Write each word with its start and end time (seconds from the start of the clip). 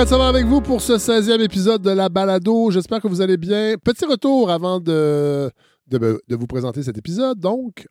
Fred 0.00 0.18
va 0.18 0.28
avec 0.28 0.46
vous 0.46 0.62
pour 0.62 0.80
ce 0.80 0.94
16e 0.94 1.42
épisode 1.42 1.82
de 1.82 1.90
la 1.90 2.08
balado. 2.08 2.70
J'espère 2.70 3.02
que 3.02 3.06
vous 3.06 3.20
allez 3.20 3.36
bien. 3.36 3.74
Petit 3.76 4.06
retour 4.06 4.50
avant 4.50 4.80
de, 4.80 5.50
de, 5.88 6.22
vous 6.30 6.46
présenter 6.46 6.82
cet 6.82 6.96
épisode. 6.96 7.38
Donc, 7.38 7.86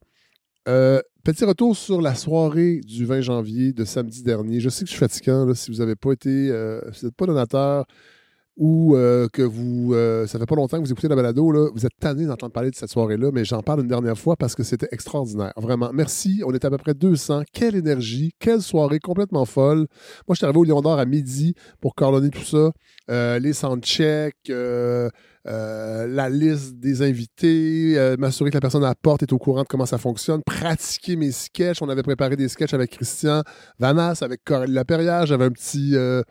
euh, 0.68 1.02
petit 1.24 1.46
retour 1.46 1.78
sur 1.78 2.02
la 2.02 2.16
soirée 2.16 2.82
du 2.84 3.06
20 3.06 3.22
janvier 3.22 3.74
de 3.74 3.86
samedi 3.86 4.24
dernier. 4.24 4.60
Je 4.60 4.70
sais 4.70 4.86
que 4.86 4.90
je 4.90 4.96
suis 4.96 5.00
fatigant 5.00 5.46
là, 5.46 5.54
si 5.54 5.70
vous 5.70 5.78
n'avez 5.78 5.96
pas 5.96 6.12
été, 6.12 6.50
euh, 6.50 6.82
si 6.94 7.02
vous 7.02 7.08
n'êtes 7.10 7.16
pas 7.16 7.28
donateur 7.28 7.86
ou 8.60 8.94
euh, 8.94 9.30
que 9.32 9.42
vous, 9.42 9.94
euh, 9.94 10.28
ça 10.28 10.38
fait 10.38 10.46
pas 10.46 10.56
longtemps 10.56 10.78
que 10.78 10.84
vous 10.84 10.92
écoutez 10.92 11.08
la 11.08 11.16
balado, 11.16 11.50
là, 11.50 11.70
vous 11.74 11.86
êtes 11.86 11.98
tanné 11.98 12.26
d'entendre 12.26 12.52
parler 12.52 12.70
de 12.70 12.76
cette 12.76 12.90
soirée-là, 12.90 13.32
mais 13.34 13.46
j'en 13.46 13.64
parle 13.64 13.80
une 13.80 13.88
dernière 13.88 14.18
fois 14.18 14.36
parce 14.36 14.54
que 14.54 14.64
c'était 14.64 14.90
extraordinaire. 14.92 15.54
Vraiment, 15.56 15.92
merci. 15.94 16.44
On 16.46 16.54
était 16.54 16.68
à 16.68 16.70
peu 16.70 16.78
près 16.78 16.94
200. 16.94 17.44
Quelle 17.54 17.76
énergie, 17.76 18.34
quelle 18.38 18.62
soirée 18.62 19.00
complètement 19.00 19.46
folle. 19.46 19.88
Moi, 20.28 20.32
je 20.32 20.36
suis 20.36 20.46
arrivé 20.46 20.60
au 20.60 20.66
Lion 20.66 20.82
d'Or 20.82 21.00
à 21.00 21.06
midi 21.06 21.56
pour 21.80 21.96
coordonner 21.96 22.30
tout 22.30 22.44
ça. 22.44 22.72
Euh, 23.10 23.40
les 23.40 23.54
soundchecks, 23.54 24.52
euh, 25.48 26.08
la 26.08 26.30
liste 26.30 26.80
des 26.80 27.02
invités, 27.02 27.98
euh, 27.98 28.18
m'assurer 28.18 28.50
que 28.50 28.56
la 28.56 28.62
personne 28.62 28.84
à 28.84 28.90
la 28.90 28.96
porte 28.96 29.24
est 29.24 29.32
au 29.32 29.38
courant 29.38 29.64
de 29.64 29.68
comment 29.68 29.86
ça 29.86 29.98
fonctionne, 29.98 30.42
pratiquer 30.46 31.16
mes 31.16 31.32
sketchs. 31.32 31.82
On 31.82 31.90
avait 31.90 32.04
préparé 32.04 32.36
des 32.36 32.48
sketchs 32.48 32.74
avec 32.74 32.92
Christian 32.92 33.44
Vanas, 33.80 34.20
avec 34.22 34.44
Coralie 34.44 34.74
Laperrière. 34.74 35.26
J'avais 35.26 35.46
un 35.46 35.52
petit 35.52 35.96
euh, 35.96 36.24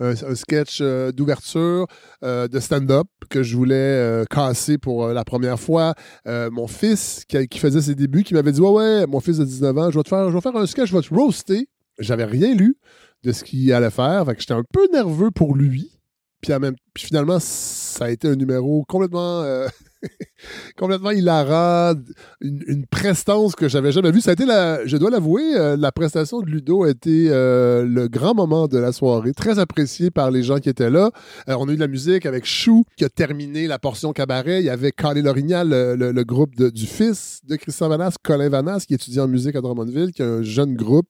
un, 0.00 0.34
sketch 0.34 0.82
d'ouverture 0.82 1.86
de 2.22 2.60
stand-up 2.60 3.06
que 3.30 3.42
je 3.42 3.56
voulais 3.56 4.24
casser 4.28 4.78
pour 4.78 5.08
la 5.08 5.24
première 5.24 5.58
fois. 5.58 5.94
Mon 6.26 6.66
fils 6.66 7.24
qui, 7.28 7.46
qui 7.48 7.58
faisait 7.58 7.80
ses 7.80 7.94
débuts, 7.94 8.24
qui 8.24 8.34
m'avait 8.34 8.52
dit 8.52 8.60
Ouais, 8.60 8.70
ouais, 8.70 9.06
mon 9.06 9.20
fils 9.20 9.38
de 9.38 9.44
19 9.44 9.78
ans, 9.78 9.90
je 9.90 9.98
vais 9.98 10.02
te 10.02 10.08
faire, 10.08 10.28
je 10.28 10.34
vais 10.34 10.40
faire 10.40 10.56
un 10.56 10.66
sketch, 10.66 10.90
je 10.90 10.96
vais 10.96 11.02
te 11.02 11.14
roaster. 11.14 11.68
J'avais 11.98 12.24
rien 12.24 12.54
lu 12.54 12.76
de 13.22 13.32
ce 13.32 13.42
qu'il 13.44 13.72
allait 13.72 13.90
faire. 13.90 14.24
Fait 14.26 14.34
que 14.34 14.40
j'étais 14.40 14.52
un 14.52 14.64
peu 14.70 14.86
nerveux 14.92 15.30
pour 15.30 15.54
lui. 15.54 15.95
Puis, 16.40 16.52
en 16.52 16.60
même, 16.60 16.76
puis 16.94 17.06
finalement, 17.06 17.38
ça 17.40 18.06
a 18.06 18.10
été 18.10 18.28
un 18.28 18.36
numéro 18.36 18.84
complètement, 18.88 19.42
euh, 19.42 19.68
complètement 20.76 21.10
hilarant, 21.10 21.94
une, 22.40 22.62
une 22.66 22.86
prestance 22.86 23.54
que 23.54 23.68
j'avais 23.68 23.92
jamais 23.92 24.10
vue. 24.10 24.20
Ça 24.20 24.30
a 24.30 24.32
été, 24.34 24.44
la, 24.44 24.86
je 24.86 24.96
dois 24.96 25.10
l'avouer, 25.10 25.56
euh, 25.56 25.76
la 25.76 25.92
prestation 25.92 26.40
de 26.40 26.46
Ludo 26.46 26.84
a 26.84 26.90
été 26.90 27.28
euh, 27.30 27.84
le 27.84 28.08
grand 28.08 28.34
moment 28.34 28.68
de 28.68 28.78
la 28.78 28.92
soirée, 28.92 29.32
très 29.32 29.58
apprécié 29.58 30.10
par 30.10 30.30
les 30.30 30.42
gens 30.42 30.58
qui 30.58 30.68
étaient 30.68 30.90
là. 30.90 31.10
Euh, 31.48 31.56
on 31.58 31.68
a 31.68 31.72
eu 31.72 31.76
de 31.76 31.80
la 31.80 31.88
musique 31.88 32.26
avec 32.26 32.44
Chou 32.44 32.84
qui 32.96 33.04
a 33.04 33.08
terminé 33.08 33.66
la 33.66 33.78
portion 33.78 34.12
cabaret. 34.12 34.60
Il 34.60 34.66
y 34.66 34.70
avait 34.70 34.92
Carly 34.92 35.22
Lorignal, 35.22 35.68
le, 35.68 36.12
le- 36.12 36.26
groupe 36.26 36.56
du 36.56 36.86
fils 36.86 37.40
de 37.46 37.54
Christian 37.54 37.88
Vanas, 37.88 38.16
Colin 38.20 38.48
Vanas, 38.48 38.84
qui 38.86 38.94
étudie 38.94 39.20
en 39.20 39.28
musique 39.28 39.54
à 39.54 39.60
Drummondville, 39.60 40.10
qui 40.12 40.22
est 40.22 40.26
un 40.26 40.42
jeune 40.42 40.74
groupe, 40.74 41.06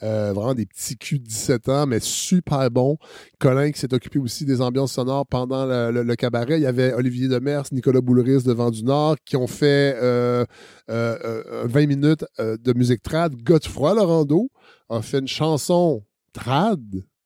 vraiment 0.00 0.54
des 0.54 0.66
petits 0.66 0.96
culs 0.96 1.20
de 1.20 1.24
17 1.24 1.68
ans, 1.68 1.86
mais 1.86 2.00
super 2.00 2.68
bon. 2.68 2.96
Colin 3.38 3.70
qui 3.70 3.78
s'est 3.78 3.94
occupé 3.94 4.18
aussi 4.18 4.44
des 4.44 4.60
ambiances 4.60 4.94
sonores 4.94 5.26
pendant 5.26 5.66
le, 5.66 6.14
cabaret. 6.16 6.58
Il 6.58 6.62
y 6.62 6.66
avait 6.66 6.92
Olivier 6.94 7.28
Demers, 7.28 7.64
Nicolas 7.70 8.00
Boulris 8.26 8.42
de 8.42 8.52
Vent 8.52 8.70
du 8.70 8.82
Nord 8.82 9.16
qui 9.24 9.36
ont 9.36 9.46
fait 9.46 9.96
euh, 10.02 10.44
euh, 10.90 11.18
euh, 11.24 11.66
20 11.66 11.86
minutes 11.86 12.24
euh, 12.40 12.56
de 12.56 12.72
musique 12.72 13.02
trad. 13.02 13.34
Godefroy 13.36 13.94
Laurando 13.94 14.50
a 14.88 15.00
fait 15.02 15.20
une 15.20 15.28
chanson 15.28 16.02
trad 16.32 16.80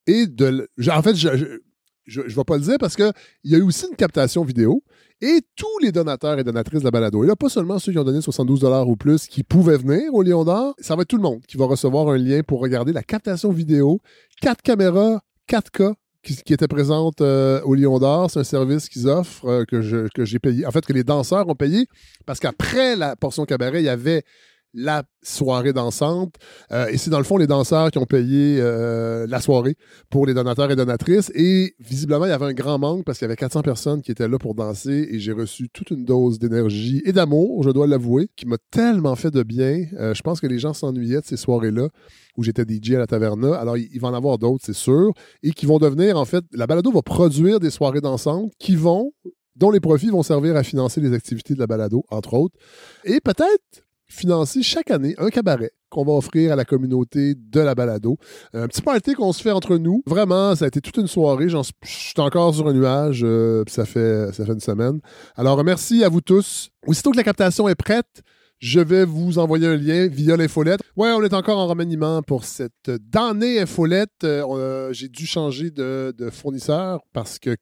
et 0.06 0.26
de... 0.26 0.68
En 0.90 1.02
fait, 1.02 1.14
je... 1.14 1.58
je 2.06 2.20
ne 2.20 2.26
vais 2.26 2.44
pas 2.44 2.56
le 2.56 2.62
dire 2.62 2.76
parce 2.78 2.96
qu'il 2.96 3.12
y 3.44 3.54
a 3.54 3.58
eu 3.58 3.62
aussi 3.62 3.86
une 3.88 3.96
captation 3.96 4.44
vidéo 4.44 4.82
et 5.22 5.40
tous 5.56 5.78
les 5.80 5.92
donateurs 5.92 6.38
et 6.38 6.44
donatrices 6.44 6.80
de 6.80 6.84
la 6.84 6.90
balado. 6.90 7.24
Et 7.24 7.26
là, 7.26 7.36
pas 7.36 7.48
seulement 7.48 7.78
ceux 7.78 7.92
qui 7.92 7.98
ont 7.98 8.04
donné 8.04 8.20
72 8.20 8.64
ou 8.86 8.96
plus 8.96 9.26
qui 9.26 9.42
pouvaient 9.42 9.76
venir 9.76 10.12
au 10.12 10.22
Lion 10.22 10.44
d'Or, 10.44 10.74
ça 10.78 10.96
va 10.96 11.02
être 11.02 11.08
tout 11.08 11.16
le 11.16 11.22
monde 11.22 11.40
qui 11.46 11.56
va 11.56 11.66
recevoir 11.66 12.08
un 12.08 12.18
lien 12.18 12.42
pour 12.42 12.60
regarder 12.60 12.92
la 12.92 13.02
captation 13.02 13.52
vidéo. 13.52 14.00
Quatre 14.40 14.62
caméras, 14.62 15.20
4K 15.48 15.94
qui, 16.22 16.52
étaient 16.52 16.68
présentes 16.68 17.20
euh, 17.20 17.60
au 17.62 17.74
Lion 17.74 17.98
d'Or. 17.98 18.30
C'est 18.30 18.40
un 18.40 18.44
service 18.44 18.88
qu'ils 18.88 19.08
offrent 19.08 19.46
euh, 19.46 19.64
que 19.64 20.24
j'ai 20.24 20.38
payé. 20.38 20.66
En 20.66 20.70
fait, 20.70 20.84
que 20.84 20.92
les 20.92 21.04
danseurs 21.04 21.48
ont 21.48 21.54
payé 21.54 21.86
parce 22.26 22.40
qu'après 22.40 22.96
la 22.96 23.16
portion 23.16 23.44
cabaret, 23.44 23.80
il 23.80 23.86
y 23.86 23.88
avait 23.88 24.24
la 24.72 25.02
soirée 25.22 25.72
dansante. 25.72 26.34
Euh, 26.72 26.86
et 26.88 26.96
c'est 26.96 27.10
dans 27.10 27.18
le 27.18 27.24
fond 27.24 27.36
les 27.36 27.46
danseurs 27.46 27.90
qui 27.90 27.98
ont 27.98 28.06
payé 28.06 28.58
euh, 28.60 29.26
la 29.28 29.40
soirée 29.40 29.76
pour 30.08 30.26
les 30.26 30.34
donateurs 30.34 30.70
et 30.70 30.76
donatrices. 30.76 31.30
Et 31.34 31.74
visiblement, 31.78 32.24
il 32.26 32.30
y 32.30 32.32
avait 32.32 32.46
un 32.46 32.52
grand 32.52 32.78
manque 32.78 33.04
parce 33.04 33.18
qu'il 33.18 33.26
y 33.26 33.30
avait 33.30 33.36
400 33.36 33.62
personnes 33.62 34.02
qui 34.02 34.10
étaient 34.10 34.28
là 34.28 34.38
pour 34.38 34.54
danser 34.54 35.08
et 35.10 35.18
j'ai 35.18 35.32
reçu 35.32 35.68
toute 35.68 35.90
une 35.90 36.04
dose 36.04 36.38
d'énergie 36.38 37.02
et 37.04 37.12
d'amour, 37.12 37.62
je 37.62 37.70
dois 37.70 37.86
l'avouer, 37.86 38.28
qui 38.36 38.46
m'a 38.46 38.58
tellement 38.70 39.16
fait 39.16 39.30
de 39.30 39.42
bien. 39.42 39.86
Euh, 39.98 40.14
je 40.14 40.22
pense 40.22 40.40
que 40.40 40.46
les 40.46 40.58
gens 40.58 40.72
s'ennuyaient 40.72 41.20
de 41.20 41.26
ces 41.26 41.36
soirées-là 41.36 41.88
où 42.36 42.42
j'étais 42.42 42.62
DJ 42.62 42.94
à 42.94 42.98
la 42.98 43.06
taverna. 43.06 43.54
Alors, 43.56 43.76
il, 43.76 44.00
va 44.00 44.08
en 44.08 44.14
avoir 44.14 44.38
d'autres, 44.38 44.64
c'est 44.64 44.72
sûr, 44.72 45.12
et 45.42 45.50
qui 45.50 45.66
vont 45.66 45.78
devenir, 45.78 46.16
en 46.16 46.24
fait, 46.24 46.44
la 46.52 46.66
balado 46.66 46.90
va 46.92 47.02
produire 47.02 47.60
des 47.60 47.70
soirées 47.70 48.00
dansantes 48.00 48.52
qui 48.58 48.76
vont, 48.76 49.12
dont 49.56 49.70
les 49.70 49.80
profits 49.80 50.10
vont 50.10 50.22
servir 50.22 50.56
à 50.56 50.62
financer 50.62 51.00
les 51.00 51.12
activités 51.12 51.54
de 51.54 51.58
la 51.58 51.66
balado, 51.66 52.04
entre 52.08 52.34
autres. 52.34 52.56
Et 53.04 53.20
peut-être 53.20 53.84
financer 54.10 54.62
chaque 54.62 54.90
année 54.90 55.14
un 55.18 55.28
cabaret 55.30 55.70
qu'on 55.88 56.04
va 56.04 56.12
offrir 56.12 56.52
à 56.52 56.56
la 56.56 56.64
communauté 56.64 57.34
de 57.34 57.60
la 57.60 57.74
balado. 57.74 58.16
Un 58.52 58.68
petit 58.68 58.82
party 58.82 59.14
qu'on 59.14 59.32
se 59.32 59.42
fait 59.42 59.50
entre 59.50 59.76
nous. 59.76 60.02
Vraiment, 60.06 60.54
ça 60.54 60.66
a 60.66 60.68
été 60.68 60.80
toute 60.80 60.96
une 60.98 61.06
soirée. 61.06 61.48
J'en 61.48 61.62
suis- 61.62 61.72
Je 61.82 61.88
suis 61.90 62.20
encore 62.20 62.54
sur 62.54 62.68
un 62.68 62.72
nuage, 62.72 63.22
euh, 63.24 63.64
ça 63.68 63.84
fait, 63.86 64.32
ça 64.32 64.44
fait 64.44 64.52
une 64.52 64.60
semaine. 64.60 65.00
Alors, 65.36 65.62
merci 65.64 66.04
à 66.04 66.08
vous 66.08 66.20
tous. 66.20 66.70
Aussitôt 66.86 67.10
que 67.10 67.16
la 67.16 67.24
captation 67.24 67.68
est 67.68 67.74
prête, 67.74 68.22
je 68.58 68.78
vais 68.78 69.04
vous 69.04 69.38
envoyer 69.38 69.66
un 69.66 69.76
lien 69.76 70.06
via 70.06 70.36
l'infolette. 70.36 70.80
Ouais, 70.96 71.10
on 71.12 71.22
est 71.22 71.32
encore 71.34 71.58
en 71.58 71.66
remaniement 71.66 72.22
pour 72.22 72.44
cette 72.44 72.90
damnée 73.10 73.58
infolette. 73.60 74.22
Euh, 74.24 74.88
a- 74.88 74.92
J'ai 74.92 75.08
dû 75.08 75.26
changer 75.26 75.70
de, 75.70 76.14
fournisseur 76.30 77.00
parce 77.12 77.38
que 77.38 77.56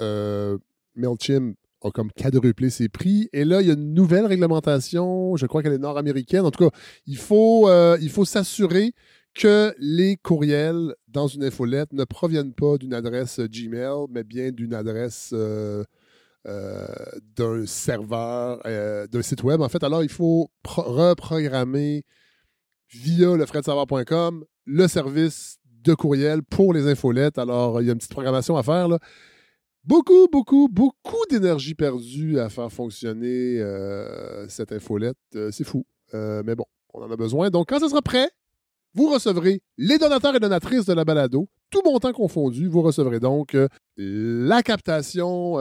euh, 0.00 0.58
MailChimp 0.94 1.56
a 1.82 1.90
comme 1.90 2.10
quadruplé 2.12 2.70
ses 2.70 2.88
prix. 2.88 3.28
Et 3.32 3.44
là, 3.44 3.60
il 3.60 3.68
y 3.68 3.70
a 3.70 3.74
une 3.74 3.94
nouvelle 3.94 4.26
réglementation. 4.26 5.36
Je 5.36 5.46
crois 5.46 5.62
qu'elle 5.62 5.74
est 5.74 5.78
nord-américaine. 5.78 6.44
En 6.44 6.50
tout 6.50 6.68
cas, 6.68 6.76
il 7.06 7.16
faut, 7.16 7.68
euh, 7.68 7.98
faut 8.08 8.24
s'assurer 8.24 8.92
que 9.34 9.72
les 9.78 10.16
courriels 10.16 10.94
dans 11.06 11.28
une 11.28 11.44
infolette 11.44 11.92
ne 11.92 12.04
proviennent 12.04 12.54
pas 12.54 12.76
d'une 12.78 12.94
adresse 12.94 13.38
Gmail, 13.38 14.06
mais 14.10 14.24
bien 14.24 14.50
d'une 14.50 14.74
adresse 14.74 15.30
euh, 15.32 15.84
euh, 16.46 16.86
d'un 17.36 17.64
serveur, 17.66 18.60
d'un 18.64 19.22
site 19.22 19.42
web. 19.44 19.60
En 19.60 19.68
fait, 19.68 19.84
alors 19.84 20.02
il 20.02 20.08
faut 20.08 20.50
pro- 20.62 20.82
reprogrammer 20.82 22.04
via 22.92 23.36
le 23.36 23.46
fredsavoir.com 23.46 24.44
le 24.66 24.88
service 24.88 25.58
de 25.84 25.94
courriel 25.94 26.42
pour 26.42 26.72
les 26.72 26.88
infolettes. 26.88 27.38
Alors, 27.38 27.80
il 27.80 27.86
y 27.86 27.90
a 27.90 27.92
une 27.92 27.98
petite 27.98 28.10
programmation 28.10 28.56
à 28.56 28.62
faire. 28.62 28.88
Là. 28.88 28.98
Beaucoup, 29.84 30.28
beaucoup, 30.30 30.68
beaucoup 30.68 31.24
d'énergie 31.30 31.74
perdue 31.74 32.38
à 32.38 32.48
faire 32.50 32.70
fonctionner 32.70 33.58
euh, 33.60 34.46
cette 34.48 34.72
infolette. 34.72 35.16
Euh, 35.34 35.50
c'est 35.50 35.64
fou. 35.64 35.86
Euh, 36.14 36.42
mais 36.44 36.54
bon, 36.54 36.64
on 36.92 37.02
en 37.02 37.10
a 37.10 37.16
besoin. 37.16 37.50
Donc, 37.50 37.68
quand 37.68 37.80
ce 37.80 37.88
sera 37.88 38.02
prêt, 38.02 38.28
vous 38.94 39.10
recevrez 39.10 39.62
les 39.76 39.98
donateurs 39.98 40.34
et 40.34 40.40
donatrices 40.40 40.84
de 40.86 40.92
la 40.92 41.04
balado, 41.04 41.48
tout 41.70 41.82
montant 41.84 42.12
confondu. 42.12 42.68
Vous 42.68 42.82
recevrez 42.82 43.20
donc 43.20 43.56
la 43.96 44.62
captation 44.62 45.56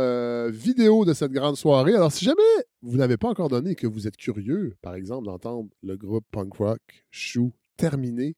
vidéo 0.49 1.05
de 1.05 1.13
cette 1.13 1.31
grande 1.31 1.57
soirée. 1.57 1.93
Alors, 1.93 2.11
si 2.11 2.25
jamais 2.25 2.41
vous 2.81 2.97
n'avez 2.97 3.17
pas 3.17 3.27
encore 3.27 3.49
donné 3.49 3.71
et 3.71 3.75
que 3.75 3.85
vous 3.85 4.07
êtes 4.07 4.17
curieux, 4.17 4.75
par 4.81 4.95
exemple, 4.95 5.25
d'entendre 5.25 5.69
le 5.83 5.97
groupe 5.97 6.25
punk 6.31 6.53
rock 6.53 6.81
Chou 7.11 7.51
terminer 7.75 8.35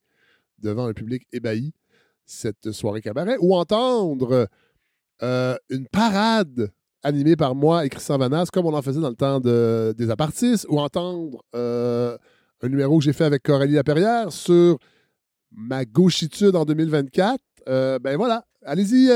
devant 0.57 0.87
un 0.87 0.93
public 0.93 1.25
ébahi 1.31 1.71
cette 2.25 2.71
soirée 2.71 3.01
cabaret, 3.01 3.37
ou 3.39 3.55
entendre 3.55 4.47
euh, 5.23 5.55
une 5.69 5.87
parade 5.87 6.71
animée 7.03 7.35
par 7.35 7.55
moi 7.55 7.85
et 7.85 7.89
Christian 7.89 8.17
Vanas, 8.17 8.47
comme 8.51 8.65
on 8.65 8.73
en 8.73 8.81
faisait 8.81 8.99
dans 9.01 9.09
le 9.09 9.15
temps 9.15 9.39
de- 9.39 9.93
des 9.97 10.09
apartistes, 10.09 10.65
ou 10.69 10.79
entendre 10.79 11.41
euh, 11.55 12.17
un 12.61 12.67
numéro 12.67 12.97
que 12.99 13.05
j'ai 13.05 13.13
fait 13.13 13.23
avec 13.25 13.43
Coralie 13.43 13.73
Laperrière 13.73 14.31
sur 14.31 14.77
ma 15.51 15.85
gauchitude 15.85 16.55
en 16.55 16.65
2024, 16.65 17.39
euh, 17.69 17.99
ben 17.99 18.17
voilà, 18.17 18.43
allez-y, 18.65 19.07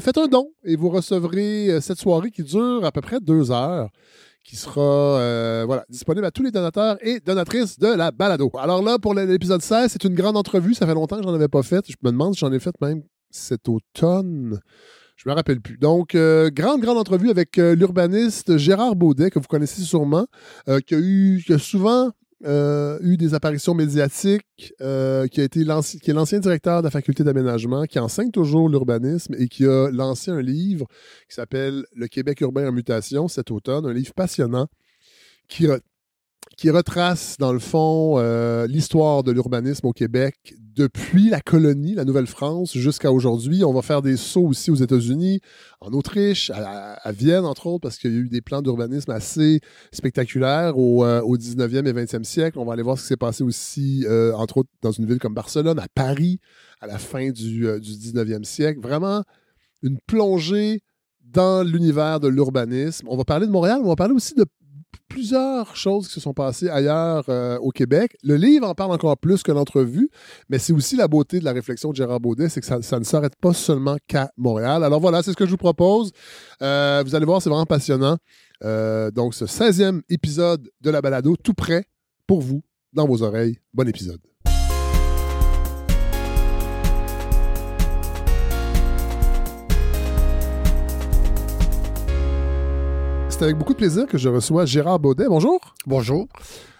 faites 0.00 0.18
un 0.18 0.26
don 0.28 0.48
et 0.64 0.76
vous 0.76 0.88
recevrez 0.88 1.78
cette 1.80 1.98
soirée 1.98 2.30
qui 2.30 2.42
dure 2.42 2.84
à 2.84 2.90
peu 2.92 3.00
près 3.02 3.20
deux 3.20 3.50
heures, 3.50 3.90
qui 4.42 4.56
sera 4.56 5.64
voilà, 5.66 5.84
disponible 5.90 6.24
à 6.24 6.30
tous 6.30 6.42
les 6.42 6.50
donateurs 6.50 6.96
et 7.02 7.20
donatrices 7.20 7.78
de 7.78 7.88
la 7.88 8.10
balado. 8.12 8.50
Alors 8.58 8.82
là, 8.82 8.98
pour 8.98 9.12
l'épisode 9.14 9.60
16, 9.62 9.90
c'est 9.92 10.04
une 10.04 10.14
grande 10.14 10.36
entrevue, 10.36 10.72
ça 10.74 10.86
fait 10.86 10.94
longtemps 10.94 11.18
que 11.18 11.22
j'en 11.24 11.34
avais 11.34 11.48
pas 11.48 11.62
fait, 11.62 11.84
je 11.88 11.94
me 12.02 12.10
demande 12.10 12.34
si 12.34 12.40
j'en 12.40 12.52
ai 12.52 12.58
fait 12.60 12.74
même 12.80 13.02
cet 13.30 13.68
automne. 13.68 14.58
Je 15.16 15.28
me 15.28 15.34
rappelle 15.34 15.60
plus. 15.60 15.78
Donc, 15.78 16.14
euh, 16.14 16.50
grande, 16.50 16.80
grande 16.82 16.98
entrevue 16.98 17.30
avec 17.30 17.58
euh, 17.58 17.74
l'urbaniste 17.74 18.58
Gérard 18.58 18.96
Baudet, 18.96 19.30
que 19.30 19.38
vous 19.38 19.46
connaissez 19.48 19.82
sûrement, 19.82 20.26
euh, 20.68 20.80
qui, 20.80 20.94
a 20.94 20.98
eu, 20.98 21.42
qui 21.44 21.52
a 21.52 21.58
souvent 21.58 22.12
eu 22.44 23.16
des 23.16 23.32
apparitions 23.32 23.74
médiatiques, 23.74 24.44
qui, 24.56 24.74
a 24.78 25.24
été 25.24 25.60
est 25.62 26.12
l'ancien 26.12 26.38
directeur 26.38 26.80
de 26.82 26.86
la 26.86 26.90
faculté 26.90 27.24
d'aménagement, 27.24 27.84
qui 27.84 27.98
enseigne 27.98 28.30
toujours 28.30 28.68
l'urbanisme 28.68 29.34
et 29.38 29.48
qui 29.48 29.64
a 29.64 29.90
lancé 29.90 30.30
un 30.30 30.42
livre 30.42 30.86
qui 31.28 31.34
s'appelle 31.34 31.86
Le 31.94 32.06
Québec 32.08 32.42
urbain 32.42 32.68
en 32.68 32.72
mutation 32.72 33.26
cet 33.26 33.50
automne, 33.50 33.86
un 33.86 33.92
livre 33.92 34.12
passionnant 34.14 34.66
qui, 35.48 35.64
re- 35.64 35.80
qui 36.56 36.70
retrace, 36.70 37.36
dans 37.38 37.52
le 37.52 37.58
fond, 37.58 38.14
euh, 38.16 38.66
l'histoire 38.66 39.22
de 39.22 39.30
l'urbanisme 39.30 39.86
au 39.86 39.92
Québec 39.92 40.54
depuis 40.74 41.28
la 41.28 41.40
colonie, 41.40 41.94
la 41.94 42.04
Nouvelle-France, 42.04 42.76
jusqu'à 42.76 43.12
aujourd'hui. 43.12 43.62
On 43.62 43.74
va 43.74 43.82
faire 43.82 44.00
des 44.00 44.16
sauts 44.16 44.46
aussi 44.46 44.70
aux 44.70 44.76
États-Unis, 44.76 45.40
en 45.80 45.92
Autriche, 45.92 46.50
à, 46.54 47.12
Vienne, 47.12 47.44
entre 47.44 47.66
autres, 47.66 47.82
parce 47.82 47.98
qu'il 47.98 48.12
y 48.12 48.16
a 48.16 48.18
eu 48.18 48.28
des 48.28 48.40
plans 48.40 48.62
d'urbanisme 48.62 49.10
assez 49.10 49.60
spectaculaires 49.92 50.78
au, 50.78 51.04
euh, 51.04 51.20
au, 51.22 51.36
19e 51.36 51.86
et 51.86 51.92
20e 51.92 52.24
siècle. 52.24 52.58
On 52.58 52.64
va 52.64 52.72
aller 52.72 52.82
voir 52.82 52.96
ce 52.96 53.02
qui 53.02 53.08
s'est 53.08 53.16
passé 53.16 53.44
aussi, 53.44 54.06
euh, 54.08 54.34
entre 54.34 54.58
autres, 54.58 54.70
dans 54.80 54.92
une 54.92 55.06
ville 55.06 55.18
comme 55.18 55.34
Barcelone, 55.34 55.78
à 55.78 55.88
Paris, 55.94 56.40
à 56.80 56.86
la 56.86 56.98
fin 56.98 57.30
du, 57.30 57.66
du 57.80 57.92
19e 57.92 58.44
siècle. 58.44 58.80
Vraiment 58.80 59.22
une 59.82 59.98
plongée 60.06 60.80
dans 61.22 61.62
l'univers 61.62 62.18
de 62.18 62.28
l'urbanisme. 62.28 63.06
On 63.10 63.16
va 63.16 63.24
parler 63.24 63.46
de 63.46 63.52
Montréal, 63.52 63.78
mais 63.80 63.86
on 63.86 63.90
va 63.90 63.96
parler 63.96 64.14
aussi 64.14 64.34
de 64.34 64.46
plusieurs 65.16 65.74
choses 65.74 66.08
qui 66.08 66.12
se 66.12 66.20
sont 66.20 66.34
passées 66.34 66.68
ailleurs 66.68 67.24
euh, 67.30 67.56
au 67.60 67.70
Québec. 67.70 68.18
Le 68.22 68.36
livre 68.36 68.68
en 68.68 68.74
parle 68.74 68.92
encore 68.92 69.16
plus 69.16 69.42
que 69.42 69.50
l'entrevue, 69.50 70.10
mais 70.50 70.58
c'est 70.58 70.74
aussi 70.74 70.94
la 70.94 71.08
beauté 71.08 71.40
de 71.40 71.44
la 71.46 71.54
réflexion 71.54 71.88
de 71.88 71.96
Gérard 71.96 72.20
Baudet, 72.20 72.50
c'est 72.50 72.60
que 72.60 72.66
ça, 72.66 72.98
ne 72.98 73.04
s'arrête 73.04 73.34
pas 73.40 73.54
seulement 73.54 73.96
qu'à 74.08 74.30
Montréal. 74.36 74.84
Alors 74.84 75.00
voilà, 75.00 75.22
c'est 75.22 75.30
ce 75.30 75.36
que 75.36 75.46
je 75.46 75.50
vous 75.52 75.56
propose. 75.56 76.12
Euh, 76.60 77.02
vous 77.02 77.14
allez 77.14 77.24
voir, 77.24 77.40
c'est 77.40 77.48
vraiment 77.48 77.64
passionnant. 77.64 78.18
Euh, 78.62 79.10
donc, 79.10 79.32
ce 79.32 79.46
16e 79.46 80.02
épisode 80.10 80.68
de 80.82 80.90
la 80.90 81.00
balado, 81.00 81.34
tout 81.42 81.54
prêt 81.54 81.86
pour 82.26 82.42
vous, 82.42 82.62
dans 82.92 83.06
vos 83.06 83.22
oreilles. 83.22 83.56
Bon 83.72 83.88
épisode. 83.88 84.20
C'est 93.38 93.44
avec 93.44 93.58
beaucoup 93.58 93.74
de 93.74 93.78
plaisir 93.78 94.06
que 94.06 94.16
je 94.16 94.30
reçois 94.30 94.64
Gérard 94.64 94.98
Baudet. 94.98 95.26
Bonjour. 95.28 95.60
Bonjour. 95.86 96.26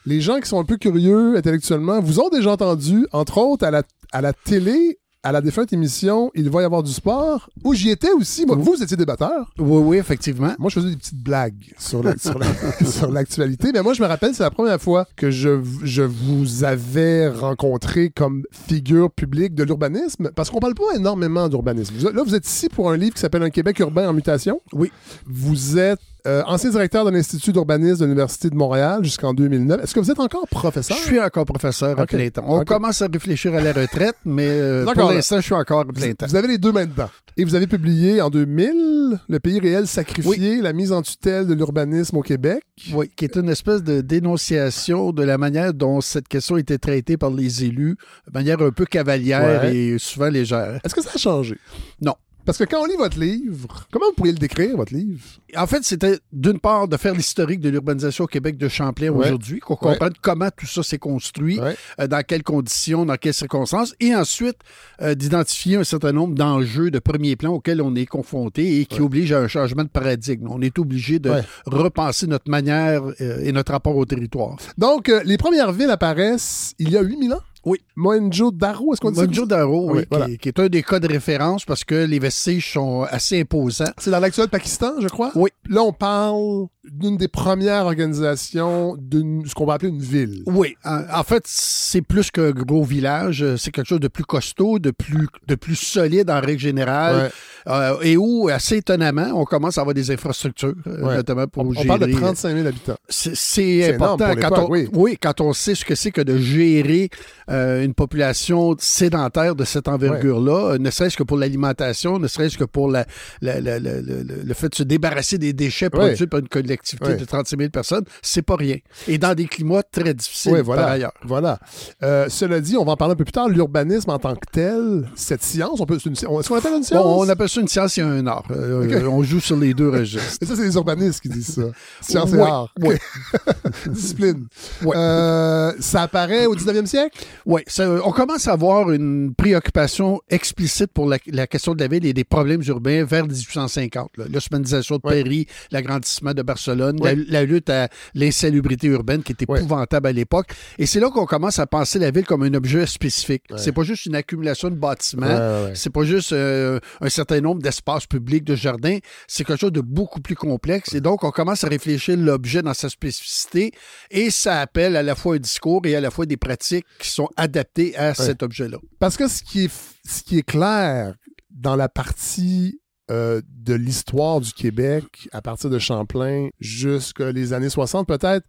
Les 0.06 0.22
gens 0.22 0.40
qui 0.40 0.48
sont 0.48 0.58
un 0.58 0.64
peu 0.64 0.78
curieux 0.78 1.36
intellectuellement 1.36 2.00
vous 2.00 2.18
ont 2.18 2.30
déjà 2.30 2.52
entendu, 2.52 3.06
entre 3.12 3.38
autres, 3.38 3.66
à 3.66 3.70
la, 3.70 3.82
à 4.12 4.22
la 4.22 4.32
télé 4.32 4.98
à 5.22 5.32
la 5.32 5.40
défunte 5.40 5.72
émission 5.72 6.30
Il 6.36 6.48
va 6.50 6.62
y 6.62 6.64
avoir 6.64 6.84
du 6.84 6.92
sport, 6.92 7.50
où 7.64 7.74
j'y 7.74 7.90
étais 7.90 8.12
aussi. 8.12 8.46
Moi, 8.46 8.54
vous, 8.54 8.74
vous 8.76 8.82
étiez 8.82 8.96
débatteur. 8.96 9.52
Oui, 9.58 9.82
oui, 9.82 9.96
effectivement. 9.96 10.52
Moi, 10.58 10.70
je 10.70 10.76
faisais 10.76 10.90
des 10.90 10.96
petites 10.96 11.20
blagues 11.20 11.74
sur, 11.78 12.02
l'actualité. 13.10 13.72
Mais 13.74 13.82
moi, 13.82 13.92
je 13.92 14.02
me 14.02 14.06
rappelle, 14.06 14.34
c'est 14.34 14.44
la 14.44 14.52
première 14.52 14.80
fois 14.80 15.04
que 15.16 15.32
je, 15.32 15.60
je 15.82 16.02
vous 16.02 16.62
avais 16.62 17.28
rencontré 17.28 18.10
comme 18.10 18.44
figure 18.52 19.10
publique 19.10 19.56
de 19.56 19.64
l'urbanisme, 19.64 20.30
parce 20.36 20.48
qu'on 20.48 20.60
parle 20.60 20.74
pas 20.74 20.94
énormément 20.94 21.48
d'urbanisme. 21.48 21.94
Là, 22.14 22.22
vous 22.24 22.36
êtes 22.36 22.46
ici 22.46 22.68
pour 22.68 22.88
un 22.90 22.96
livre 22.96 23.14
qui 23.14 23.20
s'appelle 23.20 23.42
Un 23.42 23.50
Québec 23.50 23.80
urbain 23.80 24.08
en 24.08 24.12
mutation. 24.12 24.62
Oui. 24.72 24.92
Vous 25.26 25.76
êtes 25.76 25.98
euh, 26.26 26.42
ancien 26.46 26.70
directeur 26.70 27.04
de 27.04 27.10
l'Institut 27.10 27.52
d'urbanisme 27.52 28.00
de 28.00 28.04
l'Université 28.04 28.50
de 28.50 28.56
Montréal 28.56 29.04
jusqu'en 29.04 29.32
2009. 29.32 29.82
Est-ce 29.82 29.94
que 29.94 30.00
vous 30.00 30.10
êtes 30.10 30.18
encore 30.20 30.46
professeur? 30.48 30.96
Je 30.96 31.02
suis 31.02 31.20
encore 31.20 31.44
professeur 31.44 31.98
à 31.98 32.06
plein 32.06 32.28
temps. 32.30 32.44
On 32.46 32.64
commence 32.64 33.00
à 33.02 33.06
réfléchir 33.12 33.54
à 33.54 33.60
la 33.60 33.72
retraite, 33.72 34.16
mais 34.24 34.48
euh, 34.48 34.84
pour 34.84 35.10
l'instant, 35.10 35.36
je 35.36 35.42
suis 35.42 35.54
encore 35.54 35.80
à 35.80 35.84
plein 35.84 36.12
temps. 36.14 36.26
Vous 36.26 36.36
avez 36.36 36.48
les 36.48 36.58
deux 36.58 36.72
mains 36.72 36.86
dedans. 36.86 37.08
Et 37.36 37.44
vous 37.44 37.54
avez 37.54 37.66
publié 37.66 38.20
en 38.22 38.30
2000 38.30 39.18
Le 39.28 39.40
pays 39.40 39.60
réel 39.60 39.86
sacrifié, 39.86 40.60
la 40.62 40.72
mise 40.72 40.90
en 40.90 41.02
tutelle 41.02 41.46
de 41.46 41.54
l'urbanisme 41.54 42.16
au 42.16 42.22
Québec. 42.22 42.62
Oui, 42.92 43.10
qui 43.14 43.24
est 43.24 43.36
une 43.36 43.48
espèce 43.50 43.82
de 43.82 44.00
dénonciation 44.00 45.12
de 45.12 45.22
la 45.22 45.38
manière 45.38 45.74
dont 45.74 46.00
cette 46.00 46.28
question 46.28 46.56
était 46.56 46.78
traitée 46.78 47.16
par 47.16 47.30
les 47.30 47.64
élus, 47.64 47.96
de 48.26 48.32
manière 48.32 48.60
un 48.60 48.70
peu 48.70 48.84
cavalière 48.86 49.64
et 49.64 49.96
souvent 49.98 50.28
légère. 50.28 50.80
Est-ce 50.84 50.94
que 50.94 51.02
ça 51.02 51.10
a 51.14 51.18
changé? 51.18 51.58
Non. 52.00 52.14
Parce 52.46 52.58
que 52.58 52.64
quand 52.64 52.80
on 52.80 52.86
lit 52.86 52.96
votre 52.96 53.18
livre, 53.18 53.88
comment 53.90 54.06
vous 54.06 54.12
pourriez 54.12 54.32
le 54.32 54.38
décrire, 54.38 54.76
votre 54.76 54.94
livre? 54.94 55.20
En 55.56 55.66
fait, 55.66 55.82
c'était 55.82 56.20
d'une 56.32 56.60
part 56.60 56.86
de 56.86 56.96
faire 56.96 57.12
l'historique 57.12 57.60
de 57.60 57.68
l'urbanisation 57.68 58.24
au 58.24 58.26
Québec 58.28 58.56
de 58.56 58.68
Champlain 58.68 59.10
aujourd'hui, 59.10 59.58
qu'on 59.58 59.74
comprenne 59.74 60.12
comment 60.22 60.48
tout 60.56 60.66
ça 60.66 60.84
s'est 60.84 60.98
construit, 60.98 61.58
euh, 61.98 62.06
dans 62.06 62.22
quelles 62.24 62.44
conditions, 62.44 63.04
dans 63.04 63.16
quelles 63.16 63.34
circonstances, 63.34 63.96
et 63.98 64.14
ensuite 64.14 64.58
euh, 65.02 65.16
d'identifier 65.16 65.76
un 65.76 65.84
certain 65.84 66.12
nombre 66.12 66.36
d'enjeux 66.36 66.92
de 66.92 67.00
premier 67.00 67.34
plan 67.34 67.52
auxquels 67.52 67.82
on 67.82 67.96
est 67.96 68.06
confronté 68.06 68.80
et 68.80 68.86
qui 68.86 69.00
obligent 69.00 69.32
à 69.32 69.40
un 69.40 69.48
changement 69.48 69.82
de 69.82 69.88
paradigme. 69.88 70.46
On 70.48 70.62
est 70.62 70.78
obligé 70.78 71.18
de 71.18 71.32
repenser 71.66 72.28
notre 72.28 72.48
manière 72.48 73.02
euh, 73.20 73.40
et 73.42 73.50
notre 73.50 73.72
rapport 73.72 73.96
au 73.96 74.04
territoire. 74.04 74.56
Donc, 74.78 75.10
les 75.24 75.36
premières 75.36 75.72
villes 75.72 75.90
apparaissent 75.90 76.74
il 76.78 76.90
y 76.90 76.96
a 76.96 77.02
8000 77.02 77.32
ans? 77.32 77.40
Oui. 77.66 77.80
Mohenjo-Daro, 77.96 78.92
est-ce 78.92 79.00
qu'on 79.00 79.10
dit 79.10 79.18
Mohenjo-Daro, 79.18 79.92
oui, 79.92 80.38
qui, 80.38 80.48
est 80.48 80.60
un 80.60 80.68
des 80.68 80.84
cas 80.84 81.00
de 81.00 81.08
référence 81.08 81.64
parce 81.64 81.82
que 81.82 82.06
les 82.06 82.20
vestiges 82.20 82.72
sont 82.72 83.02
assez 83.02 83.40
imposants. 83.40 83.92
C'est 83.98 84.12
dans 84.12 84.20
l'actuel 84.20 84.48
Pakistan, 84.48 84.92
je 85.00 85.08
crois? 85.08 85.32
Oui. 85.34 85.50
Là, 85.68 85.82
on 85.82 85.92
parle 85.92 86.68
d'une 86.84 87.16
des 87.16 87.26
premières 87.26 87.86
organisations 87.86 88.96
d'une 88.96 89.44
ce 89.46 89.54
qu'on 89.54 89.66
va 89.66 89.74
appeler 89.74 89.90
une 89.90 90.00
ville. 90.00 90.44
Oui. 90.46 90.76
En, 90.84 91.24
fait, 91.24 91.42
c'est 91.46 92.02
plus 92.02 92.30
qu'un 92.30 92.52
gros 92.52 92.84
village. 92.84 93.44
C'est 93.56 93.72
quelque 93.72 93.88
chose 93.88 94.00
de 94.00 94.08
plus 94.08 94.24
costaud, 94.24 94.78
de 94.78 94.92
plus, 94.92 95.26
de 95.48 95.54
plus 95.56 95.74
solide 95.74 96.30
en 96.30 96.40
règle 96.40 96.60
générale. 96.60 97.32
Euh, 97.68 97.98
et 98.02 98.16
où, 98.16 98.48
assez 98.48 98.76
étonnamment, 98.76 99.32
on 99.34 99.44
commence 99.44 99.76
à 99.76 99.80
avoir 99.80 99.94
des 99.94 100.12
infrastructures, 100.12 100.74
euh, 100.86 101.16
notamment 101.16 101.48
pour 101.48 101.72
gérer... 101.74 101.84
On 101.84 101.98
parle 101.98 102.08
de 102.08 102.16
35 102.16 102.54
000 102.54 102.66
habitants. 102.66 102.96
C'est 103.08 103.94
important 103.94 104.34
quand 104.40 104.68
on, 104.68 104.70
oui. 104.70 105.18
quand 105.20 105.40
on 105.40 105.52
sait 105.52 105.74
ce 105.74 105.84
que 105.84 105.96
c'est 105.96 106.12
que 106.12 106.20
de 106.20 106.38
gérer 106.38 107.10
euh, 107.50 107.55
une 107.82 107.94
population 107.94 108.74
sédentaire 108.78 109.54
de 109.54 109.64
cette 109.64 109.88
envergure-là, 109.88 110.72
euh, 110.72 110.78
ne 110.78 110.90
serait-ce 110.90 111.16
que 111.16 111.22
pour 111.22 111.36
l'alimentation, 111.36 112.18
ne 112.18 112.28
serait-ce 112.28 112.56
que 112.58 112.64
pour 112.64 112.90
la, 112.90 113.06
le 113.42 114.54
fait 114.54 114.68
de 114.68 114.74
se 114.74 114.82
débarrasser 114.82 115.38
des 115.38 115.52
déchets 115.52 115.90
produits 115.90 116.26
par 116.26 116.40
une 116.40 116.48
collectivité 116.48 117.16
de 117.16 117.24
36 117.24 117.56
000 117.56 117.70
personnes, 117.70 118.04
c'est 118.22 118.42
pas 118.42 118.56
rien. 118.56 118.76
Et 119.08 119.18
dans 119.18 119.34
des 119.34 119.46
climats 119.46 119.82
très 119.82 120.14
difficiles 120.14 120.60
voilà, 120.62 120.82
par 120.82 120.90
ailleurs. 120.92 121.12
Voilà. 121.24 121.58
Euh, 122.02 122.26
cela 122.28 122.60
dit, 122.60 122.76
on 122.76 122.84
va 122.84 122.92
en 122.92 122.96
parler 122.96 123.12
un 123.12 123.16
peu 123.16 123.24
plus 123.24 123.32
tard, 123.32 123.48
l'urbanisme 123.48 124.10
en 124.10 124.18
tant 124.18 124.34
que 124.34 124.46
tel, 124.50 125.08
cette 125.14 125.42
science, 125.42 125.80
on 125.80 125.86
peut, 125.86 125.96
est-ce 125.96 126.48
qu'on 126.48 126.56
appelle 126.56 126.74
une 126.74 126.82
science? 126.82 127.04
on 127.04 127.28
appelle 127.28 127.48
ça 127.48 127.60
une 127.60 127.68
science 127.68 127.98
et 127.98 128.02
un 128.02 128.26
art. 128.26 128.44
on 128.50 129.22
joue 129.22 129.40
sur 129.40 129.56
les 129.56 129.74
deux 129.74 129.88
registres. 129.96 130.38
Et 130.42 130.46
ça, 130.46 130.56
c'est 130.56 130.64
les 130.64 130.74
urbanistes 130.74 131.20
qui 131.20 131.28
disent 131.28 131.54
ça. 131.54 131.62
Science 132.00 132.32
et 132.32 132.40
art. 132.40 132.72
Oui. 132.80 132.96
Discipline. 133.86 134.46
ça 134.82 136.02
apparaît 136.02 136.46
au 136.46 136.54
19e 136.54 136.86
siècle? 136.86 137.18
Oui, 137.46 137.62
on 137.78 138.10
commence 138.10 138.48
à 138.48 138.54
avoir 138.54 138.90
une 138.90 139.32
préoccupation 139.32 140.20
explicite 140.28 140.88
pour 140.92 141.08
la, 141.08 141.46
question 141.46 141.76
de 141.76 141.80
la 141.80 141.86
ville 141.86 142.04
et 142.04 142.12
des 142.12 142.24
problèmes 142.24 142.60
urbains 142.66 143.04
vers 143.04 143.24
1850. 143.24 144.10
L'osmanisation 144.32 144.96
de 144.96 145.02
Paris, 145.02 145.46
l'agrandissement 145.70 146.34
de 146.34 146.42
Barcelone, 146.42 146.98
la, 147.28 147.44
lutte 147.44 147.70
à 147.70 147.88
l'insalubrité 148.16 148.88
urbaine 148.88 149.22
qui 149.22 149.30
était 149.30 149.44
épouvantable 149.44 150.08
à 150.08 150.12
l'époque. 150.12 150.48
Et 150.80 150.86
c'est 150.86 150.98
là 150.98 151.08
qu'on 151.10 151.24
commence 151.24 151.60
à 151.60 151.68
penser 151.68 152.00
la 152.00 152.10
ville 152.10 152.24
comme 152.24 152.42
un 152.42 152.52
objet 152.54 152.84
spécifique. 152.84 153.44
C'est 153.56 153.70
pas 153.70 153.84
juste 153.84 154.06
une 154.06 154.16
accumulation 154.16 154.68
de 154.68 154.74
bâtiments, 154.74 155.70
c'est 155.74 155.90
pas 155.90 156.02
juste 156.02 156.32
euh, 156.32 156.80
un 157.00 157.08
certain 157.08 157.40
nombre 157.40 157.62
d'espaces 157.62 158.06
publics, 158.06 158.42
de 158.42 158.56
jardins, 158.56 158.98
c'est 159.28 159.44
quelque 159.44 159.60
chose 159.60 159.72
de 159.72 159.80
beaucoup 159.80 160.20
plus 160.20 160.34
complexe. 160.34 160.94
Et 160.94 161.00
donc, 161.00 161.22
on 161.22 161.30
commence 161.30 161.62
à 161.62 161.68
réfléchir 161.68 162.16
l'objet 162.16 162.62
dans 162.62 162.74
sa 162.74 162.88
spécificité. 162.88 163.70
Et 164.10 164.32
ça 164.32 164.60
appelle 164.60 164.96
à 164.96 165.04
la 165.04 165.14
fois 165.14 165.36
un 165.36 165.38
discours 165.38 165.82
et 165.84 165.94
à 165.94 166.00
la 166.00 166.10
fois 166.10 166.26
des 166.26 166.36
pratiques 166.36 166.84
qui 166.98 167.08
sont 167.08 167.28
adaptées 167.36 167.96
à 167.96 168.14
cet 168.14 168.42
objet-là. 168.42 168.78
Parce 168.98 169.16
que 169.16 169.28
ce 169.28 169.42
qui 169.42 169.64
est, 169.64 169.72
ce 170.06 170.22
qui 170.22 170.38
est 170.38 170.42
clair 170.42 171.14
dans 171.50 171.76
la 171.76 171.88
partie 171.88 172.80
euh, 173.10 173.40
de 173.48 173.74
l'histoire 173.74 174.40
du 174.40 174.52
Québec, 174.52 175.28
à 175.32 175.42
partir 175.42 175.70
de 175.70 175.78
Champlain 175.78 176.48
jusqu'à 176.60 177.32
les 177.32 177.52
années 177.52 177.70
60 177.70 178.06
peut-être, 178.06 178.46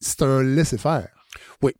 c'est 0.00 0.22
un 0.22 0.42
laisser-faire. 0.42 1.08
Oui 1.62 1.72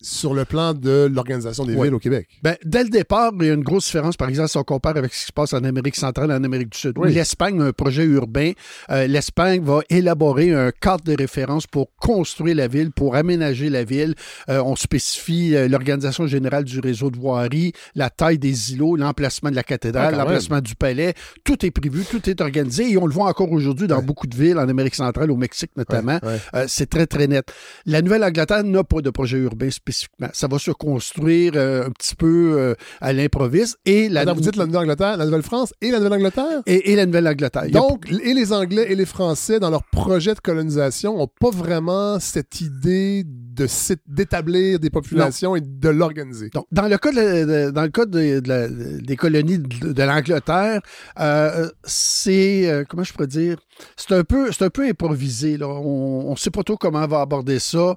sur 0.00 0.32
le 0.32 0.44
plan 0.44 0.74
de 0.74 1.10
l'organisation 1.12 1.64
des 1.64 1.74
villes 1.74 1.94
au 1.94 1.98
Québec? 1.98 2.28
Ben, 2.42 2.56
dès 2.64 2.84
le 2.84 2.88
départ, 2.88 3.32
il 3.40 3.46
y 3.46 3.50
a 3.50 3.54
une 3.54 3.64
grosse 3.64 3.86
différence, 3.86 4.16
par 4.16 4.28
exemple, 4.28 4.48
si 4.48 4.56
on 4.56 4.62
compare 4.62 4.96
avec 4.96 5.12
ce 5.12 5.20
qui 5.20 5.26
se 5.26 5.32
passe 5.32 5.52
en 5.52 5.64
Amérique 5.64 5.96
centrale 5.96 6.30
et 6.30 6.34
en 6.34 6.44
Amérique 6.44 6.70
du 6.70 6.78
Sud. 6.78 6.94
L'Espagne 7.04 7.60
a 7.60 7.64
un 7.66 7.72
projet 7.72 8.04
urbain. 8.04 8.52
Euh, 8.90 9.06
L'Espagne 9.06 9.62
va 9.62 9.80
élaborer 9.90 10.52
un 10.52 10.70
cadre 10.70 11.04
de 11.04 11.16
référence 11.16 11.66
pour 11.66 11.94
construire 11.96 12.54
la 12.54 12.68
ville, 12.68 12.92
pour 12.92 13.16
aménager 13.16 13.70
la 13.70 13.84
ville. 13.84 14.14
Euh, 14.48 14.62
on 14.62 14.76
spécifie 14.76 15.56
euh, 15.56 15.68
l'organisation 15.68 16.26
générale 16.26 16.64
du 16.64 16.78
réseau 16.78 17.10
de 17.10 17.18
voirie, 17.18 17.72
la 17.94 18.10
taille 18.10 18.38
des 18.38 18.74
îlots, 18.74 18.96
l'emplacement 18.96 19.50
de 19.50 19.56
la 19.56 19.64
cathédrale, 19.64 20.14
ah, 20.14 20.18
l'emplacement 20.18 20.60
du 20.60 20.76
palais. 20.76 21.14
Tout 21.42 21.66
est 21.66 21.70
prévu, 21.70 22.04
tout 22.04 22.30
est 22.30 22.40
organisé 22.40 22.90
et 22.92 22.96
on 22.98 23.06
le 23.06 23.12
voit 23.12 23.28
encore 23.28 23.50
aujourd'hui 23.50 23.88
dans 23.88 24.02
beaucoup 24.02 24.26
de 24.26 24.36
villes, 24.36 24.58
en 24.58 24.68
Amérique 24.68 24.94
centrale, 24.94 25.30
au 25.30 25.36
Mexique 25.36 25.70
notamment. 25.76 26.20
C'est 26.68 26.88
très, 26.88 27.06
très 27.06 27.26
net. 27.26 27.52
La 27.84 28.02
Nouvelle-Angleterre 28.02 28.62
n'a 28.64 28.84
pas 28.84 29.00
de 29.00 29.10
projet 29.10 29.38
urbain 29.38 29.70
spécifique 29.70 29.87
spécifiquement. 29.92 30.28
Ça 30.32 30.46
va 30.48 30.58
se 30.58 30.70
construire 30.70 31.52
euh, 31.56 31.86
un 31.86 31.90
petit 31.90 32.14
peu 32.14 32.54
euh, 32.58 32.74
à 33.00 33.12
l'improviste. 33.12 33.78
Et 33.86 34.08
la, 34.08 34.24
vous 34.32 34.40
dites 34.40 34.56
la 34.56 34.66
Nouvelle-Angleterre, 34.66 35.16
la 35.16 35.24
Nouvelle-France 35.24 35.72
et 35.80 35.90
la 35.90 35.98
Nouvelle-Angleterre? 35.98 36.62
et, 36.66 36.92
et 36.92 36.96
la 36.96 37.06
Nouvelle-Angleterre. 37.06 37.62
A 37.62 37.68
Donc, 37.68 38.10
et 38.10 38.34
les 38.34 38.52
Anglais 38.52 38.86
et 38.90 38.94
les 38.94 39.06
Français, 39.06 39.58
dans 39.60 39.70
leur 39.70 39.84
projet 39.84 40.34
de 40.34 40.40
colonisation, 40.40 41.16
n'ont 41.16 41.28
pas 41.40 41.50
vraiment 41.50 42.20
cette 42.20 42.60
idée 42.60 43.24
de 43.24 43.66
d'établir 44.06 44.78
des 44.78 44.90
populations 44.90 45.56
et 45.56 45.60
de 45.60 45.88
l'organiser. 45.88 46.48
Donc, 46.50 46.66
dans 46.70 46.86
le 46.86 46.96
cas, 46.96 47.10
de 47.10 47.16
la- 47.16 47.44
de- 47.44 47.70
dans 47.70 47.82
le 47.82 47.88
cas 47.88 48.06
de- 48.06 48.40
de 48.40 48.48
la- 48.48 48.68
des 48.68 49.16
colonies 49.16 49.58
de, 49.58 50.02
l'Angleterre, 50.02 50.80
euh, 51.18 51.68
c'est 51.84 52.84
comment 52.88 53.02
je 53.04 53.12
pourrais 53.12 53.26
dire, 53.26 53.56
c'est 53.96 54.12
un 54.12 54.22
peu, 54.24 54.52
c'est 54.52 54.64
un 54.64 54.70
peu 54.70 54.86
improvisé. 54.86 55.56
Là. 55.56 55.68
On 55.68 56.30
ne 56.30 56.36
sait 56.36 56.50
pas 56.50 56.62
trop 56.62 56.76
comment 56.76 57.02
on 57.02 57.06
va 57.08 57.20
aborder 57.20 57.58
ça. 57.58 57.96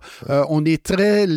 On 0.49 0.65
est 0.65 0.81
très 0.81 1.27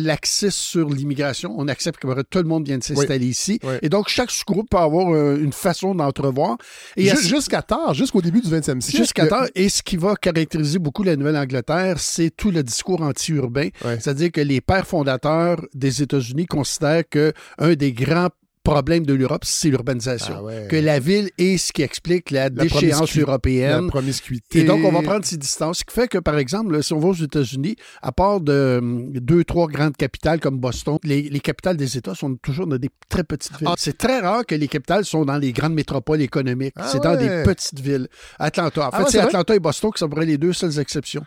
sur 0.49 0.89
l'immigration. 0.89 1.53
On 1.57 1.67
accepte 1.67 1.99
que 2.01 2.21
tout 2.23 2.37
le 2.39 2.43
monde 2.45 2.65
vienne 2.65 2.81
s'installer 2.81 3.27
ici. 3.27 3.59
Oui. 3.63 3.73
Et 3.81 3.89
donc, 3.89 4.09
chaque 4.09 4.31
sous-groupe 4.31 4.69
peut 4.69 4.77
avoir 4.77 5.13
euh, 5.13 5.37
une 5.41 5.53
façon 5.53 5.95
d'entrevoir. 5.95 6.57
Et 6.97 7.09
à 7.11 7.15
Ju- 7.15 7.27
Jusqu'à 7.27 7.61
tard, 7.61 7.93
jusqu'au 7.93 8.21
début 8.21 8.41
du 8.41 8.49
20e 8.49 8.81
siècle. 8.81 8.97
Jusqu'à 8.97 9.27
temps, 9.27 9.43
et 9.55 9.69
ce 9.69 9.81
qui 9.83 9.97
va 9.97 10.15
caractériser 10.15 10.79
beaucoup 10.79 11.03
la 11.03 11.15
Nouvelle-Angleterre, 11.15 11.99
c'est 11.99 12.29
tout 12.35 12.51
le 12.51 12.63
discours 12.63 13.01
anti-urbain. 13.01 13.69
C'est-à-dire 13.99 14.31
que 14.31 14.41
les 14.41 14.61
pères 14.61 14.87
fondateurs 14.87 15.61
des 15.73 16.01
États-Unis 16.01 16.45
considèrent 16.45 17.07
que 17.09 17.33
un 17.57 17.73
des 17.73 17.91
grands 17.93 18.29
problèmes 18.65 19.05
de 19.05 19.13
l'Europe, 19.13 19.43
c'est 19.45 19.69
l'urbanisation. 19.69 20.35
Ah 20.39 20.43
ouais. 20.43 20.67
Que 20.69 20.75
la 20.75 20.99
ville 20.99 21.29
est 21.37 21.57
ce 21.57 21.71
qui 21.71 21.83
explique 21.83 22.31
la, 22.31 22.49
déchéance 22.49 23.17
européenne. 23.17 23.85
La 23.85 23.89
promiscuité. 23.89 24.59
Et 24.59 24.63
donc, 24.65 24.83
on 24.83 24.91
va 24.91 25.01
prendre 25.01 25.23
ces 25.23 25.37
distances. 25.37 25.79
Ce 25.79 25.83
qui 25.85 25.93
fait 25.93 26.07
que, 26.07 26.17
par 26.17 26.37
exemple, 26.37 26.73
là, 26.73 26.81
si 26.81 26.91
on 26.93 26.99
va 26.99 27.09
aux 27.09 27.13
États-Unis, 27.13 27.75
à 28.01 28.11
part 28.11 28.41
de 28.41 28.79
hum, 28.81 29.11
deux, 29.13 29.43
trois 29.43 29.67
grandes 29.67 29.95
capitales 29.95 30.39
comme 30.39 30.57
Boston, 30.57 30.97
les, 31.03 31.21
les 31.23 31.39
capitales 31.39 31.77
des 31.77 31.97
États 31.97 32.15
sont 32.15 32.35
toujours 32.35 32.67
dans 32.67 32.77
des 32.77 32.89
très 33.07 33.23
petites 33.23 33.57
villes. 33.57 33.69
Ah. 33.71 33.75
C'est 33.77 33.97
très 33.97 34.19
rare 34.19 34.45
que 34.45 34.55
les 34.55 34.67
capitales 34.67 35.05
sont 35.05 35.23
dans 35.23 35.37
les 35.37 35.53
grandes 35.53 35.73
métropoles 35.73 36.21
économiques. 36.21 36.73
Ah 36.75 36.87
c'est 36.91 37.01
dans 37.01 37.15
des 37.15 37.43
petites 37.43 37.79
villes. 37.79 38.07
Atlanta. 38.39 38.89
En 38.89 38.91
fait, 38.91 39.11
c'est? 39.11 39.19
Atlanta 39.19 39.55
et 39.55 39.59
Boston 39.59 39.91
qui 39.91 39.99
sont 39.99 40.09
les 40.15 40.37
deux 40.37 40.53
seules 40.53 40.79
exceptions. 40.79 41.23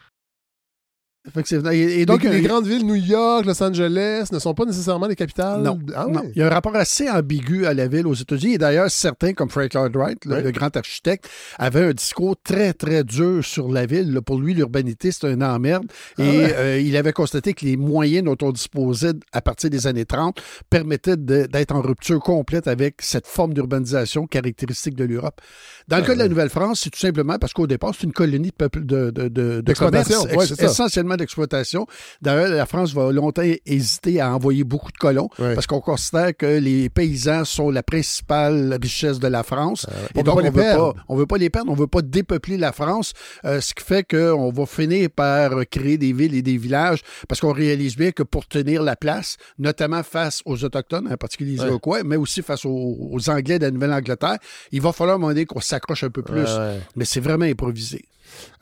Et, 1.73 2.01
et 2.01 2.07
donc, 2.07 2.23
les, 2.23 2.45
euh, 2.45 2.47
grandes 2.47 2.67
villes, 2.67 2.87
New 2.87 2.95
York, 2.95 3.45
Los 3.47 3.63
Angeles, 3.63 4.29
ne 4.33 4.39
sont 4.39 4.55
pas 4.55 4.65
nécessairement 4.65 5.09
des 5.09 5.17
capitales. 5.17 5.63
Non, 5.63 5.79
Ah. 5.95 6.07
Il 6.35 6.39
y 6.39 6.43
a 6.43 6.47
un 6.47 6.51
rapport 6.51 6.75
assez 6.77 7.09
ambigu 7.09 7.67
à 7.67 7.75
la 7.75 7.87
ville 7.89 8.07
aux 8.07 8.15
États-Unis. 8.15 8.55
Et 8.55 8.59
d'ailleurs, 8.59 8.91
certains, 8.91 9.33
comme 9.33 9.49
Frank 9.51 9.73
Lloyd 9.75 9.95
Wright, 9.97 10.25
le, 10.25 10.51
grand 10.51 10.77
architecte, 10.77 11.29
avaient 11.59 11.85
un 11.85 11.93
discours 11.93 12.37
très, 12.43 12.73
très 12.73 13.05
dur 13.05 13.45
sur 13.45 13.69
la 13.71 13.87
ville. 13.87 14.13
Là, 14.13 14.23
pour 14.23 14.39
lui, 14.39 14.55
l'urbanité, 14.55 15.11
c'est 15.13 15.27
un 15.27 15.41
emmerde. 15.41 15.87
Ah 16.19 16.23
et 16.23 16.39
ouais. 16.39 16.55
euh, 16.57 16.81
il 16.81 16.97
avait 16.97 17.13
constaté 17.13 17.55
que 17.55 17.65
les 17.65 17.77
moyens 17.77 18.25
dont 18.25 18.37
on 18.43 18.53
disposait 18.53 19.13
à 19.33 19.41
partir 19.41 19.71
des 19.71 19.87
années 19.87 20.05
30 20.05 20.41
permettaient 20.71 21.17
d'être 21.17 21.75
en 21.75 21.81
rupture 21.83 22.21
complète 22.21 22.69
avec 22.69 22.97
cette 23.01 23.27
forme 23.27 23.55
d'urbanisation 23.55 24.27
caractéristique 24.27 24.95
de 24.95 25.05
l'Europe. 25.05 25.41
Dans 25.89 25.97
le 25.99 26.03
Ah 26.03 26.07
cas 26.07 26.13
de 26.15 26.19
la 26.19 26.25
ouais. 26.25 26.29
Nouvelle-France, 26.31 26.81
c'est 26.85 26.91
tout 26.91 26.99
simplement 26.99 27.39
parce 27.39 27.53
qu'au 27.53 27.67
départ, 27.67 27.93
c'est 27.97 28.05
une 28.05 28.13
colonie 28.13 28.53
de, 28.59 29.11
de, 29.11 29.29
de, 29.29 29.61
de, 29.61 29.73
commerce, 29.75 30.09
Ouais, 30.37 30.47
essentiellement 30.59 31.17
d'exploitation. 31.19 31.87
D'ailleurs, 32.23 32.49
la 32.49 32.67
France 32.67 32.95
va 32.95 33.13
longtemps 33.13 33.43
hésiter 33.67 34.21
à 34.21 34.35
envoyer 34.35 34.65
beaucoup 34.65 34.91
de 34.91 34.97
colons 34.97 35.29
parce 35.37 35.67
qu'on 35.67 35.81
considère 35.81 36.37
que 36.37 36.59
les 36.59 36.89
paysans 36.89 37.45
sont 37.45 37.71
la 37.71 37.83
principale 37.83 38.79
richesse 38.81 39.19
de 39.19 39.29
la 39.29 39.43
France. 39.43 39.87
on 40.15 40.21
et 40.21 40.23
donc, 40.23 40.37
on 40.37 40.41
les 40.41 40.51
veut 40.51 41.27
pas, 41.27 41.39
les 41.39 41.51
perdre, 41.51 41.71
on 41.71 41.75
veut 41.75 41.87
pas 41.87 42.03
dépeupler 42.03 42.57
la 42.57 42.73
France, 42.73 43.13
euh, 43.45 43.61
ce 43.61 43.75
qui 43.75 43.85
fait 43.85 44.05
qu'on 44.09 44.51
va 44.51 44.67
finir 44.67 45.11
par 45.15 45.51
créer 45.71 45.99
des 45.99 46.13
villes 46.13 46.35
et 46.35 46.43
des 46.43 46.57
villages 46.57 47.01
parce 47.29 47.41
qu'on 47.41 47.53
réalise 47.53 47.97
bien 47.97 48.13
que 48.13 48.23
pour 48.23 48.47
tenir 48.47 48.83
la 48.83 48.97
place, 48.97 49.37
notamment 49.59 50.03
face 50.03 50.43
aux 50.45 50.65
Autochtones, 50.65 51.09
en 51.13 51.17
particulier 51.17 51.57
les. 51.57 51.67
Iroquois, 51.67 52.03
mais 52.05 52.17
aussi 52.17 52.43
face 52.43 52.65
aux, 52.65 52.97
aux 53.13 53.31
Anglais 53.31 53.59
de 53.59 53.65
la 53.65 53.71
Nouvelle-Angleterre, 53.71 54.39
il 54.73 54.81
va 54.81 54.93
falloir 54.93 55.19
donné 55.19 55.45
qu'on 55.45 55.61
s'accroche 55.61 56.05
un 56.05 56.11
peu 56.11 56.23
plus. 56.23 56.43
Ouais, 56.43 56.59
ouais. 56.59 56.81
Mais 56.97 57.05
c'est 57.05 57.21
vraiment 57.21 57.45
improvisé. 57.45 58.05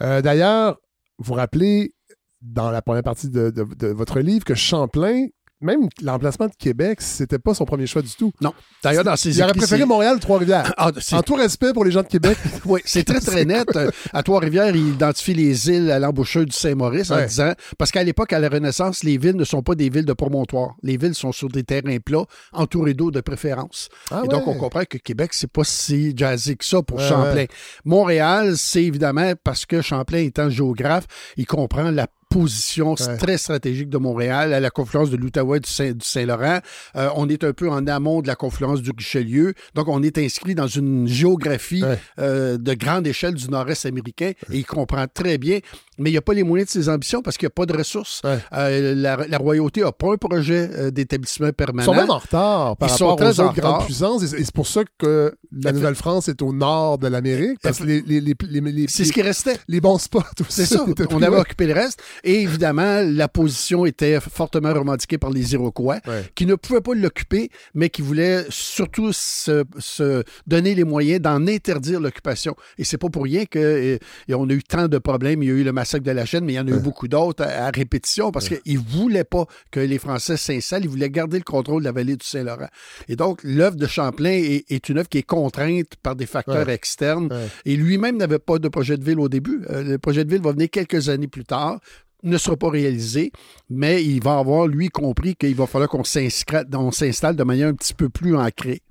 Euh, 0.02 0.22
D'ailleurs, 0.22 0.78
vous 1.18 1.34
rappelez, 1.34 1.94
dans 2.42 2.70
la 2.70 2.82
première 2.82 3.02
partie 3.02 3.28
de, 3.30 3.50
de- 3.50 3.64
de 3.78 3.86
votre 3.88 4.20
livre, 4.20 4.44
que 4.44 4.54
Champlain, 4.54 5.26
même 5.62 5.88
l'emplacement 6.02 6.48
de 6.48 6.52
Québec, 6.58 7.00
c'était 7.00 7.38
pas 7.38 7.54
son 7.54 7.64
premier 7.64 7.86
choix 7.86 8.02
du 8.02 8.12
tout. 8.14 8.30
Non. 8.42 8.52
D'ailleurs, 8.84 9.04
dans 9.04 9.16
ses 9.16 9.34
Il 9.34 9.42
aurait 9.42 9.54
préféré 9.54 9.86
Montréal 9.86 10.16
ou 10.16 10.18
Trois-Rivières. 10.18 10.70
Ah, 10.76 10.90
En 11.12 11.22
tout 11.22 11.34
respect 11.34 11.72
pour 11.72 11.82
les 11.82 11.90
gens 11.90 12.02
de 12.02 12.08
Québec. 12.08 12.36
Oui, 12.66 12.80
c'est 12.84 13.04
très, 13.04 13.20
très 13.20 13.46
net. 13.46 13.66
À 14.12 14.22
Trois-Rivières, 14.22 14.76
il 14.76 14.88
identifie 14.88 15.32
les 15.32 15.70
îles 15.70 15.90
à 15.90 15.98
l'embouchure 15.98 16.44
du 16.44 16.52
Saint-Maurice 16.52 17.10
en 17.10 17.24
disant, 17.24 17.52
parce 17.78 17.90
qu'à 17.90 18.04
l'époque, 18.04 18.34
à 18.34 18.38
la 18.38 18.50
Renaissance, 18.50 19.02
les 19.02 19.16
villes 19.16 19.36
ne 19.36 19.44
sont 19.44 19.62
pas 19.62 19.74
des 19.74 19.88
villes 19.88 20.04
de 20.04 20.12
promontoire. 20.12 20.74
Les 20.82 20.98
villes 20.98 21.14
sont 21.14 21.32
sur 21.32 21.48
des 21.48 21.62
terrains 21.64 22.00
plats, 22.04 22.26
entourés 22.52 22.92
d'eau 22.92 23.10
de 23.10 23.22
préférence. 23.22 23.88
Ah 24.10 24.22
Et 24.26 24.28
donc, 24.28 24.46
on 24.46 24.58
comprend 24.58 24.84
que 24.84 24.98
Québec, 24.98 25.30
c'est 25.32 25.50
pas 25.50 25.64
si 25.64 26.12
jazzy 26.14 26.58
que 26.58 26.66
ça 26.66 26.82
pour 26.82 26.98
Ouais, 26.98 27.08
Champlain. 27.08 27.46
Montréal, 27.86 28.54
c'est 28.58 28.84
évidemment 28.84 29.32
parce 29.42 29.64
que 29.64 29.80
Champlain 29.80 30.18
étant 30.18 30.50
géographe, 30.50 31.06
il 31.38 31.46
comprend 31.46 31.90
la 31.90 32.08
position 32.28 32.94
Ouais. 32.98 33.16
très 33.16 33.38
stratégique 33.38 33.88
de 33.88 33.98
Montréal 33.98 34.52
à 34.52 34.60
la 34.60 34.70
confluence 34.70 35.10
de 35.10 35.16
l'Outaouais 35.16 35.58
et 35.58 35.60
du 35.60 35.70
Saint- 35.70 35.92
du 35.92 36.04
Saint-Laurent. 36.06 36.58
Euh, 36.96 37.08
on 37.16 37.28
est 37.28 37.44
un 37.44 37.52
peu 37.52 37.68
en 37.70 37.86
amont 37.86 38.20
de 38.22 38.26
la 38.26 38.34
confluence 38.36 38.82
du 38.82 38.90
Richelieu. 38.96 39.54
Donc, 39.74 39.88
on 39.88 40.02
est 40.02 40.18
inscrit 40.18 40.54
dans 40.54 40.66
une 40.66 41.06
géographie 41.08 41.82
Ouais. 41.84 41.98
euh, 42.18 42.58
de 42.58 42.74
grande 42.74 43.06
échelle 43.06 43.34
du 43.34 43.48
nord-est 43.48 43.86
américain 43.86 44.32
et 44.52 44.56
il 44.58 44.64
comprend 44.66 45.06
très 45.12 45.38
bien, 45.38 45.58
mais 45.98 46.10
il 46.10 46.12
n'y 46.12 46.18
a 46.18 46.22
pas 46.22 46.34
les 46.34 46.42
moyens 46.42 46.68
de 46.68 46.72
ses 46.82 46.88
ambitions 46.88 47.22
parce 47.22 47.36
qu'il 47.36 47.46
n'y 47.46 47.52
a 47.52 47.56
pas 47.56 47.66
de 47.66 47.76
ressources. 47.76 48.20
Ouais. 48.24 48.38
Euh, 48.52 48.94
la, 48.94 49.16
la 49.28 49.38
royauté 49.38 49.80
n'a 49.82 49.92
pas 49.92 50.12
un 50.12 50.16
projet 50.16 50.90
d'établissement 50.90 51.46
Ils 51.48 51.52
permanent. 51.52 51.84
sont 51.92 51.94
même 51.94 52.10
en 52.10 52.18
retard 52.18 52.76
par 52.76 52.88
Ils 52.88 52.92
sont 52.96 53.16
très 53.16 53.38
aux 53.38 53.40
en 53.40 53.46
autres 53.46 53.54
grandes 53.56 53.72
retard. 53.74 53.86
puissances. 53.86 54.22
Et 54.34 54.44
c'est 54.44 54.52
pour 54.54 54.66
ça 54.66 54.82
que 54.98 55.34
la 55.52 55.72
Nouvelle-France 55.72 56.28
est 56.28 56.42
au 56.42 56.52
nord 56.52 56.98
de 56.98 57.06
l'Amérique. 57.08 57.58
Parce 57.62 57.78
que 57.78 57.84
les, 57.84 58.02
les, 58.02 58.20
les, 58.20 58.34
les, 58.48 58.60
les- 58.60 58.86
C'est 58.88 59.04
ce 59.04 59.12
qui 59.12 59.22
restait. 59.22 59.56
les 59.68 59.80
bons 59.80 59.98
spots 59.98 60.20
aussi. 60.40 60.50
C'est 60.50 60.66
ça. 60.66 60.84
On 61.10 61.22
avait 61.22 61.36
occupé 61.36 61.66
le 61.66 61.72
reste. 61.74 62.02
Et 62.24 62.42
évidemment, 62.42 63.02
la 63.02 63.28
position 63.28 63.86
était 63.86 64.20
fortement 64.20 64.72
revendiquée 64.72 65.18
par 65.18 65.30
les 65.30 65.52
Iroquois, 65.54 65.98
Ouais. 66.06 66.24
qui 66.34 66.46
ne 66.46 66.54
pouvaient 66.54 66.80
pas 66.80 66.94
l'occuper, 66.94 67.50
mais 67.74 67.88
qui 67.90 68.02
voulaient 68.02 68.44
surtout 68.50 69.12
se, 69.12 69.64
se 69.78 70.22
donner 70.46 70.74
les 70.74 70.84
moyens 70.84 71.20
d'en 71.20 71.46
interdire 71.46 72.00
l'occupation. 72.00 72.54
Et 72.78 72.84
c'est 72.84 72.98
pas 72.98 73.08
pour 73.08 73.24
rien 73.24 73.44
que 73.46 73.98
et 74.28 74.34
on 74.34 74.48
a 74.48 74.52
eu 74.52 74.62
tant 74.62 74.88
de 74.88 74.98
problèmes. 74.98 75.42
Il 75.42 75.48
y 75.48 75.52
a 75.52 75.54
eu 75.54 75.64
le 75.64 75.72
massacre 75.72 76.04
de 76.04 76.10
la 76.10 76.24
chaîne, 76.26 76.44
mais 76.44 76.54
il 76.54 76.56
y 76.56 76.60
en 76.60 76.66
a 76.66 76.70
eu 76.70 76.80
beaucoup 76.80 77.08
d'autres 77.08 77.42
à, 77.44 77.66
à 77.66 77.70
répétition 77.70 78.30
parce 78.32 78.48
qu'ils 78.48 78.78
voulaient 78.78 79.24
pas 79.24 79.46
que 79.70 79.80
les 79.80 79.98
Français 79.98 80.36
s'installent. 80.36 80.84
Ils 80.84 80.88
voulaient 80.90 81.10
garder 81.10 81.38
le 81.38 81.44
contrôle 81.44 81.82
de 81.82 81.86
la 81.86 81.92
vallée 81.92 82.16
du 82.16 82.26
Saint-Laurent. 82.26 82.68
Et 83.08 83.16
donc, 83.16 83.40
l'œuvre 83.42 83.76
de 83.76 83.86
Champlain 83.86 84.30
est, 84.30 84.64
est 84.70 84.88
une 84.88 84.98
œuvre 84.98 85.08
qui 85.08 85.18
est 85.18 85.22
contrainte 85.22 85.96
par 86.02 86.16
des 86.16 86.26
facteurs 86.26 86.66
Ouais. 86.66 86.74
externes. 86.74 87.28
Ouais. 87.30 87.48
Et 87.64 87.76
lui-même 87.76 88.16
n'avait 88.16 88.38
pas 88.38 88.58
de 88.58 88.68
projet 88.68 88.96
de 88.96 89.04
ville 89.04 89.20
au 89.20 89.28
début. 89.28 89.62
Euh, 89.70 89.82
le 89.82 89.98
projet 89.98 90.24
de 90.24 90.30
ville 90.30 90.42
va 90.42 90.52
venir 90.52 90.68
quelques 90.70 91.08
années 91.08 91.28
plus 91.28 91.44
tard 91.44 91.80
ne 92.22 92.38
sera 92.38 92.56
pas 92.56 92.70
réalisé, 92.70 93.32
mais 93.70 94.04
il 94.04 94.22
va 94.22 94.38
avoir, 94.38 94.66
lui, 94.66 94.88
compris 94.88 95.36
qu'il 95.36 95.54
va 95.54 95.66
falloir 95.66 95.88
qu'on 95.88 96.04
s'installe 96.04 97.36
de 97.36 97.44
manière 97.44 97.68
un 97.68 97.74
petit 97.74 97.94
peu 97.94 98.08
plus 98.08 98.36
ancrée. 98.36 98.82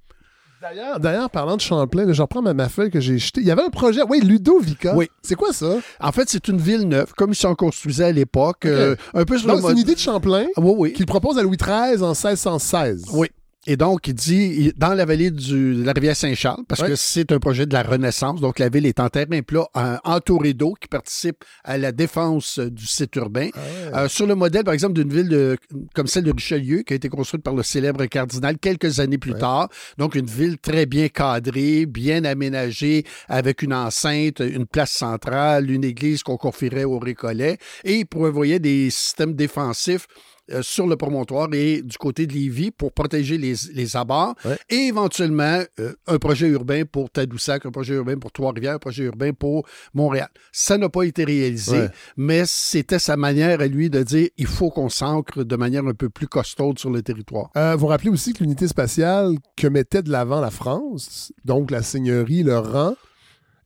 D'ailleurs, 0.61 0.99
d'ailleurs, 0.99 1.29
parlant 1.29 1.57
de 1.57 1.61
Champlain, 1.61 2.11
je 2.11 2.21
reprends 2.21 2.41
ma, 2.41 2.69
feuille 2.69 2.89
que 2.89 2.99
j'ai 2.99 3.19
jetée. 3.19 3.41
Il 3.41 3.45
y 3.45 3.51
avait 3.51 3.61
un 3.61 3.69
projet, 3.69 4.01
oui, 4.09 4.19
Ludovica. 4.21 4.95
Oui. 4.95 5.09
C'est 5.21 5.35
quoi 5.35 5.53
ça? 5.53 5.77
En 5.99 6.11
fait, 6.11 6.27
c'est 6.27 6.47
une 6.47 6.57
ville 6.57 6.87
neuve, 6.87 7.13
comme 7.15 7.33
ils 7.33 7.35
s'en 7.35 7.53
construisaient 7.53 8.05
à 8.05 8.11
l'époque, 8.11 8.65
euh, 8.65 8.95
un 9.13 9.25
peu 9.25 9.37
sur 9.37 9.47
Donc, 9.47 9.57
le 9.57 9.61
c'est 9.61 9.67
mode... 9.67 9.77
une 9.77 9.83
idée 9.83 9.93
de 9.93 9.99
Champlain 9.99 10.47
Ah, 10.55 10.61
oui, 10.61 10.73
oui. 10.75 10.93
qu'il 10.93 11.05
propose 11.05 11.37
à 11.37 11.43
Louis 11.43 11.57
XIII 11.57 12.01
en 12.01 12.13
1616. 12.13 13.05
Oui. 13.13 13.27
Et 13.67 13.77
donc, 13.77 14.07
il 14.07 14.13
dit, 14.13 14.71
dans 14.77 14.93
la 14.93 15.05
vallée 15.05 15.31
du- 15.31 15.75
de 15.77 15.83
la 15.83 15.91
rivière 15.91 16.15
Saint-Charles, 16.15 16.63
parce 16.67 16.81
que 16.87 16.95
c'est 16.95 17.31
un 17.31 17.39
projet 17.39 17.65
de 17.65 17.73
la 17.73 17.81
Renaissance, 17.81 18.39
donc 18.39 18.59
la 18.59 18.69
ville 18.69 18.85
est 18.85 18.99
en 18.99 19.09
terrain 19.09 19.41
plat, 19.41 19.65
en- 19.73 19.97
entourée 20.03 20.53
d'eau, 20.53 20.75
qui 20.79 20.87
participe 20.87 21.43
à 21.63 21.77
la 21.79 21.91
défense 21.91 22.59
euh, 22.59 22.69
du 22.69 22.85
site 22.85 23.15
urbain. 23.15 23.49
Ah. 23.93 24.03
Euh, 24.03 24.07
sur 24.07 24.27
le 24.27 24.35
modèle, 24.35 24.63
par 24.63 24.73
exemple, 24.75 24.93
d'une 24.93 25.11
ville 25.11 25.29
de- 25.29 25.57
comme 25.95 26.05
celle 26.05 26.25
de 26.25 26.31
Richelieu, 26.31 26.83
qui 26.83 26.93
a 26.93 26.95
été 26.95 27.09
construite 27.09 27.41
par 27.41 27.55
le 27.55 27.63
célèbre 27.63 28.05
cardinal 28.05 28.57
quelques 28.59 28.99
années 28.99 29.17
plus 29.17 29.33
tard. 29.33 29.69
Donc, 29.97 30.13
une 30.13 30.27
ville 30.27 30.57
très 30.59 30.85
bien 30.85 31.07
cadrée, 31.07 31.87
bien 31.87 32.23
aménagée, 32.23 33.03
avec 33.27 33.63
une 33.63 33.73
enceinte, 33.73 34.41
une 34.41 34.67
place 34.67 34.91
centrale, 34.91 35.71
une 35.71 35.83
église 35.83 36.21
qu'on 36.21 36.37
confierait 36.37 36.83
aux 36.83 36.99
Récollets. 36.99 37.57
Et 37.83 37.95
il 37.95 38.05
prévoyait 38.05 38.59
des 38.59 38.91
systèmes 38.91 39.33
défensifs 39.33 40.05
euh, 40.51 40.61
sur 40.61 40.87
le 40.87 40.95
promontoire 40.95 41.47
et 41.53 41.81
du 41.81 41.97
côté 41.97 42.27
de 42.27 42.33
Lévis 42.33 42.71
pour 42.71 42.91
protéger 42.91 43.37
les, 43.37 43.55
les 43.73 43.95
abords 43.95 44.35
Ouais. 44.45 44.57
et 44.69 44.87
éventuellement 44.87 45.61
euh, 45.79 45.93
un 46.07 46.17
projet 46.17 46.47
urbain 46.47 46.83
pour 46.85 47.09
Tadoussac, 47.09 47.65
un 47.65 47.71
projet 47.71 47.95
urbain 47.95 48.17
pour 48.17 48.31
Trois-Rivières, 48.31 48.75
un 48.75 48.79
projet 48.79 49.03
urbain 49.05 49.31
pour 49.33 49.65
Montréal. 49.93 50.27
Ça 50.51 50.77
n'a 50.77 50.89
pas 50.89 51.03
été 51.03 51.23
réalisé, 51.23 51.77
Ouais. 51.79 51.89
mais 52.17 52.43
c'était 52.45 52.99
sa 52.99 53.17
manière 53.17 53.59
à 53.61 53.67
lui 53.67 53.89
de 53.89 54.03
dire 54.03 54.29
il 54.37 54.47
faut 54.47 54.69
qu'on 54.69 54.89
s'ancre 54.89 55.43
de 55.43 55.55
manière 55.55 55.85
un 55.85 55.93
peu 55.93 56.09
plus 56.09 56.27
costaude 56.27 56.77
sur 56.79 56.89
le 56.89 57.01
territoire. 57.01 57.49
Euh, 57.57 57.75
vous 57.75 57.87
rappelez 57.87 58.09
aussi 58.09 58.33
que 58.33 58.43
l'unité 58.43 58.67
spatiale 58.67 59.35
que 59.55 59.67
mettait 59.67 60.03
de 60.03 60.11
l'avant 60.11 60.41
la 60.41 60.51
France, 60.51 61.31
donc 61.43 61.71
la 61.71 61.81
seigneurie, 61.81 62.43
le 62.43 62.57
rang, 62.59 62.95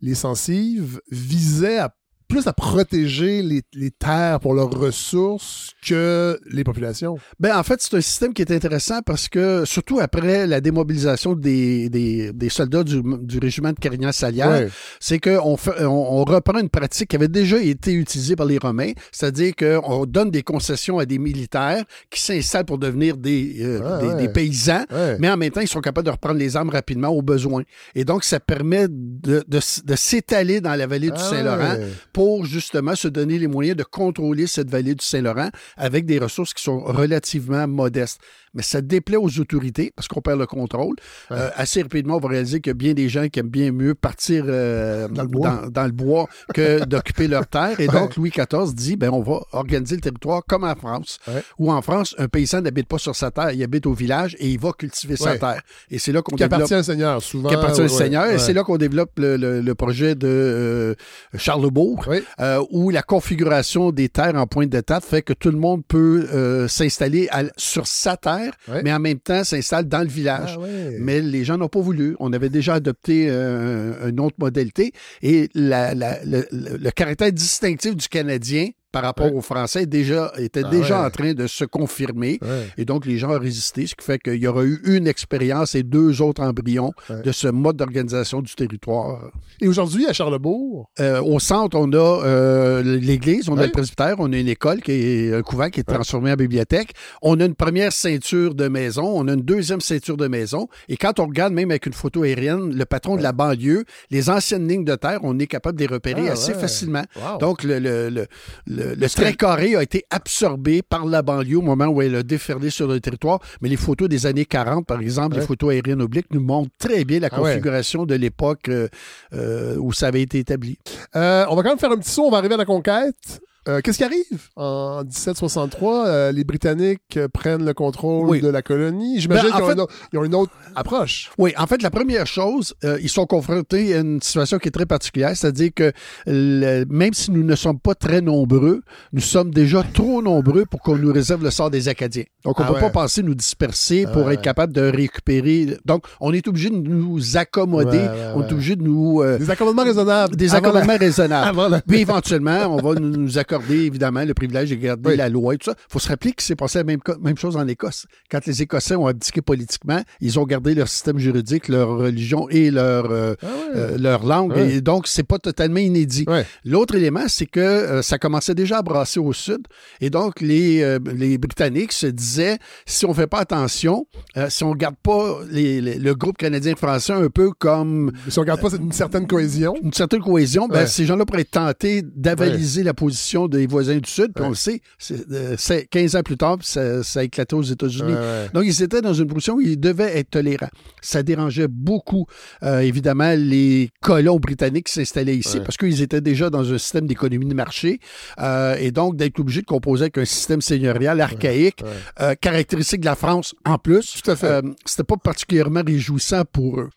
les 0.01 0.15
sensives, 0.15 1.01
visait 1.11 1.77
à 1.79 1.93
plus 2.29 2.47
à 2.47 2.53
protéger 2.53 3.41
les, 3.41 3.61
les 3.73 3.89
terres 3.91 4.39
pour 4.39 4.53
leurs 4.53 4.69
ressources 4.69 5.71
que 5.85 6.39
les 6.51 6.63
populations. 6.63 7.17
Ben, 7.39 7.57
en 7.57 7.63
fait, 7.63 7.81
c'est 7.81 7.95
un 7.97 8.01
système 8.01 8.33
qui 8.33 8.43
est 8.43 8.51
intéressant 8.51 9.01
parce 9.03 9.27
que, 9.27 9.65
surtout 9.65 9.99
après 9.99 10.45
la 10.45 10.61
démobilisation 10.61 11.33
des, 11.33 11.89
des, 11.89 12.31
des 12.31 12.49
soldats 12.49 12.83
du, 12.83 13.01
du 13.23 13.39
régiment 13.39 13.71
de 13.71 13.79
Carignan-Salière, 13.79 14.49
Ouais. 14.49 14.69
c'est 14.99 15.19
qu'on 15.19 15.57
on, 15.79 15.85
on 15.85 16.23
reprend 16.23 16.59
une 16.59 16.69
pratique 16.69 17.09
qui 17.09 17.15
avait 17.15 17.27
déjà 17.27 17.57
été 17.61 17.93
utilisée 17.93 18.35
par 18.35 18.45
les 18.45 18.57
Romains, 18.59 18.91
c'est-à-dire 19.11 19.53
qu'on 19.55 20.05
donne 20.05 20.29
des 20.31 20.43
concessions 20.43 20.99
à 20.99 21.05
des 21.05 21.17
militaires 21.17 21.83
qui 22.11 22.21
s'installent 22.21 22.65
pour 22.65 22.77
devenir 22.77 23.17
des, 23.17 23.55
euh, 23.61 23.99
des, 24.01 24.07
ouais. 24.07 24.15
des 24.17 24.29
paysans, 24.29 24.85
mais 25.19 25.29
en 25.29 25.37
même 25.37 25.51
temps, 25.51 25.61
ils 25.61 25.67
sont 25.67 25.81
capables 25.81 26.05
de 26.05 26.11
reprendre 26.11 26.37
les 26.39 26.55
armes 26.55 26.69
rapidement 26.69 27.09
au 27.09 27.21
besoin. 27.23 27.63
Et 27.95 28.05
donc, 28.05 28.23
ça 28.23 28.39
permet 28.39 28.87
de, 28.89 29.43
de, 29.47 29.95
s'étaler 29.95 30.61
dans 30.61 30.75
la 30.75 30.85
vallée 30.87 31.07
du 31.09 31.17
Ah, 31.17 31.29
Saint-Laurent. 31.29 31.75
Pour 32.19 32.43
justement 32.43 32.95
se 32.95 33.07
donner 33.07 33.39
les 33.39 33.47
moyens 33.47 33.77
de 33.77 33.83
contrôler 33.85 34.45
cette 34.45 34.69
vallée 34.69 34.93
du 34.93 35.05
Saint-Laurent 35.05 35.51
avec 35.77 36.05
des 36.05 36.19
ressources 36.19 36.53
qui 36.53 36.61
sont 36.61 36.81
relativement 36.81 37.65
modestes. 37.65 38.19
Mais 38.53 38.63
ça 38.63 38.81
déplaît 38.81 39.17
aux 39.17 39.39
autorités 39.39 39.91
parce 39.95 40.07
qu'on 40.07 40.21
perd 40.21 40.39
le 40.39 40.45
contrôle. 40.47 40.95
Ouais. 41.29 41.37
Euh, 41.37 41.49
assez 41.55 41.81
rapidement, 41.81 42.15
on 42.17 42.19
va 42.19 42.29
réaliser 42.29 42.59
qu'il 42.61 42.71
y 42.71 42.71
a 42.71 42.73
bien 42.75 42.93
des 42.93 43.09
gens 43.09 43.27
qui 43.27 43.39
aiment 43.39 43.47
bien 43.49 43.71
mieux 43.71 43.93
partir 43.95 44.45
euh, 44.47 45.07
Dans 45.07 45.23
le 45.23 45.27
bois. 45.27 45.49
dans- 45.49 45.69
dans 45.69 45.85
le 45.85 45.91
bois 45.91 46.27
que 46.53 46.83
d'occuper 46.85 47.27
leur 47.27 47.47
terre. 47.47 47.79
Et 47.79 47.87
donc, 47.87 48.15
Louis 48.15 48.31
XIV 48.31 48.73
dit, 48.73 48.95
ben, 48.95 49.09
on 49.11 49.21
va 49.21 49.41
organiser 49.51 49.95
le 49.95 50.01
territoire 50.01 50.43
comme 50.47 50.63
en 50.63 50.75
France. 50.75 51.19
Ouais. 51.27 51.43
Où 51.59 51.71
en 51.71 51.81
France, 51.81 52.15
un 52.17 52.27
paysan 52.27 52.61
n'habite 52.61 52.87
pas 52.87 52.97
sur 52.97 53.15
sa 53.15 53.31
terre, 53.31 53.51
il 53.51 53.61
habite 53.63 53.85
au 53.85 53.93
village 53.93 54.35
et 54.39 54.49
il 54.49 54.59
va 54.59 54.71
cultiver 54.73 55.15
sa 55.15 55.37
terre. 55.37 55.61
Et 55.91 55.99
c'est 55.99 56.11
là 56.11 56.21
qu'on 56.21 56.35
Qui 56.35 56.43
développe 56.43 56.53
appartient 56.53 56.75
au 56.75 56.83
Seigneur, 56.83 57.21
souvent. 57.21 57.49
qui 57.49 57.55
appartient 57.55 57.81
au 57.81 57.87
Seigneur. 57.87 58.25
Et 58.31 58.39
c'est 58.39 58.53
là 58.53 58.63
qu'on 58.63 58.77
développe 58.77 59.11
le, 59.17 59.37
le- 59.37 59.61
le 59.61 59.75
projet 59.75 60.15
de 60.15 60.27
euh, 60.27 60.95
Charlebourg, 61.37 62.05
euh, 62.39 62.63
où 62.71 62.89
la 62.89 63.01
configuration 63.03 63.91
des 63.91 64.09
terres 64.09 64.35
en 64.35 64.47
pointe 64.47 64.69
d'étape 64.69 65.03
fait 65.03 65.21
que 65.21 65.33
tout 65.33 65.51
le 65.51 65.57
monde 65.57 65.83
peut 65.87 66.27
s'installer 66.67 67.29
sur 67.57 67.87
sa 67.87 68.17
terre, 68.17 68.38
Mais 68.83 68.91
en 68.93 68.99
même 68.99 69.19
temps 69.19 69.43
s'installe 69.43 69.87
dans 69.87 70.01
le 70.01 70.07
village. 70.07 70.57
Ah. 70.61 70.65
Mais 70.99 71.21
les 71.21 71.43
gens 71.43 71.57
n'ont 71.57 71.67
pas 71.69 71.79
voulu. 71.81 72.15
On 72.19 72.31
avait 72.33 72.49
déjà 72.49 72.75
adopté 72.75 73.27
euh, 73.29 74.09
une 74.09 74.19
autre 74.19 74.35
modalité. 74.39 74.91
Et 75.21 75.49
la- 75.53 75.93
la- 75.93 76.23
le, 76.25 76.45
le- 76.51 76.77
le 76.77 76.91
caractère 76.91 77.31
distinctif 77.31 77.95
du 77.95 78.07
Canadien 78.07 78.69
par 78.91 79.03
rapport 79.03 79.27
Ouais. 79.27 79.33
aux 79.37 79.41
Français 79.41 79.85
déjà, 79.85 80.31
était 80.37 80.63
Ah 80.65 80.69
déjà 80.69 80.99
ouais. 81.01 81.05
en 81.07 81.09
train 81.09 81.33
de 81.33 81.45
se 81.47 81.63
confirmer. 81.65 82.39
Ouais. 82.41 82.67
Et 82.77 82.85
donc, 82.85 83.05
les 83.05 83.17
gens 83.17 83.31
ont 83.35 83.39
résisté, 83.39 83.85
ce 83.87 83.95
qui 83.95 84.05
fait 84.05 84.17
qu'il 84.19 84.35
y 84.35 84.47
aura 84.47 84.63
eu 84.63 84.79
une 84.85 85.07
expérience 85.07 85.75
et 85.75 85.83
deux 85.83 86.21
autres 86.21 86.41
embryons 86.41 86.91
de 87.09 87.31
ce 87.31 87.47
mode 87.47 87.77
d'organisation 87.77 88.41
du 88.41 88.53
territoire. 88.55 89.31
Et 89.61 89.67
aujourd'hui, 89.67 90.05
à 90.07 90.13
Charlebourg, 90.13 90.89
Euh, 90.99 91.21
au 91.21 91.39
centre, 91.39 91.77
on 91.77 91.91
a 91.93 91.97
euh, 92.25 92.83
l'église, 92.83 93.47
on 93.49 93.57
a 93.57 93.65
le 93.65 93.71
presbytère, 93.71 94.15
on 94.19 94.31
a 94.33 94.37
une 94.37 94.47
école, 94.47 94.81
qui 94.81 94.91
est 94.91 95.33
un 95.33 95.41
couvent 95.43 95.69
qui 95.69 95.79
est 95.81 95.83
transformé 95.83 96.31
en 96.31 96.35
bibliothèque. 96.35 96.93
On 97.21 97.39
a 97.39 97.45
une 97.45 97.55
première 97.55 97.91
ceinture 97.93 98.55
de 98.55 98.67
maison, 98.67 99.03
on 99.05 99.27
a 99.27 99.33
une 99.33 99.41
deuxième 99.41 99.81
ceinture 99.81 100.17
de 100.17 100.27
maison. 100.27 100.67
Et 100.87 100.97
quand 100.97 101.19
on 101.19 101.27
regarde, 101.27 101.53
même 101.53 101.69
avec 101.71 101.85
une 101.85 101.93
photo 101.93 102.23
aérienne, 102.23 102.73
le 102.75 102.85
patron 102.85 103.17
de 103.17 103.21
la 103.23 103.31
banlieue, 103.33 103.83
les 104.09 104.29
anciennes 104.29 104.67
lignes 104.67 104.85
de 104.85 104.95
terre, 104.95 105.19
on 105.23 105.37
est 105.39 105.47
capable 105.47 105.77
de 105.77 105.85
les 105.85 105.93
repérer 105.93 106.27
Ah, 106.29 106.33
assez 106.33 106.53
facilement. 106.53 107.03
wow. 107.15 107.37
Donc, 107.39 107.63
le, 107.63 107.79
le, 107.79 108.09
le, 108.09 108.25
le- 108.67 108.78
le 108.97 109.09
trait 109.09 109.33
carré 109.33 109.75
a 109.75 109.83
été 109.83 110.05
absorbé 110.09 110.81
par 110.81 111.05
la 111.05 111.21
banlieue 111.21 111.57
au 111.57 111.61
moment 111.61 111.87
où 111.87 112.01
elle 112.01 112.15
a 112.15 112.23
déferlé 112.23 112.69
sur 112.69 112.87
le 112.87 112.99
territoire. 112.99 113.39
Mais 113.61 113.69
les 113.69 113.77
photos 113.77 114.09
des 114.09 114.25
années 114.25 114.45
40, 114.45 114.85
par 114.85 114.99
exemple, 115.01 115.35
Ouais. 115.35 115.41
les 115.41 115.47
photos 115.47 115.71
aériennes 115.71 116.01
obliques, 116.01 116.27
nous 116.31 116.41
montrent 116.41 116.71
très 116.77 117.03
bien 117.05 117.19
la 117.19 117.29
Ah 117.31 117.41
ouais. 117.41 117.49
configuration 117.51 118.05
de 118.05 118.15
l'époque 118.15 118.69
euh, 118.69 118.87
euh, 119.33 119.75
où 119.77 119.91
ça 119.93 120.07
avait 120.07 120.21
été 120.21 120.39
établi. 120.39 120.77
Euh, 121.15 121.45
on 121.49 121.55
va 121.55 121.63
quand 121.63 121.69
même 121.69 121.79
faire 121.79 121.91
un 121.91 121.97
petit 121.97 122.09
saut, 122.11 122.23
on 122.25 122.31
va 122.31 122.37
arriver 122.37 122.53
à 122.55 122.57
la 122.57 122.65
conquête. 122.65 123.41
Euh, 123.69 123.81
Qu'est-ce 123.83 123.97
qui 123.99 124.03
arrive? 124.03 124.23
En 124.55 125.03
1763, 125.03 126.07
euh, 126.07 126.31
les 126.31 126.43
Britanniques 126.43 127.17
euh, 127.17 127.27
prennent 127.27 127.63
le 127.65 127.73
contrôle 127.73 128.27
Oui. 128.27 128.41
de 128.41 128.47
la 128.47 128.61
colonie. 128.63 129.19
J'imagine 129.19 129.49
Ben, 129.49 129.53
en 129.53 129.55
qu'ils 129.57 129.63
ont, 129.63 129.67
fait- 129.67 129.73
une 129.73 129.79
autre- 129.81 129.93
ils 130.13 130.19
ont 130.19 130.23
une 130.23 130.35
autre 130.35 130.51
approche. 130.75 131.29
Oui, 131.37 131.53
en 131.57 131.67
fait, 131.67 131.81
la 131.83 131.91
première 131.91 132.25
chose, 132.25 132.73
euh, 132.83 132.97
ils 133.01 133.09
sont 133.09 133.25
confrontés 133.27 133.93
à 133.95 133.99
une 133.99 134.21
situation 134.21 134.57
qui 134.57 134.69
est 134.69 134.71
très 134.71 134.87
particulière, 134.87 135.35
c'est-à-dire 135.35 135.69
que 135.75 135.91
le- 136.25 136.85
même 136.89 137.13
si 137.13 137.29
nous 137.31 137.43
ne 137.43 137.55
sommes 137.55 137.79
pas 137.79 137.93
très 137.95 138.21
nombreux, 138.21 138.81
nous 139.13 139.21
sommes 139.21 139.51
déjà 139.53 139.83
trop 139.93 140.21
nombreux 140.21 140.65
pour 140.65 140.81
qu'on 140.81 140.97
nous 140.97 141.13
réserve 141.13 141.43
le 141.43 141.51
sort 141.51 141.69
des 141.69 141.87
Acadiens. 141.89 142.23
Donc, 142.43 142.59
on 142.59 142.63
ne 142.63 142.67
Ah 142.67 142.71
peut 142.71 142.75
ouais. 142.77 142.81
pas 142.81 143.01
penser 143.01 143.21
nous 143.21 143.35
disperser 143.35 144.05
Ah 144.07 144.11
pour 144.11 144.25
ouais, 144.25 144.33
être 144.33 144.41
capable 144.41 144.73
de 144.73 144.81
récupérer. 144.81 145.77
Donc, 145.85 146.05
on 146.21 146.33
est 146.33 146.47
obligé 146.47 146.69
de 146.69 146.75
nous 146.75 147.37
accommoder, 147.37 147.97
Ouais, 147.97 148.31
on 148.35 148.41
est 148.47 148.51
obligé 148.51 148.75
de 148.75 148.83
nous... 148.83 149.21
Des 149.37 149.49
accommodements 149.51 149.83
raisonnables. 149.83 150.35
des 150.35 150.55
Avant 150.55 150.61
la- 150.61 150.69
accommodements 150.79 150.97
raisonnables. 150.97 151.47
Avant 151.59 151.67
la- 151.69 151.81
Puis 151.81 151.99
éventuellement, 151.99 152.59
on 152.67 152.77
va 152.77 152.99
nous 152.99 153.09
nous 153.09 153.37
accorder 153.37 153.58
évidemment 153.69 154.23
le 154.23 154.33
privilège 154.33 154.69
de 154.69 154.75
garder 154.75 155.11
Oui. 155.11 155.17
la 155.17 155.29
loi 155.29 155.53
et 155.55 155.57
tout 155.57 155.69
ça. 155.69 155.75
Il 155.77 155.93
faut 155.93 155.99
se 155.99 156.07
rappeler 156.09 156.31
que 156.33 156.43
c'est 156.43 156.55
passé 156.55 156.79
la 156.79 156.83
même, 156.83 156.99
même 157.21 157.37
chose 157.37 157.55
en 157.57 157.67
Écosse. 157.67 158.05
Quand 158.31 158.45
les 158.45 158.61
Écossais 158.61 158.95
ont 158.95 159.07
abdiqué 159.07 159.41
politiquement, 159.41 160.01
ils 160.21 160.39
ont 160.39 160.45
gardé 160.45 160.73
leur 160.75 160.87
système 160.87 161.17
juridique, 161.19 161.67
leur 161.67 161.89
religion 161.97 162.47
et 162.49 162.71
leur, 162.71 163.11
euh, 163.11 163.33
Ah 163.41 163.47
euh, 163.75 163.97
leur 163.97 164.25
langue. 164.25 164.51
Ouais. 164.51 164.75
Et 164.75 164.81
donc, 164.81 165.07
c'est 165.07 165.23
pas 165.23 165.39
totalement 165.39 165.79
inédit. 165.79 166.25
L'autre 166.65 166.95
élément, 166.95 167.25
c'est 167.27 167.45
que 167.45 167.59
euh, 167.59 168.01
ça 168.01 168.17
commençait 168.17 168.55
déjà 168.55 168.77
à 168.79 168.81
brasser 168.81 169.19
au 169.19 169.33
sud. 169.33 169.61
Et 170.01 170.09
donc, 170.09 170.41
les, 170.41 170.97
les 171.15 171.37
Britanniques 171.37 171.91
se 171.93 172.07
disaient, 172.07 172.57
si 172.85 173.05
on 173.05 173.13
fait 173.13 173.27
pas 173.27 173.39
attention, 173.39 174.05
si 174.49 174.63
on 174.63 174.73
garde 174.75 174.95
pas 175.01 175.39
les- 175.49 175.81
les- 175.81 175.97
le 175.99 176.15
groupe 176.15 176.37
canadien-français 176.37 177.13
un 177.13 177.29
peu 177.29 177.51
comme 177.51 178.11
Si 178.27 178.37
on 178.39 178.41
regarde 178.41 178.61
pas, 178.61 178.75
une 178.75 178.91
certaine 178.91 179.27
cohésion. 179.27 179.75
une 179.83 179.93
certaine 179.93 180.21
cohésion, 180.21 180.67
ben, 180.67 180.85
ces 180.87 181.05
gens-là 181.05 181.25
pourraient 181.25 181.41
être 181.41 181.51
tentés 181.51 182.01
d'avaliser 182.03 182.83
la 182.83 182.93
position 182.93 183.38
des 183.47 183.67
voisins 183.67 183.97
du 183.97 184.09
Sud. 184.09 184.33
Puis 184.33 184.41
Ouais. 184.41 184.47
on 184.47 184.49
le 184.49 184.55
sait, 184.55 184.81
c'est, 184.97 185.29
euh, 185.31 185.55
c'est 185.57 185.85
15 185.87 186.15
ans 186.15 186.21
plus 186.23 186.37
tard, 186.37 186.57
ça, 186.61 187.03
ça 187.03 187.21
a 187.21 187.23
éclaté 187.23 187.55
aux 187.55 187.61
États-Unis. 187.61 188.13
Ouais. 188.13 188.49
Donc, 188.53 188.63
ils 188.65 188.81
étaient 188.83 189.01
dans 189.01 189.13
une 189.13 189.27
position 189.27 189.55
où 189.55 189.61
ils 189.61 189.79
devaient 189.79 190.17
être 190.17 190.31
tolérants. 190.31 190.69
Ça 191.01 191.23
dérangeait 191.23 191.67
beaucoup, 191.67 192.25
euh, 192.63 192.79
évidemment, 192.79 193.33
les 193.37 193.89
colons 194.01 194.37
britanniques 194.39 194.87
qui 194.87 194.93
s'installaient 194.93 195.37
ici 195.37 195.57
Ouais. 195.59 195.63
parce 195.63 195.77
qu'ils 195.77 196.01
étaient 196.01 196.21
déjà 196.21 196.49
dans 196.49 196.73
un 196.73 196.77
système 196.77 197.05
d'économie 197.07 197.45
de 197.45 197.53
marché. 197.53 197.99
euh, 198.39 198.75
et 198.79 198.91
donc, 198.91 199.15
d'être 199.15 199.39
obligés 199.39 199.61
de 199.61 199.65
composer 199.67 200.03
avec 200.03 200.17
un 200.17 200.25
système 200.25 200.61
seigneurial 200.61 201.21
archaïque, 201.21 201.83
euh, 202.19 202.33
caractéristique 202.39 203.01
de 203.01 203.05
la 203.05 203.15
France 203.15 203.53
en 203.65 203.77
plus. 203.77 204.21
Tout 204.23 204.31
à 204.31 204.35
fait. 204.35 204.47
euh, 204.47 204.61
c'était 204.85 205.03
pas 205.03 205.17
particulièrement 205.17 205.81
réjouissant 205.85 206.43
pour 206.51 206.79
eux. 206.79 206.89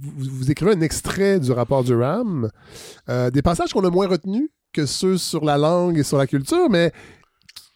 vous, 0.00 0.12
vous 0.16 0.50
écrivez 0.50 0.72
un 0.72 0.80
extrait 0.80 1.40
du 1.40 1.50
rapport 1.52 1.82
du 1.84 1.94
RAM, 1.94 2.48
euh, 3.08 3.30
des 3.30 3.42
passages 3.42 3.72
qu'on 3.72 3.84
a 3.84 3.90
moins 3.90 4.06
retenus? 4.06 4.48
Que 4.74 4.84
ceux 4.84 5.16
sur 5.16 5.44
la 5.44 5.56
langue 5.56 5.98
et 5.98 6.02
sur 6.02 6.18
la 6.18 6.26
culture, 6.26 6.68
mais 6.68 6.92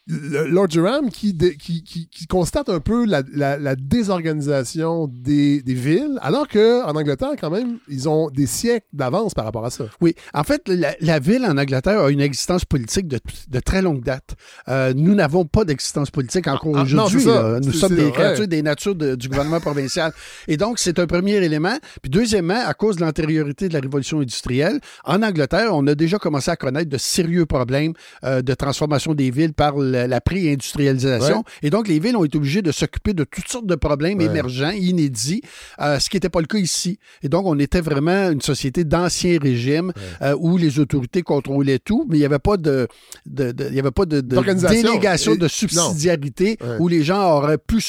le- 0.08 0.48
Lord 0.48 0.68
Durham 0.68 1.10
qui, 1.10 1.36
qui, 1.58 1.82
qui- 1.84 2.08
qui 2.08 2.26
constate 2.26 2.68
un 2.68 2.80
peu 2.80 3.04
la, 3.06 3.22
la- 3.32 3.58
la 3.58 3.76
désorganisation 4.22 5.06
des, 5.08 5.62
des 5.62 5.74
villes, 5.74 6.18
alors 6.22 6.48
qu'en 6.48 6.90
Angleterre, 6.94 7.32
quand 7.40 7.50
même, 7.50 7.78
ils 7.88 8.08
ont 8.08 8.30
des 8.30 8.46
siècles 8.46 8.86
d'avance 8.92 9.34
par 9.34 9.44
rapport 9.44 9.64
à 9.64 9.70
ça. 9.70 9.84
Oui, 10.00 10.14
en 10.34 10.44
fait, 10.44 10.62
la, 10.68 10.94
la 11.00 11.18
ville 11.18 11.44
en 11.44 11.56
Angleterre 11.56 12.00
a 12.00 12.10
une 12.10 12.20
existence 12.20 12.64
politique 12.64 13.06
de, 13.08 13.18
de 13.48 13.60
très 13.60 13.82
longue 13.82 14.02
date. 14.02 14.34
Euh, 14.68 14.92
nous 14.96 15.14
n'avons 15.14 15.44
pas 15.44 15.64
d'existence 15.64 16.10
politique 16.10 16.46
encore 16.48 16.72
Ah, 16.74 16.80
ah, 16.80 16.82
aujourd'hui. 16.84 17.24
Nous 17.64 17.72
sommes 17.72 17.94
des 17.94 18.10
créatures 18.10 18.48
des 18.48 18.62
natures 18.62 18.94
de- 18.94 19.14
du 19.14 19.28
gouvernement 19.28 19.60
provincial. 19.60 20.12
Et 20.46 20.56
donc, 20.56 20.78
c'est 20.78 20.98
un 20.98 21.06
premier 21.06 21.34
élément. 21.34 21.76
Puis 22.02 22.10
deuxièmement, 22.10 22.60
à 22.66 22.74
cause 22.74 22.96
de 22.96 23.02
l'antériorité 23.02 23.68
de 23.68 23.74
la 23.74 23.80
révolution 23.80 24.20
industrielle, 24.20 24.80
en 25.04 25.22
Angleterre, 25.22 25.70
on 25.74 25.86
a 25.86 25.94
déjà 25.94 26.18
commencé 26.18 26.50
à 26.50 26.56
connaître 26.56 26.88
de 26.90 26.98
sérieux 26.98 27.46
problèmes 27.46 27.92
euh, 28.24 28.42
de 28.42 28.54
transformation 28.54 29.14
des 29.14 29.30
villes 29.30 29.52
par 29.54 29.78
la, 29.98 30.06
la 30.06 30.20
pré-industrialisation. 30.20 31.38
Ouais. 31.38 31.42
Et 31.62 31.70
donc, 31.70 31.88
les 31.88 31.98
villes 31.98 32.16
ont 32.16 32.24
été 32.24 32.36
obligées 32.38 32.62
de 32.62 32.72
s'occuper 32.72 33.12
de 33.14 33.24
toutes 33.24 33.48
sortes 33.48 33.66
de 33.66 33.74
problèmes 33.74 34.18
Ouais. 34.18 34.24
émergents, 34.26 34.70
inédits, 34.70 35.42
euh, 35.80 35.98
ce 35.98 36.08
qui 36.08 36.16
n'était 36.16 36.28
pas 36.28 36.40
le 36.40 36.46
cas 36.46 36.58
ici. 36.58 36.98
Et 37.22 37.28
donc, 37.28 37.46
on 37.46 37.58
était 37.58 37.80
vraiment 37.80 38.30
une 38.30 38.40
société 38.40 38.84
d'ancien 38.84 39.38
régime 39.40 39.92
euh, 40.22 40.34
où 40.38 40.56
les 40.56 40.78
autorités 40.78 41.22
contrôlaient 41.22 41.78
tout, 41.78 42.06
mais 42.08 42.16
il 42.16 42.20
n'y 42.20 42.24
avait 42.26 42.38
pas 42.38 42.56
de, 42.56 42.86
de- 43.26 43.52
de- 43.52 43.70
y 43.72 43.78
avait 43.80 43.90
pas 43.90 44.06
de, 44.06 44.20
délégation 44.20 45.34
de 45.36 45.48
subsidiarité 45.48 46.58
où 46.78 46.88
les 46.88 47.02
gens 47.02 47.36
auraient 47.36 47.58
pu 47.58 47.82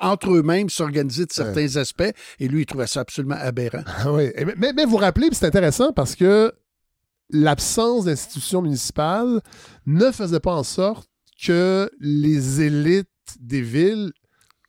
entre 0.00 0.30
eux-mêmes 0.32 0.68
s'organiser 0.70 1.24
de 1.26 1.32
certains 1.32 1.76
aspects. 1.76 2.12
Et 2.40 2.48
lui, 2.48 2.62
il 2.62 2.66
trouvait 2.66 2.86
ça 2.86 3.00
absolument 3.00 3.36
aberrant. 3.40 3.82
Ah 3.86 4.12
oui. 4.12 4.30
Mais, 4.56 4.72
mais 4.74 4.84
vous 4.84 4.96
rappelez, 4.96 5.28
c'est 5.32 5.46
intéressant 5.46 5.92
parce 5.92 6.14
que 6.14 6.52
l'absence 7.30 8.04
d'institutions 8.04 8.62
municipales 8.62 9.40
ne 9.86 10.10
faisait 10.12 10.40
pas 10.40 10.54
en 10.54 10.62
sorte 10.62 11.08
que 11.40 11.90
les 12.00 12.60
élites 12.62 13.08
des 13.40 13.62
villes 13.62 14.12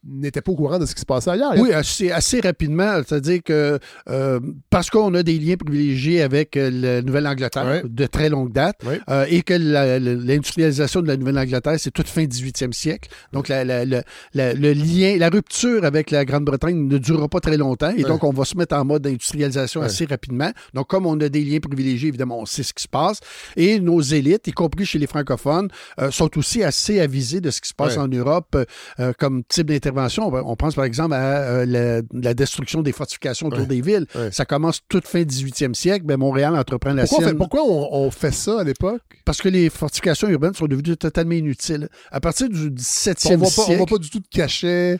n'étaient 0.07 0.41
pas 0.41 0.51
au 0.51 0.55
courant 0.55 0.79
de 0.79 0.85
ce 0.85 0.95
qui 0.95 1.01
se 1.01 1.05
passait 1.05 1.31
ailleurs. 1.31 1.53
Oui, 1.57 1.71
assez, 1.73 2.11
assez 2.11 2.39
rapidement. 2.39 3.01
C'est-à-dire 3.05 3.41
que 3.43 3.79
euh, 4.09 4.39
parce 4.69 4.89
qu'on 4.89 5.13
a 5.13 5.23
des 5.23 5.37
liens 5.37 5.55
privilégiés 5.55 6.21
avec 6.21 6.55
euh, 6.55 6.69
la 6.71 7.01
Nouvelle-Angleterre 7.01 7.83
de 7.83 8.05
très 8.05 8.29
longue 8.29 8.51
date 8.51 8.79
euh, 9.09 9.25
et 9.29 9.41
que 9.41 9.53
l'industrialisation 9.53 11.01
de 11.01 11.07
la 11.07 11.17
Nouvelle-Angleterre, 11.17 11.75
c'est 11.77 11.91
toute 11.91 12.07
fin 12.07 12.23
18e 12.23 12.71
siècle. 12.71 13.09
Donc, 13.33 13.49
la, 13.49 13.63
le 13.63 14.73
lien, 14.73 15.17
la 15.17 15.29
rupture 15.29 15.83
avec 15.83 16.11
la 16.11 16.25
Grande-Bretagne 16.25 16.87
ne 16.87 16.97
durera 16.97 17.27
pas 17.27 17.39
très 17.39 17.57
longtemps 17.57 17.93
et 17.95 18.03
donc 18.03 18.23
on 18.23 18.31
va 18.31 18.45
se 18.45 18.57
mettre 18.57 18.75
en 18.75 18.85
mode 18.85 19.03
d'industrialisation 19.03 19.81
assez 19.81 20.05
rapidement. 20.05 20.51
Donc, 20.73 20.87
comme 20.87 21.05
on 21.05 21.19
a 21.19 21.29
des 21.29 21.43
liens 21.43 21.59
privilégiés, 21.59 22.09
évidemment, 22.09 22.39
on 22.39 22.45
sait 22.45 22.63
ce 22.63 22.73
qui 22.73 22.83
se 22.83 22.87
passe 22.87 23.19
et 23.55 23.79
nos 23.79 24.01
élites, 24.01 24.47
y 24.47 24.51
compris 24.51 24.85
chez 24.85 24.99
les 24.99 25.07
francophones, 25.07 25.69
sont 26.11 26.37
aussi 26.37 26.63
assez 26.63 26.99
avisés 26.99 27.41
de 27.41 27.51
ce 27.51 27.61
qui 27.61 27.69
se 27.69 27.73
passe 27.73 27.97
en 27.97 28.07
Europe 28.07 28.57
comme 29.17 29.43
type 29.43 29.67
d'intervention. 29.67 29.96
On 29.97 30.55
pense 30.55 30.75
par 30.75 30.85
exemple 30.85 31.13
à 31.13 31.65
la, 31.65 32.33
destruction 32.33 32.81
des 32.81 32.91
fortifications 32.91 33.47
autour 33.47 33.65
des 33.65 33.81
villes. 33.81 34.05
Ça 34.31 34.45
commence 34.45 34.81
toute 34.87 35.07
fin 35.07 35.21
18e 35.21 35.73
siècle. 35.73 36.05
Ben, 36.05 36.17
Montréal 36.17 36.55
entreprend 36.55 36.93
la 36.93 37.05
pourquoi 37.05 37.25
sienne. 37.25 37.37
pourquoi 37.37 37.61
on, 37.63 38.11
fait 38.11 38.31
ça 38.31 38.61
à 38.61 38.63
l'époque? 38.63 39.01
Parce 39.25 39.41
que 39.41 39.49
les 39.49 39.69
fortifications 39.69 40.27
urbaines 40.29 40.53
sont 40.53 40.67
devenues 40.67 40.97
totalement 40.97 41.33
inutiles. 41.33 41.89
À 42.11 42.19
partir 42.19 42.49
du 42.49 42.69
17e 42.71 43.17
siècle... 43.17 43.37
On 43.67 43.71
ne 43.71 43.77
voit 43.77 43.85
pas 43.85 43.97
du 43.97 44.09
tout 44.09 44.19
de 44.19 44.27
cachet. 44.29 44.99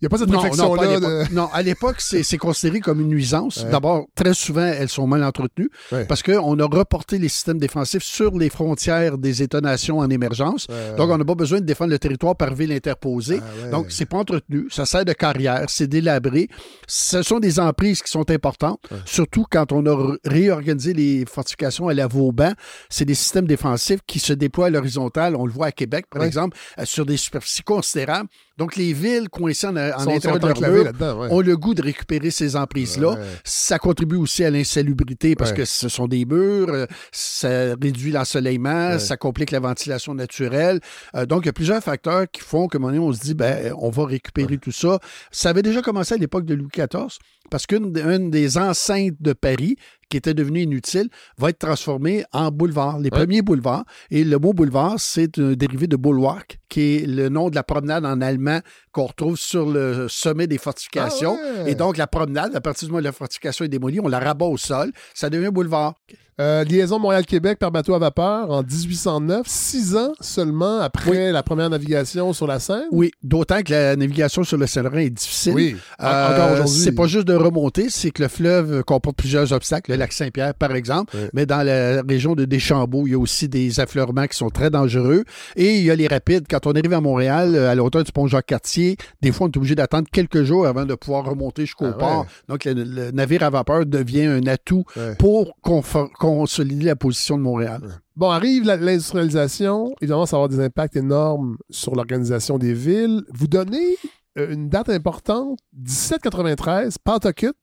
Il 0.00 0.04
n'y 0.04 0.06
a 0.06 0.10
pas 0.10 0.18
cette 0.18 0.30
réflexion-là. 0.30 1.24
Non, 1.32 1.48
à 1.52 1.62
l'époque, 1.62 1.96
c'est 2.00 2.38
considéré 2.38 2.80
comme 2.80 3.00
une 3.00 3.08
nuisance. 3.08 3.66
D'abord, 3.70 4.06
très 4.14 4.34
souvent, 4.34 4.64
elles 4.66 4.88
sont 4.88 5.06
mal 5.06 5.22
entretenues 5.24 5.70
parce 6.08 6.22
qu'on 6.22 6.58
a 6.58 6.64
reporté 6.64 7.18
les 7.18 7.28
systèmes 7.28 7.58
défensifs 7.58 8.02
sur 8.02 8.36
les 8.38 8.50
frontières 8.50 9.18
des 9.18 9.42
États-nations 9.42 9.98
en 9.98 10.08
émergence. 10.08 10.66
Donc, 10.96 11.10
on 11.10 11.18
n'a 11.18 11.24
pas 11.24 11.34
besoin 11.34 11.60
de 11.60 11.66
défendre 11.66 11.90
le 11.90 11.98
territoire 11.98 12.36
par 12.36 12.54
ville 12.54 12.72
interposée. 12.72 13.40
Ah 13.64 13.68
Donc, 13.68 13.86
c'est 13.90 14.06
pas 14.06 14.18
entretenu. 14.18 14.66
Ça 14.70 14.86
sert 14.86 15.04
de 15.04 15.12
carrière. 15.12 15.64
C'est 15.68 15.86
délabré. 15.86 16.48
Ce 16.86 17.22
sont 17.22 17.38
des 17.38 17.60
emprises 17.60 18.02
qui 18.02 18.10
sont 18.10 18.30
importantes, 18.30 18.88
surtout 19.04 19.44
quand 19.50 19.72
on 19.72 19.84
a 19.86 20.16
réorganisé 20.24 20.92
les 20.92 21.24
fortifications 21.26 21.88
à 21.88 21.94
la 21.94 22.06
Vauban. 22.06 22.52
C'est 22.88 23.04
des 23.04 23.14
systèmes 23.14 23.46
défensifs 23.46 24.00
qui 24.06 24.18
se 24.18 24.32
déploient 24.32 24.66
à 24.66 24.70
l'horizontale. 24.70 25.36
On 25.36 25.46
le 25.46 25.52
voit 25.52 25.66
à 25.66 25.72
Québec, 25.72 26.06
par 26.10 26.22
exemple, 26.24 26.56
euh, 26.78 26.84
sur 26.84 27.06
des 27.06 27.16
superficies 27.16 27.62
considérables. 27.62 28.28
Donc, 28.60 28.76
les 28.76 28.92
villes 28.92 29.30
coincées 29.30 29.68
en, 29.68 29.74
en 29.74 30.06
intérieur 30.06 30.38
de 30.38 31.32
ont 31.32 31.40
le 31.40 31.56
goût 31.56 31.72
de 31.72 31.80
récupérer 31.80 32.30
ces 32.30 32.56
emprises-là. 32.56 33.16
Ça 33.42 33.78
contribue 33.78 34.16
aussi 34.16 34.44
à 34.44 34.50
l'insalubrité 34.50 35.34
parce 35.34 35.54
que 35.54 35.64
ce 35.64 35.88
sont 35.88 36.06
des 36.06 36.26
murs, 36.26 36.68
euh, 36.68 36.84
ça 37.10 37.74
réduit 37.80 38.12
l'ensoleillement, 38.12 38.98
ça 38.98 39.16
complique 39.16 39.50
la 39.50 39.60
ventilation 39.60 40.14
naturelle. 40.14 40.80
Euh, 41.14 41.24
donc, 41.24 41.44
il 41.44 41.46
y 41.46 41.48
a 41.48 41.54
plusieurs 41.54 41.82
facteurs 41.82 42.26
qui 42.30 42.42
font 42.42 42.68
que, 42.68 42.76
un 42.76 42.98
on 42.98 43.14
se 43.14 43.20
dit, 43.20 43.32
ben, 43.32 43.72
on 43.78 43.88
va 43.88 44.04
récupérer 44.04 44.58
tout 44.58 44.72
ça. 44.72 44.98
Ça 45.30 45.48
avait 45.48 45.62
déjà 45.62 45.80
commencé 45.80 46.12
à 46.12 46.18
l'époque 46.18 46.44
de 46.44 46.52
Louis 46.52 46.68
XIV 46.70 47.16
parce 47.50 47.66
qu'une 47.66 48.30
des 48.30 48.58
enceintes 48.58 49.16
de 49.20 49.32
Paris, 49.32 49.76
qui 50.10 50.16
était 50.16 50.34
devenue 50.34 50.62
inutile, 50.62 51.08
va 51.38 51.48
être 51.48 51.58
transformée 51.58 52.24
en 52.32 52.50
boulevard, 52.50 52.98
les 52.98 53.10
premiers 53.10 53.40
boulevards. 53.40 53.84
Et 54.10 54.24
le 54.24 54.38
mot 54.38 54.52
boulevard, 54.52 54.96
c'est 54.98 55.38
un 55.38 55.52
dérivé 55.52 55.86
de 55.86 55.96
Boulevard, 55.96 56.42
qui 56.68 56.96
est 56.96 57.06
le 57.06 57.28
nom 57.28 57.48
de 57.48 57.54
la 57.54 57.62
promenade 57.62 58.04
en 58.04 58.20
allemand 58.20 58.60
qu'on 58.92 59.06
retrouve 59.06 59.38
sur 59.38 59.70
le 59.70 60.08
sommet 60.08 60.46
des 60.46 60.58
fortifications. 60.58 61.38
Ah 61.40 61.68
Et 61.68 61.74
donc, 61.74 61.96
la 61.96 62.06
promenade, 62.06 62.54
à 62.54 62.60
partir 62.60 62.88
du 62.88 62.92
moment 62.92 63.00
où 63.00 63.04
la 63.04 63.12
fortification 63.12 63.64
est 63.64 63.68
démolie, 63.68 64.00
on 64.00 64.08
la 64.08 64.18
rabat 64.18 64.46
au 64.46 64.56
sol, 64.56 64.92
ça 65.14 65.30
devient 65.30 65.46
un 65.46 65.52
boulevard. 65.52 65.94
Euh, 66.40 66.64
liaison 66.64 66.98
Montréal-Québec 66.98 67.58
par 67.58 67.70
bateau 67.70 67.94
à 67.94 67.98
vapeur 67.98 68.50
en 68.50 68.62
1809, 68.62 69.46
six 69.46 69.94
ans 69.94 70.12
seulement 70.20 70.80
après 70.80 71.32
la 71.32 71.42
première 71.42 71.68
navigation 71.68 72.32
sur 72.32 72.46
la 72.46 72.58
Seine? 72.58 72.84
Oui, 72.92 73.10
d'autant 73.22 73.62
que 73.62 73.72
la 73.72 73.96
navigation 73.96 74.42
sur 74.42 74.56
le 74.56 74.66
Saint-Laurent 74.66 74.98
est 74.98 75.10
difficile. 75.10 75.52
Oui, 75.54 75.76
euh, 76.00 76.32
encore 76.32 76.52
aujourd'hui. 76.52 76.80
C'est 76.80 76.92
pas 76.92 77.06
juste 77.06 77.26
de 77.26 77.34
remonter, 77.34 77.90
c'est 77.90 78.10
que 78.10 78.22
le 78.22 78.28
fleuve 78.28 78.82
comporte 78.84 79.16
plusieurs 79.16 79.52
obstacles, 79.52 79.90
le 79.90 79.98
lac 79.98 80.12
Saint-Pierre 80.12 80.54
par 80.54 80.74
exemple, 80.74 81.14
mais 81.34 81.44
dans 81.44 81.62
la 81.62 82.00
région 82.08 82.34
de 82.34 82.46
Deschambault, 82.46 83.06
il 83.06 83.10
y 83.10 83.14
a 83.14 83.18
aussi 83.18 83.48
des 83.48 83.78
affleurements 83.78 84.26
qui 84.26 84.36
sont 84.36 84.50
très 84.50 84.70
dangereux 84.70 85.24
et 85.56 85.76
il 85.76 85.84
y 85.84 85.90
a 85.90 85.94
les 85.94 86.08
rapides. 86.08 86.46
Quand 86.48 86.66
on 86.66 86.72
arrive 86.72 86.94
à 86.94 87.02
Montréal, 87.02 87.54
à 87.54 87.74
la 87.74 87.82
hauteur 87.82 88.02
du 88.02 88.12
pont 88.12 88.26
Jacques-Cartier, 88.26 88.96
des 89.20 89.32
fois 89.32 89.46
on 89.46 89.50
est 89.50 89.56
obligé 89.58 89.74
d'attendre 89.74 90.08
quelques 90.10 90.42
jours 90.44 90.66
avant 90.66 90.86
de 90.86 90.94
pouvoir 90.94 91.26
remonter 91.26 91.66
jusqu'au 91.66 91.86
ah 91.86 91.98
port. 91.98 92.26
Donc 92.48 92.64
le, 92.64 93.10
navire 93.10 93.42
à 93.42 93.50
vapeur 93.50 93.84
devient 93.84 94.24
un 94.24 94.46
atout 94.46 94.84
pour 95.18 95.58
qu'on 95.60 95.82
consolider 96.20 96.84
la 96.84 96.96
position 96.96 97.38
de 97.38 97.42
Montréal. 97.42 98.02
Bon, 98.14 98.30
arrive 98.30 98.64
l'industrialisation. 98.64 99.94
Évidemment, 100.02 100.26
ça 100.26 100.36
va 100.36 100.42
avoir 100.42 100.48
des 100.50 100.62
impacts 100.62 100.94
énormes 100.94 101.56
sur 101.70 101.94
l'organisation 101.96 102.58
des 102.58 102.74
villes. 102.74 103.22
Vous 103.32 103.46
donnez 103.46 103.96
euh, 104.38 104.52
une 104.52 104.68
date 104.68 104.90
importante, 104.90 105.58
1793, 105.72 106.98
Pawtucket. 106.98 107.54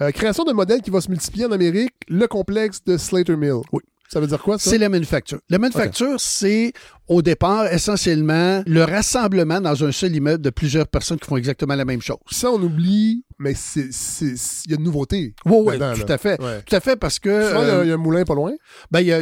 Euh, 0.00 0.10
création 0.12 0.44
d'un 0.44 0.54
modèle 0.54 0.80
qui 0.80 0.88
va 0.88 1.02
se 1.02 1.10
multiplier 1.10 1.44
en 1.44 1.52
Amérique, 1.52 1.92
le 2.08 2.26
complexe 2.26 2.82
de 2.84 2.96
Slater 2.96 3.36
Mill. 3.36 3.60
Oui. 3.70 3.82
Ça 4.08 4.18
veut 4.18 4.26
dire 4.26 4.42
quoi, 4.42 4.58
ça? 4.58 4.70
C'est 4.70 4.78
la 4.78 4.88
manufacture. 4.88 5.38
La 5.50 5.58
manufacture, 5.58 6.18
c'est 6.18 6.72
au 7.08 7.22
départ 7.22 7.66
essentiellement 7.66 8.62
le 8.66 8.84
rassemblement 8.84 9.60
dans 9.60 9.84
un 9.84 9.92
seul 9.92 10.14
immeuble 10.14 10.42
de 10.42 10.50
plusieurs 10.50 10.86
personnes 10.86 11.18
qui 11.18 11.26
font 11.26 11.36
exactement 11.36 11.74
la 11.74 11.84
même 11.84 12.02
chose. 12.02 12.18
Ça, 12.30 12.50
on 12.50 12.62
oublie 12.62 13.24
mais 13.38 13.52
il 13.76 13.82
y 14.68 14.72
a 14.72 14.76
une 14.76 14.82
nouveauté. 14.82 15.34
Oui, 15.44 15.58
oui, 15.64 15.78
tout 15.78 16.12
à 16.12 16.18
fait. 16.18 16.38
Tout 16.38 16.74
à 16.74 16.80
fait 16.80 16.96
parce 16.96 17.20
que. 17.20 17.28
Euh, 17.28 17.84
il 17.84 17.88
y, 17.88 17.92
a 17.92 17.94
un 17.94 17.96
moulin 17.96 18.24
pas 18.24 18.34
loin. 18.34 18.52
Ben, 18.90 19.00
il 19.00 19.06
y, 19.06 19.12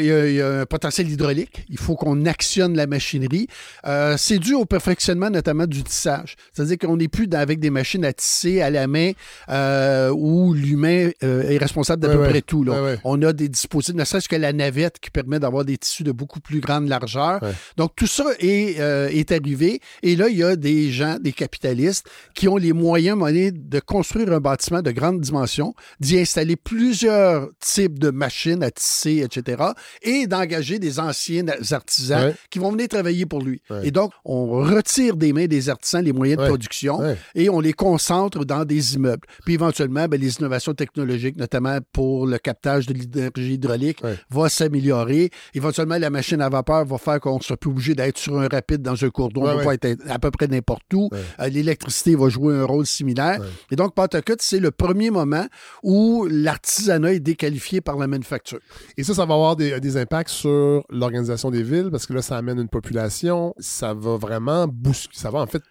a, 0.41 0.61
un 0.61 0.67
potentiel 0.67 1.11
hydraulique. 1.11 1.67
Il 1.69 1.79
faut 1.79 1.97
qu'on 1.97 2.25
actionne 2.25 2.75
la 2.77 2.87
machinerie. 2.87 3.47
Euh, 3.87 4.17
c'est 4.17 4.39
dû 4.39 4.55
au 4.55 4.65
perfectionnement 4.65 5.29
notamment 5.29 5.67
du 5.67 5.83
tissage. 5.83 6.37
C'est-à-dire 6.53 6.79
qu'on 6.79 6.97
n'est 6.97 7.09
plus 7.09 7.29
avec 7.33 7.61
des 7.61 7.69
machines 7.69 8.05
à 8.07 8.13
tisser 8.13 8.63
à 8.63 8.71
la 8.71 8.87
main 8.87 9.13
euh, 9.51 10.11
où 10.11 10.55
l'humain 10.55 11.11
est 11.21 11.59
responsable 11.59 12.01
d'à 12.01 12.09
peu 12.09 12.23
près 12.23 12.41
tout. 12.41 12.65
Là. 12.65 12.97
On 13.05 13.21
a 13.23 13.35
des 13.35 13.51
dispositifs, 13.51 13.95
ne 13.95 14.05
serait-ce 14.05 14.29
que 14.29 14.37
la 14.37 14.55
navette 14.55 14.99
qui 14.99 15.11
permet 15.11 15.39
d'avoir 15.39 15.65
des 15.65 15.77
tissus 15.77 16.05
de 16.05 16.13
beaucoup 16.13 16.41
plus 16.41 16.61
grande 16.61 16.89
largeur. 16.89 17.41
Donc, 17.77 17.93
tout 17.97 18.07
ça 18.07 18.25
est, 18.39 18.79
est 18.79 19.33
arrivé. 19.33 19.81
Et 20.03 20.17
là, 20.17 20.29
il 20.29 20.39
y 20.39 20.43
a 20.43 20.57
des 20.57 20.91
gens, 20.91 21.19
des 21.21 21.33
capitalistes, 21.33 22.09
qui 22.35 22.49
ont 22.49 22.57
les 22.57 22.73
moyens 22.73 23.17
de 23.17 23.81
construire 23.81 24.33
un 24.33 24.41
bâtiment 24.41 24.83
de 24.83 24.91
grande 24.91 25.21
dimension, 25.21 25.75
d'y 26.01 26.19
installer 26.19 26.57
plusieurs 26.57 27.49
types 27.61 27.99
de 27.99 28.11
machines 28.11 28.63
à 28.63 28.71
tisser, 28.71 29.23
etc., 29.25 29.63
et 30.03 30.27
d'engager 30.27 30.79
des 30.79 30.99
anciens 31.01 31.45
artisans 31.71 32.35
qui 32.51 32.59
vont 32.59 32.73
venir 32.73 32.89
travailler 32.89 33.27
pour 33.27 33.43
lui. 33.43 33.63
Et 33.83 33.91
donc, 33.91 34.13
on 34.25 34.63
retire 34.63 35.17
des 35.17 35.33
mains 35.33 35.47
des 35.47 35.69
artisans 35.69 36.03
les 36.03 36.13
moyens 36.13 36.43
de 36.43 36.47
production 36.47 37.01
et 37.35 37.49
on 37.49 37.61
les 37.61 37.73
concentre 37.73 38.45
dans 38.45 38.65
des 38.65 38.95
immeubles. 38.95 39.27
Puis 39.45 39.55
éventuellement, 39.55 40.07
ben, 40.09 40.21
les 40.21 40.37
innovations 40.37 40.75
technologiques, 40.75 41.37
notamment 41.37 41.79
pour 41.93 42.27
le 42.27 42.39
captage 42.39 42.87
de 42.87 42.95
l'énergie 42.95 43.55
hydraulique, 43.55 44.03
vont 44.31 44.49
s'améliorer. 44.49 45.31
Éventuellement, 45.55 45.99
la 45.99 46.11
machine 46.11 46.41
à 46.41 46.49
vapeur 46.49 46.85
va 46.85 46.99
faire 46.99 47.21
qu'on 47.21 47.41
sera 47.41 47.57
plus 47.67 47.71
obligé 47.73 47.95
d'être 47.95 48.19
sur 48.19 48.39
un 48.39 48.49
rapide 48.49 48.83
dans 48.83 49.05
un 49.05 49.11
cours 49.11 49.31
d'eau. 49.31 49.43
On 49.43 49.65
va 49.65 49.75
être 49.75 49.97
à 50.09 50.19
peu 50.19 50.31
près 50.31 50.47
n'importe 50.47 50.93
où. 50.95 51.11
Euh, 51.13 51.49
l'électricité 51.49 52.15
va 52.15 52.29
jouer 52.29 52.55
un 52.55 52.65
rôle 52.65 52.87
similaire. 52.87 53.41
Et 53.71 53.77
donc, 53.77 53.95
Pawtucket, 53.95 54.41
c'est 54.41 54.61
le 54.61 54.71
premier 54.71 55.11
moment 55.11 55.47
où 55.83 56.27
l'artisanat 56.31 57.15
est 57.15 57.21
déqualifié 57.21 57.81
par 57.81 57.97
la 57.97 58.07
manufacture. 58.07 58.61
Et 58.97 59.03
ça, 59.03 59.15
ça 59.15 59.25
va 59.25 59.35
avoir 59.35 59.57
des, 59.57 59.97
impacts 59.97 60.31
sur 60.31 60.85
l'organisation 60.91 61.51
des 61.51 61.63
villes 61.63 61.89
parce 61.91 62.07
que 62.07 62.13
là, 62.13 62.23
ça 62.23 62.37
amène 62.37 62.59
une 62.59 62.69
population. 62.69 63.55
Ça 63.59 63.95
va 63.95 64.17
vraiment 64.17 64.67
bousculer. 64.69 65.17
Ça 65.17 65.31
va 65.31 65.41
en 65.41 65.47
fait 65.47 65.63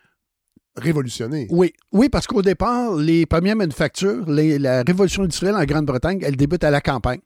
révolutionner. 0.77 1.47
Oui, 1.49 1.73
oui, 1.91 2.09
parce 2.09 2.27
qu'au 2.27 2.41
départ, 2.41 2.95
les 2.95 3.25
premières 3.25 3.55
manufactures, 3.55 4.23
la 4.27 4.83
révolution 4.83 5.23
industrielle 5.23 5.55
en 5.55 5.63
Grande-Bretagne, 5.63 6.19
elle 6.21 6.35
débute 6.35 6.63
à 6.63 6.71
la 6.71 6.81
campagne. 6.81 7.19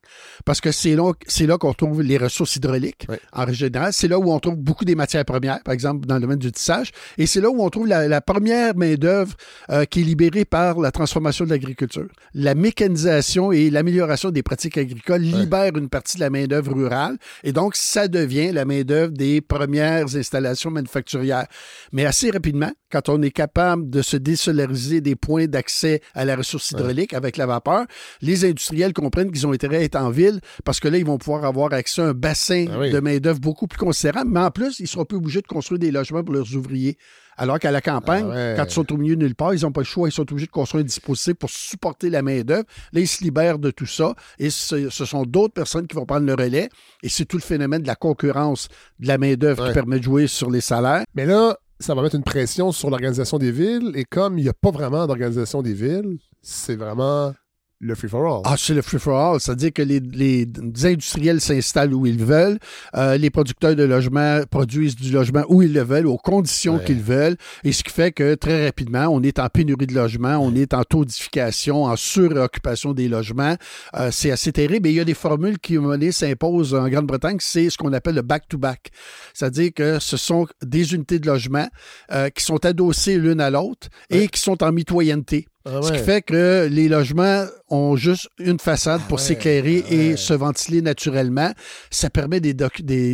Parce 0.44 0.60
que 0.60 0.70
c'est 0.70 0.94
là, 0.94 1.12
c'est 1.26 1.46
là 1.46 1.58
qu'on 1.58 1.72
trouve 1.74 2.02
les 2.02 2.16
ressources 2.16 2.56
hydrauliques 2.56 3.06
en 3.32 3.44
région 3.44 3.66
générale. 3.66 3.92
C'est 3.92 4.08
là 4.08 4.18
où 4.18 4.30
on 4.30 4.38
trouve 4.38 4.56
beaucoup 4.56 4.84
des 4.84 4.94
matières 4.94 5.24
premières, 5.24 5.62
par 5.62 5.74
exemple 5.74 6.06
dans 6.06 6.14
le 6.14 6.20
domaine 6.20 6.38
du 6.38 6.52
tissage. 6.52 6.92
Et 7.18 7.26
c'est 7.26 7.40
là 7.40 7.50
où 7.50 7.60
on 7.62 7.70
trouve 7.70 7.88
la, 7.88 8.20
première 8.20 8.76
main-d'œuvre 8.76 9.34
euh, 9.70 9.84
qui 9.84 10.00
est 10.00 10.04
libérée 10.04 10.44
par 10.44 10.78
la 10.78 10.92
transformation 10.92 11.44
de 11.44 11.50
l'agriculture. 11.50 12.06
La 12.34 12.54
mécanisation 12.54 13.50
et 13.50 13.70
l'amélioration 13.70 14.30
des 14.30 14.42
pratiques 14.42 14.78
agricoles 14.78 15.22
libèrent 15.22 15.76
une 15.76 15.88
partie 15.88 16.16
de 16.16 16.20
la 16.20 16.30
main-d'œuvre 16.30 16.74
rurale. 16.74 17.16
Et 17.42 17.52
donc, 17.52 17.74
ça 17.74 18.06
devient 18.06 18.52
la 18.52 18.64
main-d'œuvre 18.64 19.12
des 19.12 19.40
premières 19.40 20.14
installations 20.14 20.70
manufacturières. 20.70 21.46
Mais 21.92 22.04
assez 22.04 22.30
rapidement, 22.30 22.70
quand 22.92 23.08
on 23.08 23.22
est 23.22 23.30
capable 23.40 23.88
de 23.88 24.02
se 24.02 24.18
désolariser 24.18 25.00
des 25.00 25.16
points 25.16 25.46
d'accès 25.46 26.02
à 26.14 26.26
la 26.26 26.36
ressource 26.36 26.72
hydraulique 26.72 27.14
avec 27.14 27.38
la 27.38 27.46
vapeur, 27.46 27.86
les 28.20 28.44
industriels 28.44 28.92
comprennent 28.92 29.32
qu'ils 29.32 29.46
ont 29.46 29.52
intérêt 29.52 29.78
à 29.78 29.82
être 29.82 29.96
en 29.96 30.10
ville 30.10 30.40
parce 30.62 30.78
que 30.78 30.88
là, 30.88 30.98
ils 30.98 31.06
vont 31.06 31.16
pouvoir 31.16 31.46
avoir 31.46 31.72
accès 31.72 32.02
à 32.02 32.08
un 32.08 32.12
bassin 32.12 32.66
ah 32.68 32.90
de 32.90 33.00
main-d'œuvre 33.00 33.40
beaucoup 33.40 33.66
plus 33.66 33.78
considérable. 33.78 34.30
Mais 34.30 34.40
en 34.40 34.50
plus, 34.50 34.78
ils 34.78 34.86
seront 34.86 35.06
plus 35.06 35.16
obligés 35.16 35.40
de 35.40 35.46
construire 35.46 35.78
des 35.78 35.90
logements 35.90 36.22
pour 36.22 36.34
leurs 36.34 36.54
ouvriers. 36.54 36.98
Alors 37.38 37.58
qu'à 37.58 37.70
la 37.70 37.80
campagne, 37.80 38.30
ah 38.30 38.56
quand 38.56 38.64
ils 38.66 38.72
sont 38.72 38.92
au 38.92 38.98
milieu 38.98 39.16
de 39.16 39.22
nulle 39.24 39.34
part, 39.34 39.54
ils 39.54 39.62
n'ont 39.62 39.72
pas 39.72 39.80
le 39.80 39.86
choix. 39.86 40.06
Ils 40.06 40.12
sont 40.12 40.30
obligés 40.30 40.48
de 40.48 40.52
construire 40.52 40.82
un 40.82 40.86
dispositif 40.86 41.32
pour 41.32 41.48
supporter 41.48 42.10
la 42.10 42.20
main-d'œuvre. 42.20 42.64
Là, 42.92 43.00
ils 43.00 43.08
se 43.08 43.24
libèrent 43.24 43.58
de 43.58 43.70
tout 43.70 43.86
ça. 43.86 44.14
Et 44.38 44.50
ce, 44.50 44.90
sont 44.90 45.22
d'autres 45.22 45.54
personnes 45.54 45.86
qui 45.86 45.96
vont 45.96 46.04
prendre 46.04 46.26
le 46.26 46.34
relais. 46.34 46.68
Et 47.02 47.08
c'est 47.08 47.24
tout 47.24 47.38
le 47.38 47.42
phénomène 47.42 47.80
de 47.80 47.86
la 47.86 47.96
concurrence 47.96 48.68
de 48.98 49.06
la 49.06 49.16
main-d'œuvre 49.16 49.68
qui 49.68 49.72
permet 49.72 49.98
de 49.98 50.04
jouer 50.04 50.26
sur 50.26 50.50
les 50.50 50.60
salaires. 50.60 51.04
Mais 51.14 51.24
là, 51.24 51.56
ça 51.80 51.94
va 51.94 52.02
mettre 52.02 52.14
une 52.14 52.22
pression 52.22 52.72
sur 52.72 52.90
l'organisation 52.90 53.38
des 53.38 53.50
villes. 53.50 53.92
Et 53.94 54.04
comme 54.04 54.38
il 54.38 54.42
n'y 54.42 54.48
a 54.48 54.54
pas 54.54 54.70
vraiment 54.70 55.06
d'organisation 55.06 55.62
des 55.62 55.72
villes, 55.72 56.18
c'est 56.42 56.76
vraiment 56.76 57.32
le 57.80 57.94
free-for-all. 57.94 58.42
Ah, 58.44 58.56
c'est 58.58 58.74
le 58.74 58.82
free-for-all. 58.82 59.40
C'est-à-dire 59.40 59.72
que 59.72 59.80
les, 59.82 60.00
les 60.00 60.46
industriels 60.84 61.40
s'installent 61.40 61.94
où 61.94 62.04
ils 62.04 62.22
veulent. 62.22 62.58
Euh, 62.94 63.16
les 63.16 63.30
producteurs 63.30 63.74
de 63.74 63.84
logements 63.84 64.42
produisent 64.50 64.96
du 64.96 65.10
logement 65.10 65.44
où 65.48 65.62
ils 65.62 65.72
le 65.72 65.82
veulent, 65.82 66.06
aux 66.06 66.18
conditions 66.18 66.76
Ouais. 66.76 66.84
qu'ils 66.84 67.00
veulent. 67.00 67.36
Et 67.64 67.72
ce 67.72 67.82
qui 67.82 67.90
fait 67.90 68.12
que 68.12 68.34
très 68.34 68.66
rapidement, 68.66 69.06
on 69.10 69.22
est 69.22 69.38
en 69.38 69.48
pénurie 69.48 69.86
de 69.86 69.94
logements, 69.94 70.36
on 70.36 70.54
est 70.54 70.74
en 70.74 70.84
taudification, 70.84 71.84
en 71.84 71.96
suroccupation 71.96 72.92
des 72.92 73.08
logements. 73.08 73.56
Euh, 73.94 74.10
c'est 74.12 74.30
assez 74.30 74.52
terrible. 74.52 74.86
Et 74.86 74.90
il 74.90 74.96
y 74.96 75.00
a 75.00 75.04
des 75.04 75.14
formules 75.14 75.58
qui, 75.58 75.78
s'imposent 76.12 76.74
en 76.74 76.86
Grande-Bretagne. 76.88 77.38
C'est 77.40 77.70
ce 77.70 77.78
qu'on 77.78 77.92
appelle 77.94 78.16
le 78.16 78.22
back-to-back. 78.22 78.90
C'est-à-dire 79.32 79.70
que 79.74 79.98
ce 79.98 80.18
sont 80.18 80.46
des 80.62 80.94
unités 80.94 81.18
de 81.18 81.26
logement 81.26 81.66
euh, 82.12 82.28
qui 82.28 82.44
sont 82.44 82.62
adossées 82.66 83.16
l'une 83.16 83.40
à 83.40 83.48
l'autre 83.48 83.88
et 84.10 84.28
qui 84.28 84.40
sont 84.40 84.62
en 84.62 84.70
mitoyenneté. 84.70 85.46
Ah 85.66 85.82
Ce 85.82 85.92
qui 85.92 85.98
fait 85.98 86.22
que 86.22 86.68
les 86.70 86.88
logements 86.88 87.44
ont 87.68 87.94
juste 87.94 88.28
une 88.38 88.58
façade 88.58 89.02
pour 89.08 89.18
Ah 89.18 89.20
ouais, 89.20 89.28
s'éclairer 89.28 89.84
ah 89.86 89.90
ouais. 89.90 89.96
et 89.96 90.16
se 90.16 90.32
ventiler 90.32 90.80
naturellement. 90.80 91.52
Ça 91.90 92.08
permet 92.08 92.40
des, 92.40 92.54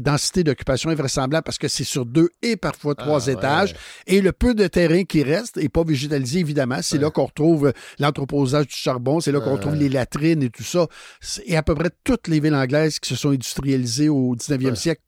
densités 0.01 0.45
d'occupation 0.45 0.91
invraisemblables 0.91 1.43
parce 1.45 1.59
que 1.59 1.67
c'est 1.67 1.83
sur 1.83 2.07
deux 2.07 2.29
et 2.43 2.57
parfois 2.57 2.95
trois 2.95 3.29
Ah 3.29 3.33
étages. 3.33 3.75
Et 4.07 4.21
le 4.21 4.31
peu 4.31 4.55
de 4.55 4.69
terrain 4.69 5.03
qui 5.03 5.25
reste 5.25 5.57
n'est 5.57 5.69
pas 5.69 5.83
végétalisé, 5.83 6.39
évidemment. 6.39 6.79
C'est 6.83 6.99
là 6.99 7.11
qu'on 7.11 7.25
retrouve 7.25 7.73
l'entreposage 7.99 8.69
du 8.69 8.75
charbon, 8.77 9.19
c'est 9.19 9.33
là 9.33 9.41
qu'on 9.41 9.55
retrouve 9.55 9.75
les 9.75 9.89
latrines 9.89 10.43
et 10.45 10.51
tout 10.51 10.63
ça. 10.63 10.87
Et 11.47 11.57
à 11.57 11.65
peu 11.65 11.75
près 11.75 11.91
toutes 12.05 12.29
les 12.29 12.39
villes 12.39 12.55
anglaises 12.55 13.01
qui 13.01 13.09
se 13.09 13.17
sont 13.17 13.31
industrialisées 13.31 14.09
au 14.09 14.37
19e 14.37 14.67
Ouais. 14.71 14.77
siècle 14.77 15.03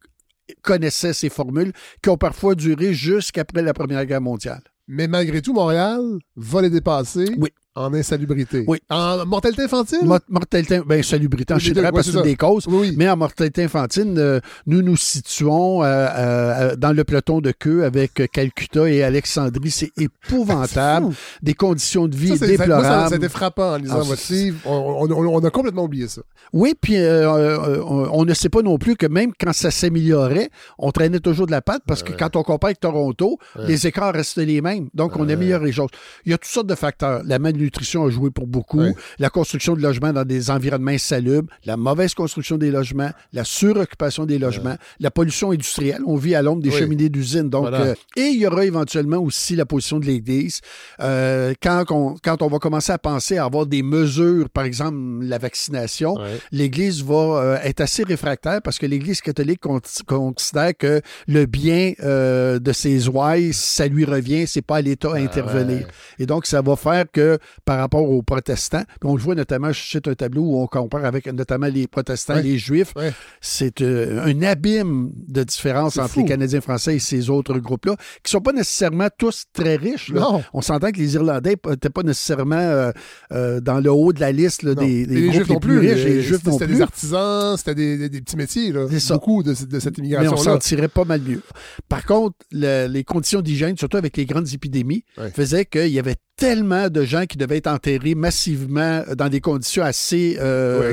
connaissaient 0.63 1.13
ces 1.13 1.29
formules 1.29 1.73
qui 2.03 2.09
ont 2.09 2.17
parfois 2.17 2.55
duré 2.57 2.95
jusqu'après 2.95 3.63
la 3.63 3.75
Première 3.75 4.05
Guerre 4.07 4.23
mondiale. 4.23 4.63
Mais 4.89 5.07
malgré 5.07 5.43
tout, 5.43 5.53
Montréal 5.53 6.01
va 6.35 6.63
les 6.63 6.71
dépasser 6.71 7.35
Oui. 7.37 7.51
En 7.85 7.95
insalubrité. 7.95 8.65
Oui. 8.67 8.79
En 8.91 9.25
mortalité 9.27 9.63
infantile? 9.63 9.99
Mort- 10.05 10.21
Mortalité, 10.29 10.81
bien, 10.87 11.03
salubrité 11.03 11.55
en 11.55 11.59
général, 11.59 11.93
parce 11.93 12.11
que 12.11 12.23
des 12.23 12.37
causes. 12.37 12.67
Oui. 12.69 12.95
Mais 12.97 13.09
en 13.09 13.17
mortalité 13.17 13.65
infantile, 13.65 14.15
euh, 14.19 14.41
nous 14.67 14.83
nous 14.83 14.97
situons 14.97 15.83
euh, 15.83 15.87
euh, 15.87 16.77
dans 16.77 16.93
le 16.93 17.05
peloton 17.05 17.41
de 17.41 17.53
queue 17.53 17.85
avec 17.85 18.23
Calcutta 18.33 18.89
et 18.89 19.03
Alexandrie. 19.03 19.71
C'est 19.71 19.93
épouvantable. 19.99 21.15
Des 21.43 21.55
conditions 21.55 22.09
de 22.09 22.17
vie 22.17 22.37
Ça, 22.37 22.47
moi, 22.47 22.57
ça- 22.57 22.63
déplorables. 22.65 23.09
ça 23.09 23.15
a 23.15 23.17
été 23.17 23.29
frappant 23.29 23.73
en 23.75 23.77
lisant 23.77 23.99
Ah, 24.01 24.05
votre 24.05 24.33
livre. 24.33 24.59
On, 24.65 25.07
on- 25.09 25.11
on- 25.13 25.37
on 25.37 25.45
a 25.45 25.51
complètement 25.51 25.85
oublié 25.85 26.09
ça. 26.09 26.23
Oui, 26.53 26.75
puis 26.81 26.97
on, 26.99 28.09
on 28.13 28.25
ne 28.25 28.35
sait 28.35 28.49
pas 28.49 28.63
non 28.63 28.79
plus 28.79 28.97
que 28.97 29.07
même 29.07 29.33
quand 29.39 29.53
ça 29.53 29.71
s'améliorait, 29.71 30.51
on 30.79 30.91
traînait 30.91 31.21
toujours 31.21 31.47
de 31.47 31.51
la 31.53 31.63
patte 31.63 31.83
parce 31.87 32.03
que 32.03 32.13
quand 32.13 32.37
on 32.37 32.43
compare 32.43 32.69
avec 32.69 32.81
Toronto, 32.81 33.39
les 33.67 33.87
écarts 33.87 34.13
restent 34.15 34.39
les 34.39 34.61
mêmes. 34.61 34.89
Donc, 34.95 35.17
on 35.17 35.29
améliore 35.29 35.63
les 35.63 35.73
choses. 35.73 35.91
Il 36.25 36.31
y 36.31 36.35
a 36.35 36.39
toutes 36.39 36.51
sortes 36.51 36.67
de 36.67 36.75
facteurs. 36.75 37.23
La 37.25 37.39
malnutrition 37.69 38.07
a 38.07 38.11
joué 38.11 38.31
pour 38.31 38.47
beaucoup. 38.47 38.83
La 39.19 39.31
construction 39.31 39.75
de 39.77 39.83
logements 39.83 40.13
dans 40.13 40.25
des 40.25 40.51
environnements 40.51 40.91
insalubres, 40.93 41.49
la 41.65 41.77
mauvaise 41.77 42.15
construction 42.15 42.57
des 42.57 42.71
logements, 42.71 43.11
la 43.33 43.45
suroccupation 43.45 44.25
des 44.25 44.39
logements, 44.39 44.77
la 45.01 45.11
pollution 45.11 45.51
industrielle. 45.51 46.01
On 46.07 46.17
vit 46.17 46.35
à 46.35 46.43
l'ombre 46.43 46.63
des 46.63 46.71
Oui. 46.71 46.79
cheminées 46.79 47.09
d'usines. 47.09 47.51
Donc, 47.51 47.63
Voilà. 47.69 47.81
euh, 47.81 47.95
et 48.17 48.23
il 48.29 48.41
y 48.41 48.47
aura 48.47 48.65
éventuellement 48.65 49.19
aussi 49.19 49.55
la 49.57 49.67
position 49.67 49.99
de 49.99 50.07
l'Église. 50.07 50.61
Euh, 51.01 51.53
quand, 51.63 51.85
on, 51.91 52.15
quand 52.23 52.43
on 52.43 52.49
va 52.49 52.59
commencer 52.59 52.93
à 52.93 52.99
penser 52.99 53.37
à 53.37 53.45
avoir 53.45 53.67
des 53.67 53.83
mesures, 53.83 54.49
par 54.51 54.65
exemple 54.65 54.97
la 55.23 55.39
vaccination, 55.39 56.17
l'Église 56.53 57.03
va 57.05 57.15
euh, 57.15 57.59
être 57.63 57.81
assez 57.81 58.03
réfractaire 58.05 58.61
parce 58.63 58.79
que 58.79 58.87
l'Église 58.87 59.21
catholique 59.21 59.61
con- 59.61 59.81
considère 60.07 60.77
que 60.77 61.01
le 61.27 61.47
bien 61.47 61.93
de 61.99 62.73
ses 62.73 63.09
ouailles, 63.09 63.53
ça 63.53 63.87
lui 63.87 64.05
revient, 64.05 64.47
c'est 64.47 64.63
pas 64.63 64.77
à 64.77 64.81
l'État 64.81 65.13
à 65.13 65.17
intervenir. 65.19 65.79
ouais. 65.79 65.87
Et 66.19 66.27
donc, 66.27 66.47
ça 66.47 66.63
va 66.63 66.77
faire 66.77 67.05
que 67.13 67.39
par 67.65 67.79
rapport 67.79 68.09
aux 68.09 68.23
protestants, 68.23 68.83
puis 69.01 69.11
on 69.11 69.17
le 69.17 69.23
voit 69.23 69.35
notamment, 69.35 69.73
je 69.73 69.81
cite 69.81 70.09
un 70.09 70.15
tableau 70.15 70.43
où 70.43 70.61
on 70.61 70.67
compare 70.67 71.05
avec 71.05 71.27
notamment 71.27 71.67
les 71.67 71.87
protestants 71.87 72.35
Ouais. 72.35 72.41
et 72.41 72.43
les 72.45 72.59
juifs, 72.59 72.93
Ouais. 72.97 73.13
c'est 73.41 73.81
euh, 73.83 74.23
un 74.25 74.43
abîme 74.43 75.11
de 75.27 75.43
différence 75.45 75.95
C'est 75.95 76.01
entre 76.01 76.11
fou. 76.15 76.21
les 76.21 76.27
Canadiens 76.27 76.61
français 76.61 76.97
et 76.97 76.99
ces 76.99 77.31
autres 77.31 77.59
groupes-là, 77.59 77.97
qui 78.23 78.31
sont 78.31 78.41
pas 78.41 78.53
nécessairement 78.53 79.09
tous 79.19 79.45
très 79.53 79.77
riches. 79.77 80.11
là. 80.11 80.21
Non. 80.21 80.43
On 80.53 80.63
s'entend 80.63 80.91
que 80.91 80.99
les 80.99 81.15
Irlandais 81.15 81.57
n'étaient 81.67 81.91
pas 81.91 82.03
nécessairement 82.03 82.57
euh, 82.57 82.91
euh, 83.33 83.61
dans 83.61 83.81
le 83.81 83.91
haut 83.91 84.13
de 84.13 84.21
la 84.21 84.33
liste 84.33 84.63
là, 84.63 84.75
des, 84.75 85.03
Et 85.03 85.07
des 85.07 85.21
les 85.21 85.29
groupes 85.29 85.49
les 85.49 85.59
plus 85.61 85.79
riches. 85.79 85.91
et 86.01 86.05
Les- 86.05 86.15
Les 86.17 86.23
Juifs 86.23 86.45
non 86.45 86.53
C'était 86.59 86.67
des 86.73 86.81
artisans, 86.83 87.57
c'était 87.57 87.75
des, 87.75 87.99
des- 87.99 88.09
des 88.09 88.21
petits 88.21 88.37
métiers. 88.37 88.73
Là. 88.73 88.87
C'est 88.91 89.01
ça. 89.01 89.15
Beaucoup 89.15 89.43
de, 89.43 89.55
de 89.55 89.81
cette 89.81 89.99
Mais 89.99 90.29
on 90.29 90.37
s'en 90.37 90.59
tirait 90.59 90.89
pas 90.89 91.05
mal 91.05 91.21
mieux. 91.23 91.43
Par 91.89 92.05
contre, 92.05 92.37
le- 92.53 92.87
les 92.89 93.05
conditions 93.05 93.41
d'hygiène, 93.41 93.77
surtout 93.77 93.97
avec 93.97 94.17
les 94.17 94.27
grandes 94.27 94.53
épidémies, 94.53 95.05
Ouais. 95.17 95.31
faisaient 95.31 95.65
qu'il 95.65 95.89
y 95.89 95.99
avait 95.99 96.17
tellement 96.39 96.89
de 96.89 97.03
gens 97.05 97.27
qui 97.27 97.37
devaient 97.37 97.57
être 97.59 97.67
enterrés 97.67 98.15
massivement 98.15 99.03
dans 99.17 99.29
des 99.29 99.41
conditions 99.41 99.83
assez 99.83 100.39
euh, 100.41 100.81
Ouais, 100.81 100.91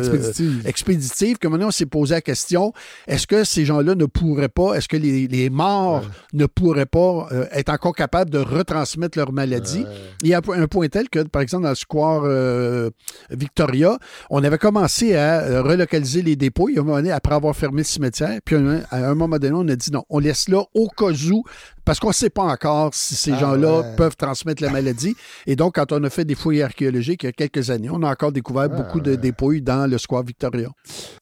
expéditives. 0.65 1.37
que 1.37 1.47
maintenant 1.47 1.67
on 1.67 1.71
s'est 1.71 1.85
posé 1.85 2.15
la 2.15 2.21
question 2.21 2.73
est-ce 3.07 3.27
que 3.27 3.43
ces 3.43 3.63
gens-là 3.63 3.93
ne 3.95 4.05
pourraient 4.05 4.49
pas, 4.49 4.73
est-ce 4.73 4.87
que 4.87 4.97
les, 4.97 5.27
les 5.27 5.49
morts 5.51 6.03
ne 6.33 6.47
pourraient 6.47 6.87
pas 6.87 7.27
euh, 7.31 7.45
être 7.51 7.69
encore 7.69 7.93
capables 7.95 8.31
de 8.31 8.39
retransmettre 8.39 9.17
leur 9.19 9.31
maladie? 9.31 9.85
Il 10.23 10.29
y 10.29 10.33
a 10.33 10.39
un, 10.39 10.41
po- 10.41 10.53
un 10.53 10.67
point 10.67 10.87
tel 10.87 11.09
que, 11.09 11.19
par 11.19 11.41
exemple, 11.43 11.63
dans 11.63 11.69
le 11.69 11.75
square 11.75 12.23
euh, 12.25 12.89
Victoria, 13.29 13.97
on 14.29 14.43
avait 14.43 14.57
commencé 14.57 15.15
à 15.15 15.41
euh, 15.41 15.61
relocaliser 15.61 16.21
les 16.21 16.35
dépôts. 16.35 16.69
Il 16.69 16.75
y 16.75 16.77
a 16.77 16.81
un 16.81 16.85
moment 16.85 16.97
donné, 16.97 17.11
après 17.11 17.35
avoir 17.35 17.55
fermé 17.55 17.81
le 17.81 17.83
cimetière, 17.85 18.39
puis 18.43 18.55
à 18.89 19.09
un 19.09 19.15
moment 19.15 19.37
donné, 19.37 19.53
on 19.55 19.67
a 19.67 19.75
dit 19.75 19.91
non, 19.91 20.03
on 20.09 20.19
laisse 20.19 20.49
là 20.49 20.63
au 20.73 20.87
cas 20.89 21.11
où, 21.31 21.43
parce 21.85 21.99
qu'on 21.99 22.09
ne 22.09 22.13
sait 22.13 22.29
pas 22.29 22.43
encore 22.43 22.93
si 22.93 23.15
ces 23.15 23.31
Ah 23.33 23.39
gens-là 23.39 23.79
ouais. 23.81 23.95
peuvent 23.95 24.15
transmettre 24.15 24.61
la 24.63 24.69
maladie. 24.69 25.15
Et 25.45 25.55
donc, 25.55 25.75
quand 25.75 25.91
on 25.91 26.03
a 26.03 26.09
fait 26.09 26.25
des 26.25 26.35
fouilles 26.35 26.61
archéologiques 26.61 27.23
il 27.23 27.27
y 27.27 27.29
a 27.29 27.31
quelques 27.31 27.69
années, 27.69 27.89
on 27.91 28.01
a 28.03 28.11
encore 28.11 28.31
découvert 28.31 28.63
Ah 28.63 28.67
beaucoup 28.69 28.99
de 28.99 29.15
dépouilles 29.15 29.61
dans 29.61 29.89
le 29.89 29.97
square 29.97 30.23
Victoria. 30.23 30.69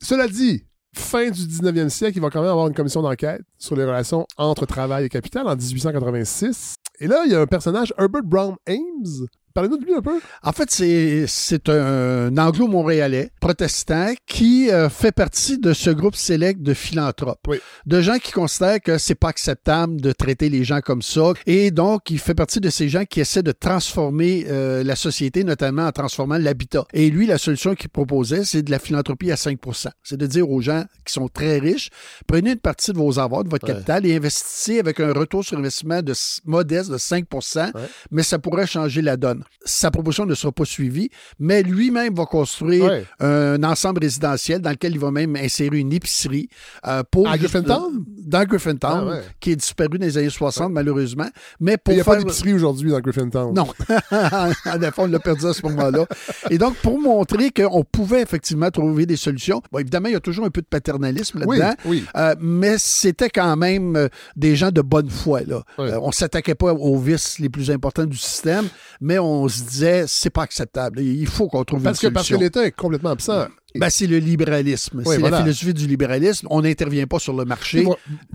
Cela 0.02 0.28
dit, 0.28 0.64
fin 0.96 1.30
du 1.30 1.42
19e 1.42 1.90
siècle, 1.90 2.18
il 2.18 2.22
va 2.22 2.30
quand 2.30 2.42
même 2.42 2.52
avoir 2.52 2.68
une 2.68 2.74
commission 2.74 3.02
d'enquête 3.02 3.42
sur 3.58 3.76
les 3.76 3.84
relations 3.84 4.26
entre 4.38 4.66
travail 4.66 5.06
et 5.06 5.10
capital 5.10 5.48
en 5.48 5.56
1886. 5.56 6.76
Et 7.00 7.08
là, 7.08 7.24
il 7.26 7.32
y 7.32 7.36
a 7.36 7.42
un 7.42 7.48
personnage, 7.48 7.94
Herbert 7.98 8.24
Brown 8.24 8.56
Ames. 8.68 9.28
Parlez-nous 9.54 9.78
de 9.78 9.86
lui 9.86 9.94
un 9.94 10.02
peu. 10.02 10.20
En 10.42 10.52
fait, 10.52 10.72
c'est, 10.72 11.26
c'est 11.28 11.70
un 11.70 12.36
anglo-montréalais 12.38 13.30
protestant 13.40 14.14
qui 14.26 14.72
euh, 14.72 14.90
fait 14.90 15.12
partie 15.12 15.60
de 15.60 15.74
ce 15.74 15.92
groupe 15.92 16.16
sélect 16.16 16.62
de 16.62 16.74
philanthropes. 16.74 17.46
Oui. 17.48 17.60
De 17.86 18.02
gens 18.02 18.18
qui 18.18 18.32
considèrent 18.32 18.82
que 18.82 18.98
c'est 18.98 19.14
pas 19.16 19.30
acceptable 19.30 20.02
de 20.02 20.12
traiter 20.12 20.50
les 20.50 20.64
gens 20.64 20.82
comme 20.82 21.02
ça. 21.04 21.34
Et 21.46 21.70
donc, 21.70 22.10
il 22.10 22.18
fait 22.20 22.34
partie 22.34 22.60
de 22.60 22.70
ces 22.72 22.90
gens 22.90 23.06
qui 23.06 23.20
essaient 23.22 23.44
de 23.44 23.52
transformer 23.52 24.46
euh, 24.50 24.84
la 24.84 24.96
société, 24.96 25.44
notamment 25.44 25.86
en 25.86 25.92
transformant 25.92 26.38
l'habitat. 26.38 26.86
Et 26.94 27.10
lui, 27.12 27.28
la 27.28 27.38
solution 27.38 27.76
qu'il 27.76 27.90
proposait, 27.90 28.46
c'est 28.46 28.64
de 28.64 28.72
la 28.72 28.80
philanthropie 28.80 29.32
à 29.32 29.36
5% 29.36 29.90
C'est 30.02 30.18
de 30.18 30.26
dire 30.26 30.50
aux 30.50 30.62
gens 30.62 30.84
qui 31.06 31.14
sont 31.14 31.28
très 31.28 31.60
riches, 31.60 31.90
prenez 32.28 32.52
une 32.54 32.60
partie 32.60 32.92
de 32.92 32.98
vos 32.98 33.20
avoirs, 33.20 33.44
de 33.44 33.50
votre 33.50 33.68
Ouais. 33.68 33.74
capital 33.74 34.06
et 34.06 34.16
investissez 34.16 34.80
avec 34.80 35.00
un 35.00 35.14
retour 35.14 35.44
sur 35.46 35.58
investissement 35.58 36.02
de, 36.02 36.14
modeste 36.46 36.90
de 36.92 36.98
5% 36.98 37.72
mais 38.12 38.24
ça 38.24 38.40
pourrait 38.40 38.68
changer 38.68 39.02
la 39.02 39.16
donne. 39.16 39.43
Sa 39.66 39.92
proposition 39.92 40.26
ne 40.26 40.36
sera 40.36 40.52
pas 40.52 40.66
suivie, 40.66 41.10
mais 41.40 41.64
lui-même 41.64 42.14
va 42.16 42.26
construire 42.26 42.86
Ouais. 42.86 43.06
un 43.20 43.64
ensemble 43.64 44.02
résidentiel 44.02 44.60
dans 44.62 44.70
lequel 44.72 44.94
il 44.94 45.00
va 45.00 45.12
même 45.12 45.36
insérer 45.36 45.80
une 45.80 45.94
épicerie 45.94 46.50
euh, 46.88 47.04
pour 47.10 47.28
À 47.30 47.38
Griffintown? 47.38 48.04
Dans 48.34 48.44
Griffintown, 48.46 49.06
Ah 49.08 49.12
ouais. 49.12 49.22
qui 49.40 49.52
est 49.52 49.56
disparu 49.56 49.98
dans 50.00 50.06
les 50.06 50.18
années 50.18 50.30
60 50.30 50.72
malheureusement, 50.72 51.28
mais 51.60 51.78
pour 51.78 51.94
Il 51.94 51.98
n'y 51.98 52.02
a 52.02 52.04
pas 52.04 52.14
faire 52.16 52.24
d'épicerie 52.24 52.54
aujourd'hui 52.54 52.90
dans 52.92 53.00
Griffintown. 53.00 53.54
non. 53.54 53.68
en 54.12 54.82
effet, 54.82 54.92
on 54.98 55.06
l'a 55.08 55.20
perdu 55.20 55.46
à 55.46 55.54
ce 55.54 55.62
moment-là. 55.68 56.06
Et 56.50 56.58
donc, 56.58 56.76
pour 56.78 57.00
montrer 57.00 57.52
qu'on 57.52 57.84
pouvait 57.84 58.22
effectivement 58.22 58.72
trouver 58.72 59.06
des 59.06 59.18
solutions, 59.18 59.62
bon, 59.72 59.80
évidemment, 59.80 60.08
il 60.10 60.14
y 60.14 60.16
a 60.16 60.20
toujours 60.20 60.46
un 60.46 60.50
peu 60.50 60.62
de 60.62 60.68
paternalisme 60.68 61.40
là-dedans, 61.40 61.74
oui. 61.86 62.04
euh, 62.16 62.36
mais 62.40 62.76
c'était 62.80 63.30
quand 63.30 63.56
même 63.56 63.96
euh, 63.96 64.08
des 64.36 64.56
gens 64.56 64.72
de 64.72 64.82
bonne 64.82 65.10
foi. 65.10 65.42
Là. 65.46 65.62
Euh, 65.80 66.00
on 66.02 66.12
s'attaquait 66.12 66.56
pas 66.56 66.74
aux 66.74 66.98
vices 66.98 67.38
les 67.40 67.50
plus 67.50 67.70
importants 67.70 68.06
du 68.06 68.18
système, 68.18 68.66
mais 69.00 69.20
on 69.20 69.48
se 69.48 69.62
disait, 69.64 70.06
c'est 70.08 70.30
pas 70.32 70.44
acceptable. 70.44 71.02
Il 71.02 71.28
faut 71.28 71.48
qu'on 71.48 71.64
trouve 71.64 71.84
Parce 71.84 72.00
que, 72.00 72.08
une 72.08 72.14
parce 72.14 72.28
que 72.30 72.36
l'État 72.36 72.66
est 72.66 72.72
complètement 72.72 73.12
absent. 73.12 73.46
Ben, 73.76 73.90
c'est 73.90 74.08
le 74.08 74.18
libéralisme. 74.20 75.02
c'est 75.06 75.18
voilà. 75.18 75.38
la 75.38 75.44
philosophie 75.44 75.74
du 75.74 75.88
libéralisme. 75.88 76.48
On 76.50 76.62
n'intervient 76.62 77.08
pas 77.08 77.20
sur 77.20 77.34
le 77.34 77.46
marché. 77.46 77.86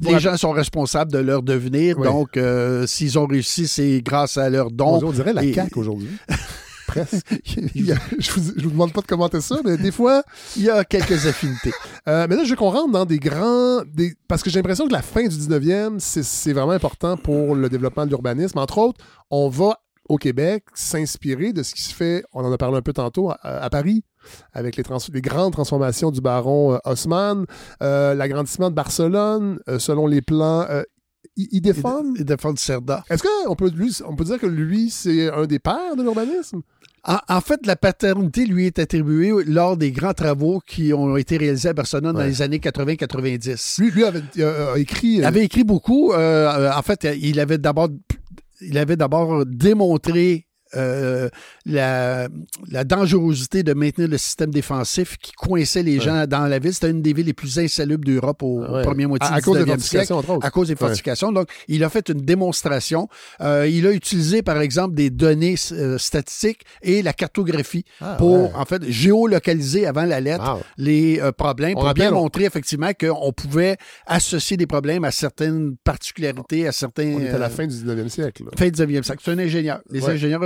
Les 0.02 0.18
gens 0.18 0.36
sont 0.36 0.50
responsables 0.50 1.12
de 1.12 1.18
leur 1.18 1.42
devenir. 1.42 1.98
Oui. 1.98 2.04
Donc, 2.06 2.36
euh, 2.36 2.86
s'ils 2.86 3.18
ont 3.18 3.26
réussi, 3.26 3.68
c'est 3.68 4.00
grâce 4.02 4.36
à 4.36 4.50
leurs 4.50 4.70
dons. 4.70 5.00
on 5.04 5.12
dirait 5.12 5.32
la 5.32 5.44
Et- 5.44 5.52
CAQ 5.54 5.78
aujourd'hui. 5.78 6.08
Presque. 6.88 7.26
Je, 7.44 8.30
vous, 8.32 8.52
je 8.56 8.62
vous 8.64 8.70
demande 8.70 8.94
pas 8.94 9.02
de 9.02 9.06
commenter 9.06 9.42
ça, 9.42 9.58
mais 9.62 9.76
des 9.76 9.92
fois. 9.92 10.22
il 10.56 10.62
y 10.62 10.70
a 10.70 10.84
quelques 10.84 11.26
affinités. 11.26 11.72
Euh, 12.08 12.26
mais 12.30 12.34
là, 12.34 12.44
je 12.44 12.50
veux 12.50 12.56
qu'on 12.56 12.70
rentre 12.70 12.90
dans 12.90 13.04
des 13.04 13.18
grands. 13.18 13.82
Des... 13.92 14.14
Parce 14.26 14.42
que 14.42 14.48
j'ai 14.48 14.58
l'impression 14.58 14.88
que 14.88 14.92
la 14.92 15.02
fin 15.02 15.22
du 15.22 15.36
19e, 15.36 15.98
c'est- 15.98 16.22
c'est 16.22 16.54
vraiment 16.54 16.72
important 16.72 17.18
pour 17.18 17.54
le 17.54 17.68
développement 17.68 18.04
de 18.06 18.10
l'urbanisme. 18.10 18.58
Entre 18.58 18.78
autres, 18.78 19.04
on 19.30 19.50
va 19.50 19.78
au 20.08 20.16
Québec 20.16 20.64
s'inspirer 20.72 21.52
de 21.52 21.62
ce 21.62 21.74
qui 21.74 21.82
se 21.82 21.94
fait, 21.94 22.24
on 22.32 22.42
en 22.42 22.50
a 22.50 22.56
parlé 22.56 22.78
un 22.78 22.82
peu 22.82 22.94
tantôt, 22.94 23.30
à, 23.30 23.34
à 23.42 23.68
Paris, 23.68 24.02
avec 24.52 24.76
les, 24.76 24.82
grandes 25.20 25.52
transformations 25.52 26.10
du 26.10 26.20
baron 26.20 26.74
euh, 26.74 26.78
Haussmann, 26.84 27.44
euh, 27.82 28.14
l'agrandissement 28.14 28.70
de 28.70 28.74
Barcelone, 28.74 29.58
euh, 29.68 29.78
selon 29.78 30.06
les 30.06 30.22
plans 30.22 30.66
il, 31.38 31.60
défend. 31.60 32.02
Il, 32.16 32.24
défend 32.24 32.54
Cerda. 32.56 33.04
Est-ce 33.08 33.22
qu'on 33.22 33.54
peut, 33.54 33.70
lui, 33.70 33.96
on 34.06 34.16
peut 34.16 34.24
dire 34.24 34.38
que 34.38 34.46
lui, 34.46 34.90
c'est 34.90 35.30
un 35.30 35.46
des 35.46 35.58
pères 35.58 35.94
de 35.96 36.02
l'urbanisme? 36.02 36.62
En, 37.04 37.18
en, 37.28 37.40
fait, 37.40 37.64
la 37.64 37.76
paternité 37.76 38.44
lui 38.44 38.66
est 38.66 38.78
attribuée 38.78 39.32
lors 39.46 39.76
des 39.76 39.92
grands 39.92 40.14
travaux 40.14 40.60
qui 40.66 40.92
ont 40.92 41.16
été 41.16 41.36
réalisés 41.36 41.68
à 41.68 41.72
Barcelone 41.72 42.16
ouais. 42.16 42.22
dans 42.22 42.28
les 42.28 42.42
années 42.42 42.58
80-90. 42.58 43.80
Lui, 43.80 43.90
lui 43.92 44.04
avait 44.04 44.22
euh, 44.38 44.74
écrit. 44.74 45.16
Il 45.18 45.24
avait 45.24 45.44
écrit 45.44 45.64
beaucoup. 45.64 46.12
Euh, 46.12 46.70
en 46.72 46.82
fait, 46.82 47.06
il 47.20 47.38
avait 47.38 47.58
d'abord, 47.58 47.88
il 48.60 48.76
avait 48.76 48.96
d'abord 48.96 49.46
démontré 49.46 50.47
euh, 50.74 51.28
la, 51.64 52.28
la, 52.70 52.84
dangerosité 52.84 53.62
de 53.62 53.72
maintenir 53.72 54.08
le 54.08 54.18
système 54.18 54.50
défensif 54.50 55.16
qui 55.16 55.32
coinçait 55.32 55.82
les 55.82 56.00
gens 56.00 56.26
dans 56.26 56.46
la 56.46 56.58
ville. 56.58 56.74
C'était 56.74 56.90
une 56.90 57.02
des 57.02 57.12
villes 57.12 57.26
les 57.26 57.32
plus 57.32 57.58
insalubres 57.58 58.04
d'Europe 58.04 58.42
au 58.42 58.60
ouais. 58.60 58.82
premier 58.82 59.06
moitié 59.06 59.28
à, 59.30 59.36
à 59.36 59.40
du 59.40 59.46
19e 59.46 59.78
siècle. 59.78 60.12
À 60.42 60.50
cause 60.50 60.68
des 60.68 60.76
fortifications. 60.76 61.32
Donc, 61.32 61.48
il 61.68 61.84
a 61.84 61.88
fait 61.88 62.08
une 62.10 62.20
démonstration. 62.20 63.08
Euh, 63.40 63.66
il 63.68 63.86
a 63.86 63.92
utilisé, 63.92 64.42
par 64.42 64.60
exemple, 64.60 64.94
des 64.94 65.10
données 65.10 65.54
euh, 65.72 65.96
statistiques 65.96 66.62
et 66.82 67.02
la 67.02 67.12
cartographie 67.12 67.84
ah, 68.00 68.16
pour, 68.18 68.54
en 68.56 68.64
fait, 68.64 68.82
géolocaliser 68.90 69.86
avant 69.86 70.04
la 70.04 70.20
lettre 70.20 70.56
wow. 70.56 70.62
les 70.76 71.20
problèmes, 71.36 71.74
On 71.76 71.82
pour 71.82 71.94
bien 71.94 72.12
on... 72.12 72.22
montrer 72.22 72.44
effectivement 72.44 72.90
qu'on 72.98 73.32
pouvait 73.32 73.76
associer 74.06 74.56
des 74.56 74.66
problèmes 74.66 75.04
à 75.04 75.10
certaines 75.10 75.76
particularités, 75.78 76.66
à 76.66 76.72
certains... 76.72 77.14
On 77.14 77.20
est 77.20 77.30
à 77.30 77.38
la 77.38 77.48
fin 77.50 77.66
du 77.66 77.74
19e 77.74 78.08
siècle. 78.08 78.44
Là. 78.44 78.50
Fin 78.56 78.68
du 78.68 78.72
19e 78.72 79.02
siècle. 79.02 79.22
C'est 79.24 79.32
un 79.32 79.38
ingénieur. 79.38 79.80
Les 79.90 80.04
ingénieurs 80.06 80.44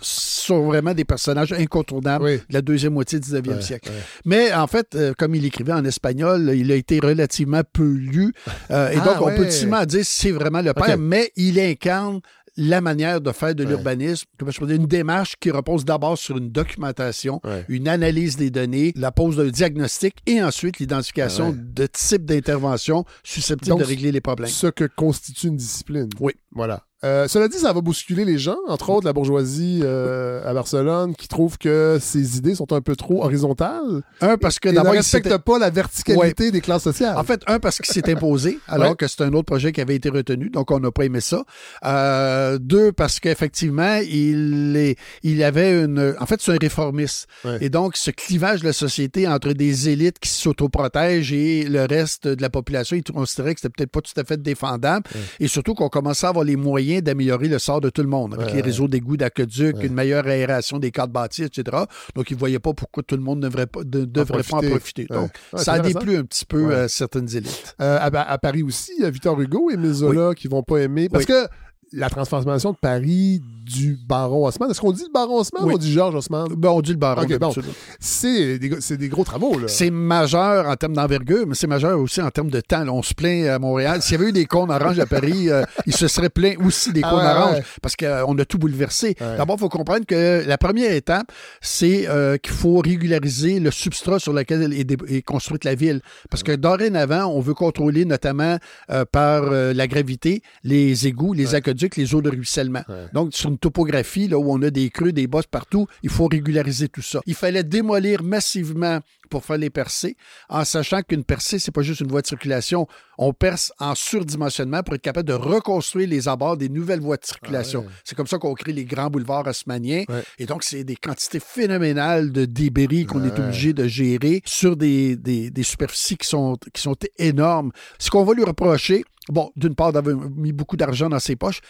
sont 0.00 0.66
vraiment 0.66 0.94
des 0.94 1.04
personnages 1.04 1.52
incontournables 1.52 2.24
oui. 2.24 2.36
de 2.36 2.54
la 2.54 2.62
deuxième 2.62 2.94
moitié 2.94 3.20
du 3.20 3.28
19e 3.28 3.48
ouais, 3.48 3.62
siècle. 3.62 3.90
Ouais. 3.90 4.02
Mais 4.24 4.52
en 4.52 4.66
fait, 4.66 4.94
euh, 4.94 5.12
comme 5.16 5.34
il 5.34 5.44
écrivait 5.44 5.72
en 5.72 5.84
espagnol, 5.84 6.52
il 6.54 6.70
a 6.72 6.74
été 6.74 7.00
relativement 7.00 7.62
peu 7.72 7.92
lu. 7.92 8.32
Euh, 8.70 8.90
et 8.90 8.96
ah, 9.00 9.04
donc, 9.04 9.20
on 9.20 9.26
ouais. 9.26 9.36
peut 9.36 9.44
difficilement 9.44 9.84
dire 9.84 10.04
si 10.04 10.20
c'est 10.20 10.32
vraiment 10.32 10.62
le 10.62 10.72
père, 10.72 10.84
okay. 10.84 10.96
mais 10.96 11.32
il 11.36 11.58
incarne 11.60 12.20
la 12.56 12.80
manière 12.80 13.20
de 13.20 13.32
faire 13.32 13.54
de 13.54 13.64
l'urbanisme, 13.64 14.26
comment 14.38 14.50
je 14.50 14.60
peux 14.60 14.66
dire, 14.66 14.76
une 14.76 14.86
démarche 14.86 15.36
qui 15.40 15.50
repose 15.50 15.84
d'abord 15.84 16.18
sur 16.18 16.36
une 16.36 16.50
documentation, 16.50 17.40
ouais. 17.44 17.64
une 17.68 17.88
analyse 17.88 18.36
des 18.36 18.50
données, 18.50 18.92
la 18.96 19.10
pose 19.10 19.36
d'un 19.36 19.48
diagnostic 19.48 20.16
et 20.26 20.42
ensuite 20.42 20.78
l'identification 20.78 21.50
ouais. 21.50 21.56
de 21.56 21.86
types 21.86 22.24
d'interventions 22.24 23.04
susceptibles 23.24 23.78
de 23.78 23.84
régler 23.84 24.12
les 24.12 24.20
problèmes. 24.20 24.50
Ce 24.50 24.66
que 24.66 24.84
constitue 24.84 25.48
une 25.48 25.56
discipline. 25.56 26.08
Oui. 26.20 26.32
Voilà. 26.50 26.84
Euh, 27.04 27.26
cela 27.26 27.48
dit, 27.48 27.58
ça 27.58 27.72
va 27.72 27.80
bousculer 27.80 28.24
les 28.24 28.38
gens, 28.38 28.58
entre 28.68 28.90
autres 28.90 29.06
la 29.06 29.12
bourgeoisie 29.12 29.80
euh, 29.82 30.48
à 30.48 30.54
Barcelone, 30.54 31.16
qui 31.16 31.26
trouve 31.26 31.58
que 31.58 31.98
ces 32.00 32.38
idées 32.38 32.54
sont 32.54 32.72
un 32.72 32.80
peu 32.80 32.94
trop 32.94 33.24
horizontales. 33.24 34.02
Un, 34.20 34.36
parce 34.36 34.60
que 34.60 34.68
d'abord. 34.68 34.92
ne 34.92 34.98
respecte 34.98 35.36
pas 35.38 35.58
la 35.58 35.70
verticalité 35.70 36.44
ouais. 36.44 36.50
des 36.52 36.60
classes 36.60 36.84
sociales. 36.84 37.16
En 37.18 37.24
fait, 37.24 37.42
un, 37.48 37.58
parce 37.58 37.78
qu'il 37.78 37.92
s'est 37.92 38.08
imposé, 38.08 38.60
alors 38.68 38.90
ouais. 38.90 38.96
que 38.96 39.08
c'est 39.08 39.22
un 39.22 39.32
autre 39.32 39.46
projet 39.46 39.72
qui 39.72 39.80
avait 39.80 39.96
été 39.96 40.10
retenu, 40.10 40.48
donc 40.48 40.70
on 40.70 40.78
n'a 40.78 40.92
pas 40.92 41.04
aimé 41.04 41.20
ça. 41.20 41.44
Euh, 41.84 42.58
deux, 42.58 42.92
parce 42.92 43.18
qu'effectivement, 43.18 43.98
il, 44.08 44.76
est, 44.76 44.96
il 45.24 45.42
avait 45.42 45.82
une. 45.82 46.14
En 46.20 46.26
fait, 46.26 46.40
c'est 46.40 46.52
un 46.52 46.58
réformiste. 46.60 47.26
Ouais. 47.44 47.58
Et 47.62 47.68
donc, 47.68 47.96
ce 47.96 48.12
clivage 48.12 48.60
de 48.60 48.66
la 48.66 48.72
société 48.72 49.26
entre 49.26 49.52
des 49.54 49.88
élites 49.88 50.20
qui 50.20 50.28
s'autoprotègent 50.28 51.32
et 51.32 51.64
le 51.64 51.84
reste 51.84 52.28
de 52.28 52.40
la 52.40 52.50
population, 52.50 52.96
il 52.96 53.02
considérait 53.02 53.54
que 53.54 53.60
c'était 53.60 53.74
peut-être 53.76 53.90
pas 53.90 54.02
tout 54.02 54.20
à 54.20 54.22
fait 54.22 54.40
défendable. 54.40 55.04
Et 55.40 55.48
surtout 55.48 55.74
qu'on 55.74 55.88
commençait 55.88 56.26
à 56.26 56.28
avoir 56.28 56.44
les 56.44 56.54
moyens 56.56 56.91
d'améliorer 57.00 57.48
le 57.48 57.58
sort 57.58 57.80
de 57.80 57.90
tout 57.90 58.02
le 58.02 58.08
monde, 58.08 58.34
avec 58.34 58.48
ouais, 58.48 58.54
les 58.54 58.60
réseaux 58.60 58.88
d'égouts, 58.88 59.16
d'aqueducs, 59.16 59.76
ouais. 59.76 59.86
une 59.86 59.94
meilleure 59.94 60.26
aération 60.26 60.78
des 60.78 60.90
cadres 60.90 61.12
bâtis, 61.12 61.44
etc. 61.44 61.76
Donc, 62.14 62.30
ils 62.30 62.34
ne 62.34 62.38
voyaient 62.38 62.58
pas 62.58 62.74
pourquoi 62.74 63.02
tout 63.02 63.16
le 63.16 63.22
monde 63.22 63.38
ne 63.38 63.48
devrait 63.48 63.66
pas, 63.66 63.80
devrait 63.84 64.40
en 64.52 64.60
pas 64.60 64.66
en 64.66 64.70
profiter. 64.70 65.06
Donc, 65.06 65.30
ça 65.54 65.74
a 65.74 65.78
déplu 65.78 66.16
un 66.16 66.24
petit 66.24 66.44
peu 66.44 66.72
euh, 66.72 66.88
certaines 66.88 67.34
élites. 67.34 67.74
Euh, 67.80 67.98
à, 67.98 68.06
à, 68.06 68.38
Paris 68.38 68.62
aussi, 68.62 68.92
il 68.98 69.04
y 69.04 69.06
a 69.06 69.10
Victor 69.10 69.40
Hugo 69.40 69.70
et 69.70 69.76
Mézola 69.76 70.30
oui. 70.30 70.34
qui 70.34 70.48
vont 70.48 70.62
pas 70.62 70.78
aimer. 70.78 71.08
Parce 71.08 71.24
oui. 71.24 71.32
que 71.32 71.48
la 71.92 72.10
transformation 72.10 72.72
de 72.72 72.76
Paris 72.76 73.42
du 73.64 73.96
baron 74.08 74.46
Haussmann. 74.46 74.70
Est-ce 74.70 74.80
qu'on 74.80 74.92
dit 74.92 75.04
le 75.04 75.12
baron 75.12 75.38
Haussmann 75.38 75.64
oui. 75.64 75.72
ou 75.72 75.74
on 75.76 75.78
dit 75.78 75.92
Georges 75.92 76.14
Haussmann? 76.16 76.48
Ben, 76.56 76.70
on 76.70 76.80
dit 76.80 76.92
le 76.92 76.96
baron. 76.96 77.22
Okay, 77.22 77.38
bon. 77.38 77.52
C'est 78.00 78.58
des, 78.58 78.96
des, 78.96 79.08
gros 79.08 79.24
travaux. 79.24 79.56
C'est 79.68 79.90
majeur 79.90 80.68
en 80.68 80.74
termes 80.76 80.94
d'envergure, 80.94 81.46
mais 81.46 81.54
c'est 81.54 81.66
majeur 81.66 81.98
aussi 81.98 82.20
en 82.20 82.30
termes 82.30 82.50
de 82.50 82.60
temps. 82.60 82.84
Là, 82.84 82.92
on 82.92 83.02
se 83.02 83.14
plaint 83.14 83.46
à 83.46 83.58
Montréal. 83.58 84.02
S'il 84.02 84.18
y 84.18 84.20
avait 84.20 84.30
eu 84.30 84.32
des 84.32 84.46
cônes 84.46 84.70
oranges 84.70 84.98
à 84.98 85.06
Paris, 85.06 85.48
euh, 85.48 85.62
il 85.86 85.94
se 85.94 86.08
serait 86.08 86.28
plaint 86.28 86.56
aussi 86.64 86.92
des 86.92 87.02
cônes 87.02 87.20
ah, 87.22 87.38
oranges 87.38 87.56
ouais. 87.58 87.64
parce 87.80 87.96
qu'on 87.96 88.06
euh, 88.06 88.42
a 88.42 88.44
tout 88.44 88.58
bouleversé. 88.58 89.16
Ouais. 89.20 89.36
D'abord, 89.36 89.56
il 89.56 89.60
faut 89.60 89.68
comprendre 89.68 90.04
que 90.06 90.42
la 90.46 90.58
première 90.58 90.92
étape, 90.92 91.30
c'est 91.60 92.08
euh, 92.08 92.36
qu'il 92.36 92.52
faut 92.52 92.78
régulariser 92.78 93.60
le 93.60 93.70
substrat 93.70 94.18
sur 94.18 94.32
lequel 94.32 94.72
est, 94.72 94.90
est, 94.90 95.22
construite 95.22 95.64
la 95.64 95.74
ville. 95.74 96.00
Parce 96.30 96.42
que 96.42 96.52
dorénavant, 96.52 97.26
on 97.26 97.40
veut 97.40 97.54
contrôler 97.54 98.04
notamment 98.04 98.58
euh, 98.90 99.04
par 99.10 99.44
euh, 99.44 99.72
la 99.72 99.86
gravité 99.86 100.42
les 100.64 101.06
égouts, 101.06 101.32
les 101.32 101.54
aqueducs, 101.54 101.81
les 101.96 102.14
eaux 102.14 102.22
de 102.22 102.30
ruissellement. 102.30 102.82
Ouais. 102.88 103.06
Donc, 103.12 103.34
sur 103.34 103.50
une 103.50 103.58
topographie 103.58 104.28
là, 104.28 104.38
où 104.38 104.52
on 104.52 104.62
a 104.62 104.70
des 104.70 104.90
creux, 104.90 105.12
des 105.12 105.26
bosses 105.26 105.46
partout, 105.46 105.86
il 106.02 106.10
faut 106.10 106.26
régulariser 106.26 106.88
tout 106.88 107.02
ça. 107.02 107.20
Il 107.26 107.34
fallait 107.34 107.64
démolir 107.64 108.22
massivement 108.22 109.00
pour 109.32 109.44
faire 109.46 109.56
les 109.56 109.70
percées, 109.70 110.16
en 110.50 110.62
sachant 110.62 111.00
qu'une 111.00 111.24
percée, 111.24 111.58
c'est 111.58 111.70
pas 111.70 111.80
juste 111.80 112.00
une 112.00 112.08
voie 112.08 112.20
de 112.20 112.26
circulation. 112.26 112.86
On 113.16 113.32
perce 113.32 113.72
en 113.78 113.94
surdimensionnement 113.94 114.82
pour 114.82 114.94
être 114.94 115.00
capable 115.00 115.26
de 115.26 115.32
reconstruire 115.32 116.06
les 116.06 116.28
abords 116.28 116.58
des 116.58 116.68
nouvelles 116.68 117.00
voies 117.00 117.16
de 117.16 117.24
circulation. 117.24 117.80
Ah 117.84 117.88
ouais. 117.88 117.94
C'est 118.04 118.14
comme 118.14 118.26
ça 118.26 118.36
qu'on 118.36 118.52
crée 118.52 118.74
les 118.74 118.84
grands 118.84 119.08
boulevards 119.08 119.46
haussmanniens. 119.46 120.04
Ouais. 120.10 120.22
Et 120.38 120.44
donc, 120.44 120.62
c'est 120.62 120.84
des 120.84 120.96
quantités 120.96 121.40
phénoménales 121.40 122.30
de 122.30 122.44
débris 122.44 123.06
qu'on 123.06 123.24
est 123.24 123.38
obligé 123.38 123.72
de 123.72 123.88
gérer 123.88 124.42
sur 124.44 124.76
des, 124.76 125.16
des, 125.16 125.50
des, 125.50 125.62
superficies 125.62 126.18
qui 126.18 126.28
sont, 126.28 126.58
qui 126.74 126.82
sont 126.82 126.96
énormes. 127.16 127.72
Ce 127.98 128.10
qu'on 128.10 128.24
va 128.24 128.34
lui 128.34 128.44
reprocher, 128.44 129.02
Bon, 129.28 129.52
d'une 129.54 129.74
part, 129.74 129.92
d'avoir 129.92 130.16
mis 130.16 130.52
beaucoup 130.52 130.76
d'argent 130.76 131.08
dans 131.08 131.20
ses 131.20 131.36
poches. 131.36 131.60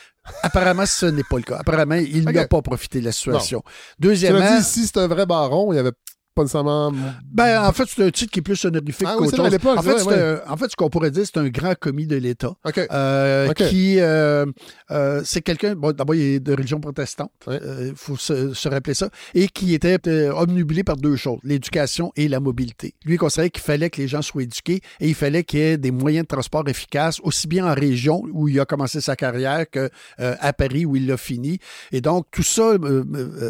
Apparemment, 0.42 0.86
ce 0.86 1.06
n'est 1.06 1.24
pas 1.24 1.36
le 1.36 1.42
cas. 1.42 1.58
Apparemment, 1.58 1.96
il 1.96 2.22
okay. 2.28 2.32
n'a 2.32 2.48
pas 2.48 2.62
profité 2.62 3.00
de 3.00 3.04
la 3.04 3.12
situation. 3.12 3.58
Non. 3.58 3.72
Deuxièmement. 3.98 4.56
Dit, 4.56 4.64
si 4.64 4.86
c'est 4.86 4.96
un 4.98 5.06
vrai 5.06 5.26
baron, 5.26 5.72
il 5.72 5.78
avait 5.78 5.92
pas 6.34 6.42
nécessairement. 6.42 6.92
Ben, 7.30 7.64
en 7.64 7.72
fait, 7.72 7.84
c'est 7.88 8.04
un 8.04 8.10
titre 8.10 8.32
qui 8.32 8.38
est 8.40 8.42
plus 8.42 8.64
honorifique 8.64 9.06
ah, 9.08 9.14
qu'autre 9.16 9.32
oui, 9.32 9.36
chose. 9.36 9.76
En 9.76 9.82
fait, 9.82 10.02
ouais, 10.04 10.14
un, 10.14 10.52
en 10.52 10.56
fait, 10.56 10.70
ce 10.70 10.76
qu'on 10.76 10.88
pourrait 10.88 11.10
dire, 11.10 11.24
c'est 11.26 11.38
un 11.38 11.48
grand 11.48 11.74
commis 11.74 12.06
de 12.06 12.16
l'État. 12.16 12.52
Okay. 12.64 12.86
Euh, 12.90 13.50
okay. 13.50 13.68
Qui, 13.68 14.00
euh, 14.00 14.46
euh, 14.90 15.22
c'est 15.24 15.42
quelqu'un, 15.42 15.74
bon, 15.74 15.92
d'abord, 15.92 16.14
il 16.14 16.22
est 16.22 16.40
de 16.40 16.52
religion 16.52 16.80
protestante. 16.80 17.30
Il 17.46 17.52
ouais. 17.52 17.60
Euh, 17.62 17.92
faut 17.94 18.16
se, 18.16 18.54
se, 18.54 18.68
rappeler 18.68 18.94
ça. 18.94 19.10
Et 19.34 19.48
qui 19.48 19.74
était 19.74 19.98
euh, 20.06 20.32
omnubilé 20.34 20.84
par 20.84 20.96
deux 20.96 21.16
choses, 21.16 21.38
l'éducation 21.42 22.12
et 22.16 22.28
la 22.28 22.40
mobilité. 22.40 22.94
Lui, 23.04 23.14
il 23.14 23.18
considérait 23.18 23.50
qu'il 23.50 23.62
fallait 23.62 23.90
que 23.90 24.00
les 24.00 24.08
gens 24.08 24.22
soient 24.22 24.42
éduqués 24.42 24.80
et 25.00 25.08
il 25.08 25.14
fallait 25.14 25.44
qu'il 25.44 25.58
y 25.58 25.62
ait 25.62 25.76
des 25.76 25.90
moyens 25.90 26.24
de 26.24 26.28
transport 26.28 26.66
efficaces, 26.68 27.20
aussi 27.22 27.46
bien 27.46 27.66
en 27.66 27.74
région 27.74 28.22
où 28.32 28.48
il 28.48 28.58
a 28.60 28.64
commencé 28.64 29.00
sa 29.00 29.16
carrière 29.16 29.68
que 29.70 29.90
euh, 30.20 30.34
à 30.40 30.52
Paris 30.52 30.86
où 30.86 30.96
il 30.96 31.06
l'a 31.06 31.16
fini. 31.16 31.58
Et 31.92 32.00
donc, 32.00 32.26
tout 32.30 32.42
ça 32.42 32.72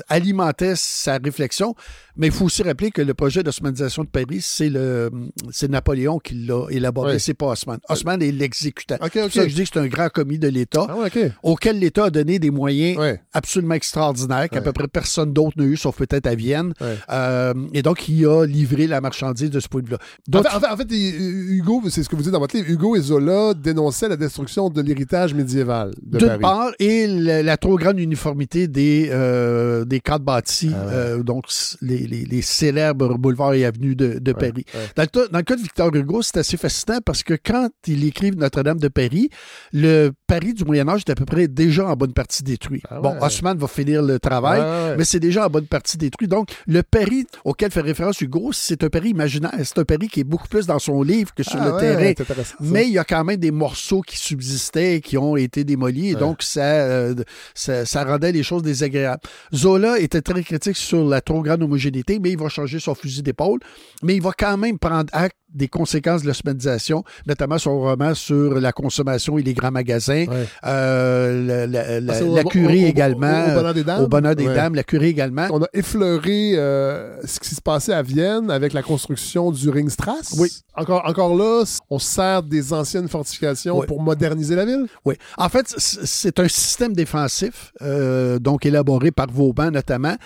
alimentait 0.09 0.75
sa 0.77 1.19
réflexion. 1.19 1.75
Mais 2.17 2.27
il 2.27 2.33
faut 2.33 2.45
aussi 2.45 2.63
rappeler 2.73 2.91
que 2.91 3.03
le 3.03 3.15
projet 3.15 3.43
d'osmanisation 3.43 4.05
de 4.05 4.09
Paris, 4.09 4.41
c'est 4.41 4.69
le 4.69 5.11
c'est 5.51 5.71
Napoléon 5.71 6.19
qui 6.19 6.35
l'a 6.35 6.67
élaboré, 6.71 7.19
c'est 7.19 7.35
pas 7.35 7.53
Haussmann. 7.53 7.79
Haussmann 7.89 8.23
est 8.23 8.33
l'exécutant. 8.33 8.97
Okay, 8.97 9.23
okay. 9.23 9.31
C'est 9.31 9.39
ça 9.39 9.45
que 9.45 9.51
je 9.51 9.55
dis 9.55 9.63
que 9.65 9.71
c'est 9.73 9.81
un 9.81 9.87
grand 9.87 10.09
commis 10.09 10.39
de 10.39 10.49
l'État 10.49 10.87
ah, 10.89 10.97
okay. 11.07 11.33
auquel 11.43 11.79
l'État 11.79 12.07
a 12.07 12.11
donné 12.11 12.39
des 12.39 12.51
moyens 12.51 12.99
absolument 13.33 13.75
extraordinaires 13.75 14.49
qu'à 14.49 14.61
peu 14.61 14.73
près 14.73 14.89
personne 14.89 15.33
d'autre 15.33 15.59
n'a 15.59 15.65
eu, 15.65 15.77
sauf 15.77 15.97
peut-être 15.97 16.27
à 16.27 16.35
Vienne. 16.35 16.73
Euh, 17.11 17.55
et 17.73 17.83
donc, 17.83 18.09
il 18.09 18.27
a 18.27 18.45
livré 18.45 18.87
la 18.87 19.01
marchandise 19.01 19.51
de 19.51 19.61
ce 19.61 19.69
point 19.69 19.81
de 19.81 19.87
vue-là. 19.87 19.99
En, 20.33 20.39
en, 20.39 20.61
fait, 20.61 20.67
en 20.67 20.77
fait, 20.77 20.89
Hugo, 20.91 21.83
c'est 21.89 22.03
ce 22.03 22.09
que 22.09 22.17
vous 22.17 22.23
dites 22.23 22.33
dans 22.33 22.39
votre 22.41 22.57
livre, 22.57 22.69
Hugo 22.69 22.97
et 22.97 23.01
Zola 23.01 23.55
dénonçaient 23.55 24.09
la 24.09 24.17
destruction 24.17 24.71
de 24.71 24.81
l'héritage 24.81 25.35
médiéval 25.35 25.93
de 26.03 26.19
D'une 26.19 26.39
part, 26.39 26.73
et 26.79 27.07
la, 27.07 27.43
la, 27.43 27.57
trop 27.57 27.77
grande 27.77 27.99
uniformité 27.99 28.69
des, 28.69 29.09
euh, 29.11 29.85
des 29.85 30.01
cadres 30.01 30.25
bâtis, 30.25 30.73
ah, 30.75 30.89
euh, 30.89 31.23
donc 31.23 31.47
les, 31.81 31.99
les, 32.07 32.25
les 32.25 32.43
célèbres 32.63 33.19
boulevards 33.19 33.55
et 33.55 33.65
avenues 33.65 33.97
de, 33.97 34.19
de 34.21 34.33
Paris. 34.33 34.65
Ouais, 34.73 34.81
ouais. 34.81 34.87
Dans, 34.95 35.03
le, 35.03 35.29
dans, 35.29 35.39
le, 35.39 35.45
cas 35.45 35.57
de 35.57 35.63
Victor 35.63 35.95
Hugo, 35.95 36.23
c'est 36.23 36.37
assez 36.37 36.57
fascinant 36.57 36.99
parce 37.05 37.25
que 37.25 37.35
quand 37.35 37.69
il 37.89 38.05
écrive 38.05 38.37
Notre-Dame 38.37 38.79
de 38.79 38.89
Paris, 38.89 39.31
le 39.73 40.11
Paris 40.29 40.55
du 40.55 40.65
Moyen 40.65 40.89
Âge 40.89 41.03
est 41.07 41.11
à 41.11 41.17
peu 41.17 41.25
près 41.25 41.49
déjà 41.49 41.87
en 41.87 41.97
bonne 41.97 42.13
partie 42.13 42.45
détruit. 42.45 42.81
Ah 42.89 43.01
ouais. 43.01 43.03
Bon, 43.03 43.17
Haussmann 43.21 43.59
va 43.59 43.67
finir 43.67 44.03
le 44.03 44.21
travail, 44.21 44.63
mais 44.97 45.05
c'est 45.05 45.19
déjà 45.19 45.47
en 45.47 45.51
bonne 45.51 45.67
partie 45.67 45.99
détruit. 45.99 46.29
Donc, 46.29 46.51
le 46.67 46.83
Paris 46.83 47.27
auquel 47.45 47.73
fait 47.73 47.81
référence 47.81 48.21
Hugo, 48.21 48.51
c'est 48.53 48.85
un 48.85 48.89
Paris 48.89 49.11
imaginaire. 49.11 49.53
C'est 49.65 49.79
un 49.79 49.85
Paris 49.85 50.09
qui 50.09 50.21
est 50.21 50.25
beaucoup 50.25 50.49
plus 50.49 50.67
dans 50.67 50.79
son 50.79 51.03
livre 51.03 51.35
que 51.35 51.43
sur 51.43 51.61
ah 51.61 51.67
le 51.67 51.81
terrain. 51.81 52.13
Mais 52.61 52.87
il 52.87 52.93
y 52.93 52.99
a 52.99 53.05
quand 53.05 53.25
même 53.25 53.39
des 53.39 53.51
morceaux 53.51 54.03
qui 54.03 54.19
subsistaient 54.19 55.01
qui 55.01 55.19
ont 55.19 55.37
été 55.37 55.65
démolis. 55.65 56.11
Et 56.11 56.15
donc, 56.15 56.43
ça, 56.43 56.61
euh, 56.63 57.15
ça, 57.55 57.85
ça, 57.85 58.05
rendait 58.05 58.33
les 58.33 58.45
choses 58.45 58.63
désagréables. 58.63 59.23
Zola 59.53 59.99
était 59.99 60.23
très 60.23 60.43
critique 60.43 60.77
sur 60.77 61.05
la 61.05 61.21
trop 61.21 61.43
grande 61.43 61.63
homogénéité, 61.63 62.19
mais 62.21 62.31
il 62.31 62.39
va 62.39 62.49
changer 62.53 62.79
son 62.81 62.95
fusil 62.95 63.23
d'épaule. 63.23 63.61
Mais 64.03 64.15
il 64.17 64.23
va 64.23 64.31
quand 64.39 64.57
même 64.57 64.79
prendre 64.79 65.09
acte 65.13 65.37
des 65.55 65.69
conséquences 65.69 66.23
de 66.23 66.29
l'osmanisation, 66.29 67.05
notamment 67.27 67.59
son 67.59 67.79
roman 67.79 68.15
sur 68.15 68.59
la 68.59 68.73
consommation 68.73 69.37
et 69.37 69.43
les 69.43 69.53
grands 69.53 69.71
magasins, 69.71 70.25
Ouais. 70.27 70.47
euh, 70.65 71.45
la, 71.47 71.67
la- 71.67 72.01
la- 72.01 72.15
Ah, 72.39 72.45
curie 72.45 72.85
au- 72.85 72.87
au- 72.87 72.89
également, 72.89 73.45
au- 73.51 73.55
bonheur 73.55 73.75
des 73.75 73.85
dames? 73.85 74.03
au 74.03 74.09
bonheur 74.09 74.35
des 74.35 74.47
Ouais. 74.47 74.55
dames, 74.55 74.75
la 74.75 74.83
curie 74.83 75.09
également. 75.09 75.47
On 75.51 75.63
a 75.63 75.67
effleuré 75.75 76.53
euh, 76.57 77.21
ce 77.27 77.39
qui 77.39 77.55
se 77.55 77.61
passait 77.61 77.93
à 77.93 78.01
Vienne 78.03 78.51
avec 78.51 78.73
la 78.73 78.83
construction 78.83 79.51
du 79.53 79.69
Ringstrasse. 79.69 80.35
Oui. 80.39 80.49
Encore, 80.75 81.03
encore 81.07 81.37
là, 81.37 81.65
on 81.91 81.99
se 81.99 82.07
sert 82.07 82.43
des 82.43 82.73
anciennes 82.73 83.09
fortifications 83.09 83.79
Oui. 83.81 83.87
pour 83.87 84.01
moderniser 84.01 84.55
la 84.57 84.65
ville? 84.65 84.87
Oui. 85.05 85.17
En 85.37 85.51
fait, 85.51 85.67
c'est 85.77 86.39
un 86.41 86.49
système 86.49 86.95
défensif, 86.95 87.73
euh, 87.83 88.39
donc 88.39 88.65
élaboré 88.65 89.11
par 89.11 89.27
Vauban 89.31 89.71
notamment. 89.71 90.17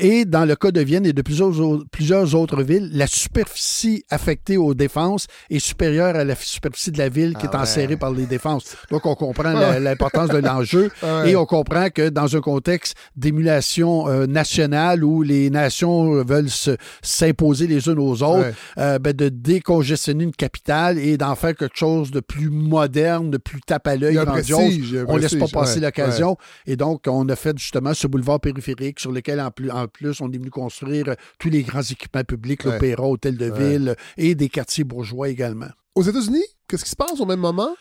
Et 0.00 0.24
dans 0.24 0.46
le 0.46 0.56
cas 0.56 0.70
de 0.70 0.80
Vienne 0.80 1.04
et 1.04 1.12
de 1.12 1.20
plusieurs, 1.20 1.52
au- 1.62 1.84
plusieurs 1.90 2.34
autres 2.34 2.62
villes, 2.62 2.90
la 2.92 3.06
superficie 3.06 4.04
affectée 4.10 4.56
aux 4.56 4.74
défenses 4.74 5.26
est 5.50 5.58
supérieure 5.58 6.14
à 6.16 6.24
la 6.24 6.34
superficie 6.36 6.90
de 6.90 6.98
la 6.98 7.08
ville 7.08 7.34
qui 7.36 7.46
Ah 7.46 7.50
est 7.52 7.56
ouais. 7.56 7.62
enserrée 7.62 7.96
par 7.96 8.10
les 8.12 8.26
défenses. 8.26 8.76
Donc, 8.90 9.06
on 9.06 9.14
comprend 9.14 9.52
Ah 9.56 9.70
ouais. 9.70 9.80
l'importance 9.80 10.28
de 10.28 10.38
l'enjeu. 10.38 10.90
Ah 11.02 11.22
ouais. 11.22 11.30
Et 11.32 11.36
on 11.36 11.46
comprend 11.46 11.88
que 11.90 12.08
dans 12.08 12.36
un 12.36 12.40
contexte 12.40 12.94
d'émulation 13.16 14.08
euh, 14.08 14.26
nationale 14.26 15.02
où 15.04 15.22
les 15.22 15.50
nations 15.50 16.22
veulent 16.24 16.50
se- 16.50 16.76
s'imposer 17.02 17.66
les 17.66 17.86
unes 17.88 17.98
aux 17.98 18.22
autres, 18.22 18.52
euh, 18.78 18.98
ben, 18.98 19.12
de 19.12 19.28
décongestionner 19.28 20.24
une 20.24 20.32
capitale 20.32 20.98
et 20.98 21.16
d'en 21.16 21.34
faire 21.34 21.54
quelque 21.56 21.76
chose 21.76 22.10
de 22.10 22.20
plus 22.20 22.50
moderne, 22.50 23.30
de 23.30 23.38
plus 23.38 23.60
tape 23.60 23.86
à 23.88 23.94
Il 23.94 24.00
l'œil, 24.02 24.14
grandiose. 24.16 24.50
prestige, 24.50 24.96
On 25.08 25.16
laisse 25.16 25.34
pas 25.34 25.48
passer 25.48 25.80
l'occasion. 25.80 26.36
Et 26.66 26.76
donc, 26.76 27.02
on 27.06 27.28
a 27.28 27.36
fait 27.36 27.56
justement 27.58 27.94
ce 27.94 28.06
boulevard 28.06 28.40
périphérique 28.40 29.00
sur 29.00 29.12
lequel, 29.12 29.40
en 29.40 29.50
plus, 29.50 29.70
en 29.70 29.86
plus 29.88 30.20
on 30.20 30.30
est 30.30 30.38
venu 30.38 30.50
construire 30.50 31.08
euh, 31.08 31.14
tous 31.38 31.48
les 31.52 31.62
grands 31.62 31.82
équipements 31.82 32.24
publics, 32.24 32.64
l'opéra, 32.64 33.06
hôtel 33.06 33.36
de 33.36 33.50
ville 33.50 33.96
et 34.16 34.34
des 34.34 34.48
quartiers 34.48 34.84
bourgeois 34.84 35.28
également. 35.28 35.68
Aux 35.94 36.02
États-Unis, 36.02 36.44
qu'est-ce 36.66 36.84
qui 36.84 36.90
se 36.90 36.96
passe 36.96 37.20
au 37.20 37.26
même 37.26 37.40
moment? 37.40 37.74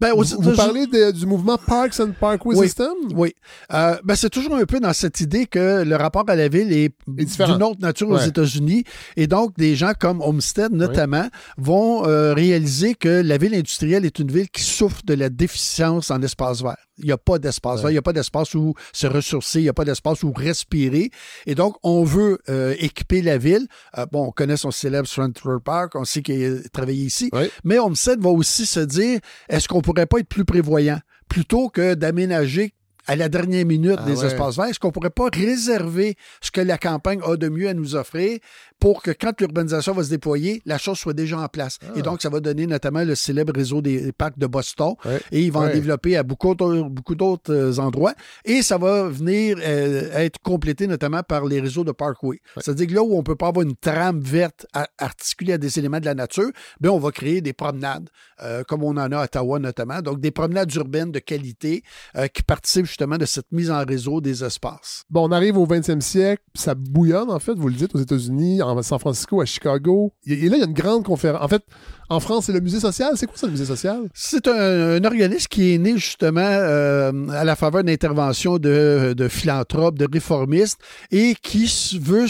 Ben, 0.00 0.12
vous, 0.16 0.52
parlez 0.56 0.86
de- 0.86 1.12
du 1.12 1.24
mouvement 1.26 1.56
Parks 1.56 2.00
and 2.00 2.12
Parkway 2.18 2.56
Oui. 2.56 2.66
System? 2.66 2.92
Oui. 3.14 3.34
Euh, 3.72 3.96
ben, 4.04 4.14
c'est 4.16 4.30
toujours 4.30 4.56
un 4.56 4.64
peu 4.64 4.80
dans 4.80 4.92
cette 4.92 5.20
idée 5.20 5.46
que 5.46 5.82
le 5.84 5.96
rapport 5.96 6.24
à 6.28 6.34
la 6.34 6.48
ville 6.48 6.72
est, 6.72 6.92
d'une 7.06 7.62
autre 7.62 7.80
nature 7.80 8.10
aux. 8.10 8.18
États-Unis. 8.18 8.84
Et 9.16 9.26
donc, 9.26 9.56
des 9.56 9.76
gens 9.76 9.92
comme 9.98 10.20
Homestead, 10.20 10.72
notamment, 10.72 11.28
vont 11.58 12.06
euh, 12.06 12.34
réaliser 12.34 12.94
que 12.94 13.08
la 13.22 13.38
ville 13.38 13.54
industrielle 13.54 14.04
est 14.04 14.18
une 14.18 14.30
ville 14.30 14.48
qui 14.48 14.62
souffre 14.62 15.00
de 15.04 15.14
la 15.14 15.28
déficience 15.28 16.10
en 16.10 16.20
espace 16.22 16.62
vert. 16.62 16.76
Il 16.98 17.06
n'y 17.06 17.12
a 17.12 17.18
pas 17.18 17.38
d'espace 17.40 17.80
vert, 17.80 17.90
il 17.90 17.94
n'y 17.94 17.98
a 17.98 18.02
pas 18.02 18.12
d'espace 18.12 18.54
où 18.54 18.74
se 18.92 19.08
ressourcer, 19.08 19.58
il 19.58 19.64
n'y 19.64 19.68
a 19.68 19.72
pas 19.72 19.84
d'espace 19.84 20.22
où 20.22 20.32
respirer. 20.32 21.10
Et 21.46 21.54
donc, 21.56 21.76
on 21.82 22.04
veut 22.04 22.38
euh, 22.48 22.74
équiper 22.78 23.20
la 23.20 23.36
ville. 23.36 23.66
Bon, 24.12 24.26
on 24.26 24.30
connaît 24.30 24.56
son 24.56 24.70
célèbre 24.70 25.08
Central 25.08 25.58
Park, 25.60 25.92
on 25.96 26.04
sait 26.04 26.22
qu'il 26.22 26.62
a 26.64 26.68
travaillé 26.68 27.04
ici. 27.04 27.30
Oui. 27.32 27.50
Mais 27.64 27.78
Homestead 27.78 28.20
va 28.20 28.30
aussi 28.30 28.64
se 28.66 28.80
dire, 28.80 29.18
est-ce 29.48 29.66
qu'on 29.68 29.80
pourrait 29.82 29.93
pas 30.02 30.18
être 30.18 30.28
plus 30.28 30.44
prévoyant? 30.44 30.98
Plutôt 31.28 31.68
que 31.68 31.94
d'aménager 31.94 32.74
à 33.06 33.16
la 33.16 33.28
dernière 33.28 33.66
minute 33.66 33.98
Ah 33.98 34.06
des 34.06 34.20
ouais. 34.20 34.26
espaces 34.26 34.56
verts, 34.56 34.66
est-ce 34.66 34.80
qu'on 34.80 34.90
pourrait 34.90 35.10
pas 35.10 35.28
réserver 35.32 36.16
ce 36.40 36.50
que 36.50 36.60
la 36.60 36.78
campagne 36.78 37.20
a 37.24 37.36
de 37.36 37.48
mieux 37.48 37.68
à 37.68 37.74
nous 37.74 37.96
offrir? 37.96 38.38
Pour 38.78 39.02
que 39.02 39.10
quand 39.10 39.40
l'urbanisation 39.40 39.94
va 39.94 40.02
se 40.04 40.10
déployer, 40.10 40.60
la 40.66 40.78
chose 40.78 40.98
soit 40.98 41.14
déjà 41.14 41.38
en 41.38 41.48
place. 41.48 41.78
Ah. 41.82 41.92
Et 41.96 42.02
donc, 42.02 42.20
ça 42.20 42.28
va 42.28 42.40
donner 42.40 42.66
notamment 42.66 43.02
le 43.02 43.14
célèbre 43.14 43.52
réseau 43.54 43.80
des 43.80 44.12
parcs 44.12 44.38
de 44.38 44.46
Boston. 44.46 44.94
Et 45.32 45.42
ils 45.42 45.50
vont 45.52 45.60
en 45.60 45.72
développer 45.72 46.16
à 46.16 46.22
beaucoup 46.22 46.54
d'autres, 46.54 46.88
beaucoup 46.88 47.14
d'autres 47.14 47.52
euh, 47.54 47.78
endroits. 47.78 48.14
Et 48.44 48.62
ça 48.62 48.76
va 48.78 49.08
venir 49.08 49.56
euh, 49.60 50.10
être 50.12 50.38
complété 50.40 50.86
notamment 50.86 51.22
par 51.22 51.44
les 51.46 51.60
réseaux 51.60 51.84
de 51.84 51.92
parkway. 51.92 52.40
C'est-à-dire 52.60 52.86
que 52.88 52.94
là 52.94 53.02
où 53.02 53.16
on 53.16 53.22
peut 53.22 53.36
pas 53.36 53.48
avoir 53.48 53.64
une 53.64 53.76
trame 53.76 54.20
verte 54.20 54.66
à- 54.74 54.88
articulée 54.98 55.54
à 55.54 55.58
des 55.58 55.78
éléments 55.78 56.00
de 56.00 56.04
la 56.04 56.14
nature, 56.14 56.50
ben 56.80 56.90
on 56.90 56.98
va 56.98 57.10
créer 57.10 57.40
des 57.40 57.52
promenades, 57.52 58.10
euh, 58.42 58.64
comme 58.64 58.82
on 58.82 58.90
en 58.96 59.12
a 59.12 59.18
à 59.18 59.24
Ottawa 59.24 59.58
notamment. 59.58 60.02
Donc, 60.02 60.20
des 60.20 60.30
promenades 60.30 60.72
urbaines 60.74 61.12
de 61.12 61.20
qualité 61.20 61.82
euh, 62.16 62.26
qui 62.26 62.42
participent 62.42 62.86
justement 62.86 63.16
de 63.16 63.24
cette 63.26 63.50
mise 63.52 63.70
en 63.70 63.84
réseau 63.84 64.20
des 64.20 64.44
espaces. 64.44 65.04
Bon, 65.10 65.26
on 65.28 65.32
arrive 65.32 65.56
au 65.56 65.66
20e 65.66 66.00
siècle, 66.00 66.42
puis 66.52 66.62
ça 66.62 66.74
bouillonne, 66.74 67.30
en 67.30 67.38
fait, 67.38 67.54
vous 67.54 67.68
le 67.68 67.74
dites, 67.74 67.94
aux 67.94 68.00
États-Unis, 68.00 68.62
en 68.64 68.82
San 68.82 68.98
Francisco, 68.98 69.40
à 69.40 69.44
Chicago. 69.44 70.12
Et 70.26 70.44
et 70.44 70.48
là, 70.48 70.56
il 70.56 70.60
y 70.60 70.62
a 70.62 70.66
une 70.66 70.72
grande 70.72 71.04
conférence. 71.04 71.42
En 71.42 71.48
fait, 71.48 71.62
en 72.08 72.20
France, 72.20 72.46
c'est 72.46 72.52
le 72.52 72.60
musée 72.60 72.80
social. 72.80 73.12
C'est 73.16 73.26
quoi 73.26 73.36
ça, 73.36 73.46
le 73.46 73.52
musée 73.52 73.64
social? 73.64 74.08
C'est 74.14 74.46
un, 74.48 74.52
un 74.96 75.04
organisme 75.04 75.46
qui 75.48 75.74
est 75.74 75.78
né 75.78 75.96
justement 75.96 76.40
euh, 76.42 77.12
à 77.30 77.44
la 77.44 77.56
faveur 77.56 77.84
d'interventions 77.84 78.58
de, 78.58 79.14
de 79.16 79.28
philanthropes, 79.28 79.98
de 79.98 80.06
réformistes, 80.10 80.78
et 81.10 81.34
qui 81.42 81.98
veut, 82.00 82.26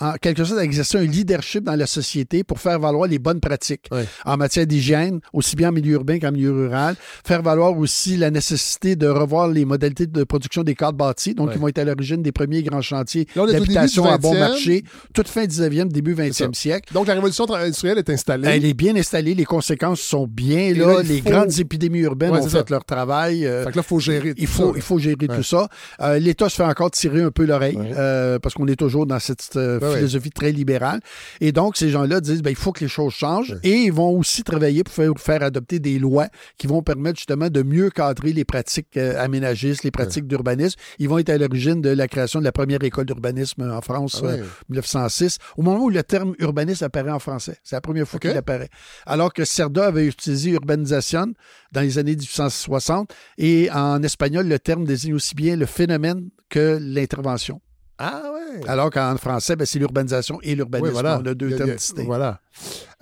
en 0.00 0.14
quelque 0.14 0.44
sorte, 0.44 0.60
exercer 0.60 0.98
un 0.98 1.04
leadership 1.04 1.64
dans 1.64 1.76
la 1.76 1.86
société 1.86 2.44
pour 2.44 2.60
faire 2.60 2.78
valoir 2.78 3.08
les 3.08 3.18
bonnes 3.18 3.40
pratiques 3.40 3.88
en 4.24 4.36
matière 4.36 4.66
d'hygiène, 4.66 5.20
aussi 5.32 5.56
bien 5.56 5.68
en 5.68 5.72
milieu 5.72 5.94
urbain 5.94 6.18
qu'en 6.18 6.32
milieu 6.32 6.52
rural. 6.52 6.96
Faire 7.26 7.42
valoir 7.42 7.76
aussi 7.78 8.16
la 8.16 8.30
nécessité 8.30 8.96
de 8.96 9.06
revoir 9.06 9.48
les 9.48 9.64
modalités 9.64 10.06
de 10.06 10.24
production 10.24 10.62
des 10.62 10.74
cadres 10.74 10.98
bâtis, 10.98 11.34
donc 11.34 11.52
qui 11.52 11.58
vont 11.58 11.68
être 11.68 11.78
à 11.78 11.84
l'origine 11.84 12.22
des 12.22 12.32
premiers 12.32 12.62
grands 12.62 12.82
chantiers 12.82 13.26
d'habitation 13.34 14.04
à 14.06 14.18
bon 14.18 14.34
20e. 14.34 14.38
marché, 14.38 14.84
toute 15.12 15.28
fin 15.28 15.44
19e, 15.44 15.88
début 15.88 16.14
C'est 16.16 16.32
ça. 16.32 16.46
20e 16.46 16.54
siècle. 16.54 16.92
Donc, 16.94 17.06
la 17.06 17.14
révolution 17.14 17.44
industrielle 17.52 17.98
est 17.98 18.10
installée. 18.10 18.48
Elle 18.48 18.64
est 18.64 18.74
bien 18.74 18.94
installée, 18.96 19.03
les 19.12 19.44
conséquences 19.44 20.00
sont 20.00 20.26
bien 20.26 20.72
là, 20.74 21.02
les 21.02 21.20
faut- 21.20 21.30
grandes 21.30 21.58
épidémies 21.58 22.00
urbaines 22.00 22.30
Ouais, 22.32 22.40
ont 22.40 22.48
fait 22.48 22.58
ça. 22.58 22.64
leur 22.70 22.84
travail. 22.84 23.46
euh, 23.46 23.64
Fait 23.64 23.72
que 23.72 23.76
là, 23.76 23.82
faut 23.82 24.00
gérer 24.00 24.34
il 24.36 24.46
tout 24.46 24.52
faut, 24.52 24.66
ça. 24.70 24.72
il 24.76 24.82
faut 24.82 24.98
gérer 24.98 25.16
Ouais. 25.28 25.36
tout 25.36 25.42
ça. 25.42 25.68
Euh, 26.00 26.18
L'État 26.18 26.48
se 26.48 26.56
fait 26.56 26.64
encore 26.64 26.90
tirer 26.90 27.22
un 27.22 27.30
peu 27.30 27.44
l'oreille 27.44 27.76
Ouais. 27.76 27.92
euh, 27.96 28.38
parce 28.38 28.54
qu'on 28.54 28.66
est 28.66 28.76
toujours 28.76 29.06
dans 29.06 29.18
cette 29.18 29.56
euh, 29.56 29.78
philosophie 29.94 30.30
très 30.30 30.52
libérale. 30.52 31.00
Et 31.40 31.52
donc, 31.52 31.76
ces 31.76 31.90
gens-là 31.90 32.20
disent 32.20 32.42
ben, 32.42 32.50
il 32.50 32.56
faut 32.56 32.72
que 32.72 32.80
les 32.80 32.88
choses 32.88 33.12
changent 33.12 33.56
et 33.62 33.72
ils 33.72 33.92
vont 33.92 34.10
aussi 34.18 34.42
travailler 34.42 34.84
pour 34.84 34.94
faire, 34.94 35.10
faire 35.18 35.42
adopter 35.42 35.78
des 35.78 35.98
lois 35.98 36.28
qui 36.58 36.66
vont 36.66 36.82
permettre 36.82 37.16
justement 37.18 37.48
de 37.50 37.62
mieux 37.62 37.90
cadrer 37.90 38.32
les 38.32 38.44
pratiques 38.44 38.96
aménagistes, 38.96 39.82
les 39.84 39.90
pratiques 39.90 40.26
d'urbanisme. 40.26 40.78
Ils 40.98 41.08
vont 41.08 41.18
être 41.18 41.30
à 41.30 41.38
l'origine 41.38 41.80
de 41.80 41.90
la 41.90 42.08
création 42.08 42.38
de 42.40 42.44
la 42.44 42.52
première 42.52 42.82
école 42.84 43.04
d'urbanisme 43.06 43.70
en 43.70 43.80
France, 43.80 44.20
Ah 44.22 44.26
euh, 44.26 44.44
1906, 44.68 45.38
au 45.56 45.62
moment 45.62 45.84
où 45.84 45.90
le 45.90 46.02
terme 46.02 46.34
urbanisme 46.38 46.84
apparaît 46.84 47.10
en 47.10 47.18
français. 47.18 47.56
C'est 47.62 47.76
la 47.76 47.80
première 47.80 48.06
fois 48.06 48.20
qu'il 48.20 48.30
apparaît. 48.30 48.68
Alors 49.06 49.32
que 49.32 49.44
Cerda 49.44 49.86
avait 49.86 50.06
utilisé 50.06 50.50
urbanisation 50.50 51.32
dans 51.72 51.80
les 51.80 51.98
années 51.98 52.16
1860 52.16 53.12
et 53.38 53.70
en 53.72 54.02
espagnol, 54.02 54.46
le 54.46 54.58
terme 54.58 54.84
désigne 54.84 55.14
aussi 55.14 55.34
bien 55.34 55.56
le 55.56 55.66
phénomène 55.66 56.28
que 56.48 56.78
l'intervention. 56.80 57.60
Ah 57.98 58.22
ouais. 58.32 58.68
Alors 58.68 58.90
qu'en 58.90 59.16
français, 59.16 59.54
ben, 59.54 59.64
c'est 59.64 59.78
l'urbanisation 59.78 60.40
et 60.42 60.54
l'urbanisme. 60.54 60.88
Oui, 60.88 60.92
voilà. 60.92 61.20
On 61.22 61.26
a 61.26 61.34
deux 61.34 61.56
termes. 61.56 61.76
Voilà. 62.04 62.40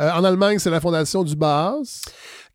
Euh, 0.00 0.10
en 0.10 0.24
Allemagne, 0.24 0.58
c'est 0.58 0.70
la 0.70 0.80
fondation 0.80 1.24
du 1.24 1.34
BAS. 1.34 2.02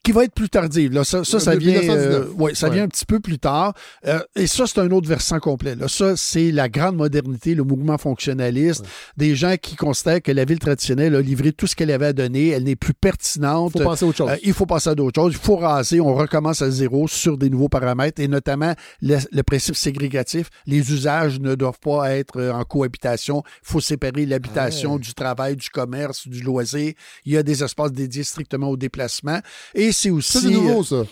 Qui 0.08 0.14
va 0.14 0.24
être 0.24 0.34
plus 0.34 0.48
tardive. 0.50 0.94
Là. 0.94 1.04
Ça, 1.04 1.26
ça, 1.26 1.38
vient, 1.58 1.80
1919. 1.82 2.14
euh, 2.30 2.34
ouais, 2.42 2.56
ça 2.56 2.68
Ouais. 2.70 2.76
vient 2.76 2.84
un 2.84 2.88
petit 2.88 3.06
peu 3.06 3.20
plus 3.20 3.40
tard. 3.40 3.74
Euh, 4.06 4.20
et 4.38 4.48
ça, 4.48 4.66
c'est 4.66 4.80
un 4.80 4.90
autre 4.92 5.10
versant 5.10 5.40
complet. 5.40 5.76
Là. 5.76 5.90
Ça, 5.90 6.16
c'est 6.16 6.50
la 6.52 6.70
grande 6.70 6.96
modernité, 6.96 7.56
le 7.56 7.64
mouvement 7.66 7.98
fonctionnaliste, 7.98 8.86
des 9.18 9.36
gens 9.36 9.56
qui 9.62 9.76
considèrent 9.76 10.22
que 10.22 10.32
la 10.32 10.46
ville 10.46 10.60
traditionnelle 10.60 11.14
a 11.14 11.22
livré 11.22 11.52
tout 11.52 11.68
ce 11.68 11.76
qu'elle 11.76 11.92
avait 11.92 12.06
à 12.06 12.14
donner, 12.14 12.48
elle 12.50 12.64
n'est 12.64 12.78
plus 12.78 12.94
pertinente. 12.94 13.74
Il 13.76 13.82
faut 13.82 13.90
penser 13.90 14.06
à 14.06 14.08
autre 14.08 14.18
chose. 14.18 14.30
Euh, 14.32 14.38
il 14.44 14.54
faut 14.54 14.66
passer 14.66 14.90
à 14.92 14.96
d'autres 14.96 15.22
choses. 15.22 15.34
Il 15.34 15.46
faut 15.46 15.58
raser. 15.58 16.00
On 16.00 16.16
recommence 16.16 16.62
à 16.62 16.70
zéro 16.72 17.08
sur 17.10 17.38
des 17.38 17.50
nouveaux 17.50 17.68
paramètres 17.68 18.22
et 18.22 18.30
notamment 18.30 18.74
le, 19.02 19.18
le 19.30 19.44
principe 19.44 19.76
ségrégatif. 19.76 20.50
Les 20.66 20.92
usages 20.94 21.40
ne 21.42 21.54
doivent 21.56 21.80
pas 21.82 22.12
être 22.16 22.40
euh, 22.40 22.54
en 22.54 22.64
cohabitation. 22.64 23.44
Il 23.64 23.68
faut 23.72 23.82
séparer 23.82 24.26
l'habitation 24.26 24.94
Ouais. 24.94 25.00
du 25.00 25.14
travail, 25.14 25.58
du 25.58 25.70
commerce, 25.70 26.28
du 26.28 26.42
loisir. 26.44 26.94
Il 27.26 27.34
y 27.34 27.38
a 27.38 27.44
des 27.44 27.62
espaces 27.64 27.92
dédiés 27.92 28.24
strictement 28.24 28.70
au 28.70 28.78
déplacement. 28.78 29.40
Et 29.76 29.92
c'est 29.98 30.10
aussi. 30.10 30.40
c'est 30.40 30.50
nouveau, 30.50 30.84
ça. 30.84 31.04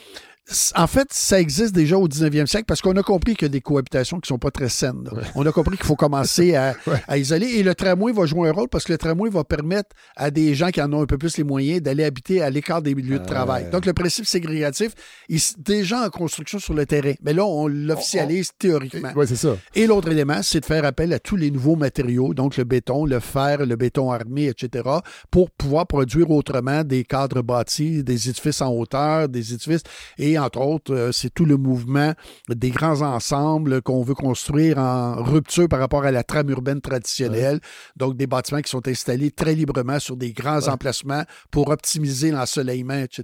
En 0.75 0.85
fait, 0.85 1.07
ça 1.11 1.39
existe 1.41 1.73
déjà 1.73 1.97
au 1.97 2.07
19e 2.07 2.45
siècle 2.45 2.65
parce 2.67 2.79
qu'on 2.79 2.95
a 2.97 3.01
compris 3.01 3.33
qu'il 3.35 3.45
y 3.47 3.49
a 3.49 3.49
des 3.49 3.61
cohabitations 3.61 4.19
qui 4.19 4.27
sont 4.27 4.37
pas 4.37 4.51
très 4.51 4.69
saines. 4.69 5.09
On 5.33 5.43
a 5.43 5.51
compris 5.51 5.75
qu'il 5.75 5.87
faut 5.87 5.95
commencer 5.95 6.55
à, 6.55 6.75
Ouais. 6.87 7.01
à 7.07 7.17
isoler. 7.17 7.47
Et 7.47 7.63
le 7.63 7.73
tramway 7.73 8.11
va 8.11 8.27
jouer 8.27 8.49
un 8.49 8.51
rôle 8.51 8.69
parce 8.69 8.83
que 8.83 8.91
le 8.91 8.99
tramway 8.99 9.29
va 9.31 9.43
permettre 9.43 9.89
à 10.15 10.29
des 10.29 10.53
gens 10.53 10.69
qui 10.69 10.79
en 10.83 10.93
ont 10.93 11.01
un 11.01 11.05
peu 11.07 11.17
plus 11.17 11.37
les 11.37 11.43
moyens 11.43 11.81
d'aller 11.81 12.03
habiter 12.03 12.43
à 12.43 12.51
l'écart 12.51 12.83
des 12.83 12.93
milieux 12.93 13.17
de 13.17 13.25
travail. 13.25 13.69
Donc, 13.71 13.87
le 13.87 13.93
principe 13.93 14.27
ségrégatif 14.27 14.91
est 15.29 15.59
déjà 15.59 16.05
en 16.05 16.09
construction 16.09 16.59
sur 16.59 16.75
le 16.75 16.85
terrain. 16.85 17.13
Mais 17.23 17.33
là, 17.33 17.43
on 17.43 17.67
l'officialise 17.67 18.51
théoriquement. 18.59 19.09
Oui, 19.15 19.25
c'est 19.27 19.35
ça. 19.35 19.57
Et 19.73 19.87
l'autre 19.87 20.11
élément, 20.11 20.43
c'est 20.43 20.59
de 20.59 20.65
faire 20.65 20.85
appel 20.85 21.11
à 21.13 21.17
tous 21.19 21.37
les 21.37 21.49
nouveaux 21.49 21.75
matériaux, 21.75 22.35
donc 22.35 22.57
le 22.57 22.65
béton, 22.65 23.05
le 23.05 23.19
fer, 23.19 23.65
le 23.65 23.75
béton 23.75 24.11
armé, 24.11 24.45
etc., 24.45 24.87
pour 25.31 25.49
pouvoir 25.49 25.87
produire 25.87 26.29
autrement 26.29 26.83
des 26.83 27.03
cadres 27.03 27.41
bâtis, 27.41 28.03
des 28.03 28.29
édifices 28.29 28.61
en 28.61 28.71
hauteur, 28.71 29.27
des 29.27 29.53
édifices. 29.53 29.81
Et 30.19 30.34
entre 30.39 30.59
autres, 30.61 30.93
euh, 30.93 31.11
c'est 31.11 31.29
tout 31.33 31.45
le 31.45 31.57
mouvement 31.57 32.13
des 32.49 32.69
grands 32.71 33.01
ensembles 33.01 33.81
qu'on 33.81 34.03
veut 34.03 34.13
construire 34.15 34.77
en 34.77 35.23
rupture 35.23 35.67
par 35.67 35.79
rapport 35.79 36.03
à 36.03 36.11
la 36.11 36.23
trame 36.23 36.49
urbaine 36.49 36.81
traditionnelle. 36.81 37.59
Donc, 37.95 38.15
des 38.17 38.27
bâtiments 38.27 38.61
qui 38.61 38.69
sont 38.69 38.87
installés 38.87 39.31
très 39.31 39.55
librement 39.55 39.99
sur 39.99 40.15
des 40.17 40.31
grands 40.33 40.59
Ouais. 40.61 40.69
emplacements 40.69 41.23
pour 41.51 41.69
optimiser 41.69 42.31
l'ensoleillement, 42.31 42.99
etc. 43.03 43.23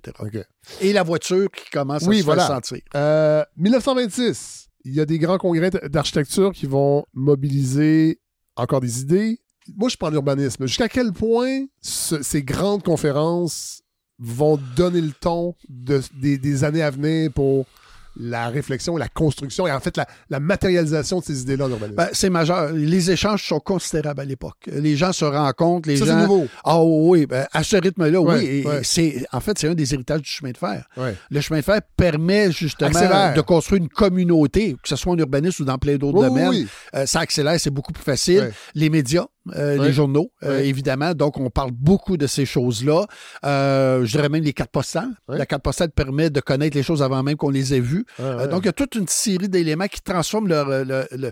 Et 0.81 0.93
la 0.93 1.03
voiture 1.03 1.49
qui 1.51 1.69
commence 1.71 2.03
Oui, 2.03 2.17
à 2.17 2.19
se 2.19 2.25
voilà. 2.25 2.45
faire 2.47 2.55
sentir. 2.55 2.79
Euh, 2.95 3.43
1926, 3.57 4.69
il 4.85 4.93
y 4.95 4.99
a 4.99 5.05
des 5.05 5.19
grands 5.19 5.37
congrès 5.37 5.69
d'architecture 5.69 6.51
qui 6.51 6.65
vont 6.65 7.05
mobiliser 7.13 8.19
encore 8.55 8.81
des 8.81 9.01
idées. 9.01 9.39
moi, 9.75 9.89
je 9.89 9.95
parle 9.95 10.13
d'urbanisme. 10.13 10.65
Jusqu'à 10.65 10.89
quel 10.89 11.13
point 11.13 11.65
ce- 11.81 12.23
ces 12.23 12.41
grandes 12.43 12.81
conférences 12.83 13.83
vont 14.21 14.59
donner 14.75 15.01
le 15.01 15.11
ton 15.11 15.55
de- 15.67 16.01
des, 16.13 16.37
des 16.37 16.63
années 16.63 16.83
à 16.83 16.91
venir 16.91 17.31
pour 17.33 17.65
la 18.19 18.49
réflexion, 18.49 18.97
la 18.97 19.07
construction 19.07 19.67
et 19.67 19.71
en 19.71 19.79
fait 19.79 19.95
la, 19.95 20.05
la 20.29 20.41
matérialisation 20.41 21.19
de 21.19 21.23
ces 21.23 21.43
idées-là 21.43 21.65
en 21.65 21.69
urbanisme? 21.69 21.95
Ben, 21.95 22.09
c'est 22.11 22.29
majeur. 22.29 22.73
Les 22.73 23.09
échanges 23.09 23.47
sont 23.47 23.61
considérables 23.61 24.19
à 24.19 24.25
l'époque. 24.25 24.57
Les 24.67 24.97
gens 24.97 25.13
se 25.13 25.23
rencontrent, 25.23 25.87
les 25.87 25.95
ça, 25.95 26.05
c'est 26.05 26.15
nouveau. 26.15 26.45
Ah 26.65 26.83
oui, 26.83 27.25
ben, 27.25 27.47
à 27.53 27.63
ce 27.63 27.77
rythme-là, 27.77 28.19
oui. 28.19 28.45
Et 28.45 28.67
ouais. 28.67 28.81
c'est, 28.83 29.25
en 29.31 29.39
fait, 29.39 29.57
c'est 29.57 29.69
un 29.69 29.75
des 29.75 29.93
héritages 29.93 30.23
du 30.23 30.29
chemin 30.29 30.51
de 30.51 30.57
fer. 30.57 30.85
Ouais. 30.97 31.15
Le 31.29 31.39
chemin 31.39 31.59
de 31.61 31.63
fer 31.65 31.79
permet 31.95 32.51
justement 32.51 32.89
Accélère. 32.89 33.33
de 33.33 33.39
construire 33.41 33.81
une 33.81 33.87
communauté, 33.89 34.73
que 34.73 34.89
ce 34.89 34.97
soit 34.97 35.13
en 35.13 35.17
urbanisme 35.17 35.63
ou 35.63 35.65
dans 35.65 35.77
plein 35.77 35.95
d'autres 35.95 36.19
oui, 36.19 36.27
domaines. 36.27 36.49
oui. 36.49 36.67
Euh, 36.93 37.05
ça 37.05 37.21
accélère, 37.21 37.57
c'est 37.61 37.69
beaucoup 37.69 37.93
plus 37.93 38.03
facile. 38.03 38.39
Ouais. 38.41 38.51
Les 38.75 38.89
médias, 38.89 39.25
euh, 39.55 39.77
les 39.83 39.91
journaux, 39.93 40.31
euh, 40.43 40.59
évidemment. 40.59 41.13
Donc, 41.13 41.37
on 41.39 41.49
parle 41.49 41.71
beaucoup 41.71 42.15
de 42.17 42.27
ces 42.27 42.45
choses-là. 42.45 43.05
Euh, 43.45 44.05
je 44.05 44.11
dirais 44.11 44.29
même 44.29 44.43
les 44.43 44.53
cartes 44.53 44.71
postales. 44.71 45.09
La 45.27 45.45
carte 45.45 45.63
postale 45.63 45.89
permet 45.91 46.29
de 46.29 46.39
connaître 46.41 46.77
les 46.77 46.83
choses 46.83 47.01
avant 47.01 47.23
même 47.23 47.35
qu'on 47.37 47.49
les 47.49 47.73
ait 47.73 47.79
vues. 47.79 48.05
Donc, 48.47 48.63
il 48.63 48.65
y 48.67 48.69
a 48.69 48.73
toute 48.73 48.95
une 48.95 49.07
série 49.07 49.49
d'éléments 49.49 49.87
qui 49.87 50.01
transforment 50.01 50.47
leur, 50.47 50.67
le- 50.69 51.07
le- 51.11 51.31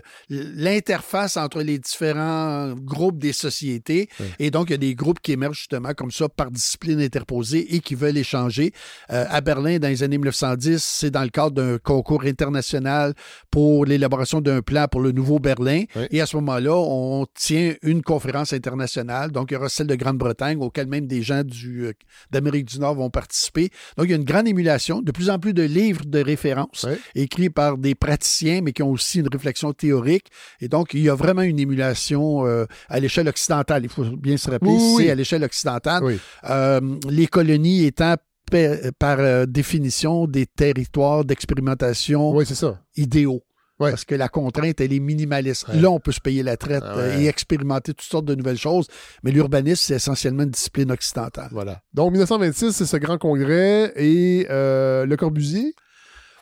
l'interface 0.54 1.36
entre 1.36 1.62
les 1.62 1.78
différents 1.78 2.74
groupes 2.74 3.18
des 3.18 3.32
sociétés. 3.32 4.08
Et 4.38 4.50
donc, 4.50 4.68
il 4.68 4.72
y 4.72 4.74
a 4.74 4.78
des 4.78 4.94
groupes 4.94 5.20
qui 5.20 5.32
émergent 5.32 5.58
justement 5.58 5.92
comme 5.94 6.10
ça 6.10 6.28
par 6.28 6.50
discipline 6.50 7.00
interposée 7.00 7.74
et 7.74 7.80
qui 7.80 7.94
veulent 7.94 8.16
échanger. 8.18 8.72
À 9.08 9.40
Berlin, 9.40 9.78
dans 9.78 9.88
les 9.88 10.02
années 10.02 10.18
1910, 10.18 10.82
c'est 10.82 11.10
dans 11.10 11.22
le 11.22 11.28
cadre 11.28 11.52
d'un 11.52 11.78
concours 11.78 12.24
international 12.24 13.14
pour 13.50 13.84
l'élaboration 13.86 14.40
d'un 14.40 14.62
plan 14.62 14.86
pour 14.88 15.00
le 15.00 15.12
nouveau 15.12 15.38
Berlin. 15.38 15.84
Et 16.10 16.20
à 16.20 16.26
ce 16.26 16.36
moment-là, 16.36 16.74
on 16.76 17.26
tient 17.34 17.74
une 17.82 17.99
conférence 18.02 18.52
internationale. 18.52 19.30
Donc, 19.30 19.50
il 19.50 19.54
y 19.54 19.56
aura 19.56 19.68
celle 19.68 19.86
de 19.86 19.94
Grande-Bretagne, 19.94 20.58
auquel 20.60 20.86
même 20.86 21.06
des 21.06 21.22
gens 21.22 21.42
du, 21.44 21.86
euh, 21.86 21.92
d'Amérique 22.30 22.66
du 22.66 22.78
Nord 22.80 22.94
vont 22.94 23.10
participer. 23.10 23.70
Donc, 23.96 24.06
il 24.06 24.10
y 24.10 24.14
a 24.14 24.16
une 24.16 24.24
grande 24.24 24.48
émulation, 24.48 25.02
de 25.02 25.12
plus 25.12 25.30
en 25.30 25.38
plus 25.38 25.54
de 25.54 25.62
livres 25.62 26.04
de 26.06 26.20
référence 26.22 26.86
écrits 27.14 27.50
par 27.50 27.78
des 27.78 27.94
praticiens, 27.94 28.60
mais 28.62 28.72
qui 28.72 28.82
ont 28.82 28.90
aussi 28.90 29.20
une 29.20 29.28
réflexion 29.28 29.72
théorique. 29.72 30.26
Et 30.60 30.68
donc, 30.68 30.94
il 30.94 31.00
y 31.02 31.08
a 31.08 31.14
vraiment 31.14 31.42
une 31.42 31.58
émulation 31.58 32.46
euh, 32.46 32.64
à 32.88 33.00
l'échelle 33.00 33.28
occidentale. 33.28 33.84
Il 33.84 33.88
faut 33.90 34.04
bien 34.04 34.36
se 34.36 34.50
rappeler, 34.50 34.70
Oui, 34.70 34.78
c'est 34.96 35.04
oui. 35.04 35.10
à 35.10 35.14
l'échelle 35.14 35.44
occidentale. 35.44 36.02
Euh, 36.48 36.80
les 37.08 37.26
colonies 37.26 37.84
étant 37.84 38.14
pa- 38.50 38.90
par 38.98 39.18
euh, 39.20 39.46
définition 39.46 40.26
des 40.26 40.46
territoires 40.46 41.24
d'expérimentation 41.24 42.32
Oui, 42.34 42.44
c'est 42.46 42.54
ça. 42.54 42.80
idéaux. 42.96 43.42
Ouais. 43.80 43.90
Parce 43.90 44.04
que 44.04 44.14
la 44.14 44.28
contrainte, 44.28 44.80
elle 44.80 44.92
est 44.92 45.00
minimaliste. 45.00 45.66
Ouais. 45.68 45.80
Là, 45.80 45.90
on 45.90 45.98
peut 46.00 46.12
se 46.12 46.20
payer 46.20 46.42
la 46.42 46.56
traite 46.56 46.82
Ah 46.86 46.96
ouais. 46.96 47.02
euh, 47.02 47.18
et 47.20 47.26
expérimenter 47.26 47.94
toutes 47.94 48.08
sortes 48.08 48.26
de 48.26 48.34
nouvelles 48.34 48.58
choses. 48.58 48.86
Mais 49.22 49.30
l'urbanisme, 49.30 49.80
c'est 49.86 49.94
essentiellement 49.94 50.42
une 50.44 50.50
discipline 50.50 50.92
occidentale. 50.92 51.48
Voilà. 51.50 51.80
Donc, 51.94 52.12
1926, 52.12 52.72
c'est 52.72 52.86
ce 52.86 52.96
grand 52.98 53.16
congrès 53.18 53.92
et 53.96 54.46
euh, 54.50 55.06
Le 55.06 55.16
Corbusier 55.16 55.74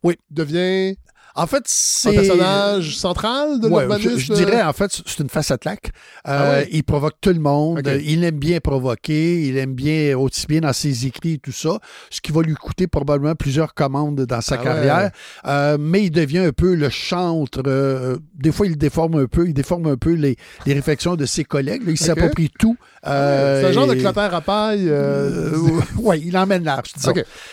Oui. 0.03 0.17
devient 0.31 0.97
En 1.41 1.47
fait, 1.47 1.59
un 1.59 1.63
c'est. 1.67 2.13
personnage 2.13 2.97
central 2.97 3.61
de 3.61 3.69
Ouais, 3.69 3.83
l'urbanisme. 3.83 4.19
je, 4.19 4.25
je 4.27 4.33
dirais, 4.33 4.63
en 4.63 4.73
fait, 4.73 4.91
c'est 5.07 5.19
une 5.23 5.29
face 5.29 5.51
à 5.51 5.59
claque. 5.59 5.93
Euh, 6.27 6.39
Ah 6.39 6.51
ouais? 6.51 6.69
Il 6.73 6.83
provoque 6.85 7.15
tout 7.21 7.31
le 7.33 7.41
monde. 7.41 7.81
Il 8.05 8.25
aime 8.25 8.39
bien 8.39 8.61
provoquer. 8.61 9.43
Il 9.47 9.57
aime 9.57 9.75
bien, 9.75 10.17
aussi 10.19 10.47
bien 10.47 10.61
dans 10.61 10.73
ses 10.73 11.07
écrits 11.07 11.35
et 11.35 11.39
tout 11.39 11.53
ça, 11.53 11.79
ce 12.11 12.21
qui 12.21 12.33
va 12.33 12.43
lui 12.43 12.55
coûter 12.55 12.87
probablement 12.87 13.35
plusieurs 13.35 13.75
commandes 13.75 14.21
dans 14.27 14.41
sa 14.41 14.57
Ah 14.57 14.59
ouais. 14.59 14.65
carrière. 14.65 15.11
Euh, 15.47 15.77
mais 15.81 16.05
il 16.05 16.11
devient 16.11 16.39
un 16.39 16.53
peu 16.53 16.75
le 16.75 16.89
chantre. 16.89 17.63
euh, 17.67 18.19
des 18.35 18.53
fois, 18.53 18.67
il 18.67 18.77
déforme 18.77 19.15
un 19.21 19.27
peu. 19.27 19.47
Il 19.47 19.55
déforme 19.55 19.87
un 19.87 19.97
peu 19.97 20.13
les, 20.15 20.37
les 20.67 20.75
réflexions 20.75 21.17
de 21.17 21.25
ses 21.27 21.45
collègues. 21.45 21.85
là. 21.85 21.93
il 21.93 21.99
s'approprie 21.99 22.51
tout. 22.59 22.77
Euh, 23.07 23.63
c'est 23.63 23.69
un 23.69 23.73
genre 23.73 23.87
de 23.87 23.95
clotaire 23.95 24.35
à 24.35 24.41
paille. 24.41 24.89
euh, 24.89 25.55
euh, 25.55 25.81
oui, 25.99 26.23
il 26.27 26.37
emmène 26.37 26.65
large, 26.65 26.93
disons. 26.97 27.13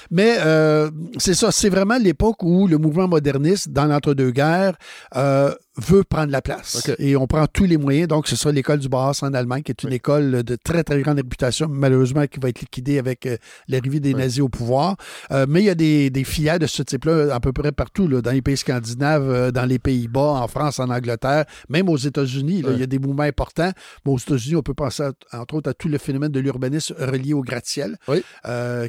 Mais 0.10 0.38
euh, 0.40 0.90
c'est 1.18 1.36
ça, 1.36 1.52
c'est 1.52 1.70
vraiment 1.70 1.98
l'époque 1.98 2.42
où 2.42 2.68
le 2.68 2.78
mouvement 2.80 3.08
moderniste, 3.08 3.70
dans 3.76 3.86
l'entre-deux-guerres, 3.86 4.76
euh, 5.16 5.54
veut 5.78 6.04
prendre 6.04 6.32
la 6.32 6.42
place. 6.42 6.90
Et 7.00 7.16
on 7.16 7.28
prend 7.28 7.46
tous 7.48 7.66
les 7.66 7.78
moyens. 7.78 8.08
Donc, 8.08 8.28
ce 8.28 8.36
sera 8.36 8.52
l'école 8.54 8.80
du 8.80 8.88
Bauhaus 8.90 9.24
en 9.24 9.34
Allemagne, 9.34 9.62
qui 9.64 9.72
est 9.72 9.84
une 9.84 9.90
Oui. 9.90 9.96
école 9.96 10.44
de 10.44 10.56
très, 10.56 10.84
très 10.84 11.02
grande 11.02 11.18
réputation, 11.18 11.68
malheureusement, 11.70 12.26
qui 12.28 12.40
va 12.40 12.50
être 12.50 12.62
liquidée 12.62 12.98
avec 13.00 13.26
euh, 13.26 13.38
l'arrivée 13.68 14.00
des 14.00 14.14
Oui. 14.14 14.20
nazis 14.22 14.42
au 14.42 14.50
pouvoir. 14.50 14.96
Euh, 15.32 15.46
mais 15.50 15.62
il 15.62 15.66
y 15.66 15.70
a 15.70 15.76
des, 15.76 16.10
des 16.10 16.24
filières 16.24 16.60
de 16.60 16.66
ce 16.68 16.82
type-là 16.84 17.34
à 17.36 17.40
peu 17.40 17.52
près 17.52 17.72
partout, 17.72 18.08
là, 18.08 18.22
dans 18.22 18.32
les 18.32 18.42
pays 18.42 18.58
scandinaves, 18.58 19.30
euh, 19.30 19.52
dans 19.52 19.66
les 19.66 19.80
Pays-Bas, 19.80 20.22
en 20.42 20.48
France, 20.48 20.80
en 20.80 20.90
Angleterre, 20.90 21.46
même 21.70 21.90
aux 21.90 21.98
États-Unis. 21.98 22.64
Oui. 22.66 22.74
Il 22.76 22.80
y 22.80 22.84
a 22.84 22.88
des 22.88 23.00
mouvements 23.00 23.24
importants. 23.24 23.72
Mais 24.06 24.12
aux 24.12 24.18
États-Unis, 24.18 24.56
on 24.56 24.62
peut 24.64 24.74
penser, 24.74 25.04
à- 25.04 25.42
entre 25.42 25.56
autres, 25.56 25.70
à 25.70 25.74
tout 25.74 25.90
le 25.90 25.98
phénomène 25.98 26.32
de 26.32 26.40
l'urbanisme 26.40 26.96
relié 27.00 27.34
au 27.34 27.42
gratte-ciel, 27.42 27.98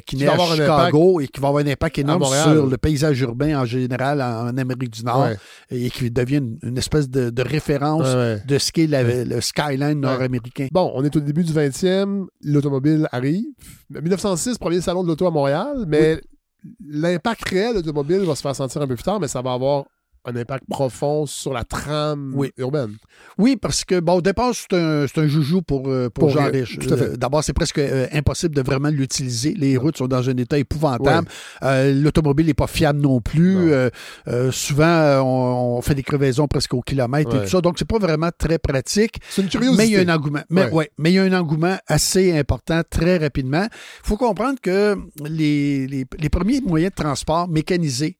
qui, 0.05 0.15
naît 0.17 0.27
à 0.27 0.37
Chicago 0.37 1.19
et 1.19 1.27
qui 1.27 1.39
va 1.41 1.49
avoir 1.49 1.63
un 1.63 1.67
impact 1.67 1.97
énorme 1.99 2.21
Montréal. 2.21 2.43
sur 2.55 2.65
le 2.67 2.77
paysage 2.77 3.19
urbain 3.21 3.59
en 3.59 3.65
général 3.65 4.21
en, 4.21 4.47
en 4.49 4.57
Amérique 4.57 4.91
du 4.91 5.03
Nord 5.03 5.27
et 5.69 5.89
qui 5.89 6.09
devient 6.11 6.37
une, 6.37 6.57
une 6.63 6.76
espèce 6.77 7.09
de, 7.09 7.29
de 7.29 7.41
référence 7.41 8.13
ouais. 8.13 8.41
de 8.45 8.57
ce 8.57 8.71
qu'est 8.71 8.87
le 8.87 9.41
skyline 9.41 9.99
nord-américain. 9.99 10.67
Bon, 10.71 10.91
on 10.95 11.03
est 11.03 11.15
au 11.15 11.19
début 11.19 11.43
du 11.43 11.53
20e, 11.53 12.25
l'automobile 12.41 13.07
arrive. 13.11 13.45
1906, 13.89 14.57
premier 14.57 14.81
salon 14.81 15.03
de 15.03 15.07
l'auto 15.07 15.27
à 15.27 15.31
Montréal, 15.31 15.85
mais 15.87 16.21
l'impact 16.85 17.47
réel 17.49 17.71
de 17.71 17.75
l'automobile 17.77 18.19
va 18.19 18.35
se 18.35 18.41
faire 18.41 18.55
sentir 18.55 18.81
un 18.81 18.87
peu 18.87 18.95
plus 18.95 19.03
tard, 19.03 19.19
mais 19.19 19.27
ça 19.27 19.41
va 19.41 19.53
avoir 19.53 19.85
un 20.27 20.35
impact 20.35 20.65
profond 20.69 21.25
sur 21.25 21.53
la 21.53 21.63
trame 21.63 22.33
Oui. 22.35 22.51
urbaine. 22.57 22.95
Oui, 23.37 23.55
parce 23.55 23.85
que, 23.85 23.99
bon, 23.99 24.15
au 24.15 24.21
départ, 24.21 24.51
c'est 24.53 24.73
un, 24.75 25.27
joujou 25.27 25.61
pour, 25.61 25.87
euh, 25.89 26.09
pour, 26.09 26.25
Pour 26.27 26.29
Jean. 26.37 26.51
Euh, 26.53 27.15
D'abord, 27.17 27.43
c'est 27.43 27.53
presque 27.53 27.77
euh, 27.79 28.07
impossible 28.11 28.53
de 28.53 28.61
vraiment 28.61 28.89
l'utiliser. 28.89 29.53
Les 29.53 29.77
routes 29.77 29.97
sont 29.97 30.07
dans 30.07 30.29
un 30.29 30.35
état 30.37 30.57
épouvantable. 30.57 31.27
Euh, 31.63 31.93
L'automobile 31.93 32.45
n'est 32.47 32.53
pas 32.53 32.67
fiable 32.67 32.99
non 32.99 33.21
plus. 33.21 33.55
Non. 33.55 33.89
Euh, 34.27 34.51
souvent, 34.51 35.21
on, 35.23 35.77
on 35.77 35.81
fait 35.81 35.95
des 35.95 36.03
crevaisons 36.03 36.47
presque 36.47 36.73
au 36.73 36.81
kilomètre 36.81 37.33
et 37.35 37.43
tout 37.43 37.49
ça. 37.49 37.61
Donc, 37.61 37.79
c'est 37.79 37.87
pas 37.87 37.99
vraiment 37.99 38.29
très 38.37 38.57
pratique. 38.59 39.17
C'est 39.29 39.41
une 39.41 39.49
curiosité. 39.49 39.77
Mais 39.77 39.87
il 39.87 39.93
y 39.93 39.97
a 39.97 40.01
un 40.01 40.15
engouement. 40.15 40.41
Mais, 40.49 40.65
Ouais. 40.65 40.71
ouais, 40.73 40.91
mais 40.97 41.11
il 41.11 41.15
y 41.15 41.19
a 41.19 41.23
un 41.23 41.33
engouement 41.33 41.77
assez 41.87 42.37
important 42.37 42.81
très 42.89 43.17
rapidement. 43.17 43.63
Il 43.63 44.07
faut 44.07 44.17
comprendre 44.17 44.59
que 44.61 44.97
les, 45.25 45.87
les, 45.87 46.05
les 46.19 46.29
premiers 46.29 46.59
moyens 46.61 46.91
de 46.91 47.01
transport 47.01 47.47
mécanisés, 47.47 48.17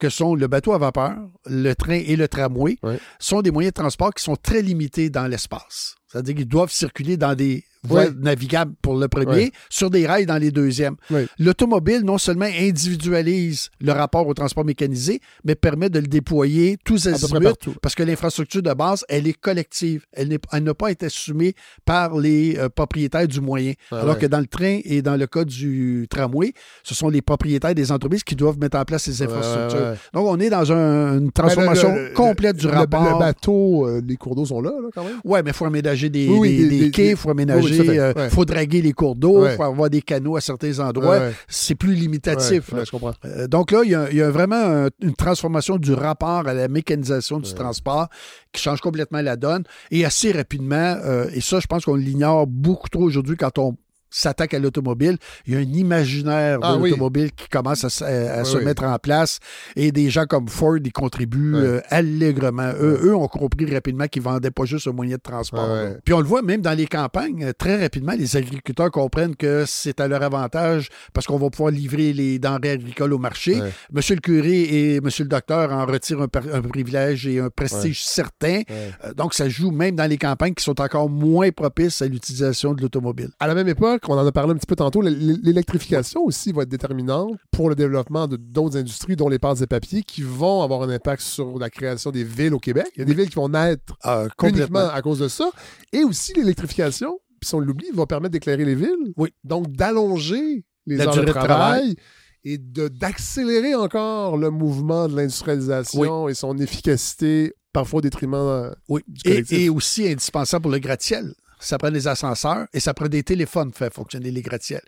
que 0.00 0.08
sont 0.08 0.34
le 0.34 0.48
bateau 0.48 0.72
à 0.72 0.78
vapeur, 0.78 1.16
le 1.46 1.74
train 1.74 2.00
et 2.04 2.16
le 2.16 2.26
tramway, 2.26 2.78
sont 3.18 3.42
des 3.42 3.50
moyens 3.50 3.72
de 3.72 3.80
transport 3.80 4.12
qui 4.12 4.24
sont 4.24 4.36
très 4.36 4.62
limités 4.62 5.10
dans 5.10 5.28
l'espace. 5.28 5.94
C'est-à-dire 6.08 6.34
qu'ils 6.34 6.48
doivent 6.48 6.72
circuler 6.72 7.16
dans 7.16 7.34
des 7.34 7.64
voies 7.82 8.04
Ouais. 8.04 8.10
navigables 8.20 8.72
pour 8.82 8.96
le 8.98 9.08
premier, 9.08 9.52
sur 9.68 9.90
des 9.90 10.06
rails 10.06 10.26
dans 10.26 10.36
les 10.38 10.50
deuxièmes. 10.50 10.96
L'automobile, 11.38 12.02
non 12.02 12.18
seulement 12.18 12.46
individualise 12.94 13.70
le 13.80 13.92
rapport 13.92 14.26
au 14.26 14.34
transport 14.34 14.64
mécanisé, 14.64 15.20
mais 15.44 15.54
permet 15.54 15.88
de 15.88 16.00
le 16.00 16.06
déployer 16.06 16.76
tous 16.84 17.06
azimuts 17.06 17.54
parce 17.82 17.94
que 17.94 18.02
l'infrastructure 18.02 18.62
de 18.62 18.72
base, 18.72 19.04
elle 19.08 19.26
est 19.26 19.38
collective. 19.38 20.04
Elle 20.12 20.28
n'a 20.62 20.74
pas 20.74 20.90
été 20.90 21.06
assumée 21.06 21.54
par 21.84 22.18
les 22.18 22.56
euh, 22.58 22.68
propriétaires 22.68 23.26
du 23.28 23.40
moyen. 23.40 23.72
Ah 23.90 24.00
alors 24.00 24.18
que 24.18 24.26
dans 24.26 24.40
le 24.40 24.46
train 24.46 24.80
et 24.84 25.02
dans 25.02 25.16
le 25.16 25.26
cas 25.26 25.44
du 25.44 26.06
tramway, 26.10 26.52
ce 26.82 26.94
sont 26.94 27.08
les 27.08 27.22
propriétaires 27.22 27.74
des 27.74 27.92
entreprises 27.92 28.24
qui 28.24 28.34
doivent 28.36 28.58
mettre 28.58 28.78
en 28.78 28.84
place 28.84 29.04
ces 29.04 29.22
infrastructures. 29.22 29.94
Donc, 30.12 30.26
on 30.26 30.38
est 30.40 30.50
dans 30.50 30.70
un- 30.72 31.18
une 31.18 31.32
transformation 31.32 31.88
Ben, 31.88 31.96
le- 31.96 32.08
le- 32.08 32.14
complète 32.14 32.56
du 32.56 32.66
rapport. 32.66 33.04
Le 33.12 33.18
bateau, 33.18 33.86
euh, 33.86 34.00
les 34.06 34.16
cours 34.16 34.34
d'eau 34.34 34.44
sont 34.46 34.60
là, 34.60 34.70
là, 34.70 34.88
quand 34.94 35.04
même? 35.04 35.20
Ouais, 35.24 35.42
mais 35.42 35.50
il 35.50 35.54
faut 35.56 35.64
aménager 35.64 36.08
des, 36.08 36.28
Oui, 36.28 36.38
oui, 36.38 36.48
des- 36.56 36.56
des- 36.64 36.68
des 36.70 36.84
des- 36.86 36.90
quais, 36.90 37.10
il 37.10 37.16
faut 37.16 37.30
aménager, 37.30 37.60
Fait. 37.74 37.98
euh, 37.98 38.12
Ouais. 38.14 38.30
faut 38.30 38.44
draguer 38.44 38.82
les 38.82 38.92
cours 38.92 39.16
d'eau, 39.16 39.44
il 39.52 39.56
faut 39.56 39.62
avoir 39.62 39.90
des 39.90 40.02
canaux 40.02 40.36
à 40.36 40.40
certains 40.40 40.78
endroits. 40.80 41.18
C'est 41.48 41.74
plus 41.74 41.94
limitatif. 41.94 42.72
Là. 42.72 42.84
je. 42.84 42.90
Euh, 43.24 43.46
donc 43.48 43.70
là, 43.70 43.80
il 43.84 43.90
y 43.90 43.94
a, 43.94 44.10
il 44.10 44.16
y 44.16 44.22
a 44.22 44.30
vraiment 44.30 44.56
un- 44.56 44.88
une 45.02 45.14
transformation 45.14 45.76
du 45.76 45.92
rapport 45.92 46.46
à 46.48 46.54
la 46.54 46.68
mécanisation 46.68 47.38
du 47.38 47.52
transport 47.54 48.08
qui 48.52 48.60
change 48.62 48.80
complètement 48.80 49.20
la 49.22 49.36
donne 49.36 49.64
et 49.90 50.04
assez 50.04 50.32
rapidement. 50.32 50.96
euh, 51.04 51.26
et 51.32 51.40
ça, 51.40 51.60
je 51.60 51.66
pense 51.66 51.84
qu'on 51.84 51.94
l'ignore 51.96 52.46
beaucoup 52.46 52.88
trop 52.88 53.02
aujourd'hui 53.02 53.36
quand 53.36 53.58
on 53.58 53.76
s'attaque 54.10 54.54
à 54.54 54.58
l'automobile. 54.58 55.16
Il 55.46 55.54
y 55.54 55.56
a 55.56 55.60
un 55.60 55.62
imaginaire 55.62 56.58
Ah 56.62 56.74
de 56.74 56.80
oui. 56.80 56.90
l'automobile 56.90 57.30
qui 57.32 57.48
commence 57.48 57.84
à, 57.84 58.04
Ouais, 58.04 58.44
se 58.44 58.56
oui. 58.56 58.64
mettre 58.64 58.84
en 58.84 58.98
place 58.98 59.38
et 59.76 59.92
des 59.92 60.10
gens 60.10 60.24
comme 60.26 60.48
Ford 60.48 60.76
y 60.82 60.90
contribuent 60.90 61.54
euh, 61.56 61.80
allègrement. 61.88 62.72
Eux, 62.80 63.00
eux 63.04 63.14
ont 63.14 63.28
compris 63.28 63.72
rapidement 63.72 64.06
qu'ils 64.06 64.22
vendaient 64.22 64.50
pas 64.50 64.64
juste 64.64 64.88
un 64.88 64.92
moyen 64.92 65.16
de 65.16 65.20
transport. 65.22 65.68
Puis 66.04 66.14
on 66.14 66.20
le 66.20 66.26
voit 66.26 66.42
même 66.42 66.60
dans 66.60 66.76
les 66.76 66.86
campagnes, 66.86 67.44
euh, 67.44 67.52
très 67.56 67.80
rapidement, 67.80 68.12
les 68.18 68.36
agriculteurs 68.36 68.90
comprennent 68.90 69.36
que 69.36 69.64
c'est 69.66 70.00
à 70.00 70.08
leur 70.08 70.22
avantage 70.22 70.88
parce 71.12 71.26
qu'on 71.26 71.38
va 71.38 71.50
pouvoir 71.50 71.70
livrer 71.70 72.12
les 72.12 72.38
denrées 72.38 72.70
agricoles 72.70 73.12
au 73.12 73.18
marché. 73.18 73.60
Monsieur 73.92 74.14
le 74.14 74.20
curé 74.20 74.94
et 74.94 75.00
monsieur 75.00 75.24
le 75.24 75.28
docteur 75.28 75.72
en 75.72 75.86
retirent 75.86 76.22
un, 76.22 76.28
privilège 76.62 77.26
et 77.26 77.40
un 77.40 77.50
prestige 77.50 78.02
certain. 78.04 78.62
Euh, 78.70 79.12
donc, 79.14 79.34
ça 79.34 79.48
joue 79.48 79.70
même 79.70 79.96
dans 79.96 80.08
les 80.08 80.18
campagnes 80.18 80.54
qui 80.54 80.64
sont 80.64 80.80
encore 80.80 81.08
moins 81.08 81.50
propices 81.50 82.02
à 82.02 82.06
l'utilisation 82.06 82.74
de 82.74 82.82
l'automobile. 82.82 83.30
À 83.38 83.46
la 83.46 83.54
même 83.54 83.68
époque, 83.68 83.99
on 84.08 84.14
en 84.18 84.26
a 84.26 84.32
parlé 84.32 84.52
un 84.52 84.56
petit 84.56 84.66
peu 84.66 84.76
tantôt, 84.76 85.02
l'électrification 85.02 86.22
aussi 86.24 86.52
va 86.52 86.62
être 86.62 86.68
déterminante 86.68 87.36
pour 87.50 87.68
le 87.68 87.74
développement 87.74 88.26
de 88.26 88.36
d'autres 88.36 88.76
industries, 88.76 89.16
dont 89.16 89.28
les 89.28 89.38
pâtes 89.38 89.60
et 89.60 89.66
papiers, 89.66 90.02
qui 90.02 90.22
vont 90.22 90.62
avoir 90.62 90.82
un 90.82 90.90
impact 90.90 91.22
sur 91.22 91.58
la 91.58 91.70
création 91.70 92.10
des 92.10 92.24
villes 92.24 92.54
au 92.54 92.58
Québec. 92.58 92.88
Il 92.96 93.00
y 93.00 93.02
a 93.02 93.04
des 93.04 93.14
villes 93.14 93.28
qui 93.28 93.36
vont 93.36 93.48
naître 93.48 93.96
Ah, 94.02 94.26
uniquement 94.44 94.88
à 94.88 95.02
cause 95.02 95.18
de 95.18 95.28
ça. 95.28 95.50
Et 95.92 96.04
aussi 96.04 96.32
l'électrification, 96.34 97.18
puis 97.40 97.48
si 97.48 97.54
on 97.54 97.60
l'oublie, 97.60 97.90
va 97.92 98.06
permettre 98.06 98.32
d'éclairer 98.32 98.64
les 98.64 98.74
villes. 98.74 99.12
Oui. 99.16 99.30
Donc 99.44 99.70
d'allonger 99.72 100.64
les 100.86 100.96
La 100.96 101.06
heures 101.06 101.12
durée 101.12 101.26
de 101.26 101.32
travail. 101.32 101.96
Et 102.42 102.56
d'accélérer 102.56 103.74
encore 103.74 104.38
le 104.38 104.48
mouvement 104.48 105.08
de 105.08 105.14
l'industrialisation 105.16 106.26
et 106.28 106.32
son 106.34 106.56
efficacité, 106.56 107.52
parfois 107.72 107.98
au 107.98 108.00
détriment 108.00 108.34
euh, 108.34 108.70
Oui. 108.88 109.02
du 109.06 109.20
Et, 109.26 109.30
collectif. 109.32 109.58
et 109.58 109.68
aussi 109.68 110.08
indispensable 110.08 110.62
pour 110.62 110.70
le 110.70 110.78
gratte-ciel. 110.78 111.34
Ça 111.60 111.78
prend 111.78 111.90
des 111.90 112.08
ascenseurs 112.08 112.66
et 112.72 112.80
ça 112.80 112.94
prend 112.94 113.06
des 113.06 113.22
téléphones 113.22 113.70
pour 113.70 113.78
faire 113.78 113.92
fonctionner 113.92 114.30
les 114.30 114.42
gratte-ciels. 114.42 114.82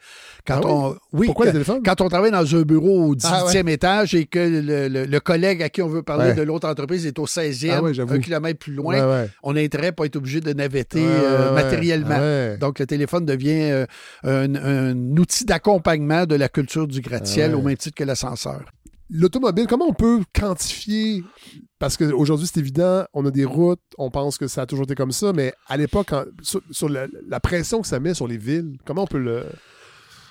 Quand 0.47 0.61
Ah 0.65 0.67
on, 0.69 0.97
oui, 1.13 1.27
Pourquoi 1.27 1.45
quand, 1.47 1.51
les 1.51 1.53
téléphones? 1.53 1.83
quand 1.85 2.01
on 2.01 2.09
travaille 2.09 2.31
dans 2.31 2.57
un 2.57 2.63
bureau 2.63 3.09
au 3.09 3.15
18e 3.15 3.65
Ah 3.67 3.71
étage 3.71 4.15
et 4.15 4.25
que 4.27 4.39
le, 4.39 4.89
le- 4.89 5.05
le 5.05 5.21
collègue 5.21 5.63
à 5.63 5.69
qui 5.69 5.83
on 5.83 5.89
veut 5.89 6.03
parler 6.03 6.31
Ouais. 6.31 6.35
de 6.35 6.43
l'autre 6.43 6.69
entreprise 6.69 7.07
est 7.07 7.19
au 7.19 7.27
16e, 7.27 7.71
Ah 7.99 8.03
un 8.13 8.19
kilomètre 8.19 8.59
plus 8.59 8.73
loin, 8.75 9.27
on 9.43 9.55
a 9.57 9.61
intérêt 9.61 9.89
à 9.89 9.93
pas 9.93 10.07
être 10.07 10.17
obligé 10.17 10.41
de 10.41 10.53
navetter 10.53 11.05
euh, 11.05 11.53
matériellement. 11.55 12.57
Donc, 12.59 12.79
le 12.79 12.87
téléphone 12.87 13.25
devient 13.27 13.71
euh, 13.71 13.87
un, 14.25 14.55
un 14.55 15.17
outil 15.17 15.45
d'accompagnement 15.45 16.27
de 16.27 16.35
la 16.37 16.49
culture 16.49 16.87
du 16.87 17.01
gratte-ciel 17.01 17.55
au 17.55 17.63
même 17.63 17.77
titre 17.77 17.97
que 17.97 18.05
l'ascenseur. 18.05 18.63
L'automobile, 19.11 19.67
comment 19.67 19.87
on 19.87 19.93
peut 19.93 20.23
quantifier? 20.35 21.23
Parce 21.79 21.97
qu'aujourd'hui, 21.97 22.47
c'est 22.47 22.61
évident, 22.61 23.05
on 23.13 23.27
a 23.27 23.31
des 23.31 23.45
routes, 23.45 23.81
on 23.99 24.11
pense 24.11 24.39
que 24.39 24.47
ça 24.47 24.63
a 24.63 24.67
toujours 24.67 24.85
été 24.85 24.95
comme 24.95 25.13
ça, 25.13 25.33
mais 25.33 25.53
à 25.67 25.77
l'époque, 25.77 26.13
sur, 26.43 26.89
la 26.89 27.41
pression 27.41 27.81
que 27.83 27.87
ça 27.87 28.01
met 28.01 28.15
sur 28.15 28.27
les 28.27 28.39
villes, 28.39 28.77
comment 28.85 29.03
on 29.03 29.07
peut 29.07 29.19
le. 29.19 29.45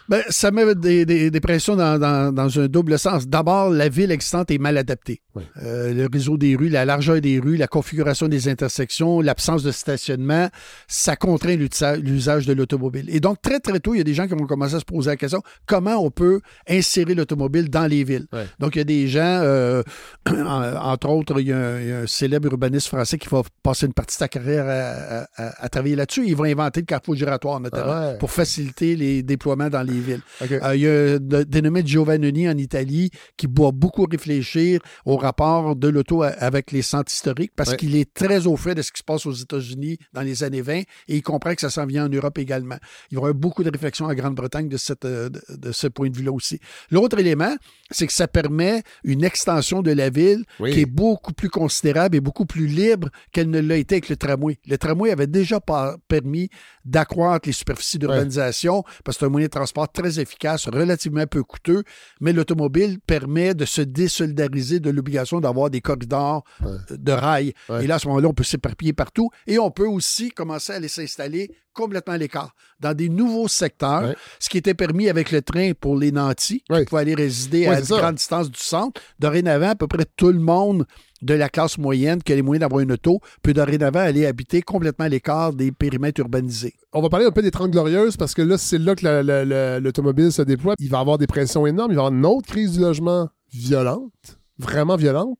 Ben, 0.09 0.21
ça 0.29 0.51
met 0.51 0.75
des, 0.75 1.05
des- 1.05 1.31
des 1.31 1.39
pressions 1.39 1.75
dans, 1.75 1.97
dans- 1.99 2.33
dans 2.33 2.59
un 2.59 2.67
double 2.67 2.97
sens. 2.99 3.27
D'abord, 3.27 3.69
la 3.69 3.87
ville 3.89 4.11
existante 4.11 4.51
est 4.51 4.57
mal 4.57 4.77
adaptée. 4.77 5.21
Oui. 5.35 5.43
Euh, 5.63 5.93
le 5.93 6.07
réseau 6.11 6.37
des 6.37 6.55
rues, 6.55 6.67
la 6.69 6.83
largeur 6.85 7.21
des 7.21 7.39
rues, 7.39 7.55
la 7.55 7.67
configuration 7.67 8.27
des 8.27 8.49
intersections, 8.49 9.21
l'absence 9.21 9.63
de 9.63 9.71
stationnement, 9.71 10.49
ça 10.87 11.15
contraint 11.15 11.55
l'usa- 11.55 11.95
l'usage 11.95 12.45
de 12.45 12.53
l'automobile. 12.53 13.05
Et 13.09 13.19
donc, 13.19 13.41
très, 13.41 13.59
très 13.59 13.79
tôt, 13.79 13.93
il 13.93 13.99
y 13.99 14.01
a 14.01 14.03
des 14.03 14.13
gens 14.13 14.27
qui 14.27 14.33
vont 14.33 14.45
commencer 14.45 14.75
à 14.75 14.79
se 14.79 14.85
poser 14.85 15.11
la 15.11 15.15
question 15.17 15.41
comment 15.65 15.95
on 15.95 16.11
peut 16.11 16.41
insérer 16.69 17.13
l'automobile 17.15 17.69
dans 17.69 17.87
les 17.87 18.03
villes? 18.03 18.27
Donc, 18.59 18.75
il 18.75 18.79
y 18.79 18.81
a 18.81 18.85
des 18.85 19.07
gens, 19.07 19.21
euh, 19.43 19.83
en- 20.29 20.75
entre 20.91 21.09
autres, 21.09 21.39
il 21.39 21.47
y, 21.47 21.51
a 21.53 21.57
un, 21.57 21.79
il 21.79 21.87
y 21.87 21.91
a 21.91 21.99
un 21.99 22.07
célèbre 22.07 22.47
urbaniste 22.47 22.87
français 22.87 23.17
qui 23.17 23.29
va 23.29 23.41
passer 23.63 23.85
une 23.85 23.93
partie 23.93 24.15
de 24.15 24.19
sa 24.19 24.27
carrière 24.27 24.65
à, 24.67 25.21
à- 25.21 25.47
à- 25.47 25.65
à 25.65 25.69
travailler 25.69 25.95
là-dessus. 25.95 26.25
Il 26.27 26.35
va 26.35 26.45
inventer 26.45 26.81
le 26.81 26.85
carrefour 26.85 27.15
giratoire, 27.15 27.59
notamment, 27.59 27.91
Ah 27.93 28.07
ouais. 28.11 28.17
pour 28.17 28.31
faciliter 28.31 28.95
les 28.95 29.23
déploiements 29.23 29.69
dans 29.69 29.83
les 29.83 29.90
villes. 29.99 30.21
Euh, 30.41 30.75
il 30.75 30.81
y 30.81 30.87
a 30.87 31.15
un 31.15 31.43
dénommé 31.43 31.85
Giovannoni 31.85 32.47
en 32.49 32.57
Italie 32.57 33.09
qui 33.37 33.47
doit 33.47 33.71
beaucoup 33.71 34.05
réfléchir 34.09 34.79
au 35.05 35.17
rapport 35.17 35.75
de 35.75 35.87
l'auto 35.87 36.23
avec 36.23 36.71
les 36.71 36.81
centres 36.81 37.11
historiques 37.11 37.51
parce 37.55 37.71
Ouais. 37.71 37.77
qu'il 37.77 37.95
est 37.95 38.13
très 38.13 38.47
au 38.47 38.57
fait 38.57 38.75
de 38.75 38.81
ce 38.81 38.91
qui 38.91 38.99
se 38.99 39.03
passe 39.03 39.25
aux 39.25 39.31
États-Unis 39.31 39.97
dans 40.13 40.21
les 40.21 40.43
années 40.43 40.61
20 40.61 40.73
et 40.79 40.85
il 41.07 41.21
comprend 41.21 41.53
que 41.55 41.61
ça 41.61 41.69
s'en 41.69 41.85
vient 41.85 42.05
en 42.05 42.09
Europe 42.09 42.37
également. 42.37 42.77
Il 43.11 43.15
y 43.15 43.17
aura 43.17 43.31
beaucoup 43.33 43.63
de 43.63 43.69
réflexions 43.69 44.05
en 44.05 44.13
Grande-Bretagne 44.13 44.67
de, 44.67 44.77
cette, 44.77 45.05
euh, 45.05 45.29
de, 45.29 45.41
de 45.49 45.71
ce 45.71 45.87
point 45.87 46.09
de 46.09 46.17
vue-là 46.17 46.31
aussi. 46.31 46.59
L'autre 46.89 47.17
élément, 47.19 47.55
c'est 47.91 48.07
que 48.07 48.13
ça 48.13 48.27
permet 48.27 48.83
une 49.03 49.23
extension 49.23 49.81
de 49.81 49.91
la 49.91 50.09
ville 50.09 50.43
Oui. 50.59 50.71
qui 50.73 50.81
est 50.81 50.85
beaucoup 50.85 51.33
plus 51.33 51.49
considérable 51.49 52.15
et 52.17 52.19
beaucoup 52.21 52.45
plus 52.45 52.67
libre 52.67 53.09
qu'elle 53.31 53.49
ne 53.49 53.59
l'a 53.59 53.77
été 53.77 53.95
avec 53.95 54.09
le 54.09 54.15
tramway. 54.17 54.57
Le 54.67 54.77
tramway 54.77 55.11
avait 55.11 55.27
déjà 55.27 55.59
permis 56.07 56.49
d'accroître 56.85 57.47
les 57.47 57.53
superficies 57.53 57.99
d'urbanisation 57.99 58.83
parce 59.03 59.17
que 59.17 59.19
c'est 59.21 59.25
un 59.25 59.29
moyen 59.29 59.47
de 59.47 59.51
transport 59.51 59.80
très 59.87 60.19
efficace, 60.19 60.67
relativement 60.67 61.25
peu 61.27 61.43
coûteux, 61.43 61.83
mais 62.19 62.33
l'automobile 62.33 62.99
permet 62.99 63.53
de 63.53 63.65
se 63.65 63.81
désolidariser 63.81 64.79
de 64.79 64.89
l'obligation 64.89 65.39
d'avoir 65.39 65.69
des 65.69 65.81
corridors 65.81 66.43
Ouais. 66.63 66.71
de 66.97 67.11
rails. 67.11 67.53
Ouais. 67.69 67.83
Et 67.83 67.87
là, 67.87 67.95
à 67.95 67.99
ce 67.99 68.07
moment-là, 68.07 68.27
on 68.29 68.33
peut 68.33 68.43
s'éparpiller 68.43 68.93
partout 68.93 69.29
et 69.47 69.57
on 69.59 69.71
peut 69.71 69.87
aussi 69.87 70.31
commencer 70.31 70.73
à 70.73 70.75
aller 70.75 70.87
s'installer 70.87 71.51
complètement 71.73 72.13
à 72.13 72.17
l'écart 72.17 72.53
dans 72.79 72.93
des 72.93 73.07
nouveaux 73.09 73.47
secteurs, 73.47 74.03
Ouais. 74.03 74.15
ce 74.39 74.49
qui 74.49 74.57
était 74.57 74.73
permis 74.73 75.07
avec 75.09 75.31
le 75.31 75.41
train 75.41 75.71
pour 75.79 75.97
les 75.97 76.11
nantis, 76.11 76.63
qui 76.71 76.85
pouvaient 76.85 77.01
aller 77.01 77.15
résider 77.15 77.65
à 77.67 77.81
ça. 77.83 77.97
grande 77.97 78.15
distance 78.15 78.51
du 78.51 78.59
centre. 78.59 78.99
Dorénavant, 79.19 79.69
à 79.69 79.75
peu 79.75 79.87
près 79.87 80.05
tout 80.17 80.31
le 80.31 80.39
monde 80.39 80.85
de 81.21 81.33
la 81.33 81.49
classe 81.49 81.77
moyenne 81.77 82.21
qui 82.23 82.31
a 82.33 82.35
les 82.35 82.41
moyens 82.41 82.61
d'avoir 82.61 82.81
une 82.81 82.91
auto 82.91 83.19
peut 83.43 83.53
dorénavant 83.53 83.99
aller 83.99 84.25
habiter 84.25 84.61
complètement 84.61 85.05
à 85.05 85.09
l'écart 85.09 85.53
des 85.53 85.71
périmètres 85.71 86.19
urbanisés. 86.21 86.73
On 86.93 87.01
va 87.01 87.09
parler 87.09 87.25
un 87.25 87.31
peu 87.31 87.41
des 87.41 87.51
30 87.51 87.71
Glorieuses 87.71 88.17
parce 88.17 88.33
que 88.33 88.41
là, 88.41 88.57
c'est 88.57 88.77
là 88.79 88.95
que 88.95 89.05
la- 89.05 89.23
la- 89.23 89.45
la- 89.45 89.79
l'automobile 89.79 90.31
se 90.31 90.41
déploie. 90.41 90.75
Il 90.79 90.89
va 90.89 90.99
avoir 90.99 91.17
des 91.17 91.27
pressions 91.27 91.65
énormes. 91.67 91.91
Il 91.91 91.95
va 91.95 92.03
y 92.03 92.05
avoir 92.05 92.13
une 92.17 92.25
autre 92.25 92.47
crise 92.47 92.73
du 92.73 92.79
logement 92.79 93.29
violente, 93.53 94.37
vraiment 94.57 94.95
violente. 94.95 95.37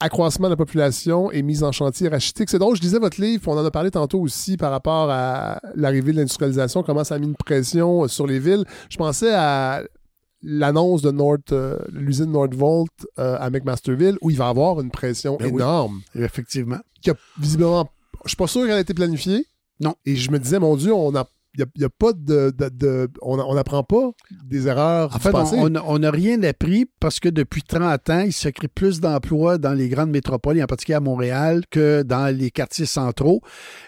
Accroissement 0.00 0.46
de 0.46 0.52
la 0.52 0.56
population 0.56 1.32
et 1.32 1.42
mise 1.42 1.64
en 1.64 1.72
chantier 1.72 2.08
rachitique. 2.08 2.48
C'est 2.50 2.58
drôle, 2.60 2.76
je 2.76 2.82
lisais 2.82 3.00
votre 3.00 3.20
livre, 3.20 3.42
on 3.48 3.58
en 3.58 3.64
a 3.64 3.70
parlé 3.72 3.90
tantôt 3.90 4.20
aussi 4.20 4.56
par 4.56 4.70
rapport 4.70 5.10
à 5.10 5.60
l'arrivée 5.74 6.12
de 6.12 6.18
l'industrialisation, 6.18 6.84
comment 6.84 7.02
ça 7.02 7.16
a 7.16 7.18
mis 7.18 7.26
une 7.26 7.34
pression 7.34 8.06
sur 8.06 8.26
les 8.26 8.38
villes. 8.38 8.64
Je 8.90 8.96
pensais 8.96 9.32
à 9.34 9.82
l'annonce 10.42 11.02
de 11.02 11.10
North, 11.10 11.52
euh, 11.52 11.78
l'usine 11.92 12.32
Northvolt 12.32 12.90
euh, 13.18 13.36
à 13.40 13.50
McMasterville, 13.50 14.16
où 14.20 14.30
il 14.30 14.36
va 14.36 14.46
y 14.46 14.48
avoir 14.48 14.80
une 14.80 14.90
pression 14.90 15.36
Ben 15.38 15.46
oui. 15.46 15.52
énorme 15.62 16.00
Effectivement. 16.14 16.78
qui 17.00 17.10
a 17.10 17.14
visiblement. 17.38 17.90
Je 18.24 18.30
suis 18.30 18.36
pas 18.36 18.46
sûr 18.46 18.62
qu'elle 18.62 18.72
a 18.76 18.80
été 18.80 18.94
planifiée. 18.94 19.46
Non. 19.80 19.94
Et 20.04 20.16
je 20.16 20.30
me 20.30 20.38
disais, 20.38 20.58
mon 20.58 20.76
Dieu, 20.76 20.92
on 20.92 21.14
a. 21.14 21.26
Il 21.56 21.64
n'y 21.78 21.84
a, 21.84 21.88
pas 21.88 22.12
de. 22.12 22.52
de- 22.56 22.68
de- 22.68 23.10
on 23.22 23.54
n'apprend 23.54 23.82
pas 23.82 24.10
des 24.44 24.68
erreurs 24.68 25.14
En 25.14 25.18
fait, 25.18 25.30
on- 25.34 25.98
n'a 25.98 26.10
rien 26.10 26.40
appris 26.42 26.86
parce 27.00 27.18
que 27.20 27.28
depuis 27.28 27.62
30 27.62 28.10
ans, 28.10 28.20
il 28.20 28.32
se 28.32 28.48
crée 28.48 28.68
plus 28.68 29.00
d'emplois 29.00 29.58
dans 29.58 29.72
les 29.72 29.88
grandes 29.88 30.10
métropoles, 30.10 30.58
et 30.58 30.62
en 30.62 30.66
particulier 30.66 30.96
à 30.96 31.00
Montréal, 31.00 31.62
que 31.70 32.02
dans 32.02 32.32
les 32.36 32.50
quartiers 32.50 32.86
centraux, 32.86 33.40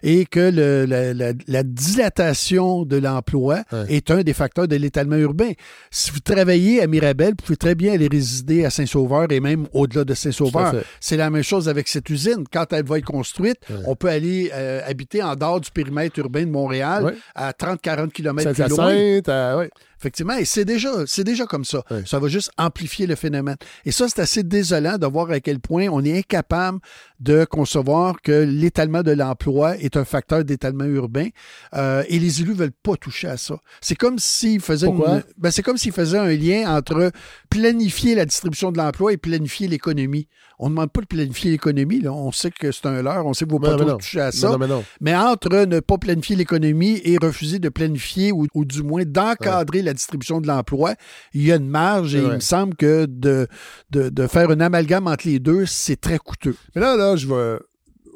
et 0.02 0.24
que 0.26 0.40
le- 0.52 0.84
la, 0.86 1.12
la- 1.14 1.32
la 1.46 1.62
dilatation 1.62 2.84
de 2.84 2.96
l'emploi 2.96 3.62
Ouais. 3.72 3.84
est 3.88 4.10
un 4.10 4.22
des 4.22 4.32
facteurs 4.32 4.66
de 4.66 4.76
l'étalement 4.76 5.16
urbain. 5.16 5.52
Si 5.90 6.10
vous 6.10 6.20
travaillez 6.20 6.82
à 6.82 6.86
Mirabel, 6.86 7.30
vous 7.30 7.44
pouvez 7.44 7.56
très 7.56 7.74
bien 7.74 7.92
aller 7.92 8.08
résider 8.10 8.64
à 8.64 8.70
Saint-Sauveur 8.70 9.30
et 9.30 9.40
même 9.40 9.66
au-delà 9.72 10.04
de 10.04 10.14
Saint-Sauveur. 10.14 10.74
C'est 11.00 11.16
la 11.16 11.30
même 11.30 11.42
chose 11.42 11.68
avec 11.68 11.88
cette 11.88 12.08
usine. 12.10 12.44
Quand 12.52 12.72
elle 12.72 12.84
va 12.86 12.98
être 12.98 13.04
construite, 13.04 13.58
Ouais. 13.68 13.76
on 13.86 13.94
peut 13.96 14.08
aller 14.08 14.50
euh, 14.54 14.80
habiter 14.86 15.22
en 15.22 15.34
dehors 15.36 15.60
du 15.60 15.70
périmètre 15.70 16.18
urbain 16.18 16.44
de 16.44 16.50
Montréal 16.50 17.04
Ouais. 17.04 17.14
à 17.34 17.49
30-40 17.52 18.10
km 18.10 18.52
plus 18.52 18.68
loin. 18.68 18.94
Euh, 19.28 19.58
ouais. 19.58 19.70
Effectivement, 20.00 20.34
et 20.34 20.46
c'est 20.46 20.64
déjà, 20.64 20.90
c'est 21.06 21.24
déjà 21.24 21.44
comme 21.44 21.64
ça. 21.66 21.82
Ouais. 21.90 22.04
Ça 22.06 22.18
va 22.18 22.28
juste 22.28 22.50
amplifier 22.56 23.06
le 23.06 23.16
phénomène. 23.16 23.56
Et 23.84 23.92
ça, 23.92 24.06
c'est 24.08 24.20
assez 24.20 24.42
désolant 24.42 24.96
de 24.96 25.06
voir 25.06 25.30
à 25.30 25.40
quel 25.40 25.60
point 25.60 25.88
on 25.88 26.02
est 26.02 26.16
incapable 26.18 26.78
de 27.20 27.44
concevoir 27.44 28.22
que 28.22 28.32
l'étalement 28.48 29.02
de 29.02 29.10
l'emploi 29.12 29.76
est 29.76 29.98
un 29.98 30.06
facteur 30.06 30.42
d'étalement 30.42 30.84
urbain. 30.84 31.28
Euh, 31.74 32.02
et 32.08 32.18
les 32.18 32.40
élus 32.40 32.54
veulent 32.54 32.72
pas 32.82 32.96
toucher 32.96 33.28
à 33.28 33.36
ça. 33.36 33.56
C'est 33.82 33.94
comme 33.94 34.18
s'ils 34.18 34.60
faisaient 34.60 34.86
une- 34.86 35.22
ben, 35.36 35.50
c'est 35.50 35.62
comme 35.62 35.76
s'ils 35.76 35.92
faisaient 35.92 36.16
un 36.18 36.32
lien 36.34 36.74
entre 36.74 37.10
planifier 37.50 38.14
la 38.14 38.24
distribution 38.24 38.72
de 38.72 38.78
l'emploi 38.78 39.12
et 39.12 39.16
planifier 39.18 39.68
l'économie. 39.68 40.28
On 40.58 40.66
ne 40.66 40.70
demande 40.74 40.92
pas 40.92 41.00
de 41.00 41.06
planifier 41.06 41.50
l'économie. 41.50 42.00
là. 42.00 42.12
On 42.12 42.32
sait 42.32 42.50
que 42.50 42.70
c'est 42.72 42.86
un 42.86 43.02
leurre. 43.02 43.26
On 43.26 43.32
sait 43.34 43.44
qu'il 43.46 43.54
ne 43.54 43.66
faut 43.66 43.76
Mais 43.78 43.84
pas 43.84 43.96
toucher 43.96 44.20
à 44.20 44.32
ça. 44.32 44.48
non, 44.50 44.58
mais 44.58 44.66
non. 44.66 44.84
Mais 45.00 45.16
entre 45.16 45.64
ne 45.66 45.80
pas 45.80 45.98
planifier 45.98 46.36
l'économie 46.36 47.00
et 47.04 47.16
refuser 47.18 47.58
de 47.58 47.68
planifier 47.68 48.30
ou, 48.32 48.46
ou 48.54 48.64
du 48.64 48.82
moins 48.82 49.02
d'encadrer 49.06 49.82
la 49.82 49.89
distribution 49.92 50.40
de 50.40 50.46
l'emploi, 50.46 50.94
il 51.34 51.42
y 51.42 51.52
a 51.52 51.56
une 51.56 51.68
marge 51.68 52.14
et 52.14 52.18
il 52.18 52.28
me 52.28 52.40
semble 52.40 52.74
que 52.76 53.06
de, 53.06 53.46
de, 53.90 54.08
de 54.08 54.26
faire 54.26 54.50
un 54.50 54.60
amalgame 54.60 55.06
entre 55.06 55.26
les 55.28 55.38
deux, 55.38 55.66
c'est 55.66 56.00
très 56.00 56.18
coûteux. 56.18 56.56
Mais 56.74 56.80
là, 56.80 56.96
là, 56.96 57.16
je 57.16 57.26
vais. 57.26 57.58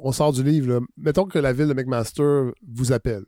On 0.02 0.12
sort 0.12 0.32
du 0.32 0.42
livre. 0.42 0.68
là. 0.74 0.80
Mettons 0.98 1.24
que 1.24 1.38
la 1.38 1.52
ville 1.52 1.66
de 1.68 1.72
McMaster 1.74 2.50
vous 2.66 2.92
appelle 2.92 3.24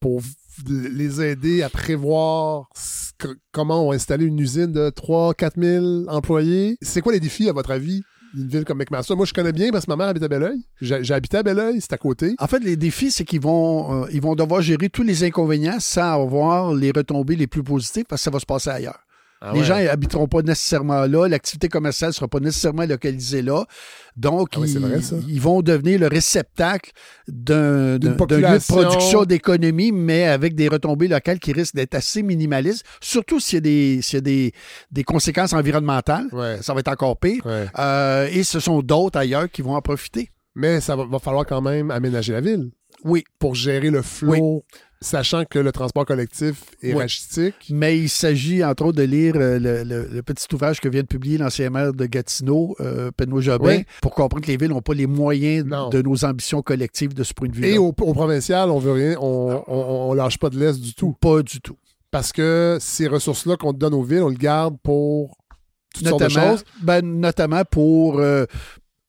pour 0.00 0.22
les 0.68 1.22
aider 1.22 1.62
à 1.62 1.68
prévoir 1.68 2.68
comment 3.52 3.86
on 3.86 3.90
va 3.90 3.96
installer 3.96 4.24
une 4.24 4.38
usine 4.38 4.72
de 4.72 4.90
3-4 4.90 5.60
000 5.60 6.08
employés. 6.08 6.76
C'est 6.82 7.00
quoi 7.02 7.12
les 7.12 7.20
défis, 7.20 7.48
à 7.48 7.52
votre 7.52 7.70
avis, 7.70 8.02
d'une 8.34 8.48
ville 8.48 8.64
comme 8.64 8.78
McMaster? 8.78 9.14
Moi, 9.16 9.26
je 9.26 9.32
connais 9.32 9.52
bien 9.52 9.70
parce 9.70 9.86
que 9.86 9.90
ma 9.90 9.96
mère 9.96 10.08
habite 10.08 10.22
à 10.22 10.28
Belleuil. 10.28 10.62
Habité 11.10 11.38
à 11.38 11.42
Belleuil, 11.42 11.80
c'est 11.80 11.92
à 11.92 11.98
côté. 11.98 12.34
En 12.38 12.46
fait, 12.46 12.60
les 12.60 12.76
défis, 12.76 13.10
c'est 13.10 13.24
qu'ils 13.24 13.40
vont, 13.40 14.04
euh, 14.04 14.20
vont 14.20 14.34
devoir 14.34 14.62
gérer 14.62 14.88
tous 14.88 15.02
les 15.02 15.24
inconvénients 15.24 15.80
sans 15.80 16.22
avoir 16.22 16.74
les 16.74 16.92
retombées 16.94 17.36
les 17.36 17.46
plus 17.46 17.62
positives 17.62 18.04
parce 18.08 18.20
que 18.20 18.24
ça 18.24 18.30
va 18.30 18.38
se 18.38 18.46
passer 18.46 18.70
ailleurs. 18.70 18.98
Ah 19.42 19.52
les 19.54 19.60
ouais. 19.60 19.64
gens 19.66 19.74
habiteront 19.90 20.26
pas 20.28 20.42
nécessairement 20.42 21.06
là, 21.06 21.26
l'activité 21.26 21.68
commerciale 21.68 22.12
sera 22.12 22.28
pas 22.28 22.40
nécessairement 22.40 22.84
localisée 22.84 23.40
là. 23.40 23.64
Donc, 24.16 24.50
Ah 24.56 24.60
ils, 24.66 24.78
vrai, 24.78 25.00
ça. 25.00 25.16
ils 25.28 25.40
vont 25.40 25.62
devenir 25.62 25.98
le 25.98 26.08
réceptacle 26.08 26.90
d'un 27.26 27.92
lieu 27.92 27.98
de 27.98 28.66
production 28.68 29.24
d'économie, 29.24 29.92
mais 29.92 30.24
avec 30.24 30.54
des 30.54 30.68
retombées 30.68 31.08
locales 31.08 31.38
qui 31.38 31.52
risquent 31.52 31.74
d'être 31.76 31.94
assez 31.94 32.22
minimalistes, 32.22 32.84
surtout 33.00 33.40
s'il 33.40 33.56
y 33.56 33.58
a 33.58 33.60
des, 33.60 34.02
s'il 34.02 34.16
y 34.16 34.18
a 34.18 34.20
des, 34.20 34.52
des 34.90 35.04
conséquences 35.04 35.54
environnementales. 35.54 36.26
Ouais. 36.32 36.58
Ça 36.60 36.74
va 36.74 36.80
être 36.80 36.88
encore 36.88 37.18
pire. 37.18 37.42
Euh, 37.78 38.28
et 38.30 38.42
ce 38.42 38.60
sont 38.60 38.80
d'autres 38.82 39.18
ailleurs 39.18 39.50
qui 39.50 39.62
vont 39.62 39.74
en 39.74 39.80
profiter. 39.82 40.30
Mais 40.54 40.80
ça 40.80 40.96
va, 40.96 41.04
va 41.06 41.18
falloir 41.18 41.46
quand 41.46 41.62
même 41.62 41.90
aménager 41.90 42.32
la 42.32 42.40
ville 42.42 42.70
Oui. 43.04 43.24
pour 43.38 43.54
gérer 43.54 43.88
le 43.88 44.02
flot 44.02 44.64
Sachant 45.02 45.44
que 45.46 45.58
le 45.58 45.72
transport 45.72 46.04
collectif 46.04 46.62
est 46.82 46.92
rachitique. 46.92 47.54
Mais 47.70 47.98
il 47.98 48.10
s'agit, 48.10 48.62
entre 48.62 48.84
autres, 48.84 48.98
de 48.98 49.02
lire 49.02 49.32
euh, 49.36 49.58
le, 49.58 49.82
le- 49.82 50.08
le 50.12 50.22
petit 50.22 50.46
ouvrage 50.54 50.78
que 50.78 50.90
vient 50.90 51.00
de 51.00 51.06
publier 51.06 51.38
l'ancien 51.38 51.70
maire 51.70 51.94
de 51.94 52.04
Gatineau, 52.04 52.76
euh, 52.80 53.10
Jobin, 53.38 53.78
Oui. 53.78 53.84
pour 54.02 54.14
comprendre 54.14 54.42
que 54.44 54.50
les 54.50 54.58
villes 54.58 54.68
n'ont 54.68 54.82
pas 54.82 54.92
les 54.92 55.06
moyens 55.06 55.64
Non. 55.64 55.88
de 55.88 56.02
nos 56.02 56.22
ambitions 56.26 56.60
collectives 56.60 57.14
de 57.14 57.22
ce 57.24 57.32
point 57.32 57.48
de 57.48 57.54
vue. 57.56 57.64
Et 57.64 57.78
au, 57.78 57.94
au 57.98 58.12
provincial, 58.12 58.68
on 58.68 58.78
veut 58.78 58.92
rien, 58.92 59.16
on, 59.22 59.62
on, 59.66 60.10
on 60.10 60.12
lâche 60.12 60.36
pas 60.38 60.50
de 60.50 60.58
l'Est 60.58 60.78
du 60.78 60.92
tout. 60.92 61.16
Pas 61.18 61.42
du 61.42 61.62
tout. 61.62 61.76
Parce 62.10 62.30
que 62.30 62.76
ces 62.78 63.06
ressources-là 63.08 63.56
qu'on 63.56 63.72
donne 63.72 63.94
aux 63.94 64.02
villes, 64.02 64.22
on 64.22 64.28
le 64.28 64.34
garde 64.34 64.76
pour 64.82 65.38
toutes 65.94 66.06
sortes 66.08 66.20
de 66.20 66.24
Notamment, 66.28 66.50
choses. 66.56 66.64
ben, 66.82 67.00
notamment 67.20 67.62
pour 67.64 68.18
euh, 68.18 68.44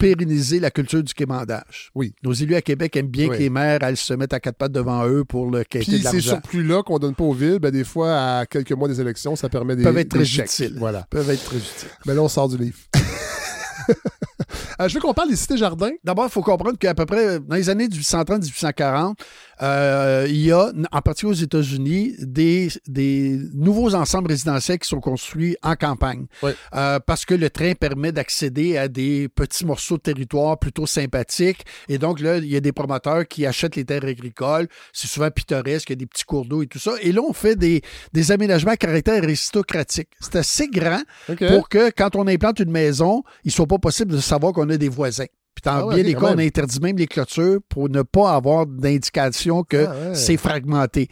pérenniser 0.02 0.60
la 0.60 0.72
culture 0.72 1.04
du 1.04 1.14
quémandage. 1.14 1.92
Oui. 1.96 2.14
Nos 2.24 2.34
élus 2.34 2.56
à 2.56 2.62
Québec 2.62 2.96
aiment 2.98 3.08
bien 3.08 3.28
Oui. 3.30 3.38
que 3.38 3.42
les 3.44 3.50
maires 3.50 3.80
elles 3.84 3.98
se 3.98 4.14
mettent 4.14 4.34
à 4.34 4.40
quatre 4.40 4.58
pattes 4.58 4.72
devant 4.72 5.08
eux 5.08 5.24
pour 5.24 5.50
le 5.52 5.64
quêter 5.64 5.86
Puis 5.86 5.92
de 5.94 5.98
ces 6.00 6.04
l'argent. 6.04 6.30
surplus-là 6.32 6.84
qu'on 6.84 6.98
donne 7.00 7.14
pas 7.16 7.24
aux 7.24 7.34
villes, 7.34 7.60
ben 7.60 7.70
des 7.72 7.84
fois, 7.84 8.40
à 8.40 8.46
quelques 8.46 8.72
mois 8.72 8.88
des 8.88 9.00
élections, 9.00 9.36
ça 9.36 9.48
permet 9.50 9.76
des, 9.76 9.84
Peuvent 9.84 9.98
être 9.98 10.10
très 10.10 10.24
utiles. 10.24 10.76
Voilà. 10.78 11.06
peuvent 11.10 11.30
être 11.30 11.44
très 11.44 11.58
utiles. 11.58 11.90
Mais 12.06 12.16
là, 12.16 12.22
on 12.24 12.28
sort 12.28 12.50
du 12.50 12.58
livre. 12.58 12.78
Euh, 14.80 14.88
je 14.88 14.96
veux 14.96 15.02
qu'on 15.02 15.14
parle 15.14 15.30
des 15.30 15.36
cités-jardins. 15.36 15.92
D'abord, 16.04 16.26
il 16.26 16.32
faut 16.32 16.42
comprendre 16.42 16.78
qu'à 16.78 16.96
peu 16.96 17.06
près 17.06 17.40
dans 17.40 17.56
les 17.56 17.70
années 17.70 17.88
1830-1840, 17.88 19.16
euh, 19.62 20.26
il 20.28 20.38
y 20.38 20.52
a, 20.52 20.72
en 20.92 21.02
particulier 21.02 21.32
aux 21.32 21.44
États-Unis, 21.44 22.16
des, 22.20 22.70
des 22.88 23.38
nouveaux 23.54 23.94
ensembles 23.94 24.30
résidentiels 24.32 24.80
qui 24.80 24.88
sont 24.88 25.00
construits 25.00 25.56
en 25.62 25.76
campagne. 25.76 26.26
Euh, 26.74 27.00
parce 27.06 27.26
que 27.26 27.36
le 27.36 27.50
train 27.50 27.74
permet 27.74 28.12
d'accéder 28.12 28.78
à 28.78 28.88
des 28.88 29.30
petits 29.30 29.66
morceaux 29.66 29.98
de 29.98 30.02
territoire 30.02 30.58
plutôt 30.58 30.86
sympathiques. 30.86 31.66
Et 31.90 31.98
donc, 31.98 32.20
là, 32.22 32.38
il 32.38 32.48
y 32.48 32.56
a 32.56 32.60
des 32.62 32.72
promoteurs 32.72 33.28
qui 33.28 33.46
achètent 33.46 33.76
les 33.76 33.86
terres 33.86 34.06
agricoles. 34.06 34.68
C'est 34.94 35.08
souvent 35.08 35.30
pittoresque, 35.30 35.90
il 35.90 35.94
y 35.94 35.98
a 35.98 35.98
des 35.98 36.08
petits 36.08 36.26
cours 36.26 36.46
d'eau 36.46 36.64
et 36.64 36.68
tout 36.68 36.80
ça. 36.80 36.94
Et 37.02 37.12
là, 37.12 37.22
on 37.22 37.34
fait 37.34 37.56
des, 37.56 37.82
des 38.14 38.32
aménagements 38.32 38.72
à 38.72 38.78
caractère 38.78 39.22
aristocratique. 39.22 40.10
C'est 40.20 40.38
assez 40.38 40.68
grand 40.70 41.02
pour 41.50 41.70
que 41.70 41.92
quand 41.92 42.16
on 42.16 42.28
implante 42.28 42.60
une 42.60 42.72
maison, 42.72 43.24
il 43.44 43.52
soit 43.52 43.68
pas 43.68 43.78
possible 43.78 44.12
de 44.12 44.20
savoir 44.32 44.54
qu'on 44.54 44.70
a 44.70 44.78
des 44.78 44.90
voisins. 44.90 45.26
Puis 45.54 45.64
dans 45.66 45.72
Ah 45.80 45.86
ouais, 45.88 45.96
bien 45.96 46.04
des 46.06 46.14
cas, 46.14 46.28
on 46.32 46.36
même. 46.38 46.48
interdit 46.48 46.80
même 46.80 46.96
les 46.96 47.08
clôtures 47.08 47.60
pour 47.68 47.90
ne 47.90 48.04
pas 48.04 48.34
avoir 48.36 48.66
d'indication 48.66 49.64
que 49.64 49.86
Ah 49.86 49.92
ouais. 50.12 50.16
c'est 50.16 50.38
fragmenté. 50.38 51.10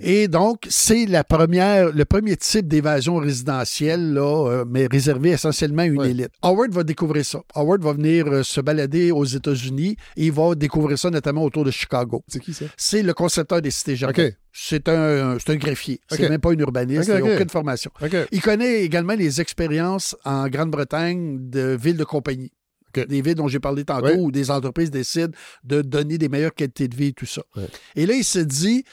Et 0.00 0.28
donc, 0.28 0.58
c'est 0.68 1.06
la 1.06 1.24
première, 1.24 1.90
le 1.92 2.04
premier 2.04 2.36
type 2.36 2.68
d'évasion 2.68 3.16
résidentielle, 3.16 4.12
là, 4.12 4.46
euh, 4.48 4.64
mais 4.68 4.86
réservé 4.86 5.30
essentiellement 5.30 5.82
à 5.82 5.86
une 5.86 5.98
Ouais. 5.98 6.10
élite. 6.10 6.30
Howard 6.42 6.70
va 6.72 6.84
découvrir 6.84 7.24
ça. 7.24 7.40
Howard 7.56 7.82
va 7.82 7.92
venir 7.94 8.28
euh, 8.28 8.42
se 8.44 8.60
balader 8.60 9.10
aux 9.10 9.24
États-Unis 9.24 9.96
et 10.16 10.26
il 10.26 10.32
va 10.32 10.54
découvrir 10.54 10.96
ça 10.96 11.10
notamment 11.10 11.42
autour 11.42 11.64
de 11.64 11.72
Chicago. 11.72 12.22
C'est 12.28 12.38
qui 12.38 12.54
ça? 12.54 12.66
C'est 12.76 13.02
le 13.02 13.12
concepteur 13.12 13.60
des 13.60 13.72
cités 13.72 13.96
jardins. 13.96 14.30
C'est 14.52 14.88
un, 14.88 15.36
un 15.36 15.56
greffier. 15.56 16.00
C'est 16.08 16.28
même 16.28 16.40
pas 16.40 16.50
un 16.52 16.58
urbaniste. 16.58 17.08
Il 17.12 17.14
n'a 17.24 17.34
aucune 17.34 17.48
formation. 17.50 17.90
Il 18.30 18.40
connaît 18.40 18.82
également 18.82 19.14
les 19.14 19.40
expériences 19.40 20.16
en 20.24 20.46
Grande-Bretagne 20.48 21.50
de 21.50 21.76
villes 21.80 21.96
de 21.96 22.04
compagnie. 22.04 22.52
Des 22.94 23.22
villes 23.22 23.34
dont 23.34 23.48
j'ai 23.48 23.60
parlé 23.60 23.84
tantôt, 23.84 24.06
Ouais. 24.06 24.16
où 24.18 24.30
des 24.32 24.50
entreprises 24.50 24.90
décident 24.90 25.32
de 25.64 25.82
donner 25.82 26.18
des 26.18 26.28
meilleures 26.28 26.54
qualités 26.54 26.88
de 26.88 26.96
vie 26.96 27.06
et 27.08 27.12
tout 27.12 27.26
ça. 27.26 27.42
Ouais. 27.56 27.68
Et 27.96 28.06
là, 28.06 28.14
il 28.14 28.24
se 28.24 28.38
dit, 28.40 28.84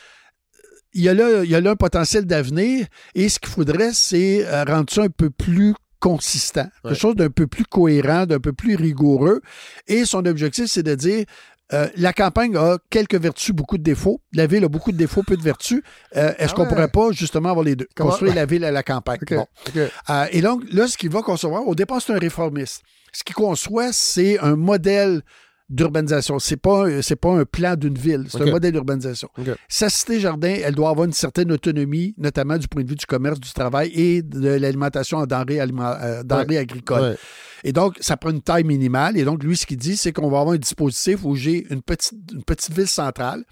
il 0.93 1.01
y 1.03 1.09
a 1.09 1.13
là, 1.13 1.43
il 1.43 1.49
y 1.49 1.55
a 1.55 1.61
là 1.61 1.71
un 1.71 1.75
potentiel 1.75 2.25
d'avenir 2.25 2.87
et 3.15 3.29
ce 3.29 3.39
qu'il 3.39 3.49
faudrait, 3.49 3.91
c'est 3.93 4.45
euh, 4.45 4.63
rendre 4.63 4.91
ça 4.91 5.03
un 5.03 5.09
peu 5.09 5.29
plus 5.29 5.73
consistant, 5.99 6.61
Ouais. 6.83 6.91
quelque 6.91 6.99
chose 6.99 7.15
d'un 7.15 7.29
peu 7.29 7.47
plus 7.47 7.65
cohérent, 7.65 8.25
d'un 8.25 8.39
peu 8.39 8.53
plus 8.53 8.75
rigoureux. 8.75 9.41
Et 9.87 10.05
son 10.05 10.25
objectif, 10.25 10.65
c'est 10.67 10.83
de 10.83 10.93
dire, 10.95 11.25
euh, 11.73 11.87
la 11.97 12.13
campagne 12.13 12.55
a 12.55 12.77
quelques 12.89 13.15
vertus, 13.15 13.53
beaucoup 13.53 13.77
de 13.77 13.83
défauts. 13.83 14.21
La 14.33 14.47
ville 14.47 14.63
a 14.63 14.69
beaucoup 14.69 14.91
de 14.91 14.97
défauts, 14.97 15.23
peu 15.23 15.35
de 15.37 15.41
vertus. 15.43 15.81
Euh, 16.15 16.33
Est-ce 16.37 16.51
Ah 16.51 16.55
qu'on 16.55 16.63
ouais. 16.63 16.69
pourrait 16.69 16.87
pas 16.87 17.11
justement 17.11 17.49
avoir 17.49 17.65
les 17.65 17.75
deux? 17.75 17.87
Comment- 17.95 18.09
Construire 18.11 18.35
la 18.35 18.45
ville 18.45 18.63
à 18.63 18.71
la 18.71 18.83
campagne. 18.83 19.19
OK. 19.21 19.33
Bon. 19.35 19.47
OK. 19.67 19.75
Euh, 20.09 20.25
et 20.31 20.41
donc, 20.41 20.63
là, 20.71 20.87
ce 20.87 20.97
qu'il 20.97 21.09
va 21.09 21.21
concevoir, 21.21 21.67
au 21.67 21.75
départ, 21.75 22.01
c'est 22.01 22.13
un 22.13 22.19
réformiste. 22.19 22.81
Ce 23.13 23.23
qu'il 23.23 23.35
conçoit, 23.35 23.91
c'est 23.93 24.39
un 24.39 24.55
modèle 24.55 25.21
d'urbanisation. 25.69 26.39
C'est 26.39 26.57
pas, 26.57 27.01
c'est 27.01 27.15
pas 27.15 27.31
un 27.31 27.45
plan 27.45 27.75
d'une 27.75 27.97
ville, 27.97 28.25
c'est 28.29 28.37
un 28.41 28.51
modèle 28.51 28.71
d'urbanisation. 28.71 29.29
Sa 29.67 29.89
cité-jardin, 29.89 30.55
elle 30.63 30.75
doit 30.75 30.89
avoir 30.89 31.05
une 31.05 31.13
certaine 31.13 31.51
autonomie, 31.51 32.13
notamment 32.17 32.57
du 32.57 32.67
point 32.67 32.83
de 32.83 32.89
vue 32.89 32.95
du 32.95 33.05
commerce, 33.05 33.39
du 33.39 33.51
travail 33.51 33.91
et 33.93 34.21
de 34.21 34.49
l'alimentation 34.49 35.17
en 35.17 35.25
denrées, 35.25 35.59
aliment- 35.59 35.97
euh, 36.01 36.23
denrées 36.23 36.57
agricoles. 36.57 37.01
Ouais. 37.01 37.15
Et 37.63 37.73
donc, 37.73 37.97
ça 37.99 38.15
prend 38.17 38.29
une 38.29 38.41
taille 38.41 38.63
minimale. 38.63 39.17
Et 39.17 39.23
donc, 39.25 39.43
lui, 39.43 39.57
ce 39.57 39.65
qu'il 39.65 39.77
dit, 39.77 39.97
c'est 39.97 40.13
qu'on 40.13 40.29
va 40.29 40.39
avoir 40.39 40.55
un 40.55 40.57
dispositif 40.59 41.23
où 41.25 41.35
j'ai 41.35 41.65
une 41.71 41.81
petite, 41.81 42.13
une 42.33 42.43
petite 42.43 42.73
ville 42.73 42.87
centrale, 42.87 43.43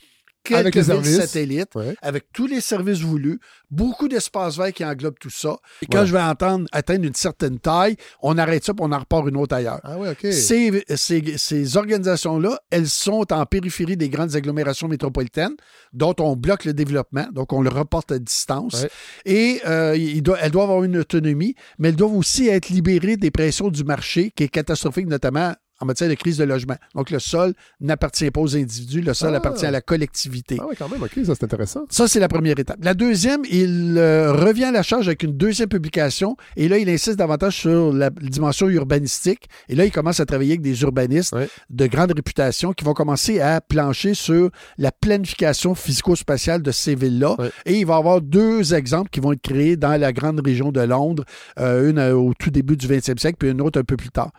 quelques 0.46 0.60
Avec 0.60 0.76
les 0.76 0.84
services. 0.84 1.18
satellites, 1.18 1.76
Ouais. 1.76 1.96
avec 2.02 2.32
tous 2.32 2.48
les 2.48 2.62
services 2.62 3.00
voulus, 3.02 3.40
beaucoup 3.70 4.08
d'espace 4.08 4.58
vert 4.58 4.72
qui 4.72 4.86
englobe 4.86 5.16
tout 5.20 5.30
ça. 5.30 5.58
Et 5.82 5.86
quand 5.88 6.00
Ouais. 6.02 6.06
je 6.06 6.14
vais 6.14 6.22
entendre 6.22 6.66
atteindre 6.72 7.04
une 7.06 7.14
certaine 7.16 7.60
taille, 7.60 7.98
on 8.22 8.38
arrête 8.38 8.64
ça 8.64 8.74
puis 8.74 8.86
on 8.88 8.92
en 8.92 9.00
repart 9.00 9.28
une 9.28 9.38
autre 9.38 9.56
ailleurs. 9.56 9.82
Ah 9.84 9.98
OK. 10.00 10.32
Ces, 10.32 10.84
ces- 10.96 11.38
ces 11.38 11.78
organisations-là, 11.78 12.60
elles 12.70 12.88
sont 12.88 13.26
en 13.34 13.46
périphérie 13.46 13.98
des 13.98 14.10
grandes 14.10 14.36
agglomérations 14.36 14.88
métropolitaines, 14.88 15.56
dont 15.94 16.14
on 16.20 16.36
bloque 16.36 16.66
le 16.66 16.74
développement, 16.74 17.28
donc 17.32 17.52
on 17.52 17.62
le 17.62 17.70
reporte 17.70 18.12
à 18.12 18.20
distance. 18.20 18.84
Ouais. 18.84 18.90
Et 19.26 19.62
euh, 19.68 19.96
il 19.98 20.22
doit- 20.22 20.38
elles 20.42 20.52
doivent 20.52 20.70
avoir 20.70 20.84
une 20.84 20.98
autonomie, 20.98 21.56
mais 21.80 21.90
elles 21.90 21.96
doivent 21.96 22.16
aussi 22.16 22.48
être 22.48 22.70
libérées 22.70 23.18
des 23.18 23.32
pressions 23.32 23.70
du 23.70 23.84
marché, 23.84 24.32
qui 24.36 24.44
est 24.44 24.48
catastrophique, 24.50 25.08
notamment 25.08 25.54
en 25.80 25.86
matière 25.86 26.10
de 26.10 26.14
crise 26.16 26.38
de 26.38 26.44
logement. 26.44 26.76
Donc 26.94 27.10
le 27.12 27.20
sol 27.20 27.54
n'appartient 27.82 28.30
pas 28.32 28.42
aux 28.42 28.56
individus, 28.56 29.02
le 29.02 29.14
sol 29.14 29.32
Ah. 29.34 29.38
appartient 29.38 29.66
à 29.66 29.72
la 29.72 29.82
collectivité. 29.82 30.58
Ah 30.62 30.68
ouais, 30.68 30.76
quand 30.76 30.90
même, 30.90 31.02
OK, 31.04 31.12
ça 31.26 31.34
c'est 31.36 31.44
intéressant. 31.44 31.86
Ça, 31.90 32.08
c'est 32.08 32.20
la 32.20 32.28
première 32.28 32.58
étape. 32.60 32.78
La 32.82 32.94
deuxième, 32.94 33.42
il 33.50 33.96
euh, 33.98 34.32
revient 34.32 34.66
à 34.66 34.72
la 34.72 34.84
charge 34.84 35.08
avec 35.08 35.24
une 35.24 35.36
deuxième 35.36 35.70
publication. 35.70 36.38
Et 36.56 36.68
là, 36.68 36.78
il 36.78 36.90
insiste 36.90 37.18
davantage 37.18 37.58
sur 37.58 37.92
la 37.94 38.10
dimension 38.10 38.70
urbanistique. 38.70 39.48
Et 39.70 39.76
là, 39.76 39.86
il 39.86 39.92
commence 39.92 40.20
à 40.20 40.26
travailler 40.26 40.52
avec 40.52 40.62
des 40.62 40.82
urbanistes 40.82 41.36
de 41.70 41.88
grande 41.88 42.12
réputation 42.14 42.74
qui 42.74 42.84
vont 42.86 42.94
commencer 42.94 43.40
à 43.42 43.62
plancher 43.62 44.14
sur 44.14 44.50
la 44.78 44.92
planification 44.92 45.76
physico-spatiale 45.76 46.62
de 46.62 46.72
ces 46.72 46.96
villes-là. 46.96 47.36
Et 47.66 47.80
il 47.80 47.86
va 47.86 47.96
y 47.96 47.98
avoir 47.98 48.22
deux 48.22 48.74
exemples 48.74 49.10
qui 49.10 49.20
vont 49.20 49.34
être 49.34 49.42
créés 49.42 49.76
dans 49.78 50.00
la 50.00 50.14
grande 50.14 50.40
région 50.46 50.72
de 50.72 50.82
Londres, 50.82 51.24
euh, 51.60 51.90
une 51.90 52.00
euh, 52.00 52.16
au 52.16 52.34
tout 52.34 52.50
début 52.52 52.78
du 52.78 52.88
20e 52.88 53.18
siècle, 53.20 53.38
puis 53.40 53.50
une 53.50 53.62
autre 53.62 53.80
un 53.80 53.84
peu 53.84 53.98
plus 53.98 54.10
tard. 54.10 54.32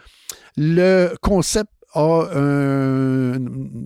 Le 0.56 1.14
concept 1.20 1.70
a 1.94 2.28
un, 2.34 3.38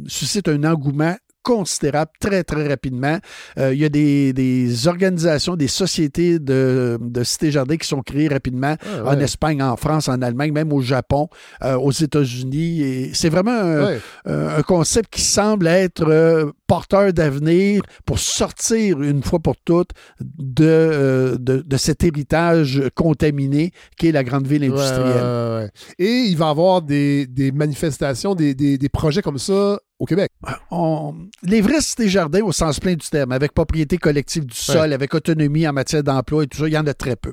suscite 0.07 0.49
un 0.49 0.65
engouement 0.65 1.17
considérable 1.43 2.11
très, 2.21 2.45
très 2.45 2.69
rapidement. 2.69 3.19
Euh, 3.59 3.73
il 3.75 3.81
y 3.81 3.85
a 3.85 3.89
des, 3.89 4.33
des 4.33 4.87
organisations, 4.89 5.57
des 5.57 5.69
sociétés 5.69 6.39
de, 6.39 6.99
de 7.01 7.25
cités-jardins 7.25 7.77
qui 7.77 7.87
sont 7.89 8.03
créées 8.03 8.29
rapidement 8.29 8.77
en. 9.07 9.21
Espagne, 9.21 9.63
en 9.63 9.77
France, 9.77 10.09
en 10.09 10.23
Allemagne, 10.23 10.51
même 10.53 10.73
au 10.73 10.81
Japon, 10.81 11.29
euh, 11.63 11.77
aux 11.77 11.93
États-Unis. 11.93 12.81
Et 12.83 13.11
C'est 13.15 13.29
vraiment 13.29 13.51
un, 13.53 13.85
Ouais. 13.87 14.01
euh, 14.29 14.59
un 14.59 14.63
concept 14.63 15.11
qui 15.13 15.21
semble 15.21 15.67
être 15.67 16.53
porteur 16.67 17.13
d'avenir 17.13 17.83
pour 18.07 18.19
sortir 18.19 19.03
une 19.03 19.23
fois 19.23 19.39
pour 19.41 19.57
toutes 19.65 19.91
de, 20.21 21.37
de, 21.39 21.59
de 21.67 21.77
cet 21.77 22.03
héritage 22.05 22.83
contaminé 22.95 23.73
qu'est 23.97 24.13
la 24.13 24.25
grande 24.25 24.47
ville 24.47 24.65
industrielle. 24.65 25.71
Et 25.99 26.25
il 26.29 26.37
va 26.37 26.47
y 26.47 26.51
avoir 26.51 26.83
des, 26.83 27.27
des 27.27 27.53
manifestations, 27.53 28.35
des, 28.35 28.55
des, 28.55 28.79
des 28.79 28.89
projets 28.89 29.23
comme 29.23 29.39
ça 29.39 29.79
au 30.01 30.07
Québec. 30.07 30.31
On- 30.71 31.15
les 31.43 31.61
vrais 31.61 31.81
cités-jardins 31.83 32.41
au 32.43 32.53
sens 32.53 32.81
plein 32.81 32.95
du 32.95 33.07
terme, 33.09 33.33
avec 33.33 33.53
propriété 33.53 33.99
collective 33.99 34.47
du 34.47 34.57
sol, 34.57 34.93
avec 34.93 35.15
autonomie 35.15 35.69
en 35.69 35.73
matière 35.75 36.03
d'emploi 36.03 36.45
et 36.45 36.47
tout 36.47 36.59
ça, 36.59 36.67
il 36.69 36.73
y 36.73 36.79
en 36.79 36.87
a 36.87 36.95
très 36.95 37.17
peu. 37.17 37.33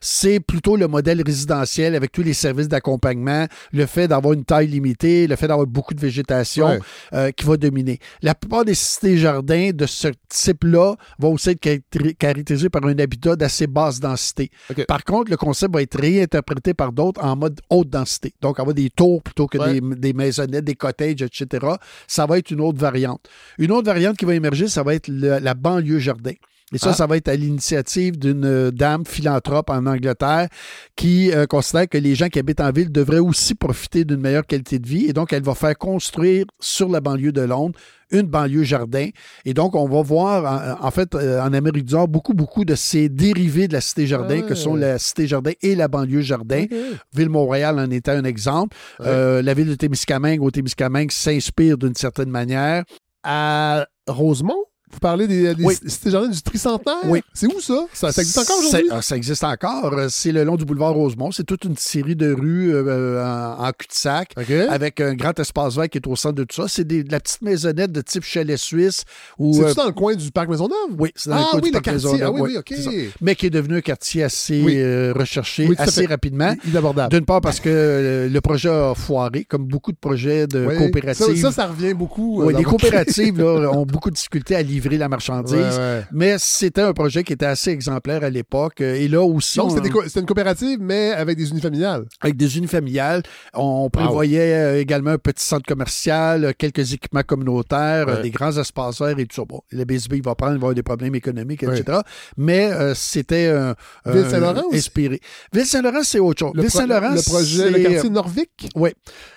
C'est 0.00 0.40
plutôt 0.40 0.76
le 0.76 0.88
modèle 0.88 1.22
résidentiel 1.24 1.94
avec 1.94 2.10
tous 2.12 2.22
les 2.22 2.34
services 2.34 2.68
d'accompagnement, 2.68 3.46
le 3.72 3.86
fait 3.86 4.08
d'avoir 4.08 4.34
une 4.34 4.44
taille 4.44 4.66
limitée, 4.66 5.26
le 5.28 5.36
fait 5.36 5.46
d'avoir 5.48 5.66
beaucoup 5.66 5.94
de 5.94 6.00
végétation 6.00 6.66
Ouais. 6.66 6.78
euh, 7.14 7.30
qui 7.30 7.44
va 7.46 7.56
dominer. 7.56 7.98
La 8.22 8.34
plupart 8.34 8.64
des 8.64 8.74
cités-jardins 8.74 9.70
de 9.72 9.86
ce 9.86 10.08
type-là 10.28 10.96
vont 11.18 11.34
aussi 11.34 11.50
être 11.50 11.60
caractéri- 11.62 12.16
caractérisés 12.16 12.68
par 12.68 12.84
un 12.84 12.98
habitat 12.98 13.36
d'assez 13.36 13.66
basse 13.68 14.00
densité. 14.00 14.50
Par 14.88 15.04
contre, 15.04 15.30
le 15.30 15.36
concept 15.36 15.72
va 15.72 15.82
être 15.82 15.98
réinterprété 15.98 16.74
par 16.74 16.92
d'autres 16.92 17.22
en 17.24 17.36
mode 17.36 17.60
haute 17.70 17.88
densité. 17.90 18.32
Donc, 18.40 18.58
avoir 18.58 18.74
des 18.74 18.90
tours 18.90 19.22
plutôt 19.22 19.46
que 19.46 19.58
Ouais. 19.58 19.80
des, 19.80 19.96
des 19.96 20.12
maisonnettes, 20.12 20.64
des 20.64 20.74
cottages, 20.74 21.22
etc. 21.22 21.66
Ça 22.08 22.26
va 22.26 22.38
être 22.38 22.50
une 22.50 22.60
autre 22.60 22.78
variante. 22.78 23.28
Une 23.58 23.70
autre 23.70 23.86
variante 23.86 24.16
qui 24.16 24.24
va 24.24 24.34
émerger, 24.34 24.66
ça 24.66 24.82
va 24.82 24.94
être 24.94 25.08
la 25.08 25.54
banlieue 25.54 26.00
jardin. 26.00 26.32
Et 26.74 26.78
ça, 26.78 26.90
Ah. 26.90 26.92
ça 26.92 27.06
va 27.06 27.16
être 27.16 27.28
à 27.28 27.34
l'initiative 27.34 28.18
d'une 28.18 28.44
euh, 28.44 28.70
dame 28.70 29.06
philanthrope 29.06 29.70
en 29.70 29.86
Angleterre 29.86 30.48
qui 30.96 31.32
euh, 31.32 31.46
considère 31.46 31.88
que 31.88 31.96
les 31.96 32.14
gens 32.14 32.28
qui 32.28 32.38
habitent 32.38 32.60
en 32.60 32.70
ville 32.70 32.92
devraient 32.92 33.20
aussi 33.20 33.54
profiter 33.54 34.04
d'une 34.04 34.20
meilleure 34.20 34.44
qualité 34.46 34.78
de 34.78 34.86
vie. 34.86 35.06
Et 35.06 35.14
donc, 35.14 35.32
elle 35.32 35.42
va 35.42 35.54
faire 35.54 35.76
construire 35.78 36.44
sur 36.60 36.90
la 36.90 37.00
banlieue 37.00 37.32
de 37.32 37.40
Londres 37.40 37.78
une 38.10 38.26
banlieue 38.26 38.64
jardin. 38.64 39.08
Et 39.46 39.54
donc, 39.54 39.74
on 39.74 39.86
va 39.88 40.02
voir, 40.02 40.78
en, 40.82 40.86
en 40.86 40.90
fait, 40.90 41.14
euh, 41.14 41.40
en 41.42 41.52
Amérique 41.54 41.84
du 41.86 41.94
Nord, 41.94 42.08
beaucoup, 42.08 42.34
beaucoup 42.34 42.64
de 42.66 42.74
ces 42.74 43.08
dérivés 43.08 43.66
de 43.68 43.72
la 43.74 43.80
cité 43.80 44.06
jardin, 44.06 44.40
Ah 44.42 44.46
que 44.48 44.54
sont 44.54 44.74
ouais. 44.74 44.80
la 44.80 44.98
cité 44.98 45.26
jardin 45.26 45.52
et 45.62 45.74
la 45.74 45.88
banlieue 45.88 46.20
jardin. 46.22 46.64
OK. 46.64 46.74
Ville-Montréal 47.14 47.78
en 47.78 47.90
était 47.90 48.10
un 48.10 48.24
exemple. 48.24 48.76
Ouais. 49.00 49.06
Euh, 49.08 49.42
la 49.42 49.54
ville 49.54 49.68
de 49.68 49.74
Témiscamingue, 49.74 50.42
au 50.42 50.50
Témiscamingue, 50.50 51.10
s'inspire 51.12 51.78
d'une 51.78 51.94
certaine 51.94 52.30
manière. 52.30 52.84
À 53.22 53.86
Rosemont, 54.06 54.64
Vous 54.90 54.98
parlez 55.00 55.26
des, 55.26 55.54
des 55.54 55.64
Oui. 55.64 55.74
cités 55.86 56.10
jardins 56.10 56.28
du 56.28 56.40
tricentenaire? 56.42 56.96
Oui. 57.06 57.20
C'est 57.34 57.46
où 57.46 57.60
ça? 57.60 57.86
Ça, 57.92 58.10
ça 58.12 58.22
existe 58.22 58.38
encore 58.38 58.58
aujourd'hui? 58.58 58.88
Ah, 58.90 59.02
Ça 59.02 59.16
existe 59.16 59.44
encore. 59.44 59.92
Euh, 59.92 60.06
C'est 60.10 60.32
le 60.32 60.44
long 60.44 60.56
du 60.56 60.64
boulevard 60.64 60.94
Rosemont. 60.94 61.30
C'est 61.30 61.44
toute 61.44 61.64
une 61.64 61.76
série 61.76 62.16
de 62.16 62.32
rues 62.32 62.74
euh, 62.74 63.22
en, 63.24 63.64
en 63.66 63.70
cul-de-sac. 63.72 64.32
Avec 64.70 65.00
un 65.00 65.14
grand 65.14 65.38
espace 65.38 65.76
vert 65.76 65.88
qui 65.88 65.98
est 65.98 66.06
au 66.06 66.16
centre 66.16 66.36
de 66.36 66.44
tout 66.44 66.56
ça. 66.56 66.68
C'est 66.68 66.84
de 66.86 67.04
la 67.10 67.20
petite 67.20 67.42
maisonnette 67.42 67.92
de 67.92 68.00
type 68.00 68.24
chalet 68.24 68.56
suisse. 68.56 69.04
C'est-tu 69.38 69.62
euh, 69.64 69.74
dans 69.74 69.86
le 69.86 69.92
coin 69.92 70.14
du 70.14 70.30
parc 70.30 70.48
Maisonneuve? 70.48 70.74
oui, 70.98 71.10
c'est 71.14 71.30
dans 71.30 71.36
Ah 71.36 71.38
le 71.40 71.44
coin 71.50 71.60
oui, 71.60 71.62
du 71.62 71.66
le 71.68 71.72
parc 71.72 71.84
quartier. 71.84 72.10
Maisonneuve. 72.10 72.28
Ah 72.28 72.32
oui, 72.42 72.52
Oui, 72.54 72.56
OK. 72.58 73.12
Mais 73.20 73.34
qui 73.34 73.46
est 73.46 73.50
devenu 73.50 73.76
un 73.76 73.80
quartier 73.80 74.24
assez 74.24 74.62
euh, 74.66 75.12
recherché, 75.14 75.68
assez 75.78 76.06
rapidement. 76.06 76.54
Inabordable. 76.66 77.14
D'une 77.14 77.24
part 77.26 77.40
parce 77.40 77.60
que 77.60 77.68
euh, 77.68 78.28
le 78.28 78.40
projet 78.40 78.68
a 78.70 78.94
foiré, 78.94 79.44
comme 79.44 79.64
beaucoup 79.64 79.92
de 79.92 79.98
projets 79.98 80.46
de 80.46 80.66
coopératives. 80.78 81.36
Ça, 81.36 81.50
ça, 81.50 81.52
ça 81.52 81.66
revient 81.66 81.94
beaucoup. 81.94 82.42
euh, 82.42 82.46
Oui, 82.46 82.54
les 82.56 82.62
coopératives 82.64 83.38
là, 83.38 83.70
ont 83.72 83.84
beaucoup 83.86 84.10
de 84.10 84.14
difficultés 84.16 84.56
à 84.56 84.62
livrer 84.62 84.77
la 84.86 85.08
marchandise. 85.08 85.54
Ouais, 85.54 85.60
ouais. 85.76 86.04
Mais 86.12 86.36
c'était 86.38 86.82
un 86.82 86.92
projet 86.92 87.24
qui 87.24 87.32
était 87.32 87.46
assez 87.46 87.70
exemplaire 87.70 88.22
à 88.22 88.30
l'époque. 88.30 88.80
Et 88.80 89.08
là 89.08 89.22
aussi, 89.22 89.58
Donc, 89.58 89.72
on- 89.72 89.74
c'était 89.74 89.90
co- 89.90 90.02
une 90.06 90.26
coopérative, 90.26 90.78
mais 90.80 91.10
avec 91.10 91.36
des 91.36 91.50
unifamiliales. 91.50 92.04
avec 92.20 92.36
des 92.36 92.56
unifamiliales, 92.58 93.22
on 93.54 93.90
prévoyait 93.90 94.54
euh, 94.54 94.80
également 94.80 95.10
un 95.10 95.18
petit 95.18 95.44
centre 95.44 95.66
commercial, 95.66 96.54
quelques 96.56 96.92
équipements 96.92 97.22
communautaires, 97.22 98.06
Ouais. 98.06 98.22
des 98.22 98.30
grands 98.30 98.56
espaces 98.56 99.00
verts 99.00 99.18
et 99.18 99.26
tout 99.26 99.36
ça. 99.36 99.44
Bon, 99.44 99.60
le 99.72 99.84
BSB, 99.84 100.14
il 100.18 100.22
va 100.22 100.34
prendre, 100.34 100.52
il 100.52 100.58
va 100.58 100.66
avoir 100.66 100.74
des 100.74 100.82
problèmes 100.82 101.14
économiques, 101.14 101.62
etc. 101.64 101.98
Mais 102.36 102.70
euh, 102.72 102.94
c'était 102.94 103.46
euh, 103.48 103.74
Ville-Saint-Laurent 104.06 104.62
euh, 104.72 104.76
inspiré. 104.76 105.20
Ville-Saint-Laurent, 105.52 106.02
c'est 106.02 106.18
autre 106.20 106.38
chose. 106.40 106.50
Le, 106.54 106.62
pro- 106.62 106.62
Ville-Saint-Laurent, 106.62 107.14
le 107.14 107.22
projet, 107.22 107.70
le 107.70 107.76
c'est- 107.76 107.82
quartier 107.82 108.10
Norvic. 108.10 108.50
Oui. 108.76 108.90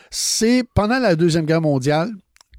C'est 0.10 0.64
pendant 0.74 1.00
la 1.00 1.16
Deuxième 1.16 1.46
Guerre 1.46 1.62
mondiale, 1.62 2.12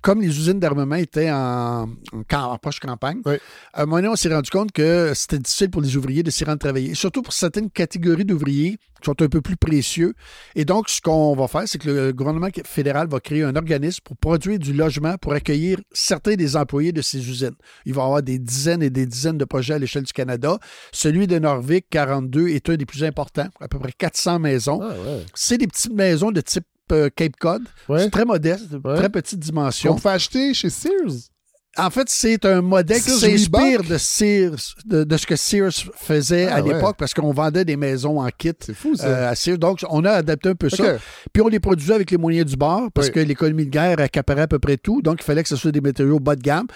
comme 0.02 0.20
les 0.20 0.26
usines 0.28 0.58
d'armement 0.60 0.96
étaient 0.96 1.30
en, 1.30 1.88
en, 2.12 2.36
en 2.36 2.58
proche 2.58 2.80
campagne, 2.80 3.20
Oui. 3.24 3.34
à 3.72 3.82
un 3.82 3.86
moment 3.86 3.96
donné, 3.96 4.08
on 4.08 4.16
s'est 4.16 4.32
rendu 4.34 4.50
compte 4.50 4.72
que 4.72 5.12
c'était 5.14 5.38
difficile 5.38 5.70
pour 5.70 5.80
les 5.82 5.96
ouvriers 5.96 6.22
de 6.22 6.30
s'y 6.30 6.44
rendre 6.44 6.58
travailler, 6.58 6.94
surtout 6.94 7.22
pour 7.22 7.32
certaines 7.32 7.70
catégories 7.70 8.24
d'ouvriers 8.24 8.78
qui 9.00 9.06
sont 9.06 9.20
un 9.20 9.28
peu 9.28 9.40
plus 9.40 9.56
précieux. 9.56 10.14
Et 10.54 10.64
donc, 10.64 10.88
ce 10.88 11.00
qu'on 11.00 11.34
va 11.34 11.48
faire, 11.48 11.62
c'est 11.66 11.78
que 11.78 11.90
le 11.90 12.12
gouvernement 12.12 12.48
fédéral 12.64 13.08
va 13.08 13.18
créer 13.18 13.42
un 13.42 13.56
organisme 13.56 13.98
pour 14.04 14.16
produire 14.16 14.58
du 14.60 14.72
logement 14.72 15.16
pour 15.18 15.32
accueillir 15.32 15.78
certains 15.92 16.34
des 16.34 16.54
employés 16.56 16.92
de 16.92 17.02
ces 17.02 17.18
usines. 17.28 17.54
Il 17.84 17.94
va 17.94 18.02
y 18.02 18.04
avoir 18.04 18.22
des 18.22 18.38
dizaines 18.38 18.82
et 18.82 18.90
des 18.90 19.06
dizaines 19.06 19.38
de 19.38 19.44
projets 19.44 19.74
à 19.74 19.78
l'échelle 19.78 20.04
du 20.04 20.12
Canada. 20.12 20.56
Celui 20.92 21.26
de 21.26 21.38
Norvik, 21.40 21.86
42, 21.90 22.48
est 22.48 22.68
un 22.70 22.76
des 22.76 22.86
plus 22.86 23.02
importants, 23.02 23.48
à 23.60 23.66
peu 23.66 23.78
près 23.80 23.90
400 23.92 24.38
maisons. 24.38 24.78
Ah, 24.82 24.90
ouais. 24.90 25.24
C'est 25.34 25.58
des 25.58 25.66
petites 25.66 25.92
maisons 25.92 26.30
de 26.30 26.40
type 26.40 26.64
euh, 26.90 27.08
Cape 27.14 27.36
Cod. 27.38 27.62
Ouais. 27.88 28.00
C'est 28.04 28.10
très 28.10 28.24
modeste, 28.24 28.64
Ouais. 28.84 28.96
très 28.96 29.08
petite 29.08 29.38
dimension. 29.38 29.94
Qu'on 29.94 30.00
peut 30.00 30.08
acheter 30.08 30.52
chez 30.54 30.70
Sears. 30.70 31.12
En 31.78 31.88
fait, 31.88 32.06
c'est 32.10 32.44
un 32.44 32.60
modèle 32.60 33.00
qui 33.00 33.08
s'inspire 33.10 33.82
de, 33.82 33.96
Sears, 33.96 34.74
de, 34.84 35.04
de 35.04 35.16
ce 35.16 35.26
que 35.26 35.36
Sears 35.36 35.72
faisait 35.96 36.46
Ah, 36.48 36.56
à 36.56 36.60
ouais. 36.62 36.74
l'époque 36.74 36.96
parce 36.98 37.14
qu'on 37.14 37.32
vendait 37.32 37.64
des 37.64 37.76
maisons 37.78 38.20
en 38.20 38.28
kit. 38.28 38.52
C'est 38.60 38.74
fou, 38.74 38.94
ça. 38.94 39.06
euh, 39.06 39.30
à 39.30 39.34
Sears. 39.34 39.56
Donc, 39.56 39.80
on 39.88 40.04
a 40.04 40.10
adapté 40.10 40.50
un 40.50 40.54
peu 40.54 40.68
ça. 40.68 40.98
Puis 41.32 41.42
on 41.42 41.48
les 41.48 41.60
produisait 41.60 41.94
avec 41.94 42.10
les 42.10 42.18
moyens 42.18 42.44
du 42.44 42.56
bord 42.56 42.90
parce 42.92 43.06
Oui. 43.06 43.12
que 43.14 43.20
l'économie 43.20 43.64
de 43.64 43.70
guerre 43.70 44.00
accaparait 44.00 44.42
à 44.42 44.48
peu 44.48 44.58
près 44.58 44.76
tout. 44.76 45.00
Donc, 45.00 45.20
il 45.22 45.24
fallait 45.24 45.42
que 45.42 45.48
ce 45.48 45.56
soit 45.56 45.72
des 45.72 45.80
matériaux 45.80 46.20
bas 46.20 46.36
de 46.36 46.42
gamme. 46.42 46.66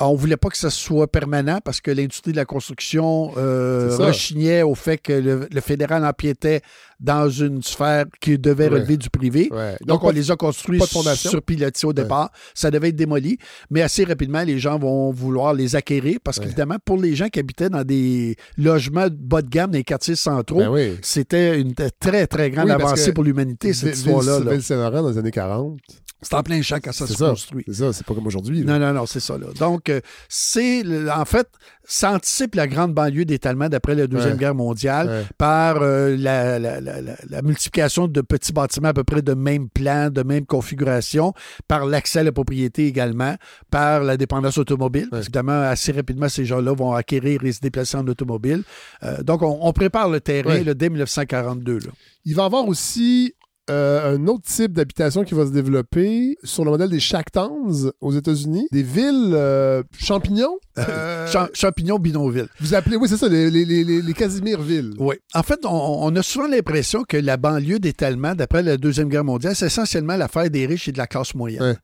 On 0.00 0.14
voulait 0.14 0.38
pas 0.38 0.48
que 0.48 0.56
ça 0.56 0.70
soit 0.70 1.06
permanent 1.10 1.60
parce 1.64 1.80
que 1.80 1.90
l'industrie 1.90 2.32
de 2.32 2.36
la 2.36 2.46
construction 2.46 3.32
euh, 3.36 3.94
rechignait 3.98 4.62
au 4.62 4.74
fait 4.74 4.96
que 4.98 5.12
le, 5.12 5.48
le 5.50 5.60
fédéral 5.60 6.04
empiétait 6.04 6.60
dans 7.02 7.28
une 7.28 7.62
sphère 7.62 8.04
qui 8.20 8.38
devait 8.38 8.68
Ouais. 8.68 8.76
relever 8.78 8.96
du 8.96 9.10
privé. 9.10 9.48
Ouais. 9.50 9.76
Donc, 9.84 10.04
on 10.04 10.10
les 10.10 10.30
a 10.30 10.36
construits 10.36 10.80
sur 11.16 11.42
pilotis 11.42 11.84
au 11.84 11.92
départ. 11.92 12.30
Ça 12.54 12.70
devait 12.70 12.88
être 12.90 12.96
démoli, 12.96 13.38
mais 13.70 13.82
assez 13.82 14.04
rapidement, 14.04 14.42
les 14.42 14.58
gens 14.58 14.78
vont 14.78 15.10
vouloir 15.10 15.52
les 15.52 15.74
acquérir 15.76 16.18
parce 16.22 16.38
qu'évidemment, 16.38 16.76
pour 16.84 16.96
les 16.96 17.14
gens 17.14 17.28
qui 17.28 17.40
habitaient 17.40 17.68
dans 17.70 17.84
des 17.84 18.36
logements 18.56 19.08
bas 19.12 19.42
de 19.42 19.48
gamme 19.48 19.70
dans 19.72 19.78
les 19.78 19.84
quartiers 19.84 20.16
centraux, 20.16 20.58
Ben 20.58 20.68
oui. 20.70 20.96
c'était 21.02 21.60
une 21.60 21.74
très, 21.74 22.26
très 22.26 22.50
grande 22.50 22.66
Oui, 22.66 22.72
avancée 22.72 23.12
pour 23.12 23.24
l'humanité, 23.24 23.72
cette 23.72 23.88
Ville- 23.90 23.94
histoire-là. 23.98 24.36
Ville- 24.38 24.46
là. 24.46 24.52
Ville-Saint-Laurent 24.52 25.02
dans 25.02 25.10
les 25.10 25.18
années 25.18 25.30
40. 25.32 25.78
C'est 26.24 26.34
en 26.34 26.42
plein 26.44 26.62
champ 26.62 26.76
quand 26.80 26.92
ça 26.92 27.04
se 27.08 27.14
ça. 27.14 27.30
construit. 27.30 27.64
C'est 27.66 27.74
ça, 27.74 27.92
c'est 27.92 28.06
pas 28.06 28.14
comme 28.14 28.28
aujourd'hui. 28.28 28.64
Non, 28.64 28.78
non, 28.78 28.92
non, 28.92 29.06
c'est 29.06 29.18
ça. 29.18 29.36
Là. 29.36 29.46
Donc, 29.58 29.88
euh, 29.88 30.00
c'est 30.28 30.84
en 31.10 31.24
fait, 31.24 31.48
ça 31.84 32.12
anticipe 32.12 32.54
la 32.54 32.68
grande 32.68 32.94
banlieue 32.94 33.24
d'étalement 33.24 33.68
d'après 33.68 33.96
la 33.96 34.06
Deuxième. 34.06 34.36
Guerre 34.36 34.54
mondiale 34.54 35.26
par 35.36 35.82
euh, 35.82 36.16
la, 36.16 36.60
la- 36.60 36.80
la- 36.80 36.91
la- 37.00 37.16
la 37.28 37.42
multiplication 37.42 38.08
de 38.08 38.20
petits 38.20 38.52
bâtiments 38.52 38.88
à 38.88 38.92
peu 38.92 39.04
près 39.04 39.22
de 39.22 39.34
même 39.34 39.68
plan, 39.68 40.10
de 40.10 40.22
même 40.22 40.44
configuration, 40.46 41.32
par 41.68 41.86
l'accès 41.86 42.20
à 42.20 42.22
la 42.24 42.32
propriété 42.32 42.86
également, 42.86 43.36
par 43.70 44.02
la 44.02 44.16
dépendance 44.16 44.58
automobile. 44.58 45.08
Parce 45.10 45.22
qu'évidemment, 45.26 45.60
assez 45.62 45.92
rapidement, 45.92 46.28
ces 46.28 46.44
gens-là 46.44 46.74
vont 46.74 46.92
acquérir 46.92 47.44
et 47.44 47.52
se 47.52 47.60
déplacer 47.60 47.96
en 47.96 48.06
automobile. 48.06 48.62
Euh, 49.02 49.22
donc, 49.22 49.42
on, 49.42 49.58
on 49.62 49.72
prépare 49.72 50.08
le 50.08 50.20
terrain 50.20 50.62
là, 50.62 50.74
dès 50.74 50.88
1942. 50.90 51.78
là. 51.78 51.90
Il 52.24 52.34
va 52.34 52.42
y 52.42 52.46
avoir 52.46 52.66
aussi 52.68 53.34
euh, 53.72 54.14
un 54.16 54.26
autre 54.26 54.44
type 54.44 54.72
d'habitation 54.72 55.24
qui 55.24 55.34
va 55.34 55.46
se 55.46 55.50
développer 55.52 56.36
sur 56.44 56.64
le 56.64 56.70
modèle 56.70 56.90
des 56.90 57.00
shack 57.00 57.32
towns 57.32 57.90
aux 58.00 58.12
États-Unis. 58.12 58.66
Des 58.70 58.82
villes 58.82 59.32
euh, 59.32 59.82
champignons. 59.98 60.58
Euh, 60.78 61.26
Champ- 61.32 61.48
Champignon 61.54 61.98
Binoville. 61.98 62.46
vous 62.60 62.74
appelez, 62.74 62.96
oui, 62.96 63.06
c'est 63.08 63.16
ça, 63.18 63.28
les, 63.28 63.50
les, 63.50 63.64
les, 63.66 63.84
les 63.84 64.12
Casimirvilles. 64.14 64.92
Oui. 64.98 65.16
En 65.34 65.42
fait, 65.42 65.60
on, 65.64 65.68
on 65.70 66.16
a 66.16 66.22
souvent 66.22 66.46
l'impression 66.48 67.02
que 67.06 67.16
la 67.18 67.36
banlieue 67.36 67.78
d'étalement, 67.78 68.34
d'après 68.34 68.62
la 68.62 68.76
Deuxième 68.78 69.08
Guerre 69.08 69.24
mondiale, 69.24 69.54
c'est 69.54 69.66
essentiellement 69.66 70.16
l'affaire 70.16 70.48
des 70.48 70.64
riches 70.66 70.88
et 70.88 70.92
de 70.92 70.98
la 70.98 71.06
classe 71.06 71.34
moyenne. 71.34 71.62
Ouais. 71.62 71.76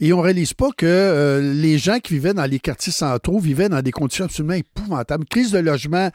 Et 0.00 0.12
on 0.12 0.20
réalise 0.20 0.54
pas 0.54 0.68
que 0.76 1.52
les 1.54 1.78
gens 1.78 1.98
qui 1.98 2.14
vivaient 2.14 2.34
dans 2.34 2.44
les 2.48 2.58
quartiers 2.60 2.92
centraux 2.92 3.38
vivaient 3.40 3.68
dans 3.68 3.82
des 3.82 3.90
conditions 3.92 4.24
absolument 4.26 4.54
épouvantables. 4.54 5.24
Crise 5.26 5.50
de 5.52 5.58
logement 5.58 6.10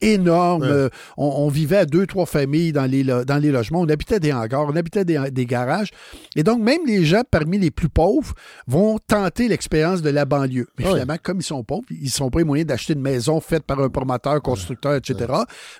énorme. 0.00 0.62
Ouais. 0.62 0.88
On, 1.16 1.26
on 1.38 1.48
vivait 1.48 1.78
à 1.78 1.86
deux, 1.86 2.06
trois 2.06 2.26
familles 2.26 2.72
dans 2.72 2.84
les, 2.90 3.02
lo- 3.04 3.24
dans 3.24 3.38
les 3.38 3.50
logements. 3.50 3.80
On 3.82 3.88
habitait 3.88 4.20
des 4.20 4.32
hangars, 4.32 4.66
on 4.68 4.76
habitait 4.76 5.04
des, 5.04 5.30
des 5.30 5.46
garages. 5.46 5.90
Et 6.36 6.42
donc, 6.42 6.60
même 6.60 6.80
les 6.86 7.04
gens 7.04 7.22
parmi 7.30 7.58
les 7.58 7.70
plus 7.70 7.88
pauvres 7.88 8.34
vont 8.66 8.98
tenter 8.98 9.48
l'expérience 9.48 10.02
de 10.02 10.10
la 10.10 10.24
banlieue. 10.24 10.68
Mais 10.78 10.84
Ouais. 10.84 10.92
finalement, 10.92 11.16
comme 11.22 11.38
ils 11.40 11.44
sont 11.44 11.62
pauvres, 11.64 11.84
ils 11.90 12.10
sont 12.10 12.30
pas 12.30 12.38
les 12.40 12.44
moyens 12.44 12.66
d'acheter 12.68 12.92
une 12.94 13.00
maison 13.02 13.40
faite 13.40 13.64
par 13.64 13.80
un 13.80 13.88
promoteur, 13.88 14.40
constructeur, 14.42 14.94
etc. 14.94 15.32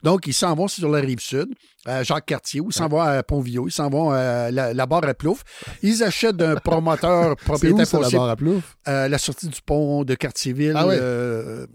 Donc, 0.03 0.26
ils 0.26 0.32
s'en 0.34 0.55
vont 0.55 0.68
sur 0.68 0.88
la 0.88 1.00
rive 1.00 1.20
sud, 1.20 1.48
à 1.86 2.02
Jacques 2.02 2.26
Cartier, 2.26 2.60
ou 2.60 2.68
ils 2.70 2.74
s'en 2.74 2.88
vont 2.88 3.00
à 3.00 3.22
Pontvillot, 3.22 3.66
ils 3.68 3.72
s'en 3.72 3.90
vont 3.90 4.10
à 4.10 4.50
la, 4.50 4.72
la 4.72 4.86
barre 4.86 5.04
à 5.04 5.14
Plouf. 5.14 5.42
Ils 5.82 6.02
achètent 6.02 6.36
d'un 6.36 6.54
promoteur 6.64 7.34
C'est 7.38 7.42
où 7.42 7.44
propriétaire 7.52 7.86
ça, 7.86 7.96
la 7.98 8.02
foncier 8.04 8.18
barre 8.18 8.28
à 8.30 8.36
Plouf? 8.36 8.76
à 8.84 9.08
la 9.08 9.18
sortie 9.18 9.48
du 9.48 9.60
pont 9.64 10.04
de 10.04 10.14
Cartierville, 10.14 10.74
Ah 10.76 10.86
ouais. 10.86 10.96
euh, 11.00 11.66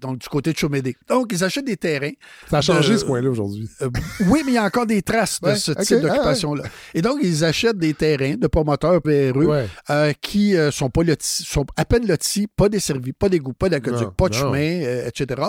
donc 0.00 0.18
du 0.18 0.28
côté 0.28 0.52
de 0.52 0.58
Chaumédé. 0.58 0.96
Donc, 1.08 1.28
ils 1.32 1.42
achètent 1.44 1.64
des 1.64 1.76
terrains. 1.76 2.12
Ça 2.50 2.58
a 2.58 2.60
changé 2.60 2.94
Euh, 2.94 2.98
ce 2.98 3.04
coin-là 3.04 3.30
aujourd'hui. 3.30 3.68
Euh, 3.82 3.88
oui, 4.28 4.42
mais 4.44 4.52
il 4.52 4.54
y 4.54 4.58
a 4.58 4.64
encore 4.64 4.86
des 4.86 5.02
traces 5.02 5.40
de 5.40 5.54
ce 5.54 5.72
type 5.72 5.98
ah, 6.00 6.06
d'occupation-là. 6.08 6.64
Et 6.94 7.02
donc, 7.02 7.18
ils 7.22 7.44
achètent 7.44 7.78
des 7.78 7.94
terrains 7.94 8.34
de 8.36 8.46
promoteurs 8.46 9.00
euh, 9.06 10.12
qui 10.20 10.56
euh, 10.56 10.70
sont 10.70 10.90
pas 10.90 11.02
lotis, 11.02 11.44
sont 11.44 11.66
à 11.76 11.84
peine 11.84 12.06
lotis, 12.06 12.46
pas 12.46 12.68
desservis, 12.68 13.12
pas 13.12 13.28
d'égout, 13.28 13.52
pas 13.52 13.68
d'aqueduc, 13.68 14.10
pas 14.16 14.28
de 14.28 14.34
chemin, 14.34 14.82
euh, 14.82 15.08
etc. 15.08 15.40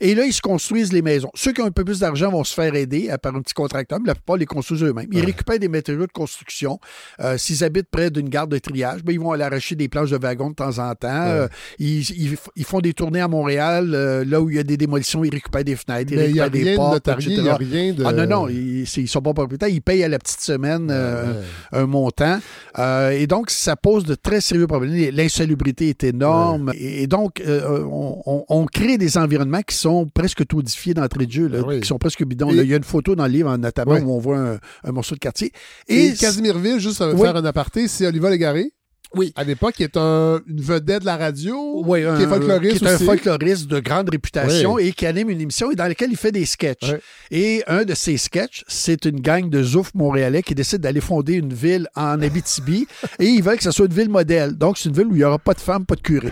Et 0.00 0.14
là, 0.14 0.24
ils 0.24 0.32
se 0.32 0.40
construisent 0.40 0.92
les 0.92 1.02
maisons. 1.02 1.30
Ceux 1.34 1.52
qui 1.52 1.60
ont 1.60 1.66
un 1.66 1.70
peu 1.70 1.84
plus 1.84 2.00
d'argent 2.00 2.30
vont 2.30 2.44
se 2.44 2.54
faire 2.54 2.74
aider 2.74 3.08
euh, 3.10 3.18
par 3.18 3.34
un 3.34 3.40
petit 3.42 3.54
contracteur, 3.64 3.98
mais 4.00 4.08
la 4.08 4.14
plupart 4.14 4.36
les 4.36 4.46
construisent 4.46 4.82
eux-mêmes. 4.82 5.08
Ils 5.12 5.20
Ouais. 5.20 5.26
récupèrent 5.26 5.58
des 5.58 5.68
matériaux 5.68 6.06
de 6.06 6.12
construction. 6.12 6.78
Euh, 7.20 7.36
S'ils 7.38 7.62
habitent 7.64 7.88
près 7.90 8.10
d'une 8.10 8.28
gare 8.28 8.46
de 8.48 8.58
triage, 8.58 9.02
ben, 9.04 9.12
ils 9.12 9.20
vont 9.20 9.32
aller 9.32 9.44
arracher 9.44 9.74
des 9.74 9.88
planches 9.88 10.10
de 10.10 10.16
wagons 10.18 10.50
de 10.50 10.54
temps 10.54 10.78
en 10.78 10.94
temps. 10.94 11.08
Euh, 11.26 11.48
ils, 11.78 12.00
ils- 12.10 12.36
ils 12.56 12.64
font 12.64 12.80
des 12.80 12.92
tournées 12.92 13.20
à 13.20 13.28
Montréal, 13.28 13.92
euh, 13.94 14.24
là 14.24 14.40
où 14.40 14.50
il 14.50 14.56
y 14.56 14.58
a 14.58 14.62
des 14.62 14.76
démolitions, 14.76 15.24
ils 15.24 15.30
récupèrent 15.32 15.64
des 15.64 15.76
fenêtres, 15.76 16.12
ils 16.12 16.18
a 16.18 16.22
récupèrent 16.22 16.50
des 16.50 16.62
rien 16.62 16.72
de 16.72 16.76
portes, 16.76 17.10
il 17.20 17.42
n'y 17.42 17.48
a 17.48 17.56
rien 17.56 17.92
de. 17.92 18.04
Ah 18.04 18.12
non, 18.12 18.26
non, 18.26 18.48
ils, 18.48 18.82
ils 18.96 19.08
sont 19.08 19.22
pas 19.22 19.32
propriétaires. 19.34 19.68
Ils 19.68 19.82
payent 19.82 20.04
à 20.04 20.08
la 20.08 20.18
petite 20.18 20.40
semaine 20.40 20.90
Ouais. 20.90 21.42
un 21.80 21.86
montant. 21.86 22.38
Et 23.12 23.26
donc, 23.26 23.50
ça 23.50 23.76
pose 23.76 24.04
de 24.04 24.14
très 24.14 24.40
sérieux 24.40 24.66
problèmes. 24.66 24.94
L'insalubrité 25.14 25.88
est 25.88 26.04
énorme. 26.04 26.72
Et, 26.74 27.06
donc, 27.06 27.42
on, 27.46 28.20
on- 28.26 28.44
on 28.48 28.66
crée 28.66 28.98
des 28.98 29.16
environnements 29.18 29.62
qui 29.62 29.76
sont 29.76 30.06
presque 30.06 30.46
todifiés 30.46 30.94
d'entrée 30.94 31.26
de 31.26 31.32
jeu, 31.32 31.48
là, 31.48 31.60
oui. 31.66 31.80
qui 31.80 31.88
sont 31.88 31.98
presque 31.98 32.24
bidons. 32.24 32.50
Et- 32.50 32.54
Là, 32.54 32.62
il 32.62 32.68
y 32.70 32.74
a 32.74 32.76
une 32.76 32.84
photo 32.84 33.14
dans 33.16 33.26
le 33.26 33.32
livre, 33.32 33.50
notamment, 33.58 33.92
Ouais. 33.92 34.00
où 34.02 34.12
on 34.12 34.18
voit 34.18 34.38
un, 34.38 34.58
un 34.84 34.92
morceau 34.92 35.14
de 35.14 35.20
quartier. 35.20 35.52
Et, 35.88 36.06
Et, 36.08 36.14
Casimirville, 36.14 36.78
juste 36.80 37.00
à 37.00 37.10
Oui. 37.10 37.20
faire 37.20 37.36
un 37.36 37.44
aparté, 37.44 37.88
c'est 37.88 38.06
Oliva 38.06 38.30
Légaré. 38.30 38.72
Oui. 39.16 39.32
À 39.36 39.44
l'époque, 39.44 39.74
qui 39.74 39.82
est 39.82 39.96
un- 39.96 40.40
une 40.48 40.60
vedette 40.60 41.00
de 41.00 41.06
la 41.06 41.16
radio. 41.16 41.82
Oui, 41.84 42.00
qui 42.00 42.06
un- 42.06 42.18
est 42.20 42.26
folkloriste 42.26 42.78
qui 42.78 42.84
est 42.84 42.88
un 42.88 42.94
aussi. 42.94 43.04
folkloriste 43.04 43.66
de 43.68 43.80
grande 43.80 44.08
réputation 44.10 44.74
Oui. 44.74 44.88
et 44.88 44.92
qui 44.92 45.06
anime 45.06 45.30
une 45.30 45.40
émission 45.40 45.70
et 45.70 45.74
dans 45.74 45.86
laquelle 45.86 46.10
il 46.10 46.16
fait 46.16 46.32
des 46.32 46.44
sketchs. 46.46 46.92
Et 47.30 47.62
un 47.66 47.84
de 47.84 47.94
ses 47.94 48.16
sketchs, 48.16 48.64
c'est 48.68 49.04
une 49.04 49.20
gang 49.20 49.48
de 49.48 49.62
zouf 49.62 49.92
montréalais 49.94 50.42
qui 50.42 50.54
décide 50.54 50.80
d'aller 50.80 51.00
fonder 51.00 51.34
une 51.34 51.52
ville 51.52 51.88
en 51.96 52.20
Abitibi 52.22 52.86
et 53.18 53.26
ils 53.26 53.42
veulent 53.42 53.56
que 53.56 53.62
ce 53.64 53.70
soit 53.70 53.86
une 53.86 53.92
ville 53.94 54.08
modèle. 54.10 54.52
Donc, 54.52 54.78
c'est 54.78 54.88
une 54.88 54.94
ville 54.94 55.06
où 55.06 55.12
il 55.14 55.18
n'y 55.18 55.24
aura 55.24 55.38
pas 55.38 55.54
de 55.54 55.60
femmes, 55.60 55.84
pas 55.86 55.94
de 55.96 56.00
curé. 56.00 56.30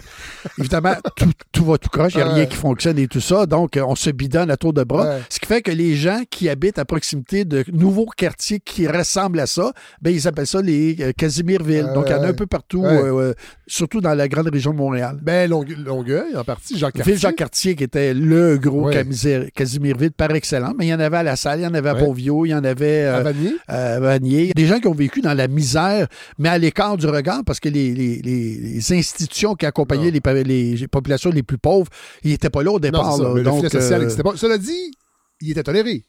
Évidemment, 0.58 0.94
tout, 1.16 1.30
tout 1.52 1.64
va 1.64 1.78
tout 1.78 1.88
croche, 1.88 2.12
il 2.14 2.18
n'y 2.18 2.22
a 2.22 2.32
rien 2.34 2.46
qui 2.46 2.56
fonctionne 2.56 2.98
et 2.98 3.08
tout 3.08 3.20
ça. 3.20 3.46
Donc, 3.46 3.76
euh, 3.76 3.84
on 3.86 3.94
se 3.94 4.10
bidonne 4.10 4.50
à 4.50 4.56
tour 4.56 4.72
de 4.72 4.84
bras. 4.84 5.18
Ce 5.28 5.38
qui 5.38 5.46
fait 5.46 5.62
que 5.62 5.70
les 5.70 5.94
gens 5.96 6.22
qui 6.30 6.48
habitent 6.48 6.78
à 6.78 6.84
proximité 6.84 7.44
de 7.44 7.64
nouveaux 7.72 8.06
quartiers 8.16 8.60
qui 8.60 8.86
ressemblent 8.86 9.40
à 9.40 9.46
ça, 9.46 9.72
ben, 10.00 10.10
ils 10.14 10.26
appellent 10.28 10.46
ça 10.46 10.60
les 10.62 10.96
euh, 11.00 11.12
Casimirvilles. 11.16 11.84
Ouais, 11.84 11.94
Donc, 11.94 12.04
il 12.08 12.12
y 12.12 12.14
en 12.14 12.22
a 12.22 12.28
un 12.28 12.32
peu 12.32 12.46
partout 12.46 12.71
Ouais. 12.80 12.88
euh, 12.88 13.14
euh, 13.30 13.34
surtout 13.66 14.00
dans 14.00 14.14
la 14.14 14.28
grande 14.28 14.48
région 14.48 14.72
de 14.72 14.76
Montréal. 14.76 15.18
Ben, 15.22 15.48
Longue- 15.50 15.76
Longueuil, 15.84 16.36
en 16.36 16.44
partie, 16.44 16.78
Jacques 16.78 16.94
Cartier. 16.94 17.12
Ville 17.12 17.20
Jacques-Cartier, 17.20 17.76
qui 17.76 17.84
était 17.84 18.14
le 18.14 18.58
gros 18.58 18.86
Ouais. 18.86 18.94
Casimir- 18.94 19.50
Casimirville 19.54 20.12
par 20.12 20.30
excellence, 20.32 20.74
mais 20.78 20.86
il 20.86 20.90
y 20.90 20.94
en 20.94 21.00
avait 21.00 21.18
à 21.18 21.22
La 21.22 21.36
Salle, 21.36 21.60
il 21.60 21.62
y 21.64 21.66
en 21.66 21.74
avait 21.74 21.90
à 21.90 21.94
Ouais. 21.94 22.12
Il 22.16 22.50
y 22.50 22.54
en 22.54 22.64
avait 22.64 23.04
à 23.04 23.16
euh, 23.18 23.22
Vanier. 23.22 23.52
à 23.68 24.00
Vanier. 24.00 24.50
A 24.50 24.52
des 24.54 24.66
gens 24.66 24.78
qui 24.80 24.86
ont 24.88 24.94
vécu 24.94 25.20
dans 25.20 25.34
la 25.34 25.48
misère, 25.48 26.06
mais 26.38 26.48
à 26.48 26.58
l'écart 26.58 26.96
du 26.96 27.06
regard, 27.06 27.42
parce 27.44 27.60
que 27.60 27.68
les, 27.68 27.94
les- 27.94 28.20
les- 28.22 28.56
les 28.58 28.92
institutions 28.92 29.54
qui 29.54 29.66
accompagnaient 29.66 30.10
Non. 30.10 30.20
les, 30.44 30.88
populations 30.88 31.30
les 31.30 31.42
plus 31.42 31.58
pauvres, 31.58 31.88
ils 32.24 32.30
n'étaient 32.30 32.50
pas 32.50 32.62
là 32.62 32.72
au 32.72 32.80
départ. 32.80 33.16
ça, 33.16 33.22
là. 33.22 33.42
Donc, 33.42 33.62
le 33.62 33.68
filet 33.68 33.68
social 33.68 33.94
euh, 33.94 33.98
n'existait 34.00 34.22
pas. 34.22 34.32
Cela 34.36 34.58
dit, 34.58 34.92
il 35.40 35.50
était 35.50 35.62
toléré. 35.62 36.02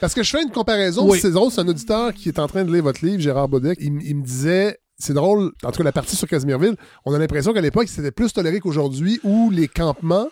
Parce 0.00 0.14
que 0.14 0.22
je 0.22 0.30
fais 0.30 0.42
une 0.42 0.50
comparaison. 0.50 1.08
Oui. 1.10 1.18
C'est 1.20 1.30
drôle, 1.30 1.50
c'est 1.50 1.60
un 1.60 1.68
auditeur 1.68 2.14
qui 2.14 2.28
est 2.30 2.38
en 2.38 2.46
train 2.46 2.64
de 2.64 2.72
lire 2.72 2.82
votre 2.82 3.04
livre, 3.04 3.20
Gérard. 3.20 3.48
Il, 3.52 3.88
m- 3.88 4.00
il 4.02 4.16
me 4.16 4.22
disait, 4.24 4.78
c'est 5.00 5.14
drôle, 5.14 5.52
en 5.64 5.72
tout 5.72 5.78
cas 5.78 5.84
la 5.84 5.92
partie 5.92 6.14
sur 6.14 6.28
Casimirville, 6.28 6.76
on 7.04 7.14
a 7.14 7.18
l'impression 7.18 7.52
qu'à 7.52 7.60
l'époque, 7.60 7.88
c'était 7.88 8.12
plus 8.12 8.32
toléré 8.32 8.60
qu'aujourd'hui, 8.60 9.18
où 9.24 9.50
les 9.50 9.66
campements 9.66 10.28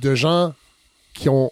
de 0.00 0.14
gens 0.14 0.52
qui 1.14 1.28
ont 1.28 1.50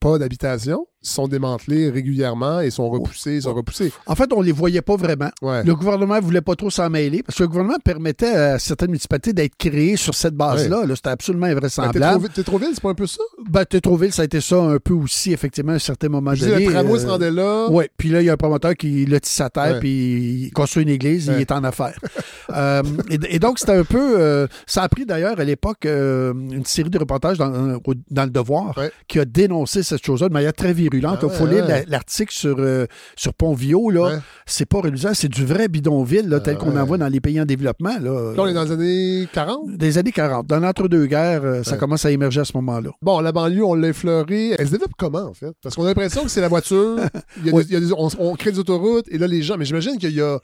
pas 0.00 0.18
d'habitation 0.18 0.86
sont 1.02 1.26
démantelés 1.28 1.90
régulièrement 1.90 2.60
et 2.60 2.70
sont 2.70 2.88
repoussés, 2.88 3.40
sont 3.40 3.54
repoussés. 3.54 3.92
En 4.06 4.14
fait, 4.14 4.32
on 4.32 4.40
les 4.40 4.52
voyait 4.52 4.82
pas 4.82 4.96
vraiment. 4.96 5.30
Ouais. 5.42 5.64
Le 5.64 5.74
gouvernement 5.74 6.20
voulait 6.20 6.40
pas 6.40 6.54
trop 6.54 6.70
s'en 6.70 6.88
mêler 6.90 7.22
parce 7.22 7.38
que 7.38 7.42
le 7.42 7.48
gouvernement 7.48 7.78
permettait 7.84 8.32
à 8.34 8.58
certaines 8.58 8.90
municipalités 8.90 9.32
d'être 9.32 9.56
créées 9.56 9.96
sur 9.96 10.14
cette 10.14 10.34
base-là. 10.34 10.86
Là, 10.86 10.94
C'était 10.96 11.10
absolument 11.10 11.46
Ben, 11.46 11.52
invraisemblable. 11.56 11.98
Tétroville- 12.28 12.30
Tétroville, 12.32 12.68
c'est 12.74 12.82
pas 12.82 12.90
un 12.90 12.94
peu 12.94 13.06
ça? 13.06 13.22
Ben, 13.48 13.64
Tétroville, 13.64 14.12
ça 14.12 14.22
a 14.22 14.24
été 14.24 14.40
ça 14.40 14.56
un 14.62 14.78
peu 14.78 14.94
aussi, 14.94 15.32
effectivement, 15.32 15.72
à 15.72 15.76
un 15.76 15.78
certain 15.80 16.08
moment 16.08 16.34
Je 16.34 16.46
donné. 16.46 16.66
le 16.66 16.72
tramway 16.72 16.92
Euh, 16.94 16.98
se 17.02 17.06
rendait 17.06 17.30
là. 17.30 17.66
Oui, 17.70 17.84
puis 17.96 18.08
là, 18.10 18.22
il 18.22 18.26
y 18.26 18.30
a 18.30 18.34
un 18.34 18.36
promoteur 18.36 18.74
qui 18.74 19.04
lotisse 19.06 19.32
sa 19.34 19.50
terre, 19.50 19.80
puis 19.80 20.44
il 20.46 20.50
construit 20.52 20.84
une 20.84 20.88
église, 20.88 21.26
il 21.26 21.40
est 21.40 21.52
en 21.52 21.64
affaires. 21.64 21.98
Euh, 22.54 22.82
et, 23.08 23.36
et 23.36 23.38
donc, 23.38 23.58
c'était 23.58 23.72
un 23.72 23.84
peu. 23.84 24.20
euh, 24.20 24.46
ça 24.66 24.82
a 24.82 24.88
pris 24.88 25.06
d'ailleurs 25.06 25.38
à 25.40 25.44
l'époque 25.44 25.86
euh, 25.86 26.34
une 26.34 26.66
série 26.66 26.90
de 26.90 26.98
reportages 26.98 27.38
dans, 27.38 27.50
euh, 27.54 27.78
Le 28.10 28.26
Devoir 28.30 28.74
qui 29.08 29.18
a 29.20 29.24
dénoncé 29.24 29.82
cette 29.82 30.04
chose-là 30.04 30.28
de 30.28 30.34
manière 30.34 30.52
très 30.52 30.74
virulente. 30.74 30.91
Ah 31.04 31.18
Il 31.22 31.30
faut 31.30 31.44
ouais, 31.44 31.50
lire 31.54 31.66
ouais. 31.66 31.84
l'article 31.88 32.32
sur, 32.32 32.56
euh, 32.58 32.86
sur 33.16 33.32
Pont-Vio, 33.34 33.90
là. 33.90 34.02
Ouais. 34.02 34.18
C'est 34.46 34.66
pas 34.66 34.80
reluisant, 34.80 35.14
c'est 35.14 35.28
du 35.28 35.44
vrai 35.46 35.68
bidonville, 35.68 36.28
là, 36.28 36.40
tel 36.40 36.56
Ah 36.58 36.64
qu'on 36.64 36.76
en 36.76 36.84
voit 36.84 36.98
dans 36.98 37.08
les 37.08 37.20
pays 37.20 37.40
en 37.40 37.44
développement. 37.44 37.98
Là, 38.00 38.32
Là, 38.34 38.42
on 38.42 38.46
est 38.46 38.54
dans 38.54 38.64
les 38.64 38.72
années 38.72 39.28
40. 39.32 39.76
Des 39.76 39.98
années 39.98 40.12
40. 40.12 40.46
Dans 40.46 40.60
l'entre-deux-guerres, 40.60 41.44
euh, 41.44 41.62
ça 41.62 41.76
commence 41.76 42.04
à 42.04 42.10
émerger 42.10 42.40
à 42.40 42.44
ce 42.44 42.52
moment-là. 42.56 42.90
Bon, 43.00 43.20
la 43.20 43.32
banlieue, 43.32 43.64
on 43.64 43.74
l'a 43.74 43.88
effleuré. 43.88 44.54
Elle 44.58 44.66
se 44.66 44.72
développe 44.72 44.92
comment, 44.98 45.26
en 45.28 45.34
fait? 45.34 45.52
Parce 45.62 45.74
qu'on 45.74 45.84
a 45.84 45.88
l'impression 45.88 46.22
que 46.24 46.28
c'est 46.30 46.40
la 46.40 46.48
voiture. 46.48 46.96
Il 47.38 47.46
y 47.46 47.50
a 47.50 47.54
Oui. 47.54 47.64
des- 47.64 47.70
il 47.70 47.74
y 47.74 47.76
a 47.76 47.80
des- 47.80 47.92
on, 47.96 48.08
on 48.18 48.34
crée 48.34 48.52
des 48.52 48.58
autoroutes 48.58 49.06
et 49.08 49.18
là, 49.18 49.26
les 49.26 49.42
gens. 49.42 49.56
Mais 49.56 49.64
j'imagine 49.64 49.96
qu'il 49.98 50.12
y 50.12 50.20
a, 50.20 50.38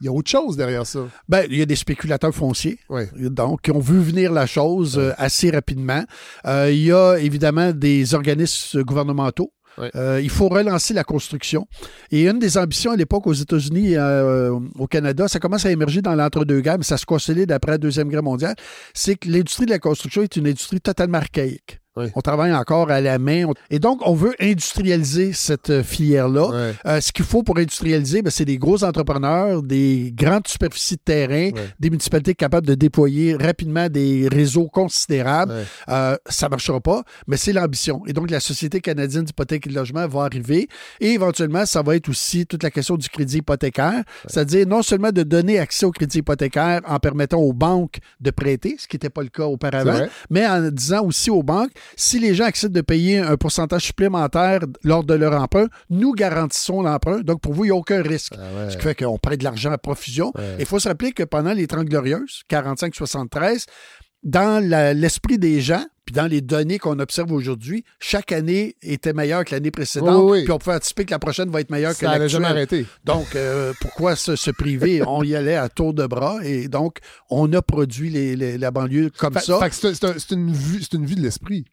il 0.00 0.06
y 0.06 0.08
a 0.08 0.12
autre 0.12 0.30
chose 0.30 0.56
derrière 0.56 0.84
ça. 0.86 1.00
Ben, 1.28 1.46
il 1.48 1.56
y 1.58 1.62
a 1.62 1.66
des 1.66 1.76
spéculateurs 1.76 2.34
fonciers. 2.34 2.78
Donc, 3.20 3.62
qui 3.62 3.70
ont 3.70 3.78
vu 3.78 3.98
venir 4.00 4.32
la 4.32 4.46
chose 4.46 4.98
euh, 4.98 5.12
assez 5.16 5.50
rapidement. 5.50 6.02
Euh, 6.46 6.70
il 6.72 6.82
y 6.84 6.92
a 6.92 7.16
évidemment 7.18 7.70
des 7.72 8.14
organismes 8.14 8.82
gouvernementaux. 8.82 9.52
Euh, 9.78 10.20
il 10.22 10.30
faut 10.30 10.48
relancer 10.48 10.94
la 10.94 11.04
construction. 11.04 11.66
Et 12.10 12.28
une 12.28 12.38
des 12.38 12.58
ambitions 12.58 12.92
à 12.92 12.96
l'époque 12.96 13.26
aux 13.26 13.32
États-Unis, 13.32 13.96
euh, 13.96 14.58
au 14.78 14.86
Canada, 14.86 15.28
ça 15.28 15.38
commence 15.38 15.66
à 15.66 15.70
émerger 15.70 16.02
dans 16.02 16.14
l'entre-deux-guerres, 16.14 16.78
mais 16.78 16.84
ça 16.84 16.96
se 16.96 17.06
consolide 17.06 17.52
après 17.52 17.72
la 17.72 17.78
Deuxième 17.78 18.08
Guerre 18.08 18.22
mondiale, 18.22 18.54
c'est 18.94 19.16
que 19.16 19.28
l'industrie 19.28 19.66
de 19.66 19.70
la 19.70 19.78
construction 19.78 20.22
est 20.22 20.36
une 20.36 20.46
industrie 20.46 20.80
totalement 20.80 21.18
archaïque. 21.18 21.81
On 21.96 22.20
travaille 22.20 22.54
encore 22.54 22.90
à 22.90 23.00
la 23.00 23.18
main. 23.18 23.44
Et 23.70 23.78
donc, 23.78 24.00
on 24.06 24.14
veut 24.14 24.34
industrialiser 24.40 25.32
cette 25.34 25.68
euh, 25.68 25.82
filière-là. 25.82 26.72
Euh, 26.86 27.00
ce 27.00 27.12
qu'il 27.12 27.24
faut 27.24 27.42
pour 27.42 27.58
industrialiser, 27.58 28.22
ben, 28.22 28.30
c'est 28.30 28.46
des 28.46 28.56
gros 28.56 28.82
entrepreneurs, 28.82 29.62
des 29.62 30.12
grandes 30.14 30.48
superficies 30.48 30.96
de 30.96 31.02
terrain, 31.04 31.50
des 31.78 31.90
municipalités 31.90 32.34
capables 32.34 32.66
de 32.66 32.74
déployer 32.74 33.36
rapidement 33.36 33.88
des 33.90 34.28
réseaux 34.30 34.68
considérables. 34.68 35.52
Euh, 35.88 36.16
ça 36.26 36.46
ne 36.46 36.50
marchera 36.50 36.80
pas, 36.80 37.02
mais 37.26 37.36
c'est 37.36 37.52
l'ambition. 37.52 38.02
Et 38.06 38.14
donc, 38.14 38.30
la 38.30 38.40
Société 38.40 38.80
canadienne 38.80 39.24
d'hypothèque 39.24 39.66
et 39.66 39.70
de 39.70 39.74
logement 39.74 40.06
va 40.08 40.22
arriver. 40.22 40.68
Et 41.00 41.10
éventuellement, 41.10 41.66
ça 41.66 41.82
va 41.82 41.96
être 41.96 42.08
aussi 42.08 42.46
toute 42.46 42.62
la 42.62 42.70
question 42.70 42.96
du 42.96 43.08
crédit 43.10 43.38
hypothécaire, 43.38 44.02
c'est-à-dire 44.28 44.66
non 44.66 44.82
seulement 44.82 45.12
de 45.12 45.22
donner 45.22 45.58
accès 45.58 45.84
au 45.84 45.90
crédit 45.90 46.18
hypothécaire 46.18 46.80
en 46.86 46.98
permettant 46.98 47.38
aux 47.38 47.52
banques 47.52 47.98
de 48.20 48.30
prêter, 48.30 48.76
ce 48.78 48.88
qui 48.88 48.96
n'était 48.96 49.10
pas 49.10 49.22
le 49.22 49.28
cas 49.28 49.44
auparavant, 49.44 50.06
mais 50.30 50.46
en 50.46 50.70
disant 50.70 51.04
aussi 51.04 51.30
aux 51.30 51.42
banques, 51.42 51.70
si 51.96 52.18
les 52.18 52.34
gens 52.34 52.44
acceptent 52.44 52.74
de 52.74 52.80
payer 52.80 53.18
un 53.18 53.36
pourcentage 53.36 53.82
supplémentaire 53.82 54.60
lors 54.82 55.04
de 55.04 55.14
leur 55.14 55.40
emprunt, 55.40 55.68
nous 55.90 56.12
garantissons 56.12 56.82
l'emprunt. 56.82 57.20
Donc, 57.20 57.40
pour 57.40 57.52
vous, 57.52 57.64
il 57.64 57.68
n'y 57.68 57.72
a 57.72 57.76
aucun 57.76 58.02
risque. 58.02 58.34
Ah 58.36 58.64
ouais. 58.64 58.70
Ce 58.70 58.76
qui 58.76 58.82
fait 58.82 58.94
qu'on 58.94 59.18
prête 59.18 59.40
de 59.40 59.44
l'argent 59.44 59.72
à 59.72 59.78
profusion. 59.78 60.32
Ouais. 60.34 60.56
Il 60.58 60.66
faut 60.66 60.78
se 60.78 60.88
rappeler 60.88 61.12
que 61.12 61.22
pendant 61.22 61.52
les 61.52 61.66
30 61.66 61.86
Glorieuses, 61.86 62.42
45-73, 62.50 63.66
dans 64.22 64.62
l'esprit 64.96 65.38
des 65.38 65.60
gens, 65.60 65.84
puis 66.04 66.14
dans 66.14 66.26
les 66.26 66.40
données 66.40 66.78
qu'on 66.78 66.98
observe 66.98 67.30
aujourd'hui, 67.32 67.84
chaque 68.00 68.32
année 68.32 68.76
était 68.82 69.12
meilleure 69.12 69.44
que 69.44 69.54
l'année 69.54 69.70
précédente, 69.70 70.22
Oui, 70.24 70.38
oui, 70.38 70.42
puis 70.44 70.52
on 70.52 70.58
pouvait 70.58 70.76
anticiper 70.76 71.04
que 71.04 71.10
la 71.12 71.18
prochaine 71.18 71.48
va 71.50 71.60
être 71.60 71.70
meilleure 71.70 71.92
que 71.92 71.98
Ça 71.98 72.06
n'allait 72.08 72.28
jamais 72.28 72.52
l'actuelle. 72.52 72.80
arrêté. 72.80 72.86
Donc, 73.04 73.36
euh, 73.36 73.72
pourquoi 73.80 74.16
se, 74.16 74.34
se 74.36 74.50
priver? 74.50 75.02
On 75.06 75.22
y 75.22 75.34
allait 75.36 75.56
à 75.56 75.68
tour 75.68 75.94
de 75.94 76.06
bras, 76.06 76.38
et 76.44 76.68
donc, 76.68 76.98
on 77.30 77.52
a 77.52 77.62
produit 77.62 78.10
les- 78.10 78.34
les- 78.36 78.58
la 78.58 78.70
banlieue 78.70 79.10
comme 79.16 79.34
Fait, 79.34 79.40
ça. 79.40 79.58
fait 79.60 79.70
que 79.70 79.74
c'est 79.76 79.86
un- 79.88 79.94
c'est 79.94 80.04
un- 80.06 80.14
c'est 80.18 80.34
une, 80.34 80.52
vue- 80.52 80.80
c'est 80.82 80.94
une 80.94 81.06
vue 81.06 81.14
de 81.14 81.22
l'esprit. 81.22 81.64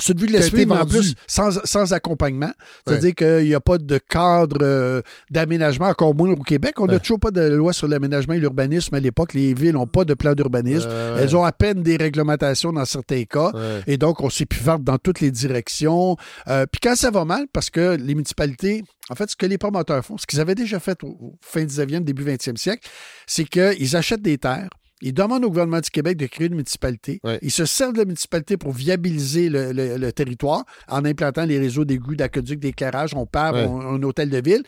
C'est 0.00 0.12
une 0.12 0.20
vue 0.20 0.26
de 0.26 0.30
qui 0.32 0.36
a 0.36 0.40
l'esprit, 0.40 0.62
été 0.62 0.72
mais 0.72 0.78
en 0.80 0.86
plus, 0.86 1.14
sans, 1.26 1.58
sans 1.64 1.92
accompagnement. 1.92 2.52
C'est-à-dire 2.86 3.14
qu'il 3.14 3.44
n'y 3.46 3.54
a 3.54 3.60
pas 3.60 3.78
de 3.78 3.98
cadre 3.98 4.58
euh, 4.62 5.02
d'aménagement, 5.30 5.86
encore 5.88 6.14
moins 6.14 6.30
au 6.30 6.36
Québec. 6.42 6.74
On 6.80 6.86
n'a 6.86 6.94
Ouais. 6.94 7.00
toujours 7.00 7.18
pas 7.20 7.30
de 7.30 7.40
loi 7.40 7.72
sur 7.72 7.88
l'aménagement 7.88 8.34
et 8.34 8.38
l'urbanisme 8.40 8.94
à 8.94 9.00
l'époque. 9.00 9.34
Les 9.34 9.54
villes 9.54 9.72
n'ont 9.72 9.86
pas 9.86 10.04
de 10.04 10.14
plan 10.14 10.34
d'urbanisme. 10.34 10.86
Euh, 10.88 11.16
ouais. 11.16 11.22
Elles 11.22 11.36
ont 11.36 11.44
à 11.44 11.52
peine 11.52 11.82
des 11.82 11.96
réglementations 11.96 12.72
dans 12.72 12.84
certains 12.84 13.24
cas. 13.24 13.52
Et 13.86 13.96
donc, 13.98 14.20
on 14.20 14.30
s'épivarde 14.30 14.84
dans 14.84 14.98
toutes 14.98 15.20
les 15.20 15.30
directions. 15.30 16.16
Euh, 16.48 16.64
Puis 16.70 16.80
quand 16.80 16.94
ça 16.96 17.10
va 17.10 17.24
mal, 17.24 17.46
parce 17.52 17.70
que 17.70 17.96
les 17.96 18.14
municipalités, 18.14 18.84
en 19.10 19.14
fait, 19.14 19.30
ce 19.30 19.36
que 19.36 19.46
les 19.46 19.58
promoteurs 19.58 20.04
font, 20.04 20.16
ce 20.18 20.26
qu'ils 20.26 20.40
avaient 20.40 20.54
déjà 20.54 20.78
fait 20.80 21.02
au, 21.02 21.08
au 21.08 21.38
fin 21.40 21.64
19e, 21.64 22.04
début 22.04 22.24
20e 22.24 22.56
siècle, 22.56 22.88
c'est 23.26 23.44
qu'ils 23.44 23.96
achètent 23.96 24.22
des 24.22 24.38
terres. 24.38 24.68
Ils 25.00 25.14
demandent 25.14 25.44
au 25.44 25.48
gouvernement 25.48 25.80
du 25.80 25.90
Québec 25.90 26.16
de 26.16 26.26
créer 26.26 26.48
une 26.48 26.54
municipalité. 26.54 27.20
Ouais. 27.24 27.38
Ils 27.42 27.50
se 27.52 27.64
servent 27.64 27.92
de 27.92 27.98
la 27.98 28.04
municipalité 28.04 28.56
pour 28.56 28.72
viabiliser 28.72 29.48
le, 29.48 29.72
le- 29.72 29.96
le 29.96 30.12
territoire 30.12 30.64
en 30.88 31.04
implantant 31.04 31.44
les 31.44 31.58
réseaux 31.58 31.84
d'égouts, 31.84 32.16
d'aqueducs, 32.16 32.58
d'éclairage. 32.60 33.14
On 33.14 33.26
part 33.26 33.54
Ouais. 33.54 33.64
on- 33.66 33.80
un 33.80 34.02
hôtel 34.02 34.30
de 34.30 34.40
ville. 34.40 34.62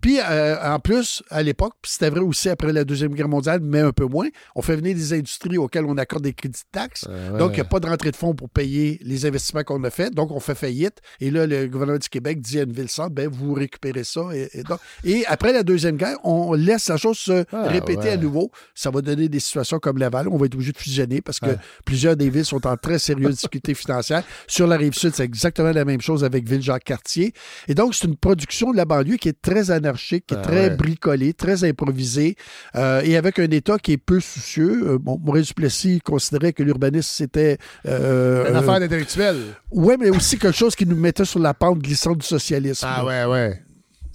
Puis, 0.00 0.18
euh, 0.20 0.56
en 0.62 0.78
plus, 0.78 1.22
à 1.30 1.42
l'époque, 1.42 1.74
c'était 1.84 2.10
vrai 2.10 2.20
aussi 2.20 2.48
après 2.48 2.72
la 2.72 2.84
Deuxième 2.84 3.14
Guerre 3.14 3.28
mondiale, 3.28 3.60
mais 3.62 3.80
un 3.80 3.90
peu 3.92 4.04
moins, 4.06 4.28
on 4.54 4.62
fait 4.62 4.76
venir 4.76 4.94
des 4.94 5.12
industries 5.12 5.58
auxquelles 5.58 5.84
on 5.86 5.96
accorde 5.96 6.22
des 6.22 6.32
crédits 6.34 6.60
de 6.60 6.78
taxes. 6.78 7.06
Euh. 7.08 7.36
Donc, 7.36 7.52
il 7.52 7.54
n'y 7.56 7.60
a 7.60 7.64
pas 7.64 7.80
de 7.80 7.86
rentrée 7.88 8.10
de 8.12 8.16
fonds 8.16 8.34
pour 8.34 8.48
payer 8.48 9.00
les 9.02 9.26
investissements 9.26 9.64
qu'on 9.64 9.82
a 9.84 9.90
faits. 9.90 10.14
Donc, 10.14 10.30
on 10.30 10.38
fait 10.40 10.54
faillite. 10.54 10.98
Et 11.20 11.30
là, 11.30 11.46
le 11.46 11.66
gouvernement 11.66 11.98
du 11.98 12.08
Québec 12.08 12.40
dit 12.40 12.60
à 12.60 12.62
une 12.62 12.72
ville 12.72 12.88
centre, 12.88 13.10
ben, 13.10 13.28
vous 13.28 13.54
récupérez 13.54 14.04
ça. 14.04 14.22
Et, 14.32 14.48
et 14.52 14.62
donc- 14.62 14.78
et 15.04 15.24
après 15.26 15.52
la 15.52 15.62
Deuxième 15.64 15.96
Guerre, 15.96 16.18
on 16.24 16.52
laisse 16.54 16.88
la 16.88 16.96
chose 16.96 17.18
se 17.18 17.44
Ah, 17.52 17.68
répéter 17.68 17.98
ouais. 18.02 18.10
à 18.10 18.16
nouveau. 18.16 18.50
Ça 18.74 18.90
va 18.90 19.00
donner 19.02 19.28
des 19.28 19.40
situations 19.40 19.67
comme 19.78 19.98
Laval. 19.98 20.28
On 20.28 20.38
va 20.38 20.46
être 20.46 20.54
obligé 20.54 20.72
de 20.72 20.78
fusionner 20.78 21.20
parce 21.20 21.38
que 21.40 21.46
Ouais. 21.50 21.56
plusieurs 21.84 22.16
des 22.16 22.30
villes 22.30 22.44
sont 22.44 22.66
en 22.66 22.76
très 22.76 22.98
sérieuse 22.98 23.36
difficulté 23.36 23.74
financière. 23.74 24.22
Sur 24.46 24.66
la 24.66 24.76
rive 24.76 24.94
sud, 24.94 25.12
c'est 25.14 25.24
exactement 25.24 25.70
la 25.72 25.84
même 25.84 26.00
chose 26.00 26.24
avec 26.24 26.48
Ville-Jacques-Cartier. 26.48 27.32
Et 27.68 27.74
donc, 27.74 27.94
c'est 27.94 28.06
une 28.06 28.16
production 28.16 28.72
de 28.72 28.76
la 28.76 28.84
banlieue 28.84 29.16
qui 29.16 29.28
est 29.28 29.40
très 29.42 29.70
anarchique, 29.70 30.24
qui 30.26 30.34
est 30.34 30.38
Ah, 30.38 30.42
très 30.42 30.68
ouais. 30.70 30.76
bricolée, 30.76 31.34
très 31.34 31.64
improvisée, 31.64 32.36
euh, 32.76 33.02
et 33.04 33.16
avec 33.16 33.38
un 33.38 33.50
État 33.50 33.78
qui 33.78 33.92
est 33.92 33.96
peu 33.98 34.20
soucieux. 34.20 34.92
Euh, 34.92 34.98
bon, 34.98 35.18
Maurice 35.22 35.48
Duplessis 35.48 36.00
considérait 36.00 36.52
que 36.52 36.62
l'urbanisme, 36.62 37.10
c'était... 37.12 37.58
euh, 37.86 38.48
Une 38.48 38.56
affaire 38.56 38.80
d'intellectuel. 38.80 39.36
Ouais, 39.70 39.96
mais 39.98 40.10
aussi 40.10 40.38
quelque 40.38 40.56
chose 40.56 40.74
qui 40.76 40.86
nous 40.86 40.96
mettait 40.96 41.24
sur 41.24 41.40
la 41.40 41.54
pente 41.54 41.78
glissante 41.80 42.18
du 42.18 42.26
socialisme. 42.26 42.86
Ah 42.88 43.04
ouais, 43.04 43.24
ouais. 43.24 43.62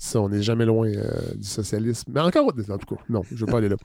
Ça, 0.04 0.20
on 0.20 0.28
n'est 0.28 0.42
jamais 0.42 0.66
loin 0.66 0.90
euh, 0.90 1.34
du 1.34 1.48
socialisme. 1.48 2.12
Mais 2.14 2.20
encore, 2.20 2.48
en 2.48 2.78
tout 2.78 2.96
cas, 2.96 3.02
non, 3.08 3.22
je 3.26 3.36
ne 3.36 3.40
veux 3.40 3.46
pas 3.46 3.60
aller 3.60 3.70
là. 3.70 3.78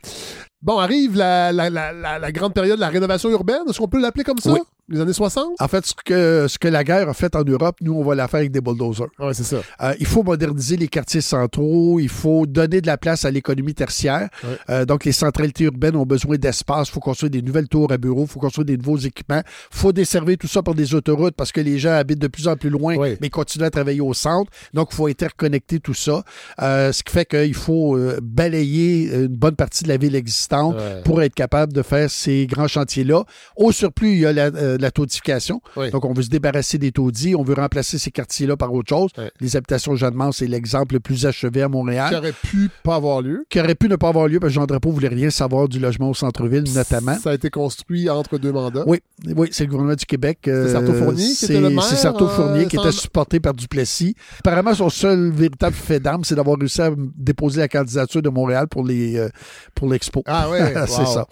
Bon, 0.61 0.77
arrive 0.79 1.15
la, 1.17 2.33
grande 2.33 2.55
période 2.55 2.75
de 2.75 2.81
la 2.81 2.89
rénovation 2.89 3.31
urbaine. 3.31 3.61
Est-ce 3.69 3.79
qu'on 3.79 3.87
peut 3.87 4.01
l'appeler 4.01 4.25
comme 4.25 4.39
ça? 4.39 4.53
Les 4.91 5.01
années 5.01 5.13
60? 5.13 5.45
En 5.61 5.69
fait, 5.69 5.85
ce 5.85 5.93
que, 6.05 6.47
ce 6.49 6.59
que 6.59 6.67
la 6.69 6.83
guerre 6.83 7.09
a 7.11 7.15
fait 7.15 7.37
en 7.37 7.45
Europe, 7.45 7.77
nous, 7.83 7.93
on 7.93 8.03
va 8.05 8.15
la 8.15 8.27
faire 8.27 8.39
avec 8.41 8.53
des 8.53 8.61
bulldozers. 8.63 9.09
Ouais, 9.19 9.35
c'est 9.35 9.45
ça. 9.45 9.59
Euh, 9.83 9.93
il 10.01 10.07
faut 10.07 10.23
moderniser 10.23 10.77
les 10.79 10.89
quartiers 10.89 11.21
centraux, 11.21 12.01
il 12.01 12.09
faut 12.09 12.47
donner 12.47 12.81
de 12.81 12.87
la 12.87 12.97
place 12.97 13.25
à 13.27 13.31
l'économie 13.31 13.75
tertiaire. 13.75 14.29
Ouais. 14.43 14.57
Euh, 14.71 14.85
donc, 14.87 15.05
les 15.05 15.13
centralités 15.13 15.65
urbaines 15.65 15.95
ont 15.97 16.07
besoin 16.07 16.37
d'espace, 16.37 16.89
il 16.89 16.93
faut 16.93 17.01
construire 17.01 17.31
des 17.31 17.43
nouvelles 17.43 17.69
tours 17.69 17.93
à 17.93 17.99
bureaux, 17.99 18.23
il 18.23 18.29
faut 18.29 18.41
construire 18.41 18.65
des 18.65 18.79
nouveaux 18.79 18.97
équipements, 18.97 19.43
il 19.45 19.77
faut 19.79 19.93
desservir 19.93 20.37
tout 20.39 20.49
ça 20.49 20.63
par 20.63 20.75
des 20.75 20.95
autoroutes 20.95 21.35
parce 21.35 21.53
que 21.53 21.61
les 21.61 21.79
gens 21.79 21.93
habitent 21.93 22.19
de 22.21 22.29
plus 22.29 22.49
en 22.49 22.57
plus 22.57 22.71
loin, 22.71 22.97
Ouais. 22.97 23.19
mais 23.21 23.29
continuent 23.29 23.65
à 23.67 23.71
travailler 23.71 24.01
au 24.01 24.15
centre. 24.15 24.51
Donc, 24.73 24.89
il 24.93 24.97
faut 24.97 25.07
interconnecter 25.07 25.81
tout 25.81 25.95
ça, 25.95 26.23
Euh, 26.63 26.93
ce 26.93 27.03
qui 27.03 27.13
fait 27.13 27.27
qu'il 27.27 27.55
faut 27.55 27.99
balayer 28.23 29.13
une 29.15 29.27
bonne 29.29 29.55
partie 29.57 29.85
de 29.85 29.89
la 29.89 29.97
ville 29.97 30.15
existante 30.17 30.77
Ouais. 30.77 31.03
pour 31.05 31.21
être 31.23 31.35
capable 31.35 31.73
de 31.73 31.83
faire 31.83 32.11
ces 32.11 32.47
grands 32.47 32.69
chantiers-là. 32.69 33.25
Au 33.57 33.73
surplus, 33.73 34.13
il 34.13 34.19
y 34.21 34.27
a 34.27 34.33
la, 34.33 34.51
de 34.79 34.83
la 34.83 34.91
taudification. 34.91 35.61
Oui. 35.77 35.91
Donc, 35.91 36.05
on 36.07 36.13
veut 36.15 36.23
se 36.23 36.29
débarrasser 36.31 36.79
des 36.79 36.93
taudis, 36.93 37.35
on 37.35 37.43
veut 37.43 37.55
remplacer 37.55 37.99
ces 37.99 38.11
quartiers-là 38.11 38.57
par 38.57 38.73
autre 38.73 38.89
chose. 38.89 39.11
Les 39.41 39.57
habitations 39.57 39.95
Jeanne-Mance, 39.97 40.39
c'est 40.39 40.47
l'exemple 40.47 40.95
le 40.95 41.01
plus 41.01 41.27
achevé 41.27 41.61
à 41.63 41.69
Montréal. 41.69 42.09
Qui 42.11 42.17
aurait 42.17 42.33
pu 42.33 42.71
pas 42.83 42.95
avoir 42.95 43.21
lieu. 43.21 43.45
Qui 43.51 43.61
aurait 43.61 43.75
pu 43.75 43.89
ne 43.89 43.97
pas 43.97 44.09
avoir 44.09 44.29
lieu 44.29 44.41
parce 44.41 44.53
que 44.53 44.55
Jean 44.55 44.67
Drapeau 44.67 44.91
voulait 44.91 45.09
rien 45.09 45.31
savoir 45.31 45.69
du 45.69 45.79
logement 45.79 46.09
au 46.11 46.15
centre-ville, 46.15 46.65
notamment. 46.75 47.17
Ça 47.19 47.31
a 47.31 47.35
été 47.35 47.51
construit 47.51 48.09
entre 48.09 48.39
deux 48.39 48.53
mandats. 48.53 48.85
Oui, 48.87 49.01
oui, 49.37 49.49
c'est 49.53 49.65
le 49.65 49.71
gouvernement 49.71 49.97
du 49.97 50.07
Québec. 50.07 50.39
euh, 50.49 50.67
C'est 50.67 50.73
Sarto 50.73 50.93
Fournier 50.95 51.25
qui 51.25 51.35
c'est- 51.35 51.47
était 51.47 51.61
le 51.61 51.71
maire, 51.71 51.83
C'est 51.85 51.97
Sarto 51.97 52.25
euh, 52.27 52.29
Fournier 52.29 52.67
qui 52.67 52.77
était 52.77 52.93
supporté 52.93 53.41
par 53.41 53.55
Duplessis. 53.55 54.15
Apparemment, 54.41 54.75
son 54.75 54.89
seul 54.89 55.31
véritable 55.33 55.75
fait 55.75 56.01
d'armes, 56.01 56.25
c'est 56.25 56.35
d'avoir 56.35 56.57
réussi 56.59 56.81
à 56.81 56.91
déposer 56.97 57.61
la 57.61 57.69
candidature 57.69 58.23
de 58.23 58.29
Montréal 58.29 58.69
pour 58.69 58.85
les 58.85 59.17
euh, 59.19 59.29
pour 59.75 59.89
l'expo. 59.89 60.23
Ah 60.27 60.49
ouais, 60.51 60.75
c'est 60.87 61.01
wow. 61.01 61.07
ça. 61.07 61.27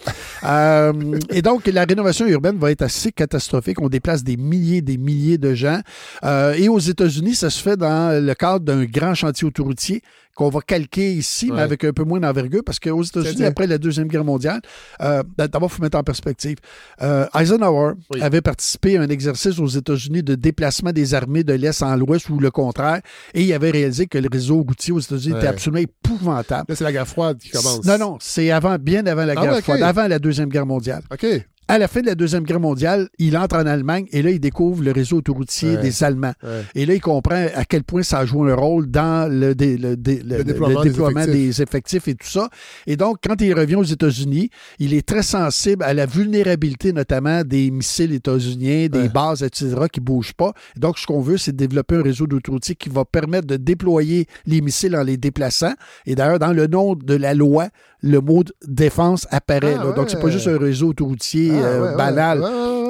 Euh, 0.44 1.18
et 1.30 1.42
donc, 1.42 1.66
la 1.66 1.84
rénovation 1.84 2.26
urbaine 2.26 2.58
va 2.58 2.70
être 2.70 2.82
assez 2.82 3.12
catastrophique. 3.12 3.35
On 3.78 3.88
déplace 3.88 4.22
des 4.24 4.36
milliers 4.36 4.82
des 4.82 4.96
milliers 4.98 5.38
de 5.38 5.54
gens. 5.54 5.80
Euh, 6.24 6.54
et 6.54 6.68
aux 6.68 6.78
États-Unis, 6.78 7.34
ça 7.34 7.50
se 7.50 7.62
fait 7.62 7.76
dans 7.76 8.24
le 8.24 8.34
cadre 8.34 8.64
d'un 8.64 8.84
grand 8.84 9.14
chantier 9.14 9.46
autoroutier 9.46 10.02
qu'on 10.34 10.50
va 10.50 10.60
calquer 10.60 11.14
ici, 11.14 11.50
mais 11.50 11.62
avec 11.62 11.82
un 11.82 11.94
peu 11.94 12.04
moins 12.04 12.20
d'envergure, 12.20 12.60
parce 12.62 12.78
qu'aux 12.78 13.02
États-Unis, 13.02 13.44
après 13.44 13.66
la 13.66 13.78
Deuxième 13.78 14.06
Guerre 14.06 14.24
mondiale, 14.24 14.60
euh, 15.00 15.22
d'abord, 15.38 15.70
il 15.72 15.76
faut 15.76 15.82
mettre 15.82 15.96
en 15.96 16.02
perspective. 16.02 16.58
Euh, 17.00 17.24
Eisenhower 17.34 17.94
Oui. 18.10 18.20
avait 18.20 18.42
participé 18.42 18.98
à 18.98 19.00
un 19.00 19.08
exercice 19.08 19.58
aux 19.58 19.66
États-Unis 19.66 20.22
de 20.22 20.34
déplacement 20.34 20.92
des 20.92 21.14
armées 21.14 21.42
de 21.42 21.54
l'Est 21.54 21.82
en 21.82 21.96
l'Ouest 21.96 22.28
ou 22.28 22.38
le 22.38 22.50
contraire, 22.50 23.00
et 23.32 23.44
il 23.44 23.52
avait 23.54 23.70
réalisé 23.70 24.08
que 24.08 24.18
le 24.18 24.28
réseau 24.30 24.62
routier 24.62 24.92
aux 24.92 25.00
États-Unis 25.00 25.38
était 25.38 25.46
absolument 25.46 25.80
épouvantable. 25.82 26.66
Là, 26.68 26.76
c'est 26.76 26.84
la 26.84 26.92
guerre 26.92 27.08
froide 27.08 27.38
qui 27.38 27.48
commence. 27.48 27.82
Non, 27.86 27.96
non, 27.96 28.18
c'est 28.20 28.50
avant, 28.50 28.76
bien 28.78 29.06
avant 29.06 29.24
la 29.24 29.32
Ah 29.38 29.40
guerre 29.42 29.60
froide, 29.60 29.80
avant 29.80 30.06
la 30.06 30.18
Deuxième 30.18 30.50
Guerre 30.50 30.66
mondiale. 30.66 31.02
OK. 31.10 31.24
À 31.68 31.78
la 31.78 31.88
fin 31.88 32.00
de 32.00 32.06
la 32.06 32.14
Deuxième 32.14 32.44
Guerre 32.44 32.60
mondiale, 32.60 33.08
il 33.18 33.36
entre 33.36 33.56
en 33.56 33.66
Allemagne 33.66 34.06
et 34.12 34.22
là, 34.22 34.30
il 34.30 34.38
découvre 34.38 34.84
le 34.84 34.92
réseau 34.92 35.16
autoroutier 35.16 35.70
Ouais. 35.76 35.82
des 35.82 36.04
Allemands. 36.04 36.32
Ouais. 36.44 36.62
Et 36.76 36.86
là, 36.86 36.94
il 36.94 37.00
comprend 37.00 37.44
à 37.54 37.64
quel 37.64 37.82
point 37.82 38.04
ça 38.04 38.20
a 38.20 38.24
joué 38.24 38.52
un 38.52 38.54
rôle 38.54 38.86
dans 38.88 39.28
le, 39.28 39.52
dé- 39.56 39.76
le, 39.76 39.96
dé- 39.96 40.22
le- 40.24 40.36
Le 40.38 40.38
le- 40.38 40.44
déploiement 40.44 40.84
des 40.84 40.90
effectifs. 40.90 41.32
des 41.56 41.62
effectifs 41.62 42.08
et 42.08 42.14
tout 42.14 42.28
ça. 42.28 42.48
Et 42.86 42.96
donc, 42.96 43.16
quand 43.26 43.40
il 43.40 43.52
revient 43.52 43.74
aux 43.74 43.82
États-Unis, 43.82 44.48
il 44.78 44.94
est 44.94 45.04
très 45.04 45.22
sensible 45.24 45.82
à 45.82 45.92
la 45.92 46.06
vulnérabilité, 46.06 46.92
notamment 46.92 47.42
des 47.42 47.72
missiles 47.72 48.12
états-uniens, 48.12 48.86
des 48.86 49.00
Ouais. 49.00 49.08
bases, 49.08 49.42
etc., 49.42 49.74
qui 49.92 49.98
ne 49.98 50.04
bougent 50.04 50.34
pas. 50.34 50.52
Donc, 50.76 50.98
ce 50.98 51.06
qu'on 51.06 51.20
veut, 51.20 51.36
c'est 51.36 51.50
de 51.52 51.56
développer 51.56 51.96
un 51.96 52.02
réseau 52.02 52.28
d'autoroutiers 52.28 52.76
qui 52.76 52.90
va 52.90 53.04
permettre 53.04 53.48
de 53.48 53.56
déployer 53.56 54.26
les 54.46 54.60
missiles 54.60 54.94
en 54.96 55.02
les 55.02 55.16
déplaçant. 55.16 55.72
Et 56.06 56.14
d'ailleurs, 56.14 56.38
dans 56.38 56.52
le 56.52 56.68
nom 56.68 56.94
de 56.94 57.14
la 57.14 57.34
loi, 57.34 57.70
le 58.02 58.20
mot 58.20 58.42
défense 58.66 59.26
apparaît. 59.30 59.76
Ah 59.80 59.84
là. 59.84 59.92
Donc, 59.92 60.10
c'est 60.10 60.20
pas 60.20 60.30
juste 60.30 60.48
un 60.48 60.58
réseau 60.58 60.88
autoroutier 60.88 61.50
Ah, 61.54 61.64
euh, 61.66 61.96
banal. 61.96 62.44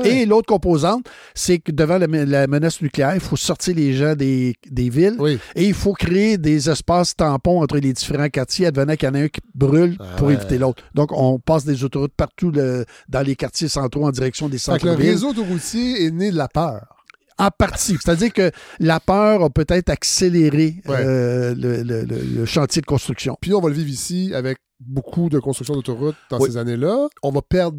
Et 0.05 0.27
l'autre 0.27 0.47
composante, 0.47 1.07
c'est 1.35 1.59
que 1.59 1.73
devant 1.73 1.99
la, 1.99 2.07
la 2.07 2.47
menace 2.47 2.81
nucléaire, 2.83 3.15
il 3.15 3.21
faut 3.21 3.37
sortir 3.37 3.75
les 3.75 3.93
gens 3.95 4.15
des, 4.15 4.55
des 4.71 4.89
villes 4.91 5.17
Oui. 5.19 5.39
et 5.55 5.65
il 5.65 5.75
faut 5.75 5.93
créer 5.95 6.39
des 6.39 6.69
espaces 6.71 7.17
tampons 7.17 7.63
entre 7.63 7.79
les 7.79 7.93
différents 7.93 8.29
quartiers, 8.29 8.67
advenant 8.67 8.95
qu'il 8.95 9.09
y 9.09 9.11
en 9.11 9.15
a 9.15 9.19
un 9.21 9.29
qui 9.29 9.41
brûle 9.55 9.97
Ah 9.99 10.05
pour 10.17 10.29
ouais. 10.29 10.35
éviter 10.35 10.59
l'autre. 10.59 10.83
Donc, 10.95 11.11
on 11.13 11.39
passe 11.39 11.65
des 11.65 11.83
autoroutes 11.83 12.13
partout 12.17 12.51
le- 12.51 12.85
dans 13.09 13.23
les 13.23 13.37
quartiers 13.37 13.69
centraux 13.69 14.05
en 14.07 14.11
direction 14.11 14.47
des 14.49 14.59
que 14.59 14.71
le 14.73 14.79
centres-villes. 14.79 15.11
réseau 15.11 15.31
autoroutier 15.31 16.05
est 16.07 16.11
né 16.11 16.31
de 16.31 16.37
la 16.37 16.49
peur. 16.49 16.96
En 17.39 17.51
partie. 17.51 17.97
C'est-à-dire 18.03 18.33
que 18.33 18.51
la 18.81 18.99
peur 19.01 19.43
a 19.43 19.51
peut-être 19.51 19.91
accéléré 19.91 20.77
Ouais. 20.89 20.97
euh, 21.05 21.55
le, 21.55 21.83
le- 21.83 22.03
le- 22.05 22.23
le 22.23 22.45
chantier 22.47 22.81
de 22.81 22.87
construction. 22.87 23.37
Puis 23.41 23.53
on 23.53 23.61
va 23.61 23.69
le 23.69 23.75
vivre 23.75 23.91
ici 23.91 24.33
avec 24.35 24.59
beaucoup 24.81 25.29
de 25.29 25.39
construction 25.39 25.75
d'autoroutes 25.75 26.17
dans 26.31 26.39
Oui. 26.41 26.51
ces 26.51 26.57
années-là. 26.57 27.09
On 27.23 27.31
va 27.31 27.43
perdre 27.43 27.79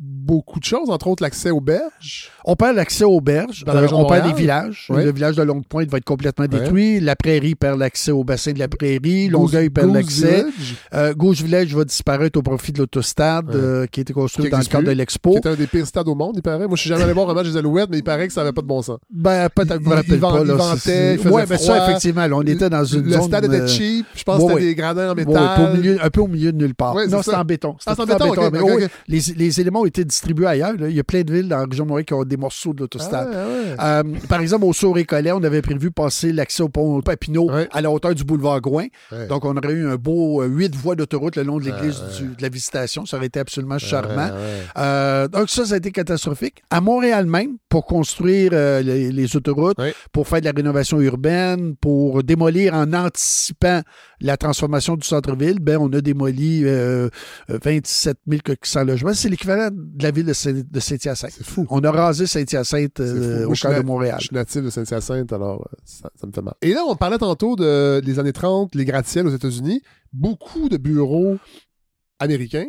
beaucoup 0.00 0.60
de 0.60 0.64
choses, 0.64 0.90
entre 0.90 1.08
autres 1.08 1.22
l'accès 1.22 1.50
aux 1.50 1.60
berges. 1.60 2.30
On 2.44 2.54
perd 2.54 2.76
l'accès 2.76 3.04
aux 3.04 3.20
berges, 3.20 3.64
Dans 3.64 3.74
la 3.74 3.82
euh, 3.82 3.88
on 3.92 4.04
de 4.04 4.08
perd 4.08 4.26
des 4.28 4.32
villages. 4.32 4.86
Le 4.90 5.10
village 5.10 5.36
de 5.36 5.42
Longue-Pointe 5.42 5.90
va 5.90 5.98
être 5.98 6.04
complètement 6.04 6.46
détruit. 6.46 7.00
La 7.00 7.16
prairie 7.16 7.54
perd 7.56 7.78
l'accès 7.78 8.12
au 8.12 8.22
bassin 8.24 8.52
de 8.52 8.58
la 8.58 8.68
prairie. 8.68 9.28
Longueuil 9.28 9.70
perd 9.70 9.92
l'accès. 9.92 10.44
Euh, 10.94 11.14
Gauche 11.14 11.42
Village 11.42 11.74
va 11.74 11.84
disparaître 11.84 12.38
au 12.38 12.42
profit 12.42 12.72
de 12.72 12.78
l'autostade 12.78 13.54
euh, 13.54 13.86
qui 13.86 14.00
a 14.00 14.02
été 14.02 14.12
construit 14.12 14.44
Qui 14.46 14.50
dans 14.50 14.58
le 14.58 14.64
cadre 14.64 14.86
de 14.86 14.92
l'expo. 14.92 15.32
qui 15.32 15.36
est 15.38 15.46
un 15.50 15.54
des 15.54 15.66
pires 15.66 15.86
stades 15.86 16.08
au 16.08 16.14
monde, 16.14 16.34
il 16.36 16.42
paraît. 16.42 16.66
Moi, 16.68 16.76
je 16.76 16.80
suis 16.82 16.88
jamais 16.90 17.02
allé 17.02 17.12
voir 17.12 17.28
un 17.30 17.34
match 17.34 17.46
des 17.48 17.56
Alouettes, 17.56 17.88
mais 17.90 17.98
il 17.98 18.04
paraît 18.04 18.28
que 18.28 18.32
ça 18.32 18.42
n'avait 18.42 18.52
pas 18.52 18.62
de 18.62 18.66
bon 18.66 18.82
sens. 18.82 18.98
Ben, 19.10 19.48
peut-être, 19.48 19.80
Il- 19.80 20.14
il 20.14 20.18
vent- 20.18 20.32
pas. 20.32 20.40
il 20.42 20.46
Là, 20.48 20.54
ventait, 20.54 21.14
il 21.14 21.18
faisait 21.18 21.34
ouais, 21.34 21.46
ben 21.46 21.58
ça, 21.58 21.84
effectivement, 21.88 22.26
là, 22.26 22.36
on 22.36 22.42
était 22.42 22.70
dans 22.70 22.84
une 22.84 23.02
le 23.04 23.12
zone... 23.12 23.22
stade 23.22 23.44
était 23.46 23.66
cheap. 23.66 24.06
Je 24.14 24.22
pense 24.22 24.42
que 24.44 24.48
c'était 24.52 24.64
des 24.64 24.74
gradins 24.74 25.10
en 25.10 25.14
métal. 25.14 25.36
un 26.02 26.10
peu 26.10 26.20
au 26.20 26.28
milieu 26.28 26.52
de 26.52 26.56
nulle 26.58 26.74
part. 26.74 26.94
Non, 26.94 27.08
ça. 27.18 27.22
c'était 27.24 27.36
en 27.36 27.44
béton. 27.44 27.76
C'était 27.80 27.90
Ah, 27.90 27.94
c'est 28.06 28.12
en 28.22 28.50
béton, 28.50 28.50
mais. 28.78 28.88
Les, 29.08 29.20
les 29.36 29.60
éléments 29.60 29.80
été 29.88 30.04
distribués 30.04 30.46
ailleurs. 30.46 30.74
là. 30.78 30.88
Il 30.88 30.94
y 30.96 31.00
a 31.00 31.04
plein 31.04 31.22
de 31.22 31.32
villes 31.32 31.48
dans 31.48 31.58
la 31.58 31.64
région 31.64 31.84
de 31.84 31.88
Montréal 31.88 32.04
qui 32.04 32.14
ont 32.14 32.24
des 32.24 32.36
morceaux 32.36 32.72
de 32.72 32.78
Ah, 32.78 32.82
l'autostade. 32.82 33.28
ouais, 33.28 33.34
ouais. 33.34 33.76
Euh, 33.82 34.02
par 34.28 34.40
exemple, 34.40 34.64
au 34.64 34.72
Saut-Récollet, 34.72 35.32
on 35.32 35.42
avait 35.42 35.62
prévu 35.62 35.90
passer 35.90 36.32
l'accès 36.32 36.62
au 36.62 36.68
pont 36.68 37.00
Papineau 37.02 37.50
Ouais. 37.50 37.68
à 37.72 37.80
la 37.80 37.90
hauteur 37.90 38.14
du 38.14 38.24
boulevard 38.24 38.60
Gouin. 38.60 38.86
Donc, 39.28 39.44
on 39.44 39.56
aurait 39.56 39.72
eu 39.72 39.88
un 39.88 39.96
beau 39.96 40.42
euh, 40.42 40.46
huit 40.46 40.74
voies 40.76 40.94
d'autoroute 40.94 41.36
le 41.36 41.42
long 41.42 41.58
de 41.58 41.64
l'église 41.64 42.00
de 42.20 42.42
la 42.42 42.48
Visitation. 42.48 43.04
Ça 43.06 43.16
aurait 43.16 43.26
été 43.26 43.40
absolument 43.40 43.78
charmant. 43.78 44.30
Euh, 44.76 45.28
donc 45.28 45.50
ça, 45.50 45.64
ça 45.64 45.74
a 45.74 45.76
été 45.78 45.90
catastrophique. 45.90 46.62
À 46.70 46.80
Montréal 46.80 47.26
même, 47.26 47.56
pour 47.68 47.86
construire 47.86 48.50
euh, 48.52 48.80
les, 48.82 49.10
les 49.10 49.36
autoroutes, 49.36 49.76
pour 50.12 50.28
faire 50.28 50.40
de 50.40 50.44
la 50.46 50.52
rénovation 50.52 51.00
urbaine, 51.00 51.74
pour 51.76 52.22
démolir 52.22 52.74
en 52.74 52.92
anticipant 52.92 53.80
la 54.20 54.36
transformation 54.36 54.96
du 54.96 55.06
centre-ville, 55.06 55.58
ben 55.60 55.78
on 55.80 55.92
a 55.92 56.00
démoli 56.00 56.62
euh, 56.64 57.08
euh, 57.50 57.58
27 57.62 58.16
100 58.62 58.84
logements. 58.84 59.14
C'est 59.14 59.28
l'équivalent 59.28 59.70
de 59.78 60.02
la 60.02 60.10
ville 60.10 60.26
de, 60.26 60.32
Saint- 60.32 60.52
de 60.68 60.80
Saint-Hyacinthe. 60.80 61.30
C'est 61.36 61.46
fou. 61.46 61.66
On 61.70 61.80
a 61.80 61.90
rasé 61.90 62.26
Saint-Hyacinthe 62.26 63.00
euh, 63.00 63.46
au 63.46 63.52
cœur 63.52 63.80
de 63.80 63.86
Montréal. 63.86 64.16
Je 64.20 64.26
suis 64.26 64.34
natif 64.34 64.62
de 64.62 64.70
Saint-Hyacinthe, 64.70 65.32
alors 65.32 65.62
euh, 65.62 65.76
ça, 65.84 66.10
ça 66.20 66.26
me 66.26 66.32
fait 66.32 66.42
mal. 66.42 66.54
Et 66.62 66.72
là, 66.74 66.82
on 66.88 66.96
parlait 66.96 67.18
tantôt 67.18 67.54
de, 67.56 68.00
des 68.04 68.18
années 68.18 68.32
30, 68.32 68.74
les 68.74 68.84
gratte-ciels 68.84 69.26
aux 69.26 69.34
États-Unis. 69.34 69.80
Beaucoup 70.12 70.68
de 70.68 70.76
bureaux 70.76 71.38
américains 72.18 72.66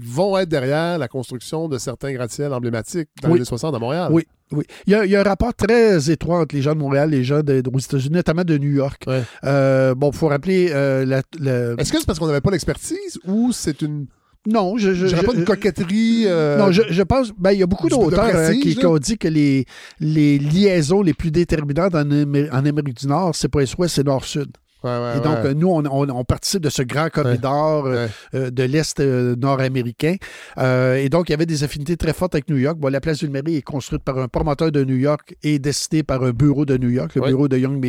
vont 0.00 0.38
être 0.38 0.48
derrière 0.48 0.96
la 0.98 1.08
construction 1.08 1.68
de 1.68 1.76
certains 1.76 2.12
gratte-ciels 2.12 2.52
emblématiques 2.52 3.08
dans 3.22 3.28
Oui. 3.30 3.34
les 3.34 3.40
années 3.40 3.44
60 3.46 3.74
à 3.74 3.78
Montréal. 3.78 4.08
Oui. 4.12 4.26
Oui. 4.52 4.64
Il 4.86 4.92
y, 4.92 4.94
a, 4.94 5.04
il 5.04 5.10
y 5.10 5.16
a 5.16 5.20
un 5.20 5.24
rapport 5.24 5.52
très 5.52 6.08
étroit 6.10 6.40
entre 6.40 6.54
les 6.54 6.62
gens 6.62 6.72
de 6.74 6.78
Montréal 6.78 7.12
et 7.12 7.18
les 7.18 7.24
gens 7.24 7.42
de- 7.42 7.62
aux 7.70 7.78
États-Unis, 7.78 8.14
notamment 8.14 8.44
de 8.44 8.56
New 8.56 8.70
York. 8.70 9.02
Ouais. 9.06 9.22
Euh, 9.44 9.94
bon, 9.94 10.10
il 10.10 10.16
faut 10.16 10.28
rappeler 10.28 10.70
euh, 10.72 11.04
la, 11.04 11.22
la- 11.38 11.74
Est-ce 11.74 11.92
que 11.92 11.98
c'est 11.98 12.06
parce 12.06 12.18
qu'on 12.18 12.26
n'avait 12.28 12.40
pas 12.40 12.50
l'expertise 12.52 13.18
ou 13.26 13.52
c'est 13.52 13.82
une. 13.82 14.06
Non, 14.46 14.76
je, 14.78 14.94
je, 14.94 15.06
Je 15.08 15.16
pas 15.16 15.32
une 15.34 15.44
coquetterie. 15.44 16.24
euh, 16.26 16.56
Non, 16.58 16.70
je, 16.72 16.82
je 16.88 17.02
pense. 17.02 17.32
Ben, 17.36 17.52
il 17.52 17.58
y 17.58 17.62
a 17.62 17.66
beaucoup 17.66 17.88
d'auteurs 18.10 18.24
hein, 18.36 18.52
qui, 18.62 18.74
qui 18.76 18.86
ont 18.86 18.98
dit 18.98 19.18
que 19.18 19.28
les, 19.28 19.66
les 20.00 20.38
liaisons 20.38 21.02
les 21.02 21.12
plus 21.14 21.30
déterminantes 21.30 21.94
en, 21.94 22.04
Amé- 22.10 22.48
en 22.50 22.64
Amérique 22.64 22.96
du 22.98 23.06
Nord, 23.06 23.34
c'est 23.34 23.48
pas 23.48 23.60
Est-Ouest, 23.60 23.94
c'est 23.96 24.04
Nord-Sud. 24.06 24.48
Ouais, 24.84 24.90
ouais, 24.90 25.18
Et 25.18 25.20
donc, 25.20 25.42
ouais. 25.44 25.54
nous, 25.54 25.68
on, 25.68 25.84
on- 25.86 26.08
on 26.08 26.24
participe 26.24 26.60
de 26.62 26.70
ce 26.70 26.82
grand 26.82 27.08
corridor 27.10 27.86
euh, 27.86 28.06
euh, 28.34 28.50
de 28.50 28.62
l'Est 28.62 29.00
euh, 29.00 29.34
nord-américain. 29.36 30.14
Euh, 30.58 30.96
et 30.96 31.08
donc, 31.08 31.28
il 31.28 31.32
y 31.32 31.34
avait 31.34 31.46
des 31.46 31.64
affinités 31.64 31.96
très 31.96 32.12
fortes 32.12 32.34
avec 32.34 32.48
New 32.48 32.56
York. 32.58 32.78
Bon, 32.78 32.88
la 32.88 33.00
place 33.00 33.20
Ville-Marie 33.20 33.56
est 33.56 33.62
construite 33.62 34.02
par 34.04 34.18
un 34.18 34.28
promoteur 34.28 34.70
de 34.70 34.84
New 34.84 34.94
York 34.96 35.34
et 35.42 35.58
décidée 35.58 36.02
par 36.04 36.22
un 36.22 36.30
bureau 36.30 36.64
de 36.64 36.76
New 36.76 36.90
York, 36.90 37.14
le 37.16 37.22
bureau 37.22 37.48
de 37.48 37.56
Young. 37.58 37.84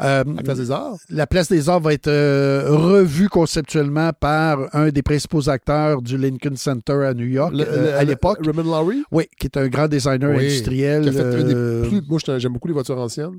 Euh, 0.00 0.24
La 0.36 0.42
place 0.42 0.58
des 0.58 0.70
arts? 0.70 0.96
la 1.10 1.26
place 1.26 1.48
des 1.48 1.68
Arts 1.68 1.80
va 1.80 1.92
être 1.92 2.08
euh, 2.08 2.64
revue 2.68 3.28
conceptuellement 3.28 4.10
par 4.18 4.74
un 4.74 4.88
des 4.88 5.02
principaux 5.02 5.48
acteurs 5.48 6.02
du 6.02 6.16
Lincoln 6.16 6.56
Center 6.56 7.04
à 7.04 7.14
New 7.14 7.26
York 7.26 7.52
Le- 7.52 7.64
le- 7.64 7.94
à 7.94 8.04
l'époque. 8.04 8.38
Raymond 8.44 8.62
Lowry? 8.64 9.02
Oui, 9.10 9.24
qui 9.38 9.46
est 9.46 9.56
un 9.56 9.68
grand 9.68 9.88
designer 9.88 10.30
Oui, 10.36 10.44
industriel. 10.46 11.02
Qui 11.02 11.08
a 11.08 11.12
fait 11.12 11.44
des 11.44 11.54
plus- 11.88 12.02
Moi, 12.08 12.18
j'aime 12.38 12.52
beaucoup 12.52 12.68
les 12.68 12.74
voitures 12.74 12.98
anciennes. 12.98 13.38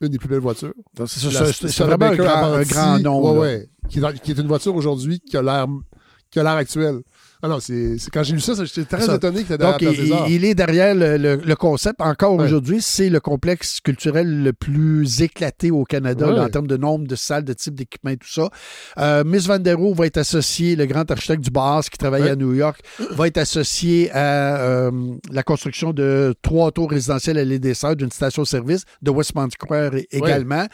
Une 0.00 0.08
des 0.08 0.18
plus 0.18 0.28
belles 0.28 0.40
voitures. 0.40 0.74
c'est 1.06 1.84
vraiment 1.84 2.06
un 2.06 2.16
grand, 2.16 2.52
un 2.54 2.62
grand 2.62 2.98
nom. 2.98 3.32
ouais, 3.32 3.38
ouais. 3.38 3.68
Qui, 3.88 3.98
est 3.98 4.02
dans- 4.02 4.12
qui 4.12 4.30
est 4.32 4.38
une 4.38 4.48
voiture 4.48 4.74
aujourd'hui 4.74 5.20
qui 5.20 5.36
a 5.36 5.42
l'air 5.42 5.66
qui 6.30 6.40
a 6.40 6.42
l'air 6.42 6.52
actuelle. 6.54 7.00
Ah 7.44 7.48
non, 7.48 7.60
c'est 7.60 7.96
quand 8.10 8.22
j'ai 8.22 8.32
lu 8.32 8.40
ça, 8.40 8.54
j'étais 8.64 8.84
très 8.84 9.02
Ça. 9.02 9.16
étonné 9.16 9.44
que 9.44 9.52
dans 9.52 9.72
la 9.72 9.78
Donc, 9.78 9.96
il, 10.30 10.46
est 10.46 10.54
derrière 10.54 10.94
le, 10.94 11.18
le- 11.18 11.36
le 11.44 11.56
concept. 11.56 12.00
Encore 12.00 12.36
Ouais. 12.36 12.44
aujourd'hui, 12.46 12.80
c'est 12.80 13.10
le 13.10 13.20
complexe 13.20 13.80
culturel 13.80 14.42
le 14.42 14.54
plus 14.54 15.20
éclaté 15.20 15.70
au 15.70 15.84
Canada 15.84 16.32
Ouais. 16.32 16.40
en 16.40 16.48
termes 16.48 16.66
de 16.66 16.78
nombre 16.78 17.06
de 17.06 17.14
salles, 17.16 17.44
de 17.44 17.52
type 17.52 17.74
d'équipement 17.74 18.12
et 18.12 18.16
tout 18.16 18.30
ça. 18.32 18.48
Euh, 18.96 19.24
Miss 19.24 19.46
Van 19.46 19.58
der 19.58 19.76
Rohe 19.76 19.94
va 19.94 20.06
être 20.06 20.16
associé, 20.16 20.74
le 20.74 20.86
grand 20.86 21.10
architecte 21.10 21.44
du 21.44 21.50
Bas 21.50 21.80
qui 21.92 21.98
travaille 21.98 22.22
Ouais. 22.22 22.30
à 22.30 22.36
New 22.36 22.54
York, 22.54 22.80
va 23.10 23.26
être 23.26 23.36
associé 23.36 24.10
à 24.12 24.56
euh, 24.62 24.90
la 25.30 25.42
construction 25.42 25.92
de 25.92 26.34
trois 26.40 26.72
tours 26.72 26.88
résidentielles 26.90 27.36
à 27.36 27.44
l'Édesseur 27.44 27.94
d'une 27.94 28.10
station-service 28.10 28.84
de 29.02 29.10
Westmont 29.10 29.50
Square 29.50 29.90
également. 30.10 30.64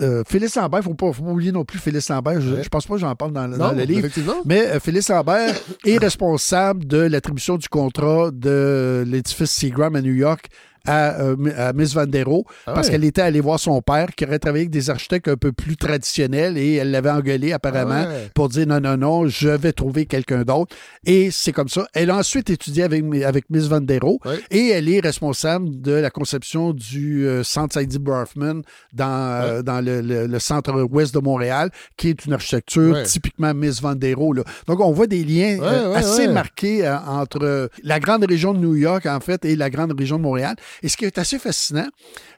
Euh, 0.00 0.22
Félix 0.26 0.56
Lambert, 0.56 0.80
il 0.80 0.88
ne 0.88 0.88
faut 0.88 0.94
pas, 0.94 1.30
oublier 1.30 1.52
non 1.52 1.66
plus 1.66 1.78
Félix 1.78 2.08
Lambert. 2.08 2.40
Je, 2.40 2.62
je 2.62 2.68
pense 2.70 2.86
pas 2.86 2.94
que 2.94 3.00
j'en 3.00 3.14
parle 3.14 3.32
dans, 3.32 3.46
dans 3.46 3.72
non, 3.72 3.72
le 3.76 3.82
livre. 3.84 4.08
Mais 4.46 4.68
euh, 4.68 4.80
Félix 4.80 5.10
Lambert 5.10 5.54
est 5.84 5.97
responsable 5.98 6.86
de 6.86 6.98
l'attribution 6.98 7.56
du 7.56 7.68
contrat 7.68 8.30
de 8.32 9.04
l'édifice 9.06 9.50
Seagram 9.50 9.96
à 9.96 10.02
New 10.02 10.14
York 10.14 10.48
à, 10.88 11.20
euh, 11.20 11.36
à 11.56 11.72
Miss 11.72 11.94
Vandero 11.94 12.44
Ah 12.66 12.72
parce 12.72 12.88
qu'elle 12.90 13.04
était 13.04 13.22
allée 13.22 13.40
voir 13.40 13.60
son 13.60 13.80
père 13.82 14.08
qui 14.16 14.24
aurait 14.24 14.38
travaillé 14.38 14.62
avec 14.62 14.70
des 14.70 14.90
architectes 14.90 15.28
un 15.28 15.36
peu 15.36 15.52
plus 15.52 15.76
traditionnels 15.76 16.56
et 16.56 16.74
elle 16.74 16.90
l'avait 16.90 17.10
engueulé 17.10 17.52
apparemment 17.52 18.04
Ah 18.08 18.28
pour 18.34 18.48
dire 18.48 18.66
non, 18.66 18.80
non, 18.80 18.96
non, 18.96 19.26
je 19.28 19.48
vais 19.48 19.72
trouver 19.72 20.06
quelqu'un 20.06 20.42
d'autre. 20.42 20.74
Et 21.04 21.30
c'est 21.30 21.52
comme 21.52 21.68
ça. 21.68 21.86
Elle 21.94 22.10
a 22.10 22.16
ensuite 22.16 22.50
étudié 22.50 22.82
avec, 22.84 23.04
avec 23.24 23.44
Miss 23.50 23.64
Vandero 23.66 24.20
et 24.50 24.68
elle 24.70 24.88
est 24.88 25.00
responsable 25.00 25.80
de 25.80 25.92
la 25.92 26.10
conception 26.10 26.72
du 26.72 27.26
euh, 27.26 27.42
centre 27.42 27.74
Sadie 27.74 27.98
Brafman 27.98 28.62
dans, 28.92 29.06
euh, 29.42 29.62
dans 29.62 29.84
le, 29.84 30.00
le- 30.00 30.26
le 30.26 30.38
centre-ouest 30.38 31.14
de 31.14 31.20
Montréal, 31.20 31.70
qui 31.96 32.08
est 32.08 32.24
une 32.24 32.32
architecture 32.32 32.94
typiquement 33.04 33.52
Miss 33.54 33.80
Vandero. 33.80 34.32
Là. 34.32 34.42
Donc, 34.66 34.80
on 34.80 34.92
voit 34.92 35.06
des 35.06 35.24
liens 35.24 35.58
assez 35.94 36.26
marqués 36.32 36.88
entre 37.06 37.70
la 37.82 38.00
grande 38.00 38.24
région 38.28 38.54
de 38.54 38.58
New 38.58 38.74
York, 38.74 39.06
en 39.06 39.20
fait, 39.20 39.44
et 39.44 39.56
la 39.56 39.70
grande 39.70 39.98
région 39.98 40.16
de 40.16 40.22
Montréal. 40.22 40.56
Et 40.82 40.88
ce 40.88 40.96
qui 40.96 41.04
est 41.04 41.18
assez 41.18 41.38
fascinant, 41.38 41.86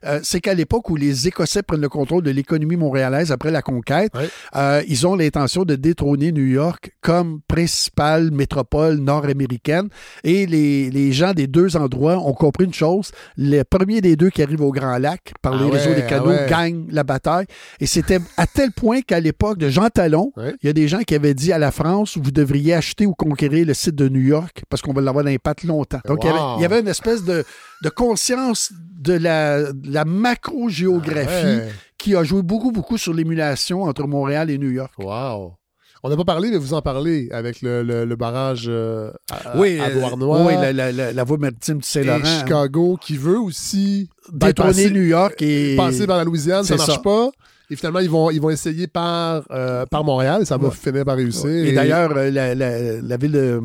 euh, 0.04 0.20
c'est 0.22 0.40
qu'à 0.40 0.54
l'époque 0.54 0.88
où 0.90 0.96
les 0.96 1.28
Écossais 1.28 1.62
prennent 1.62 1.80
le 1.80 1.88
contrôle 1.88 2.22
de 2.22 2.30
l'économie 2.30 2.76
montréalaise 2.76 3.32
après 3.32 3.50
la 3.50 3.62
conquête, 3.62 4.12
euh, 4.56 4.82
ils 4.88 5.06
ont 5.06 5.14
l'intention 5.16 5.64
de 5.64 5.74
détrôner 5.76 6.32
New 6.32 6.44
York 6.46 6.92
comme 7.00 7.40
principale 7.48 8.30
métropole 8.30 8.96
nord-américaine. 8.96 9.88
Et 10.24 10.46
les, 10.46 10.90
les 10.90 11.12
gens 11.12 11.32
des 11.32 11.46
deux 11.46 11.76
endroits 11.76 12.18
ont 12.18 12.32
compris 12.32 12.64
une 12.64 12.74
chose. 12.74 13.10
Le 13.36 13.62
premier 13.62 14.00
des 14.00 14.16
deux 14.16 14.30
qui 14.30 14.42
arrive 14.42 14.60
au 14.62 14.72
Grand 14.72 14.98
Lac 14.98 15.32
par 15.42 15.56
les 15.56 15.66
Ah 15.68 15.72
réseaux 15.72 15.90
ouais, 15.90 15.96
des 16.02 16.06
canaux 16.06 16.30
ah 16.30 16.42
ouais. 16.42 16.46
gagne 16.48 16.86
la 16.90 17.04
bataille. 17.04 17.46
Et 17.80 17.86
c'était 17.86 18.18
à 18.36 18.46
tel 18.46 18.72
point 18.72 19.00
qu'à 19.02 19.20
l'époque 19.20 19.58
de 19.58 19.68
Jean 19.68 19.88
Talon, 19.88 20.32
il 20.62 20.66
y 20.66 20.68
a 20.68 20.72
des 20.72 20.88
gens 20.88 21.00
qui 21.00 21.14
avaient 21.14 21.34
dit 21.34 21.52
à 21.52 21.58
la 21.58 21.70
France, 21.70 22.16
vous 22.16 22.30
devriez 22.30 22.74
acheter 22.74 23.06
ou 23.06 23.14
conquérir 23.14 23.66
le 23.66 23.74
site 23.74 23.94
de 23.94 24.08
New 24.08 24.20
York 24.20 24.62
parce 24.68 24.82
qu'on 24.82 24.92
va 24.92 25.00
l'avoir 25.00 25.24
dans 25.24 25.30
les 25.30 25.38
pattes 25.38 25.64
longtemps. 25.64 26.00
Donc, 26.06 26.24
il 26.24 26.26
y 26.26 26.30
avait- 26.30 26.38
il 26.58 26.62
y 26.62 26.64
avait 26.64 26.80
une 26.80 26.88
espèce 26.88 27.24
de, 27.24 27.44
de 27.82 27.88
conscience 27.88 28.72
de 29.00 29.14
la, 29.14 29.72
de 29.72 29.90
la 29.92 30.04
macro-géographie 30.04 31.46
Ouais. 31.46 31.68
qui 31.98 32.14
a 32.16 32.22
joué 32.24 32.42
beaucoup, 32.42 32.70
beaucoup 32.72 32.98
sur 32.98 33.14
l'émulation 33.14 33.82
entre 33.84 34.06
Montréal 34.06 34.50
et 34.50 34.58
New 34.58 34.70
York. 34.70 34.92
Wow. 34.98 35.54
On 36.02 36.08
n'a 36.08 36.16
pas 36.16 36.24
parlé, 36.24 36.50
mais 36.50 36.56
vous 36.56 36.72
en 36.72 36.80
parlez 36.80 37.28
avec 37.30 37.60
le, 37.60 37.82
le- 37.82 38.06
le 38.06 38.16
barrage 38.16 38.64
euh, 38.68 39.10
à, 39.30 39.58
oui, 39.58 39.78
à 39.78 39.84
euh, 39.88 39.94
Beauharnois. 39.94 40.46
oui, 40.46 40.54
la, 40.54 40.72
la- 40.72 40.92
la- 40.92 41.12
la 41.12 41.24
voie 41.24 41.36
maritime 41.36 41.76
du 41.78 41.86
Saint-Laurent. 41.86 42.24
Chicago 42.24 42.96
qui 42.98 43.18
veut 43.18 43.38
aussi 43.38 44.08
bypasser- 44.32 44.90
New 44.90 45.02
York 45.02 45.42
et. 45.42 45.76
passer 45.76 46.06
par 46.06 46.16
la 46.16 46.24
Louisiane, 46.24 46.64
ça 46.64 46.74
C'est 46.78 46.78
marche 46.78 46.94
ça. 46.94 46.98
pas. 47.00 47.30
Et 47.70 47.76
finalement, 47.76 48.00
ils 48.00 48.10
vont, 48.10 48.30
ils 48.30 48.40
vont 48.40 48.50
essayer 48.50 48.88
par, 48.88 49.44
euh, 49.52 49.86
par 49.86 50.02
Montréal 50.02 50.44
ça 50.44 50.56
va 50.56 50.68
Ouais. 50.68 50.74
finir 50.74 51.04
par 51.04 51.16
réussir. 51.16 51.48
Et 51.48 51.72
d'ailleurs, 51.72 52.10
euh, 52.16 52.28
la, 52.30 52.54
la- 52.54 53.00
la 53.00 53.16
ville 53.16 53.32
de, 53.32 53.60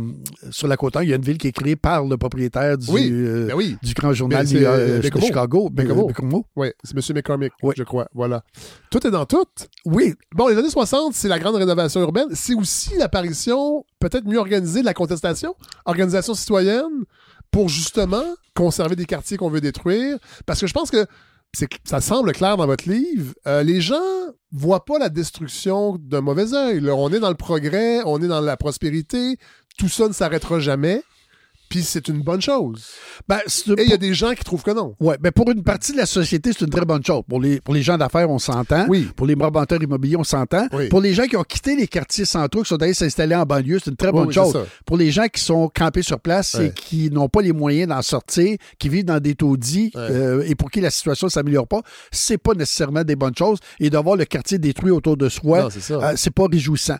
sur 0.51 0.67
la 0.67 0.77
côte 0.77 0.95
il 1.01 1.09
y 1.09 1.13
a 1.13 1.15
une 1.15 1.23
ville 1.23 1.37
qui 1.39 1.47
est 1.47 1.51
créée 1.51 1.75
par 1.75 2.05
le 2.05 2.15
propriétaire 2.15 2.77
du, 2.77 2.89
Oui, 2.91 3.09
euh, 3.11 3.47
ben 3.47 3.55
oui, 3.55 3.77
du 3.81 3.93
grand 3.95 4.13
journal 4.13 4.45
Ben, 4.45 4.55
euh, 4.57 4.97
euh, 4.97 4.99
Bécomo. 4.99 5.25
Chicago. 5.25 5.69
Bécomo. 5.71 6.09
euh, 6.19 6.41
ouais, 6.59 6.73
c'est 6.83 6.95
M. 6.95 7.01
McCormick, 7.15 7.51
Oui. 7.63 7.73
je 7.77 7.83
crois. 7.83 8.07
Voilà. 8.13 8.43
Tout 8.91 9.05
est 9.07 9.11
dans 9.11 9.25
tout. 9.25 9.43
Oui, 9.85 10.13
Bon, 10.35 10.47
les 10.47 10.57
années 10.57 10.69
60, 10.69 11.13
c'est 11.15 11.27
la 11.27 11.39
grande 11.39 11.55
rénovation 11.55 11.99
urbaine. 12.01 12.27
C'est 12.33 12.53
aussi 12.53 12.91
l'apparition, 12.97 13.83
peut-être 13.99 14.25
mieux 14.25 14.37
organisée, 14.37 14.81
de 14.81 14.85
la 14.85 14.93
contestation, 14.93 15.55
organisation 15.85 16.33
citoyenne, 16.35 17.05
pour 17.51 17.69
justement 17.69 18.23
conserver 18.55 18.95
des 18.95 19.05
quartiers 19.05 19.37
qu'on 19.37 19.49
veut 19.49 19.61
détruire. 19.61 20.17
Parce 20.45 20.59
que 20.61 20.67
je 20.67 20.73
pense 20.73 20.91
que 20.91 21.05
ça 21.83 22.01
semble 22.01 22.31
clair 22.33 22.57
dans 22.57 22.65
votre 22.65 22.89
livre. 22.89 23.33
euh, 23.47 23.63
les 23.63 23.81
gens 23.81 23.95
voient 24.51 24.85
pas 24.85 24.99
la 24.99 25.09
destruction 25.09 25.97
d'un 25.99 26.21
mauvais 26.21 26.53
œil. 26.53 26.89
On 26.89 27.11
est 27.11 27.19
dans 27.19 27.29
le 27.29 27.35
progrès, 27.35 28.01
on 28.05 28.21
est 28.21 28.27
dans 28.27 28.41
la 28.41 28.57
prospérité. 28.57 29.37
Tout 29.77 29.89
ça 29.89 30.07
ne 30.07 30.13
s'arrêtera 30.13 30.59
jamais. 30.59 31.03
Puis 31.75 31.83
c'est 31.83 32.07
une 32.07 32.21
bonne 32.21 32.41
chose. 32.41 32.85
ben, 33.27 33.39
Et 33.77 33.83
il 33.83 33.89
y 33.89 33.93
a 33.93 33.97
des 33.97 34.13
gens 34.13 34.31
qui 34.33 34.45
trouvent 34.45 34.63
que 34.63 34.71
non. 34.71 34.95
ouais, 35.01 35.17
ben, 35.19 35.29
pour 35.33 35.51
une 35.51 35.61
partie 35.61 35.91
de 35.91 35.97
la 35.97 36.05
société, 36.05 36.51
c'est 36.53 36.63
une 36.63 36.69
très 36.71 36.85
bonne 36.85 37.03
chose. 37.03 37.23
Pour 37.27 37.41
les, 37.41 37.59
pour 37.59 37.73
les 37.73 37.81
gens 37.81 37.97
d'affaires, 37.97 38.29
on 38.29 38.39
s'entend. 38.39 38.85
Oui. 38.87 39.09
Pour 39.13 39.27
les 39.27 39.35
brabanteurs 39.35 39.83
immobiliers, 39.83 40.15
on 40.15 40.23
s'entend. 40.23 40.67
Oui. 40.71 40.87
Pour 40.87 41.01
les 41.01 41.13
gens 41.13 41.25
qui 41.25 41.35
ont 41.35 41.43
quitté 41.43 41.75
les 41.75 41.87
quartiers 41.87 42.23
centraux, 42.23 42.63
qui 42.63 42.69
sont 42.69 42.81
allés 42.81 42.93
s'installer 42.93 43.35
en 43.35 43.43
banlieue, 43.45 43.79
c'est 43.83 43.89
une 43.91 43.97
très 43.97 44.07
Oui, 44.07 44.13
bonne 44.13 44.27
oui, 44.29 44.33
chose. 44.33 44.57
Pour 44.85 44.95
les 44.95 45.11
gens 45.11 45.27
qui 45.27 45.41
sont 45.41 45.69
campés 45.75 46.01
sur 46.01 46.17
place 46.21 46.55
et 46.55 46.71
qui 46.71 47.09
n'ont 47.11 47.27
pas 47.27 47.41
les 47.41 47.51
moyens 47.51 47.89
d'en 47.89 48.01
sortir, 48.01 48.55
qui 48.79 48.87
vivent 48.87 49.03
dans 49.03 49.19
des 49.19 49.35
taudis 49.35 49.91
euh, 49.97 50.43
et 50.47 50.55
pour 50.55 50.71
qui 50.71 50.79
la 50.79 50.91
situation 50.91 51.27
ne 51.27 51.31
s'améliore 51.31 51.67
pas, 51.67 51.81
c'est 52.09 52.37
pas 52.37 52.53
nécessairement 52.53 53.03
des 53.03 53.17
bonnes 53.17 53.35
choses. 53.37 53.59
Et 53.81 53.89
d'avoir 53.89 54.15
le 54.15 54.23
quartier 54.23 54.59
détruit 54.59 54.91
autour 54.91 55.17
de 55.17 55.27
soi, 55.27 55.67
c'est 55.69 55.91
euh, 55.93 56.31
pas 56.33 56.45
réjouissant. 56.49 56.95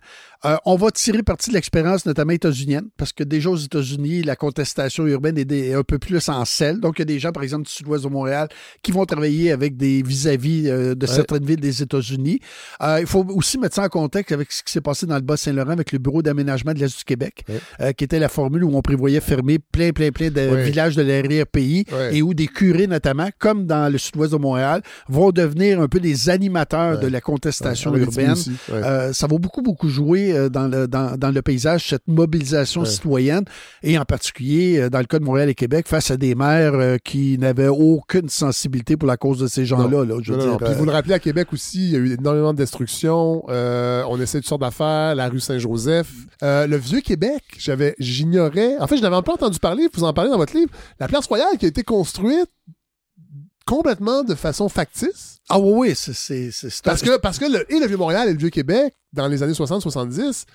Euh, 0.45 0.57
on 0.65 0.75
va 0.75 0.91
tirer 0.91 1.23
parti 1.23 1.49
de 1.49 1.55
l'expérience, 1.55 2.05
notamment 2.05 2.31
états-unienne, 2.31 2.87
parce 2.97 3.11
que 3.13 3.23
déjà 3.23 3.49
aux 3.49 3.55
États-Unis, 3.57 4.23
la 4.23 4.35
contestation 4.35 5.05
urbaine 5.07 5.37
est, 5.37 5.45
des- 5.45 5.73
un 5.73 5.83
peu 5.83 5.97
plus 5.99 6.29
en 6.29 6.45
selle. 6.45 6.79
Donc, 6.79 6.95
il 6.97 7.01
y 7.01 7.03
a 7.03 7.05
des 7.05 7.19
gens, 7.19 7.31
par 7.31 7.43
exemple, 7.43 7.65
du 7.65 7.71
sud-ouest 7.71 8.03
de 8.03 8.09
Montréal, 8.09 8.47
qui 8.83 8.91
vont 8.91 9.05
travailler 9.05 9.51
avec 9.51 9.75
des 9.77 10.03
vis-à-vis 10.03 10.69
euh, 10.69 10.93
de 10.95 11.05
Ouais. 11.07 11.11
certaines 11.13 11.45
villes 11.45 11.59
des 11.59 11.81
États-Unis. 11.81 12.39
Euh, 12.81 12.97
il 13.01 13.07
faut 13.07 13.25
aussi 13.35 13.57
mettre 13.57 13.75
ça 13.75 13.83
en 13.83 13.89
contexte 13.89 14.31
avec 14.31 14.51
ce 14.51 14.63
qui 14.63 14.71
s'est 14.71 14.81
passé 14.81 15.05
dans 15.05 15.15
le 15.15 15.21
Bas-Saint-Laurent 15.21 15.71
avec 15.71 15.91
le 15.91 15.99
Bureau 15.99 16.21
d'aménagement 16.21 16.73
de 16.73 16.79
l'Est 16.79 16.97
du 16.97 17.03
Québec, 17.03 17.43
Ouais. 17.79 17.93
qui 17.93 18.03
était 18.03 18.19
la 18.19 18.29
formule 18.29 18.63
où 18.63 18.75
on 18.75 18.81
prévoyait 18.81 19.21
fermer 19.21 19.59
plein, 19.59 19.91
plein, 19.91 20.11
plein 20.11 20.29
de 20.29 20.41
Ouais. 20.49 20.63
villages 20.63 20.95
de 20.95 21.01
l'arrière-pays 21.01 21.85
et 22.11 22.21
où 22.21 22.33
des 22.33 22.47
curés, 22.47 22.87
notamment, 22.87 23.29
comme 23.39 23.65
dans 23.65 23.91
le 23.91 23.97
sud-ouest 23.97 24.31
de 24.33 24.37
Montréal, 24.37 24.81
vont 25.09 25.31
devenir 25.31 25.81
un 25.81 25.87
peu 25.87 25.99
des 25.99 26.29
animateurs 26.29 26.99
de 26.99 27.07
la 27.07 27.21
contestation 27.21 27.95
urbaine. 27.95 28.35
ça 28.35 29.27
va 29.27 29.37
beaucoup, 29.37 29.61
beaucoup 29.61 29.89
jouer 29.89 30.34
euh, 30.35 30.49
dans, 30.49 30.67
le, 30.67 30.87
dans, 30.87 31.17
dans 31.17 31.31
le 31.31 31.41
paysage, 31.41 31.89
cette 31.89 32.07
mobilisation 32.07 32.81
Ouais. 32.81 32.87
citoyenne, 32.87 33.45
et 33.83 33.97
en 33.97 34.05
particulier 34.05 34.79
euh, 34.79 34.89
dans 34.89 34.99
le 34.99 35.05
cas 35.05 35.19
de 35.19 35.23
Montréal 35.23 35.49
et 35.49 35.55
Québec, 35.55 35.87
face 35.87 36.11
à 36.11 36.17
des 36.17 36.35
maires 36.35 36.73
euh, 36.75 36.97
qui 37.03 37.37
n'avaient 37.37 37.67
aucune 37.69 38.29
sensibilité 38.29 38.97
pour 38.97 39.07
la 39.07 39.17
cause 39.17 39.39
de 39.39 39.47
ces 39.47 39.65
gens-là. 39.65 40.03
là, 40.05 40.17
je 40.21 40.33
veux 40.33 40.37
Non, 40.37 40.45
non, 40.45 40.51
non. 40.51 40.57
dire, 40.57 40.67
Puis 40.67 40.75
vous 40.75 40.85
le 40.85 40.91
rappelez, 40.91 41.13
à 41.13 41.19
Québec 41.19 41.47
aussi, 41.53 41.85
il 41.85 41.91
y 41.91 41.95
a 41.95 41.99
eu 41.99 42.13
énormément 42.13 42.53
de 42.53 42.57
destruction. 42.57 43.43
Euh, 43.49 44.03
on 44.09 44.19
essaie 44.19 44.39
toutes 44.39 44.47
sortes 44.49 44.61
d'affaires, 44.61 45.15
la 45.15 45.29
rue 45.29 45.39
Saint-Joseph. 45.39 46.07
Euh, 46.43 46.67
le 46.67 46.77
vieux 46.77 47.01
Québec, 47.01 47.43
j'avais, 47.57 47.95
j'ignorais. 47.99 48.77
En 48.79 48.87
fait, 48.87 48.97
je 48.97 49.01
n'avais 49.01 49.21
pas 49.21 49.33
entendu 49.33 49.59
parler, 49.59 49.87
vous 49.93 50.03
en 50.03 50.13
parlez 50.13 50.29
dans 50.31 50.37
votre 50.37 50.55
livre. 50.55 50.71
La 50.99 51.07
place 51.07 51.25
royale 51.27 51.57
qui 51.59 51.65
a 51.65 51.69
été 51.69 51.83
construite 51.83 52.49
complètement 53.65 54.23
de 54.23 54.35
façon 54.35 54.69
factice? 54.69 55.37
Ah 55.49 55.59
oui, 55.59 55.71
oui, 55.89 55.95
c'est- 55.95 56.13
c'est 56.13 56.51
c'est- 56.51 56.83
Parce 56.83 57.01
que, 57.01 57.17
parce 57.17 57.37
que 57.39 57.45
le, 57.45 57.71
et 57.73 57.79
le 57.79 57.85
Vieux-Montréal 57.87 58.29
et 58.29 58.33
le 58.33 58.37
Vieux-Québec, 58.39 58.93
dans 59.13 59.27
les 59.27 59.43
années 59.43 59.53
60-70, 59.53 60.45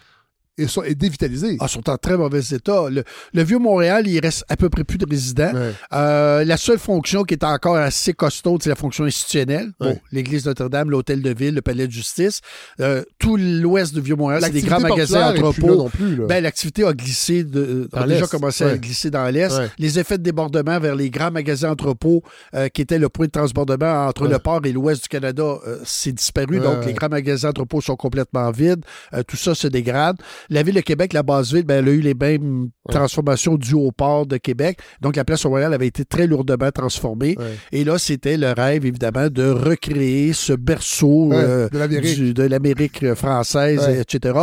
est, 0.62 0.68
so- 0.68 0.84
est 0.84 0.94
dévitalisé. 0.94 1.56
Ah, 1.60 1.68
sont 1.68 1.88
en 1.90 1.96
très 1.96 2.16
mauvais 2.16 2.40
état. 2.40 2.88
Le, 2.90 3.04
le 3.32 3.42
vieux 3.42 3.58
Montréal, 3.58 4.06
il 4.06 4.18
reste 4.20 4.44
à 4.48 4.56
peu 4.56 4.68
près 4.68 4.84
plus 4.84 4.98
de 4.98 5.06
résidents. 5.08 5.52
Ouais. 5.54 5.72
Euh, 5.92 6.44
la 6.44 6.56
seule 6.56 6.78
fonction 6.78 7.24
qui 7.24 7.34
est 7.34 7.44
encore 7.44 7.76
assez 7.76 8.12
costaude, 8.12 8.62
c'est 8.62 8.70
la 8.70 8.76
fonction 8.76 9.04
institutionnelle. 9.04 9.70
Bon, 9.80 9.98
l'église 10.12 10.46
Notre-Dame, 10.46 10.90
l'hôtel 10.90 11.22
de 11.22 11.30
ville, 11.32 11.54
le 11.54 11.62
palais 11.62 11.86
de 11.86 11.92
justice. 11.92 12.40
Euh, 12.80 13.02
tout 13.18 13.36
l'ouest 13.36 13.94
du 13.94 14.00
vieux 14.00 14.16
Montréal, 14.16 14.40
c'est 14.42 14.50
des 14.52 14.62
grands 14.62 14.80
magasins 14.80 15.30
entrepôts. 15.30 15.90
Ben, 16.28 16.42
l'activité 16.42 16.84
a 16.84 16.92
glissé, 16.92 17.44
de, 17.44 17.88
Dans 17.92 18.02
a 18.02 18.06
déjà 18.06 18.26
commencé 18.26 18.64
à 18.64 18.76
glisser 18.78 19.10
dans 19.10 19.26
l'Est. 19.32 19.52
Les 19.78 19.98
effets 19.98 20.18
de 20.18 20.22
débordement 20.22 20.78
vers 20.80 20.94
les 20.94 21.10
grands 21.10 21.30
magasins 21.30 21.70
entrepôts, 21.70 22.22
euh, 22.54 22.68
qui 22.68 22.82
étaient 22.82 22.98
le 22.98 23.08
point 23.08 23.26
de 23.26 23.30
transbordement 23.32 24.06
entre 24.06 24.26
le 24.26 24.38
port 24.38 24.60
et 24.64 24.72
l'ouest 24.72 25.02
du 25.02 25.08
Canada, 25.08 25.42
euh, 25.66 25.78
c'est 25.84 26.12
disparu. 26.12 26.58
Donc, 26.60 26.84
les 26.86 26.92
grands 26.94 27.08
magasins 27.08 27.50
entrepôts 27.50 27.80
sont 27.80 27.96
complètement 27.96 28.50
vides. 28.50 28.84
Euh, 29.14 29.22
tout 29.26 29.36
ça 29.36 29.54
se 29.54 29.66
dégrade. 29.68 30.16
La 30.50 30.62
ville 30.62 30.74
de 30.74 30.80
Québec, 30.80 31.12
la 31.12 31.22
base 31.22 31.54
ville, 31.54 31.64
ben, 31.64 31.78
elle 31.78 31.88
a 31.88 31.92
eu 31.92 32.00
les 32.00 32.14
mêmes 32.14 32.70
Ouais. 32.88 32.94
transformations 32.94 33.56
dues 33.56 33.74
au 33.74 33.92
port 33.92 34.26
de 34.26 34.36
Québec. 34.36 34.78
Donc, 35.00 35.14
la 35.14 35.24
place 35.24 35.46
Royale 35.46 35.72
avait 35.74 35.86
été 35.86 36.04
très 36.04 36.26
lourdement 36.26 36.70
transformée. 36.72 37.36
Ouais. 37.38 37.56
Et 37.72 37.84
là, 37.84 37.98
c'était 37.98 38.36
le 38.36 38.50
rêve, 38.52 38.84
évidemment, 38.84 39.28
de 39.28 39.48
recréer 39.48 40.32
ce 40.32 40.52
berceau 40.54 41.30
euh, 41.32 41.68
de 41.68 42.42
l'Amérique. 42.42 43.14
française, 43.14 43.88
etc. 43.88 44.38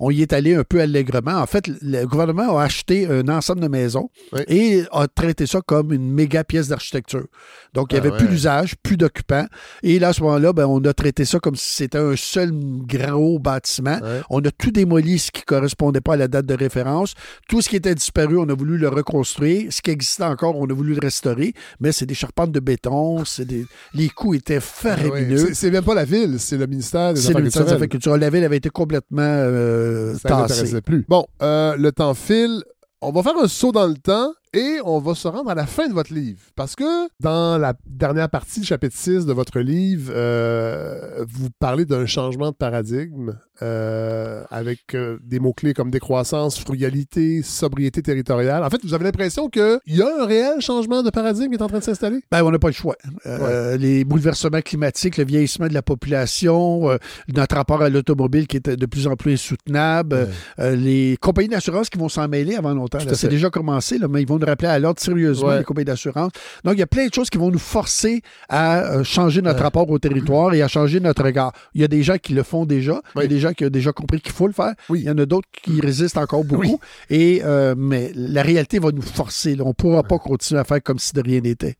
On 0.00 0.10
y 0.10 0.22
est 0.22 0.32
allé 0.32 0.54
un 0.54 0.64
peu 0.64 0.80
allègrement. 0.80 1.34
En 1.36 1.46
fait, 1.46 1.68
le 1.68 2.04
gouvernement 2.06 2.56
a 2.58 2.64
acheté 2.64 3.06
un 3.06 3.28
ensemble 3.28 3.60
de 3.60 3.68
maisons 3.68 4.08
et 4.48 4.82
a 4.90 5.06
traité 5.06 5.46
ça 5.46 5.60
comme 5.64 5.92
une 5.92 6.10
méga 6.10 6.42
pièce 6.44 6.68
d'architecture. 6.68 7.26
Donc, 7.74 7.92
il 7.92 8.00
n'y 8.00 8.06
Ah 8.06 8.08
avait 8.08 8.16
plus 8.16 8.28
d'usage, 8.28 8.74
plus 8.82 8.96
d'occupants. 8.96 9.46
Et 9.82 9.98
là, 9.98 10.08
à 10.08 10.12
ce 10.12 10.22
moment-là, 10.22 10.52
ben, 10.52 10.66
on 10.66 10.80
a 10.84 10.92
traité 10.92 11.24
ça 11.24 11.38
comme 11.38 11.56
si 11.56 11.74
c'était 11.74 11.98
un 11.98 12.16
seul 12.16 12.50
gros 12.52 13.38
bâtiment. 13.38 13.98
On 14.30 14.40
a 14.40 14.50
tout 14.50 14.70
démoli 14.70 15.18
ce 15.18 15.30
qui 15.30 15.41
ne 15.42 15.56
correspondait 15.58 16.00
pas 16.00 16.14
à 16.14 16.16
la 16.16 16.28
date 16.28 16.46
de 16.46 16.54
référence. 16.54 17.14
Tout 17.48 17.60
ce 17.62 17.68
qui 17.68 17.76
était 17.76 17.94
disparu, 17.94 18.36
on 18.38 18.48
a 18.48 18.54
voulu 18.54 18.78
le 18.78 18.88
reconstruire. 18.88 19.72
Ce 19.72 19.80
qui 19.82 19.90
existait 19.90 20.24
encore, 20.24 20.56
on 20.58 20.66
a 20.68 20.72
voulu 20.72 20.94
le 20.94 21.00
restaurer. 21.00 21.52
Mais 21.80 21.92
c'est 21.92 22.06
des 22.06 22.14
charpentes 22.14 22.52
de 22.52 22.60
béton. 22.60 23.24
C'est 23.24 23.44
des... 23.44 23.66
Les 23.94 24.08
coûts 24.08 24.34
étaient 24.34 24.54
Ouais, 24.54 24.60
faramineux. 24.60 25.36
c'est, 25.38 25.54
c'est 25.54 25.70
même 25.70 25.84
pas 25.84 25.94
la 25.94 26.04
ville, 26.04 26.36
c'est 26.38 26.56
le 26.58 26.66
ministère 26.66 27.14
des 27.14 27.20
C'est 27.20 27.26
Affaires 27.28 27.38
le 27.38 27.42
ministère 27.42 27.62
des 27.62 27.66
culturelles. 27.66 27.76
Affaires 27.76 27.88
culturelles. 27.88 28.20
La 28.20 28.30
ville 28.30 28.44
avait 28.44 28.56
été 28.58 28.70
complètement 28.70 29.22
euh, 29.22 30.14
Ça 30.18 30.28
tassée. 30.46 30.80
plus. 30.80 31.04
Bon, 31.08 31.26
euh, 31.42 31.76
le 31.76 31.90
temps 31.92 32.14
file. 32.14 32.62
On 33.00 33.10
va 33.10 33.22
faire 33.22 33.36
un 33.42 33.48
saut 33.48 33.72
dans 33.72 33.86
le 33.86 33.94
temps 33.96 34.32
Et 34.54 34.80
on 34.84 34.98
va 34.98 35.14
se 35.14 35.26
rendre 35.28 35.48
à 35.48 35.54
la 35.54 35.64
fin 35.64 35.88
de 35.88 35.94
votre 35.94 36.12
livre. 36.12 36.38
Parce 36.56 36.76
que 36.76 37.08
dans 37.20 37.56
la 37.56 37.72
dernière 37.86 38.28
partie 38.28 38.60
du 38.60 38.66
chapitre 38.66 38.94
6 38.94 39.24
de 39.24 39.32
votre 39.32 39.60
livre, 39.60 40.12
euh, 40.14 41.24
vous 41.26 41.48
parlez 41.58 41.86
d'un 41.86 42.04
changement 42.04 42.50
de 42.50 42.56
paradigme 42.56 43.38
euh, 43.62 44.44
avec 44.50 44.94
euh, 44.94 45.18
des 45.24 45.40
mots-clés 45.40 45.72
comme 45.72 45.90
décroissance, 45.90 46.58
frugalité, 46.58 47.42
sobriété 47.42 48.02
territoriale. 48.02 48.62
En 48.62 48.68
fait, 48.68 48.84
vous 48.84 48.92
avez 48.92 49.04
l'impression 49.04 49.48
qu'il 49.48 49.80
y 49.86 50.02
a 50.02 50.08
un 50.20 50.26
réel 50.26 50.60
changement 50.60 51.02
de 51.02 51.08
paradigme 51.08 51.48
qui 51.48 51.56
est 51.56 51.62
en 51.62 51.68
train 51.68 51.78
de 51.78 51.84
s'installer? 51.84 52.20
Ben, 52.30 52.44
on 52.44 52.50
n'a 52.50 52.58
pas 52.58 52.68
le 52.68 52.74
choix. 52.74 52.96
Les 53.24 54.04
bouleversements 54.04 54.60
climatiques, 54.60 55.16
le 55.16 55.24
vieillissement 55.24 55.68
de 55.68 55.74
la 55.74 55.82
population, 55.82 56.98
notre 57.34 57.56
rapport 57.56 57.80
à 57.80 57.88
l'automobile 57.88 58.46
qui 58.46 58.58
est 58.58 58.68
de 58.68 58.86
plus 58.86 59.06
en 59.06 59.16
plus 59.16 59.32
insoutenable, 59.32 60.28
les 60.58 61.16
compagnies 61.22 61.48
d'assurance 61.48 61.88
qui 61.88 61.98
vont 61.98 62.10
s'en 62.10 62.28
mêler 62.28 62.56
avant 62.56 62.74
longtemps. 62.74 62.98
C'est 63.14 63.28
déjà 63.28 63.48
commencé, 63.48 63.96
là, 63.96 64.08
mais 64.08 64.20
ils 64.20 64.28
vont 64.28 64.41
nous 64.42 64.46
rappeler 64.46 64.68
à 64.68 64.78
l'ordre 64.78 65.00
sérieusement, 65.00 65.48
Ouais. 65.48 65.58
les 65.58 65.64
compagnies 65.64 65.86
d'assurance. 65.86 66.32
Donc, 66.64 66.74
il 66.74 66.80
y 66.80 66.82
a 66.82 66.86
plein 66.86 67.06
de 67.06 67.14
choses 67.14 67.30
qui 67.30 67.38
vont 67.38 67.50
nous 67.50 67.58
forcer 67.58 68.22
à 68.48 68.80
euh, 68.96 69.04
changer 69.04 69.40
notre 69.42 69.58
Ouais. 69.58 69.62
rapport 69.64 69.88
au 69.88 69.98
territoire 69.98 70.52
et 70.54 70.62
à 70.62 70.68
changer 70.68 71.00
notre 71.00 71.24
regard. 71.24 71.52
Il 71.74 71.80
y 71.80 71.84
a 71.84 71.88
des 71.88 72.02
gens 72.02 72.18
qui 72.18 72.34
le 72.34 72.42
font 72.42 72.66
déjà. 72.66 73.00
Il 73.16 73.22
y 73.22 73.24
a 73.24 73.28
des 73.28 73.38
gens 73.40 73.52
qui 73.52 73.64
ont 73.64 73.70
déjà 73.70 73.92
compris 73.92 74.20
qu'il 74.20 74.32
faut 74.32 74.46
le 74.46 74.52
faire. 74.52 74.74
Oui. 74.88 75.00
Il 75.00 75.06
y 75.06 75.10
en 75.10 75.18
a 75.18 75.26
d'autres 75.26 75.48
qui 75.62 75.80
résistent 75.80 76.18
encore 76.18 76.44
beaucoup. 76.44 76.62
Oui. 76.62 76.76
Et, 77.10 77.40
euh, 77.44 77.74
mais 77.76 78.12
la 78.14 78.42
réalité 78.42 78.78
va 78.78 78.90
nous 78.92 79.02
forcer. 79.02 79.54
là. 79.56 79.64
On 79.64 79.68
ne 79.68 79.72
pourra 79.72 80.02
pas 80.02 80.18
continuer 80.18 80.60
à 80.60 80.64
faire 80.64 80.82
comme 80.82 80.98
si 80.98 81.12
de 81.12 81.20
rien 81.22 81.40
n'était. 81.40 81.76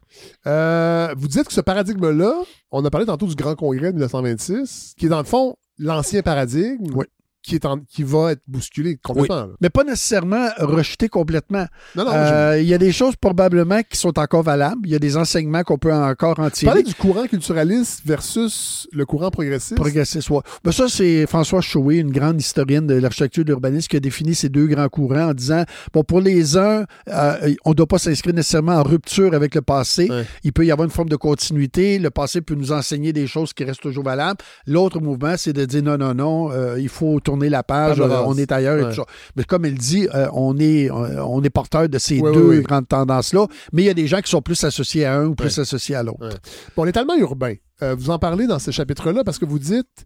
Euh, 0.47 1.15
vous 1.17 1.29
dites 1.29 1.45
que 1.45 1.53
ce 1.53 1.61
paradigme-là, 1.61 2.35
on 2.71 2.85
a 2.85 2.91
parlé 2.91 3.07
tantôt 3.07 3.27
du 3.27 3.35
Grand 3.35 3.55
Congrès 3.55 3.89
de 3.93 3.97
1926, 3.99 4.95
qui 4.99 5.07
est 5.07 5.09
dans 5.09 5.19
le 5.19 5.25
fond 5.25 5.57
l'ancien 5.79 6.23
paradigme 6.23 6.85
Oui. 6.95 7.07
Qui, 7.43 7.55
est 7.57 7.65
en- 7.65 7.81
qui 7.81 8.03
va 8.03 8.33
être 8.33 8.43
bousculé 8.47 8.99
complètement. 9.03 9.49
Mais 9.61 9.71
pas 9.71 9.85
nécessairement 9.85 10.49
rejeté 10.59 11.09
complètement. 11.09 11.67
Non, 11.97 12.05
non, 12.05 12.13
Euh, 12.15 12.61
Il 12.61 12.69
y 12.69 12.75
a 12.75 12.79
des 12.79 12.93
choses 12.93 13.17
probablement 13.17 13.81
qui 13.89 13.97
sont 13.99 14.19
encore 14.19 14.43
valables. 14.43 14.81
Il 14.85 14.91
y 14.93 14.95
a 14.95 14.99
des 14.99 15.17
enseignements 15.17 15.63
qu'on 15.63 15.79
peut 15.79 15.93
encore 15.93 16.39
en 16.39 16.51
tirer. 16.51 16.67
parlais 16.71 16.83
du 16.83 16.95
courant 16.95 17.27
culturaliste 17.27 18.03
versus 18.05 18.89
le 18.93 19.05
courant 19.07 19.31
progressiste. 19.31 19.75
Progressiste, 19.77 20.31
ouais. 20.31 20.41
Ben 20.65 20.73
ça, 20.73 20.87
c'est 20.89 21.27
François 21.27 21.61
Chouet, 21.61 21.97
une 21.99 22.11
grande 22.13 22.41
historienne 22.41 22.87
de 22.87 22.95
l'architecture 22.95 23.45
d'urbanisme, 23.45 23.89
qui 23.89 23.97
a 23.97 24.01
défini 24.01 24.35
ces 24.35 24.49
deux 24.49 24.67
grands 24.67 24.89
courants 24.89 25.31
en 25.31 25.35
disant 25.35 25.65
bon, 25.93 26.05
pour 26.05 26.21
les 26.21 26.57
uns, 26.57 26.85
euh, 27.09 27.55
on 27.65 27.71
ne 27.71 27.75
doit 27.75 27.87
pas 27.87 27.99
s'inscrire 27.99 28.35
nécessairement 28.35 28.77
en 28.77 28.83
rupture 28.83 29.35
avec 29.35 29.55
le 29.55 29.63
passé. 29.63 30.09
Ouais. 30.11 30.25
Il 30.45 30.53
peut 30.53 30.65
y 30.65 30.71
avoir 30.71 30.85
une 30.87 30.93
forme 30.93 31.09
de 31.09 31.17
continuité. 31.17 31.99
Le 31.99 32.11
passé 32.11 32.41
peut 32.41 32.55
nous 32.55 32.73
enseigner 32.73 33.13
des 33.13 33.27
choses 33.27 33.53
qui 33.53 33.65
restent 33.65 33.83
toujours 33.83 34.05
valables. 34.05 34.39
L'autre 34.67 35.01
mouvement, 35.01 35.35
c'est 35.37 35.53
de 35.53 35.65
dire 35.65 35.83
non, 35.83 35.99
non, 35.99 36.15
non, 36.15 36.51
euh, 36.53 36.79
il 36.79 36.89
faut 36.89 37.19
tourner 37.33 37.49
la 37.49 37.63
page, 37.63 37.99
euh, 38.01 38.23
on 38.27 38.37
est 38.37 38.53
ailleurs 38.53 38.79
et 38.79 38.91
tout 38.91 38.97
ça. 38.97 39.07
Mais 39.37 39.45
comme 39.45 39.65
elle 39.65 39.79
dit, 39.79 40.07
euh, 40.15 40.29
on 40.35 40.59
est 40.59 40.91
euh, 40.91 41.25
on 41.25 41.43
est 41.43 41.51
porteur 41.51 41.89
de 41.89 41.99
ces 41.99 42.21
Ouais, 42.21 42.33
deux 42.33 42.49
ouais, 42.49 42.63
grandes 42.63 42.87
tendances-là, 42.87 43.47
mais 43.73 43.83
il 43.83 43.87
y 43.87 43.91
a 43.91 43.95
des 43.95 44.07
gens 44.07 44.21
qui 44.21 44.31
sont 44.31 44.43
plus 44.43 44.63
associés 44.65 45.07
à 45.07 45.15
un 45.19 45.27
ou 45.27 45.35
plus 45.35 45.59
associés 45.59 45.95
à 45.95 46.03
l'autre. 46.03 46.29
Bon, 46.77 46.83
on 46.83 46.87
est 46.87 46.93
tellement 46.93 47.17
urbain. 47.17 47.55
Vous 47.81 48.11
en 48.11 48.19
parlez 48.19 48.47
dans 48.47 48.61
ce 48.61 48.71
chapitre-là 48.71 49.25
parce 49.25 49.39
que 49.39 49.45
vous 49.45 49.59
dites 49.59 50.05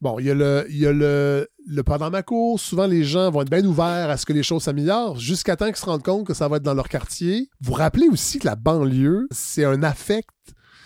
Bon, 0.00 0.18
il 0.18 0.26
y 0.26 0.30
a 0.30 0.34
le, 0.34 0.66
il 0.68 0.78
y 0.78 0.86
a 0.86 0.92
le, 0.92 1.48
le 1.66 1.82
pendant 1.82 2.10
ma 2.10 2.22
cour, 2.22 2.60
souvent 2.60 2.86
les 2.86 3.04
gens 3.04 3.30
vont 3.30 3.40
être 3.40 3.50
bien 3.50 3.64
ouverts 3.64 4.10
à 4.10 4.16
ce 4.18 4.26
que 4.26 4.34
les 4.34 4.42
choses 4.42 4.64
s'améliorent 4.64 5.18
jusqu'à 5.18 5.56
temps 5.56 5.66
qu'ils 5.66 5.76
se 5.76 5.86
rendent 5.86 6.02
compte 6.02 6.26
que 6.26 6.34
ça 6.34 6.46
va 6.46 6.58
être 6.58 6.62
dans 6.62 6.74
leur 6.74 6.88
quartier. 6.88 7.48
Vous 7.62 7.72
rappelez 7.72 8.08
aussi 8.08 8.38
que 8.38 8.46
la 8.46 8.54
banlieue, 8.54 9.26
c'est 9.30 9.64
un 9.64 9.82
affect, 9.82 10.28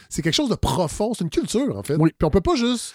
c'est 0.08 0.22
quelque 0.22 0.34
chose 0.34 0.50
de 0.50 0.54
profond, 0.54 1.14
c'est 1.14 1.24
une 1.24 1.30
culture 1.30 1.76
en 1.76 1.82
fait. 1.82 1.96
Oui. 1.96 2.10
Puis 2.16 2.26
on 2.26 2.30
peut 2.30 2.40
pas 2.40 2.54
juste 2.54 2.94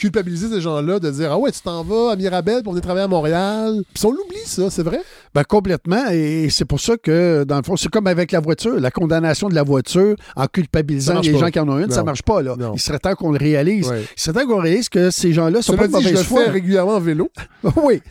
culpabiliser 0.00 0.48
ces 0.48 0.60
gens-là 0.62 0.98
de 0.98 1.10
dire 1.10 1.30
ah 1.30 1.38
ouais 1.38 1.52
tu 1.52 1.60
t'en 1.60 1.84
vas 1.84 2.12
à 2.12 2.16
Mirabel 2.16 2.62
pour 2.62 2.72
venir 2.72 2.82
travailler 2.82 3.04
à 3.04 3.08
Montréal. 3.08 3.82
Puis 3.92 4.04
on 4.06 4.10
l'oublie 4.10 4.38
ça, 4.46 4.70
c'est 4.70 4.82
vrai? 4.82 5.02
Ben, 5.34 5.44
complètement. 5.44 6.08
Et 6.10 6.48
c'est 6.50 6.64
pour 6.64 6.80
ça 6.80 6.96
que, 6.96 7.44
dans 7.44 7.56
le 7.58 7.62
fond, 7.62 7.76
c'est 7.76 7.88
comme 7.88 8.06
avec 8.08 8.32
la 8.32 8.40
voiture. 8.40 8.80
La 8.80 8.90
condamnation 8.90 9.48
de 9.48 9.54
la 9.54 9.62
voiture 9.62 10.16
en 10.36 10.42
Ça 10.42 10.48
culpabilisant 10.48 11.20
les 11.20 11.32
pas. 11.32 11.38
gens 11.38 11.50
qui 11.50 11.60
en 11.60 11.68
ont 11.68 11.78
une, 11.78 11.90
ça 11.90 12.00
Non. 12.00 12.06
marche 12.06 12.22
pas. 12.22 12.42
Là. 12.42 12.56
Non. 12.58 12.72
Il 12.74 12.80
serait 12.80 12.98
temps 12.98 13.14
qu'on 13.14 13.30
le 13.32 13.38
réalise. 13.38 13.92
Il 14.16 14.20
serait 14.20 14.40
temps 14.42 14.46
qu'on 14.48 14.60
réalise 14.60 14.88
que 14.88 15.10
ces 15.10 15.32
gens-là 15.32 15.62
sont 15.62 15.76
pas 15.76 15.86
de 15.86 15.92
dit, 15.92 16.02
je 16.02 16.08
le 16.08 16.12
mauvaise 16.14 16.26
foi. 16.26 16.44
fais 16.44 16.50
régulièrement 16.50 16.94
en 16.96 17.00
vélo 17.00 17.30
oui. 17.84 18.02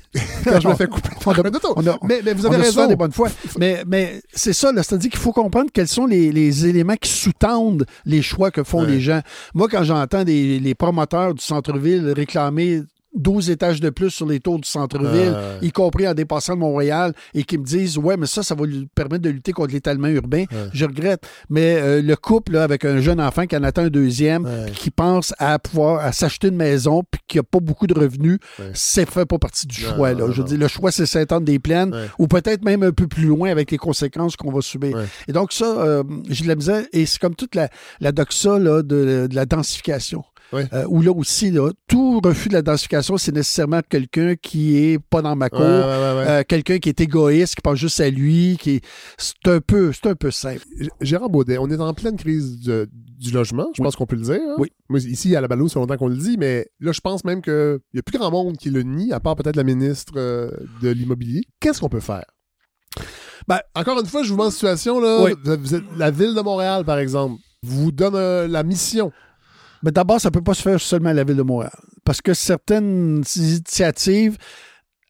quand 0.46 0.60
je 0.62 0.68
me 0.70 0.76
fais 0.76 0.88
couper. 0.88 1.10
On 1.26 1.32
a- 1.32 1.41
on 1.76 1.88
a- 1.88 1.98
mais, 2.04 2.22
mais 2.24 2.34
vous 2.34 2.46
avez 2.46 2.56
raison. 2.58 2.88
des 2.88 2.96
bonnes 2.96 3.12
fois. 3.12 3.28
Mais, 3.58 3.84
mais 3.86 4.22
c'est 4.34 4.54
ça, 4.54 4.72
là. 4.72 4.82
C'est-à-dire 4.84 5.10
qu'il 5.12 5.20
faut 5.20 5.34
comprendre 5.34 5.70
quels 5.74 5.88
sont 5.90 6.06
les, 6.06 6.32
les 6.32 6.66
éléments 6.68 6.96
qui 6.96 7.10
sous-tendent 7.12 7.86
les 8.06 8.22
choix 8.22 8.50
que 8.52 8.64
font 8.64 8.84
les 8.84 9.02
gens. 9.02 9.20
Moi, 9.54 9.68
quand 9.70 9.84
j'entends 9.84 10.24
les 10.24 10.76
promoteurs 10.76 11.34
du 11.34 11.44
centre-ville 11.44 12.14
réclamer 12.16 12.84
12 13.15 13.49
étages 13.49 13.80
de 13.81 13.90
plus 13.90 14.11
sur 14.11 14.27
les 14.27 14.40
tours 14.40 14.60
du 14.60 14.68
centre-ville, 14.69 15.34
Euh. 15.36 15.57
y 15.61 15.72
compris 15.72 16.07
en 16.07 16.14
dépassant 16.14 16.56
Montréal, 16.56 17.14
et 17.34 17.44
qui 17.44 17.57
me 17.57 17.64
disent 17.65 17.98
Ouais, 17.98 18.18
mais 18.18 18.27
ça, 18.27 18.44
ça 18.44 18.53
va 18.56 18.65
lui 18.65 18.88
permettre 18.94 19.23
de 19.23 19.30
lutter 19.30 19.52
contre 19.52 19.73
l'étalement 19.73 20.07
urbain. 20.07 20.45
Ouais. 20.52 20.69
Je 20.73 20.86
regrette. 20.86 21.23
Mais 21.49 21.76
euh, 21.81 22.02
le 22.02 22.15
couple 22.15 22.53
là, 22.53 22.64
avec 22.64 22.86
un 22.86 22.99
jeune 23.02 23.19
enfant 23.19 23.45
qui 23.48 23.57
en 23.57 23.64
attend 23.64 23.84
un 23.84 23.90
deuxième, 23.90 24.45
Ouais. 24.45 24.72
qui 24.76 24.91
pense 24.91 25.34
à 25.40 25.57
pouvoir 25.60 26.06
à 26.06 26.11
s'acheter 26.11 26.49
une 26.49 26.56
maison, 26.56 27.03
puis 27.10 27.22
qui 27.27 27.38
n'a 27.38 27.44
pas 27.44 27.60
beaucoup 27.60 27.88
de 27.88 27.94
revenus, 27.99 28.38
Ouais. 28.60 28.72
c'est 28.73 29.10
fait 29.10 29.26
pas 29.26 29.40
partie 29.40 29.65
du 29.68 29.84
Non, 29.84 29.95
choix. 29.95 30.11
non, 30.14 30.19
Là. 30.19 30.26
non, 30.27 30.31
Je 30.34 30.41
non. 30.41 30.48
dire, 30.48 30.57
le 30.60 30.68
choix, 30.68 30.91
c'est 30.91 31.06
Sainte-Anne-des-Plaines, 31.06 31.94
Ouais. 31.94 32.06
ou 32.19 32.27
peut-être 32.27 32.64
même 32.64 32.84
un 32.84 32.91
peu 32.91 33.07
plus 33.07 33.26
loin 33.26 33.49
avec 33.49 33.72
les 33.72 33.77
conséquences 33.77 34.36
qu'on 34.36 34.52
va 34.52 34.61
subir. 34.61 34.98
Et 35.27 35.34
donc, 35.34 35.52
ça, 35.52 35.65
euh, 35.65 36.03
j'ai 36.30 36.44
de 36.44 36.48
la 36.49 36.56
misère. 36.56 36.84
Et 36.94 37.06
c'est 37.06 37.19
comme 37.19 37.36
toute 37.36 37.56
la, 37.56 37.69
la 37.99 38.11
doxa 38.11 38.60
là, 38.60 38.81
de, 38.84 39.27
de 39.30 39.36
la 39.36 39.45
densification. 39.45 40.23
Ouais. 40.52 40.68
Euh, 40.74 40.86
où 40.88 41.02
là 41.02 41.12
aussi, 41.12 41.52
là, 41.52 41.70
tout 41.88 42.20
refus 42.24 42.50
de 42.50 42.54
la 42.56 42.62
densification, 42.64 43.18
c'est 43.18 43.32
nécessairement 43.32 43.82
quelqu'un 43.88 44.36
qui 44.36 44.78
est 44.78 44.98
pas 45.00 45.22
dans 45.22 45.36
ma 45.36 45.50
cour, 45.50 45.60
Ouais, 45.60 45.68
ouais, 45.68 45.72
ouais, 45.74 45.84
ouais. 46.18 46.28
euh, 46.28 46.44
quelqu'un 46.48 46.80
qui 46.80 46.90
est 46.90 47.00
égoïste, 47.02 47.56
qui 47.56 47.62
pense 47.62 47.78
juste 47.78 48.00
à 48.00 48.10
lui, 48.10 48.58
qui 48.60 48.72
est... 48.78 48.86
c'est 49.18 49.48
un 49.48 49.60
peu, 49.62 49.92
c'est 49.94 50.08
un 50.10 50.16
peu 50.16 50.32
simple. 50.32 50.64
G- 50.80 50.90
Gérard 51.02 51.30
Baudet, 51.30 51.58
on 51.60 51.70
est 51.70 51.80
en 51.80 51.94
pleine 51.94 52.18
crise 52.18 52.62
de- 52.62 52.90
du 53.20 53.32
logement, 53.32 53.68
je 53.76 53.82
Oui. 53.82 53.86
pense 53.86 53.96
qu'on 53.96 54.06
peut 54.08 54.16
le 54.16 54.24
dire. 54.24 54.36
hein? 54.42 54.56
Oui. 54.58 54.72
Moi, 54.90 55.00
ici, 55.02 55.36
à 55.36 55.42
la 55.42 55.48
ça 55.48 55.56
fait 55.56 55.80
longtemps 55.80 55.98
qu'on 55.98 56.08
le 56.08 56.16
dit, 56.18 56.38
mais 56.40 56.68
là, 56.80 56.92
je 56.94 57.02
pense 57.02 57.24
même 57.26 57.42
qu'il 57.44 57.80
n'y 57.94 58.00
a 58.00 58.04
plus 58.04 58.18
grand 58.18 58.32
monde 58.32 58.58
qui 58.58 58.70
le 58.72 58.82
nie, 58.82 59.12
à 59.14 59.20
part 59.20 59.36
peut-être 59.36 59.56
la 59.56 59.64
ministre 59.64 60.14
euh, 60.16 60.50
de 60.82 60.90
l'Immobilier. 60.90 61.42
Qu'est-ce 61.60 61.80
qu'on 61.82 61.90
peut 61.90 62.00
faire? 62.00 62.26
Ben- 63.48 63.60
Encore 63.76 64.00
une 64.00 64.06
fois, 64.06 64.24
je 64.24 64.32
vous 64.32 64.38
mets 64.38 64.44
en 64.46 64.52
situation, 64.52 65.00
là, 65.00 65.22
Oui. 65.24 65.32
vous 65.44 65.52
êtes- 65.52 65.60
vous 65.60 65.76
êtes- 65.76 65.84
la 65.98 66.12
ville 66.12 66.34
de 66.34 66.42
Montréal, 66.42 66.86
par 66.86 66.98
exemple, 66.98 67.36
vous 67.64 67.92
donne 67.92 68.16
euh, 68.16 68.48
la 68.48 68.64
mission. 68.64 69.12
Mais 69.84 69.91
d'abord, 69.91 70.19
ça 70.19 70.30
ne 70.30 70.34
peut 70.34 70.43
pas 70.43 70.53
se 70.53 70.61
faire 70.61 70.80
seulement 70.80 71.10
à 71.10 71.14
la 71.14 71.23
Ville 71.23 71.38
de 71.38 71.43
Montréal. 71.43 71.72
Parce 72.03 72.22
que 72.22 72.34
certaines 72.34 73.23
initiatives, 73.35 74.38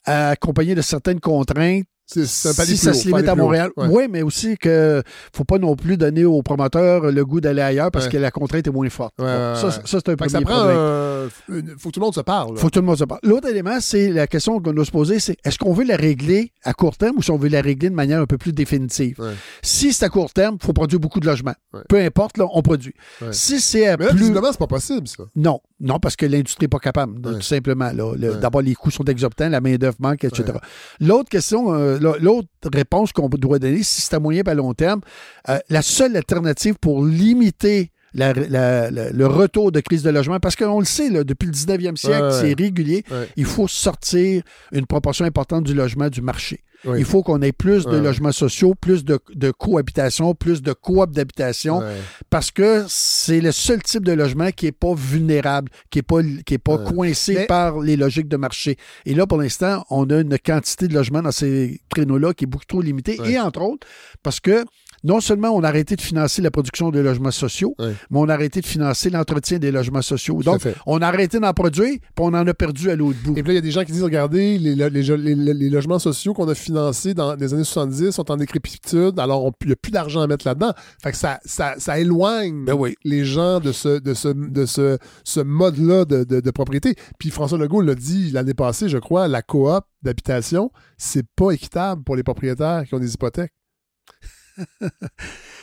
accompagnées 0.06 0.76
de 0.76 0.82
certaines 0.82 1.20
contraintes, 1.20 1.86
C'est 2.12 2.26
si 2.26 2.76
ça 2.78 2.90
haut, 2.90 2.94
se 2.94 3.08
limite 3.08 3.28
à. 3.28 3.36
Montréal, 3.36 3.70
Ouais. 3.78 3.88
oui, 3.90 4.08
mais 4.10 4.24
aussi 4.24 4.58
que 4.58 5.04
faut 5.34 5.44
pas 5.44 5.60
non 5.60 5.76
plus 5.76 5.96
donner 5.96 6.26
aux 6.26 6.42
promoteurs 6.42 7.12
le 7.12 7.24
goût 7.26 7.40
d'aller 7.40 7.62
ailleurs 7.62 7.92
parce 7.92 8.06
Ouais. 8.06 8.12
que 8.14 8.18
la 8.18 8.32
contrainte 8.32 8.66
est 8.66 8.72
moins 8.72 8.90
forte. 8.90 9.14
Ouais, 9.20 9.26
ça, 9.56 9.70
c'est 9.86 10.10
un 10.10 10.16
premier 10.16 10.30
ça 10.32 10.42
prend 10.42 10.56
problème. 10.56 11.30
faut 11.78 11.90
que 11.90 11.94
tout 11.94 12.00
le 12.00 12.06
monde 12.06 12.16
se 12.16 12.22
parle. 12.22 12.56
là. 12.56 12.60
faut 12.60 12.68
que 12.68 12.72
tout 12.74 12.80
le 12.80 12.86
monde 12.88 12.98
se 12.98 13.04
parle. 13.04 13.20
L'autre 13.24 13.48
élément, 13.48 13.78
c'est 13.80 14.10
la 14.10 14.26
question 14.26 14.60
qu'on 14.60 14.74
doit 14.74 14.86
se 14.86 14.92
poser, 14.92 15.20
c'est 15.20 15.38
est-ce 15.46 15.60
qu'on 15.60 15.74
veut 15.74 15.86
la 15.86 15.98
régler 15.98 16.52
à 16.64 16.74
court 16.74 16.98
terme 16.98 17.18
ou 17.18 17.22
si 17.22 17.30
on 17.30 17.38
veut 17.38 17.50
la 17.50 17.62
régler 17.62 17.90
de 17.92 17.96
manière 17.96 18.20
un 18.20 18.26
peu 18.26 18.40
plus 18.40 18.54
définitive? 18.54 19.16
Si 19.62 19.94
c'est 19.94 20.06
à 20.06 20.10
court 20.10 20.34
terme, 20.34 20.58
il 20.60 20.66
faut 20.66 20.74
produire 20.74 21.00
beaucoup 21.00 21.20
de 21.20 21.28
logements. 21.28 21.56
Peu 21.88 21.98
importe, 22.02 22.38
là, 22.40 22.46
on 22.54 22.62
produit. 22.64 22.94
Si 23.32 23.60
c'est 23.60 23.88
à 23.88 23.98
Mais 23.98 24.06
là, 24.06 24.12
plus... 24.14 24.34
c'est 24.34 24.58
pas 24.58 24.68
possible, 24.68 25.08
ça. 25.08 25.24
Non, 25.36 25.60
non, 25.80 26.00
parce 26.00 26.16
que 26.16 26.26
l'industrie 26.26 26.64
n'est 26.64 26.70
pas 26.70 26.80
capable, 26.80 27.22
tout 27.22 27.42
simplement. 27.42 27.92
là. 27.94 28.14
Le-. 28.18 28.36
D'abord, 28.36 28.62
les 28.62 28.74
coûts 28.74 28.90
sont 28.92 29.04
exorbitants, 29.06 29.50
la 29.50 29.62
main-d'œuvre 29.62 29.98
manque, 30.00 30.24
etc. 30.24 30.54
L'autre 31.00 31.30
question, 31.30 31.74
euh, 31.74 31.99
l'autre 32.00 32.48
réponse 32.74 33.12
qu'on 33.12 33.30
doit 33.30 33.60
donner, 33.60 33.84
si 33.84 34.02
c'est 34.02 34.14
à 34.16 34.20
moyen 34.20 34.44
et 34.46 34.50
à 34.50 34.54
long 34.54 34.74
terme, 34.74 35.02
euh, 35.50 35.60
la 35.70 35.82
seule 35.82 36.16
alternative 36.16 36.76
pour 36.80 37.06
limiter 37.06 37.92
la- 38.14 38.34
la- 38.34 38.90
la- 38.90 39.12
le 39.12 39.28
retour 39.28 39.72
de 39.72 39.80
crise 39.82 40.02
de 40.02 40.10
logement, 40.10 40.40
parce 40.40 40.56
qu'on 40.56 40.80
le 40.80 40.86
sait, 40.86 41.10
là, 41.10 41.24
depuis 41.24 41.46
le 41.46 41.52
19e 41.52 41.96
siècle, 41.96 42.24
Ouais, 42.24 42.32
c'est 42.32 42.54
régulier, 42.60 43.04
Ouais. 43.12 43.28
il 43.38 43.46
faut 43.46 43.68
sortir 43.68 44.42
une 44.72 44.88
proportion 44.88 45.26
importante 45.26 45.64
du 45.66 45.76
logement 45.76 46.10
du 46.10 46.22
marché. 46.22 46.62
Oui. 46.86 47.00
Il 47.00 47.06
faut 47.06 47.24
qu'on 47.24 47.42
ait 47.42 47.52
plus 47.52 47.86
de 47.86 47.92
Ouais. 47.92 48.02
logements 48.02 48.32
sociaux, 48.32 48.74
plus 48.74 49.04
de, 49.04 49.20
de 49.36 49.52
cohabitation, 49.52 50.34
plus 50.34 50.62
de 50.62 50.72
coop 50.74 51.12
d'habitation, 51.12 51.80
Ouais. 51.80 51.98
parce 52.30 52.52
que 52.52 52.86
c'est 52.88 53.42
le 53.42 53.52
seul 53.52 53.82
type 53.84 54.04
de 54.06 54.14
logement 54.14 54.50
qui 54.52 54.66
n'est 54.66 54.72
pas 54.72 54.94
vulnérable, 54.94 55.70
qui 55.90 55.98
n'est 56.00 56.04
pas, 56.04 56.22
qui 56.46 56.54
est 56.54 56.58
pas 56.58 56.76
Ouais. 56.78 56.94
coincé 56.94 57.34
Mais- 57.36 57.46
par 57.48 57.80
les 57.80 57.98
logiques 57.98 58.30
de 58.30 58.38
marché. 58.38 58.78
Et 59.06 59.14
là, 59.14 59.28
pour 59.28 59.38
l'instant, 59.40 59.86
on 59.90 60.10
a 60.10 60.22
une 60.22 60.38
quantité 60.40 60.88
de 60.88 60.94
logements 60.94 61.22
dans 61.22 61.32
ces 61.32 61.82
créneaux-là 61.94 62.34
qui 62.34 62.46
est 62.46 62.48
beaucoup 62.48 62.66
trop 62.66 62.82
limitée. 62.82 63.18
Et 63.26 63.40
entre 63.40 63.62
autres, 63.62 63.86
parce 64.24 64.40
que 64.40 64.64
non 65.04 65.20
seulement 65.22 65.50
on 65.50 65.64
a 65.64 65.68
arrêté 65.68 65.96
de 65.96 66.02
financer 66.02 66.42
la 66.42 66.52
production 66.52 66.90
de 66.92 67.00
logements 67.00 67.32
sociaux, 67.32 67.76
mais 68.10 68.20
on 68.20 68.28
a 68.30 68.34
arrêté 68.34 68.62
de 68.62 68.66
financer 68.66 69.10
l'entretien 69.10 69.60
des 69.60 69.72
logements 69.72 70.02
sociaux. 70.02 70.42
Donc, 70.44 70.62
on 70.86 71.02
a 71.02 71.08
arrêté 71.08 71.40
d'en 71.40 71.54
produire, 71.54 71.98
puis 72.00 72.10
on 72.20 72.28
en 72.34 72.46
a 72.48 72.54
perdu 72.54 72.90
à 72.90 72.96
l'autre 72.96 73.18
bout. 73.24 73.38
Et 73.38 73.44
puis 73.44 73.50
là, 73.50 73.54
il 73.54 73.56
y 73.56 73.60
a 73.60 73.62
des 73.62 73.72
gens 73.72 73.84
qui 73.86 73.92
disent, 73.92 74.04
regardez, 74.04 74.58
les, 74.58 74.76
lo- 74.76 74.90
les, 74.90 75.04
jo- 75.04 75.16
les- 75.16 75.36
les 75.36 75.70
logements 75.70 76.00
sociaux 76.00 76.34
qu'on 76.34 76.48
a 76.50 76.56
financés 76.56 77.14
dans 77.14 77.36
les 77.36 77.54
années 77.54 77.64
70 77.64 78.12
sont 78.12 78.30
en 78.32 78.38
décrépitude, 78.38 79.20
alors 79.20 79.46
on- 79.46 79.52
il 79.62 79.68
n'y 79.68 79.74
a 79.74 79.76
plus 79.76 79.92
d'argent 79.92 80.22
à 80.22 80.28
mettre 80.28 80.46
là-dedans. 80.48 80.74
Fait 81.02 81.12
que 81.12 81.18
ça, 81.18 81.40
ça, 81.46 81.76
ça 81.78 82.00
éloigne 82.00 82.66
Ben 82.66 82.74
oui. 82.74 82.96
les 83.04 83.24
gens 83.26 83.60
de 83.60 83.72
ce, 83.72 84.00
de 84.00 84.14
ce, 84.14 84.28
de 84.30 84.66
ce, 84.66 84.98
ce 85.24 85.40
mode-là 85.40 86.06
de, 86.06 86.24
de- 86.24 86.40
de 86.42 86.52
propriété. 86.52 86.96
Puis 87.20 87.30
François 87.30 87.58
Legault 87.58 87.82
l'a 87.82 87.96
dit 87.96 88.32
l'année 88.32 88.54
passée, 88.54 88.90
je 88.90 88.98
crois, 88.98 89.28
la 89.28 89.42
coop 89.42 89.84
d'habitation, 90.02 90.72
c'est 90.98 91.26
pas 91.36 91.52
équitable 91.52 92.04
pour 92.04 92.16
les 92.16 92.24
propriétaires 92.24 92.84
qui 92.88 92.96
ont 92.96 93.00
des 93.00 93.14
hypothèques. 93.14 93.52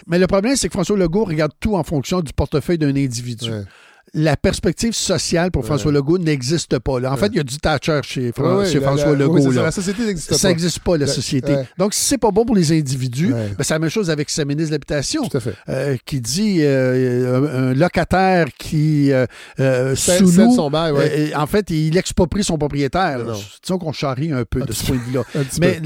Mais 0.06 0.18
le 0.18 0.26
problème, 0.26 0.56
c'est 0.56 0.68
que 0.68 0.72
François 0.72 0.96
Legault 0.96 1.24
regarde 1.24 1.52
tout 1.60 1.76
en 1.76 1.84
fonction 1.84 2.20
du 2.20 2.32
portefeuille 2.32 2.78
d'un 2.78 2.94
individu. 2.94 3.50
La 4.14 4.36
perspective 4.36 4.94
sociale 4.94 5.50
pour 5.50 5.66
François 5.66 5.92
Legault 5.92 6.16
n'existe 6.18 6.78
pas. 6.78 7.00
là. 7.00 7.12
En 7.12 7.16
fait, 7.16 7.26
il 7.26 7.36
y 7.36 7.40
a 7.40 7.42
du 7.42 7.58
Thatcher 7.58 8.00
chez, 8.02 8.26
la- 8.26 8.32
François 8.32 9.12
la- 9.12 9.14
Legault. 9.14 9.34
oui, 9.34 9.42
c'est 9.42 9.48
ça, 9.50 9.54
là. 9.56 9.62
la 9.64 9.70
société 9.72 10.06
n'existe 10.06 10.28
pas. 10.30 10.38
Ça 10.38 10.48
n'existe 10.48 10.78
pas, 10.78 10.96
la 10.96 11.06
société. 11.06 11.54
Donc, 11.76 11.92
si 11.92 12.00
c'est 12.04 12.18
pas 12.18 12.30
bon 12.30 12.44
pour 12.44 12.54
les 12.56 12.72
individus, 12.72 13.32
ben, 13.32 13.54
c'est 13.60 13.74
la 13.74 13.78
même 13.80 13.90
chose 13.90 14.08
avec 14.08 14.30
sa 14.30 14.44
ministre 14.44 14.70
de 14.70 14.74
l'Habitation. 14.76 15.22
Euh, 15.68 15.96
qui 16.06 16.20
dit 16.20 16.58
euh, 16.60 17.42
un, 17.42 17.70
un 17.70 17.74
locataire 17.74 18.46
qui 18.58 19.12
euh, 19.12 19.26
euh, 19.60 19.94
cède 19.96 20.26
son 20.26 20.70
bail, 20.70 20.92
ouais. 20.92 21.30
euh, 21.34 21.38
en 21.38 21.46
fait, 21.46 21.68
il 21.70 21.96
exproprie 21.96 22.44
son 22.44 22.56
propriétaire. 22.58 23.18
là. 23.18 23.34
Disons 23.62 23.78
qu'on 23.78 23.92
charrie 23.92 24.32
un 24.32 24.44
peu 24.44 24.60
de 24.62 24.72
ce 24.72 24.86
point 24.86 24.96
de 24.96 25.00
vue-là. 25.02 25.24
Mais- 25.60 25.80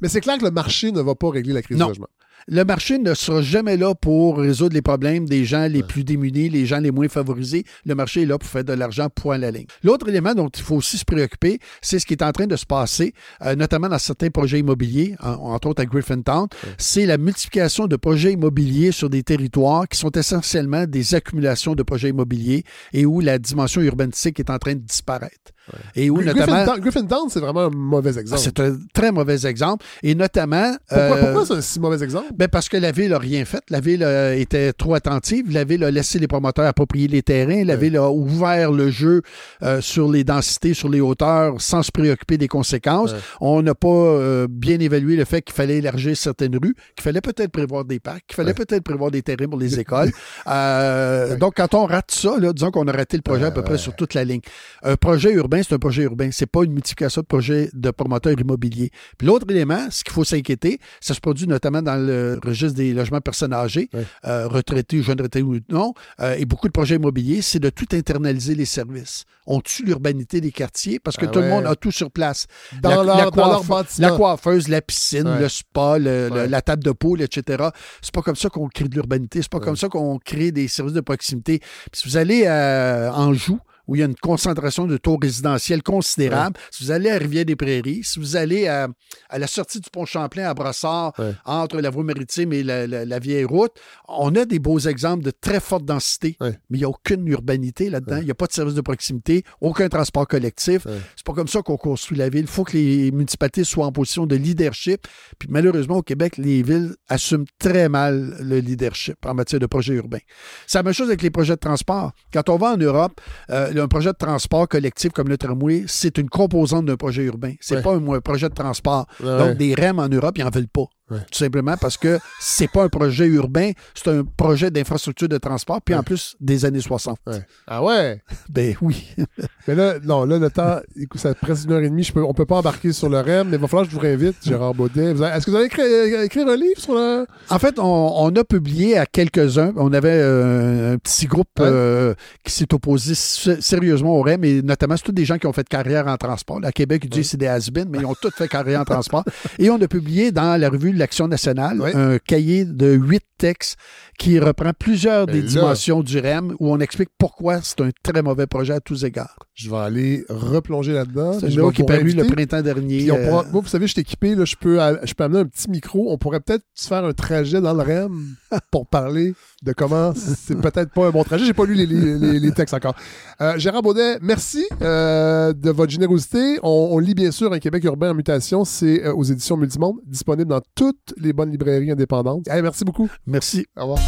mais 0.00 0.08
c'est 0.08 0.20
clair 0.20 0.38
que 0.38 0.44
le 0.44 0.50
marché 0.50 0.92
ne 0.92 1.00
va 1.00 1.14
pas 1.14 1.30
régler 1.30 1.52
la 1.52 1.62
crise 1.62 1.76
Non. 1.76 1.86
du 1.86 1.90
logement. 1.90 2.06
Le 2.48 2.64
marché 2.64 2.98
ne 2.98 3.12
sera 3.14 3.42
jamais 3.42 3.76
là 3.76 3.94
pour 3.94 4.38
résoudre 4.38 4.74
les 4.74 4.82
problèmes 4.82 5.28
des 5.28 5.44
gens 5.44 5.66
les 5.66 5.82
plus 5.82 6.04
démunis, 6.04 6.48
les 6.48 6.64
gens 6.66 6.78
les 6.78 6.90
moins 6.92 7.08
favorisés. 7.08 7.64
Le 7.84 7.94
marché 7.94 8.22
est 8.22 8.26
là 8.26 8.38
pour 8.38 8.48
faire 8.48 8.62
de 8.64 8.72
l'argent, 8.72 9.08
point 9.08 9.34
à 9.34 9.38
la 9.38 9.50
ligne. 9.50 9.66
L'autre 9.82 10.08
élément 10.08 10.32
dont 10.34 10.48
il 10.48 10.62
faut 10.62 10.76
aussi 10.76 10.96
se 10.98 11.04
préoccuper, 11.04 11.58
c'est 11.82 11.98
ce 11.98 12.06
qui 12.06 12.14
est 12.14 12.22
en 12.22 12.30
train 12.32 12.46
de 12.46 12.54
se 12.56 12.64
passer, 12.66 13.12
euh, 13.42 13.56
notamment 13.56 13.88
dans 13.88 13.98
certains 13.98 14.30
projets 14.30 14.60
immobiliers, 14.60 15.16
en- 15.20 15.52
entre 15.54 15.68
autres 15.68 15.82
à 15.82 15.86
Griffintown, 15.86 16.46
c'est 16.78 17.04
la 17.06 17.18
multiplication 17.18 17.86
de 17.88 17.96
projets 17.96 18.32
immobiliers 18.32 18.92
sur 18.92 19.10
des 19.10 19.22
territoires 19.22 19.88
qui 19.88 19.98
sont 19.98 20.12
essentiellement 20.12 20.86
des 20.86 21.14
accumulations 21.14 21.74
de 21.74 21.82
projets 21.82 22.10
immobiliers 22.10 22.62
et 22.92 23.06
où 23.06 23.20
la 23.20 23.38
dimension 23.38 23.80
urbanistique 23.80 24.38
est 24.40 24.50
en 24.50 24.58
train 24.58 24.74
de 24.74 24.80
disparaître. 24.80 25.52
Et 25.94 26.10
où 26.10 26.22
notamment... 26.22 26.46
Griffintown, 26.46 26.80
Griffintown, 26.80 27.28
c'est 27.28 27.40
vraiment 27.40 27.62
un 27.62 27.70
mauvais 27.70 28.12
Ah, 28.16 28.20
exemple. 28.20 28.40
c'est 28.42 28.60
un 28.60 28.76
très 28.94 29.12
mauvais 29.12 29.46
exemple. 29.46 29.84
Et 30.02 30.14
notamment... 30.14 30.76
pourquoi 30.88 30.98
euh, 31.16 31.20
pourquoi 31.32 31.46
c'est 31.46 31.54
un 31.54 31.60
si 31.60 31.80
mauvais 31.80 32.02
exemple? 32.04 32.26
ben 32.34 32.48
parce 32.48 32.68
que 32.68 32.76
la 32.76 32.92
ville 32.92 33.10
n'a 33.10 33.18
rien 33.18 33.44
fait. 33.44 33.62
La 33.70 33.80
ville 33.80 34.02
euh, 34.02 34.36
était 34.36 34.72
trop 34.72 34.94
attentive. 34.94 35.52
La 35.52 35.64
ville 35.64 35.82
a 35.84 35.90
laissé 35.90 36.18
les 36.18 36.28
promoteurs 36.28 36.66
approprier 36.66 37.08
les 37.08 37.22
terrains. 37.22 37.64
La 37.64 37.74
Ouais. 37.74 37.80
ville 37.80 37.96
a 37.96 38.10
ouvert 38.10 38.70
le 38.72 38.90
jeu 38.90 39.22
euh, 39.62 39.80
sur 39.80 40.10
les 40.10 40.24
densités, 40.24 40.72
sur 40.74 40.88
les 40.88 41.00
hauteurs, 41.00 41.60
sans 41.60 41.82
se 41.82 41.90
préoccuper 41.90 42.38
des 42.38 42.48
conséquences. 42.48 43.12
Ouais. 43.12 43.18
On 43.40 43.62
n'a 43.62 43.74
pas 43.74 43.88
euh, 43.88 44.46
bien 44.48 44.78
évalué 44.80 45.16
le 45.16 45.24
fait 45.24 45.42
qu'il 45.42 45.54
fallait 45.54 45.78
élargir 45.78 46.16
certaines 46.16 46.56
rues, 46.56 46.74
qu'il 46.94 47.02
fallait 47.02 47.20
peut-être 47.20 47.50
prévoir 47.50 47.84
des 47.84 48.00
parcs, 48.00 48.24
qu'il 48.26 48.36
fallait 48.36 48.54
peut-être 48.54 48.82
prévoir 48.82 49.10
des 49.10 49.22
terrains 49.22 49.48
pour 49.48 49.58
les 49.58 49.78
écoles. 49.80 50.10
Donc, 51.40 51.54
quand 51.56 51.74
on 51.74 51.86
rate 51.86 52.10
ça, 52.10 52.36
là, 52.38 52.52
disons 52.52 52.70
qu'on 52.70 52.86
a 52.88 52.92
raté 52.92 53.16
le 53.16 53.22
projet 53.22 53.44
à 53.46 53.50
peu 53.50 53.62
près 53.62 53.78
sur 53.78 53.94
toute 53.94 54.14
la 54.14 54.24
ligne. 54.24 54.40
Un 54.82 54.96
projet 54.96 55.32
urbain, 55.32 55.55
c'est 55.62 55.74
un 55.74 55.78
projet 55.78 56.02
urbain. 56.02 56.30
C'est 56.32 56.46
pas 56.46 56.64
une 56.64 56.72
multiplication 56.72 57.20
de 57.22 57.26
projets 57.26 57.70
de 57.72 57.90
promoteurs 57.90 58.38
immobiliers. 58.38 58.90
Puis 59.18 59.26
l'autre 59.26 59.46
élément, 59.50 59.86
ce 59.90 60.04
qu'il 60.04 60.12
faut 60.12 60.24
s'inquiéter, 60.24 60.78
ça 61.00 61.14
se 61.14 61.20
produit 61.20 61.46
notamment 61.46 61.82
dans 61.82 61.96
le 61.96 62.38
registre 62.44 62.76
des 62.76 62.92
logements 62.92 63.20
personnes 63.20 63.52
âgées, 63.52 63.88
Ouais. 63.92 64.04
euh, 64.26 64.48
retraités, 64.48 65.02
jeunes 65.02 65.20
retraités 65.20 65.42
ou 65.42 65.58
non, 65.68 65.94
euh, 66.20 66.34
et 66.38 66.44
beaucoup 66.44 66.66
de 66.68 66.72
projets 66.72 66.96
immobiliers, 66.96 67.42
c'est 67.42 67.58
de 67.60 67.70
tout 67.70 67.86
internaliser 67.92 68.54
les 68.54 68.64
services. 68.64 69.24
On 69.46 69.60
tue 69.60 69.84
l'urbanité 69.84 70.40
des 70.40 70.50
quartiers 70.52 70.98
parce 70.98 71.16
que 71.16 71.26
Ah 71.26 71.28
tout 71.28 71.40
le 71.40 71.48
monde 71.48 71.66
a 71.66 71.76
tout 71.76 71.92
sur 71.92 72.10
place. 72.10 72.46
Dans, 72.82 73.02
La- 73.02 73.22
leur, 73.22 73.30
dans 73.30 73.46
leur 73.48 73.64
bâtiment. 73.64 74.08
La 74.10 74.16
coiffeuse, 74.16 74.68
la 74.68 74.82
piscine, 74.82 75.28
Ouais. 75.28 75.40
le 75.40 75.48
spa, 75.48 75.98
le- 75.98 76.28
le- 76.28 76.34
Ouais. 76.34 76.48
la 76.48 76.62
table 76.62 76.82
de 76.82 76.90
poule, 76.92 77.22
etc. 77.22 77.68
C'est 78.02 78.12
pas 78.12 78.22
comme 78.22 78.36
ça 78.36 78.48
qu'on 78.48 78.68
crée 78.68 78.88
de 78.88 78.94
l'urbanité. 78.94 79.40
C'est 79.42 79.50
pas 79.50 79.60
comme 79.60 79.76
ça 79.76 79.88
qu'on 79.88 80.18
crée 80.18 80.50
des 80.52 80.66
services 80.68 80.94
de 80.94 81.00
proximité. 81.00 81.58
Puis 81.58 82.00
si 82.00 82.08
vous 82.08 82.16
allez 82.16 82.44
euh, 82.46 83.10
en 83.12 83.32
Joux, 83.34 83.60
où 83.86 83.94
il 83.96 84.00
y 84.00 84.02
a 84.02 84.06
une 84.06 84.14
concentration 84.16 84.86
de 84.86 84.96
taux 84.96 85.16
résidentiels 85.20 85.82
considérable, 85.82 86.58
si 86.70 86.84
vous 86.84 86.90
allez 86.90 87.10
à 87.10 87.18
Rivière-des-Prairies, 87.18 88.02
si 88.04 88.18
vous 88.18 88.36
allez 88.36 88.66
à, 88.66 88.88
à 89.28 89.38
la 89.38 89.46
sortie 89.46 89.80
du 89.80 89.88
pont 89.90 90.04
Champlain 90.04 90.48
à 90.48 90.54
Brossard, 90.54 91.12
Ouais. 91.18 91.32
entre 91.44 91.80
la 91.80 91.90
voie 91.90 92.04
maritime 92.04 92.52
et 92.52 92.62
la, 92.62 92.86
la- 92.86 93.04
la 93.04 93.18
vieille 93.18 93.44
route, 93.44 93.72
on 94.08 94.34
a 94.34 94.44
des 94.44 94.58
beaux 94.58 94.78
exemples 94.78 95.24
de 95.24 95.30
très 95.30 95.60
forte 95.60 95.84
densité, 95.84 96.36
Ouais. 96.40 96.58
mais 96.70 96.78
il 96.78 96.80
n'y 96.80 96.84
a 96.84 96.88
aucune 96.88 97.26
urbanité 97.28 97.90
là-dedans. 97.90 98.18
Il 98.18 98.24
n'y 98.24 98.30
a 98.30 98.34
pas 98.34 98.46
de 98.46 98.52
service 98.52 98.74
de 98.74 98.80
proximité, 98.80 99.44
aucun 99.60 99.88
transport 99.88 100.26
collectif. 100.26 100.86
C'est 101.16 101.24
pas 101.24 101.32
comme 101.32 101.48
ça 101.48 101.62
qu'on 101.62 101.76
construit 101.76 102.16
la 102.18 102.28
ville. 102.28 102.42
Il 102.42 102.46
faut 102.46 102.64
que 102.64 102.76
les 102.76 103.10
municipalités 103.12 103.64
soient 103.64 103.86
en 103.86 103.92
position 103.92 104.26
de 104.26 104.36
leadership. 104.36 105.06
Puis 105.38 105.48
malheureusement, 105.50 105.96
au 105.98 106.02
Québec, 106.02 106.36
les 106.36 106.62
villes 106.62 106.94
assument 107.08 107.44
très 107.58 107.88
mal 107.88 108.36
le 108.40 108.58
leadership 108.60 109.16
en 109.26 109.34
matière 109.34 109.60
de 109.60 109.66
projets 109.66 109.94
urbains. 109.94 110.18
C'est 110.66 110.78
la 110.78 110.82
même 110.82 110.92
chose 110.94 111.08
avec 111.08 111.22
les 111.22 111.30
projets 111.30 111.54
de 111.54 111.60
transport. 111.60 112.12
Quand 112.32 112.48
on 112.48 112.56
va 112.56 112.72
en 112.72 112.76
Europe, 112.76 113.20
euh, 113.50 113.72
un 113.80 113.88
projet 113.88 114.10
de 114.10 114.16
transport 114.18 114.68
collectif 114.68 115.12
comme 115.12 115.28
le 115.28 115.36
tramway, 115.38 115.84
c'est 115.86 116.18
une 116.18 116.28
composante 116.28 116.86
d'un 116.86 116.96
projet 116.96 117.22
urbain. 117.24 117.54
C'est 117.60 117.76
Ouais. 117.76 117.82
pas 117.82 117.94
un, 117.94 118.08
un 118.12 118.20
projet 118.20 118.48
de 118.48 118.54
transport. 118.54 119.06
Ouais. 119.22 119.38
Donc, 119.38 119.56
des 119.56 119.74
REM 119.74 119.98
en 119.98 120.08
Europe, 120.08 120.36
ils 120.38 120.44
n'en 120.44 120.50
veulent 120.50 120.68
pas. 120.68 120.86
Ouais. 121.10 121.18
Tout 121.30 121.38
simplement 121.38 121.76
parce 121.80 121.96
que 121.96 122.18
c'est 122.40 122.68
pas 122.70 122.82
un 122.84 122.88
projet 122.88 123.26
urbain, 123.26 123.70
c'est 123.94 124.08
un 124.08 124.24
projet 124.24 124.70
d'infrastructure 124.72 125.28
de 125.28 125.38
transport, 125.38 125.80
puis 125.80 125.94
en 125.94 126.02
plus 126.02 126.34
des 126.40 126.64
années 126.64 126.80
60. 126.80 127.18
Ouais. 127.26 127.42
Ah 127.66 127.82
ouais? 127.82 128.20
Ben 128.48 128.74
oui. 128.80 129.06
Mais 129.68 129.74
là, 129.74 129.94
non, 130.02 130.24
là, 130.24 130.38
le 130.38 130.50
temps, 130.50 130.78
écoute, 131.00 131.20
ça 131.20 131.34
presque 131.34 131.64
une 131.66 131.72
heure 131.72 131.80
et 131.82 131.88
demie. 131.90 132.02
Je 132.04 132.12
peux, 132.12 132.22
on 132.24 132.32
peut 132.34 132.46
pas 132.46 132.56
embarquer 132.56 132.92
sur 132.92 133.08
le 133.08 133.18
REM, 133.20 133.48
mais 133.48 133.56
il 133.56 133.60
va 133.60 133.66
falloir 133.66 133.84
que 133.84 133.90
je 133.90 133.96
vous 133.96 134.00
réinvite, 134.00 134.36
Gérard 134.44 134.74
Baudet. 134.74 135.12
Est-ce 135.12 135.46
que 135.46 135.50
vous 135.50 135.56
allez 135.56 135.66
écrire, 135.66 136.20
écrire 136.22 136.46
un 136.48 136.56
livre 136.56 136.78
sur 136.80 136.94
le. 136.94 137.26
En 137.50 137.58
fait, 137.58 137.78
on, 137.78 138.12
on 138.16 138.34
a 138.36 138.44
publié 138.44 138.96
à 138.96 139.06
quelques-uns. 139.06 139.72
On 139.76 139.92
avait 139.92 140.08
euh, 140.12 140.94
un 140.94 140.98
petit 140.98 141.26
groupe 141.26 141.48
Ouais. 141.58 141.66
euh, 141.66 142.14
qui 142.44 142.52
s'est 142.52 142.72
opposé 142.74 143.14
sé- 143.14 143.60
sérieusement 143.60 144.16
au 144.16 144.22
REM, 144.22 144.44
et 144.44 144.62
notamment, 144.62 144.96
c'est 144.96 145.04
tous 145.04 145.12
des 145.12 145.24
gens 145.24 145.38
qui 145.38 145.46
ont 145.46 145.52
fait 145.52 145.68
carrière 145.68 146.06
en 146.06 146.16
transport. 146.16 146.60
À 146.64 146.72
Québec, 146.72 147.02
ils 147.04 147.10
disent 147.10 147.22
que 147.24 147.30
c'est 147.30 147.36
des 147.36 147.46
has 147.46 147.68
mais 147.88 147.98
ils 147.98 148.06
ont 148.06 148.14
tous 148.20 148.30
fait 148.34 148.48
carrière 148.48 148.80
en 148.80 148.84
transport. 148.84 149.24
Et 149.58 149.70
on 149.70 149.80
a 149.80 149.88
publié 149.88 150.30
dans 150.32 150.60
la 150.60 150.68
revue 150.68 150.92
de 150.96 151.00
l'Action 151.00 151.28
nationale 151.28 151.80
un 151.94 152.18
cahier 152.18 152.64
de 152.64 152.92
huit 152.92 153.35
textes 153.38 153.76
qui 154.18 154.38
reprend 154.38 154.72
plusieurs 154.78 155.26
Ben 155.26 155.34
des 155.34 155.42
là. 155.42 155.48
dimensions 155.48 156.02
du 156.02 156.18
REM, 156.18 156.54
où 156.58 156.70
on 156.72 156.78
explique 156.80 157.10
pourquoi 157.18 157.60
c'est 157.62 157.80
un 157.80 157.90
très 158.02 158.22
mauvais 158.22 158.46
projet 158.46 158.74
à 158.74 158.80
tous 158.80 159.04
égards. 159.04 159.36
Je 159.54 159.70
vais 159.70 159.76
aller 159.76 160.24
replonger 160.28 160.92
là-dedans. 160.92 161.38
C'est 161.38 161.46
un 161.58 161.70
qui 161.70 161.82
est 161.82 161.84
paru 161.86 162.10
le 162.12 162.24
printemps 162.24 162.62
dernier. 162.62 163.10
Euh, 163.10 163.28
pourra- 163.28 163.44
moi, 163.52 163.60
vous 163.62 163.68
savez, 163.68 163.86
je 163.86 163.92
suis 163.92 164.00
équipé, 164.02 164.34
là, 164.34 164.44
je, 164.44 164.56
peux, 164.56 164.78
je 165.04 165.14
peux 165.14 165.24
amener 165.24 165.40
un 165.40 165.44
petit 165.46 165.70
micro. 165.70 166.12
On 166.12 166.18
pourrait 166.18 166.40
peut-être 166.40 166.64
se 166.74 166.88
faire 166.88 167.04
un 167.04 167.12
trajet 167.12 167.60
dans 167.60 167.72
le 167.74 167.82
REM 167.82 168.34
pour 168.70 168.86
parler 168.86 169.34
de 169.62 169.72
comment 169.72 170.12
c'est 170.14 170.60
peut-être 170.60 170.92
pas 170.92 171.06
un 171.06 171.10
bon 171.10 171.24
trajet. 171.24 171.44
J'ai 171.44 171.54
pas 171.54 171.64
lu 171.64 171.74
les, 171.74 171.86
les- 171.86 172.18
les- 172.18 172.40
les 172.40 172.52
textes 172.52 172.74
encore. 172.74 172.94
Euh, 173.40 173.56
Gérard 173.58 173.82
Baudet, 173.82 174.18
merci 174.20 174.64
euh, 174.82 175.52
de 175.52 175.70
votre 175.70 175.90
générosité. 175.92 176.58
On, 176.62 176.88
on 176.92 176.98
lit 176.98 177.14
bien 177.14 177.30
sûr 177.30 177.52
Un 177.52 177.58
Québec 177.58 177.82
urbain 177.84 178.10
en 178.10 178.14
mutation. 178.14 178.64
C'est 178.64 179.06
aux 179.08 179.24
éditions 179.24 179.56
Multimonde, 179.56 179.96
disponible 180.06 180.50
dans 180.50 180.60
toutes 180.74 181.14
les 181.16 181.32
bonnes 181.32 181.50
librairies 181.50 181.90
indépendantes. 181.90 182.46
Hey, 182.48 182.62
merci 182.62 182.84
beaucoup. 182.84 183.08
Merci. 183.26 183.66
Au 183.76 183.82
revoir. 183.82 183.98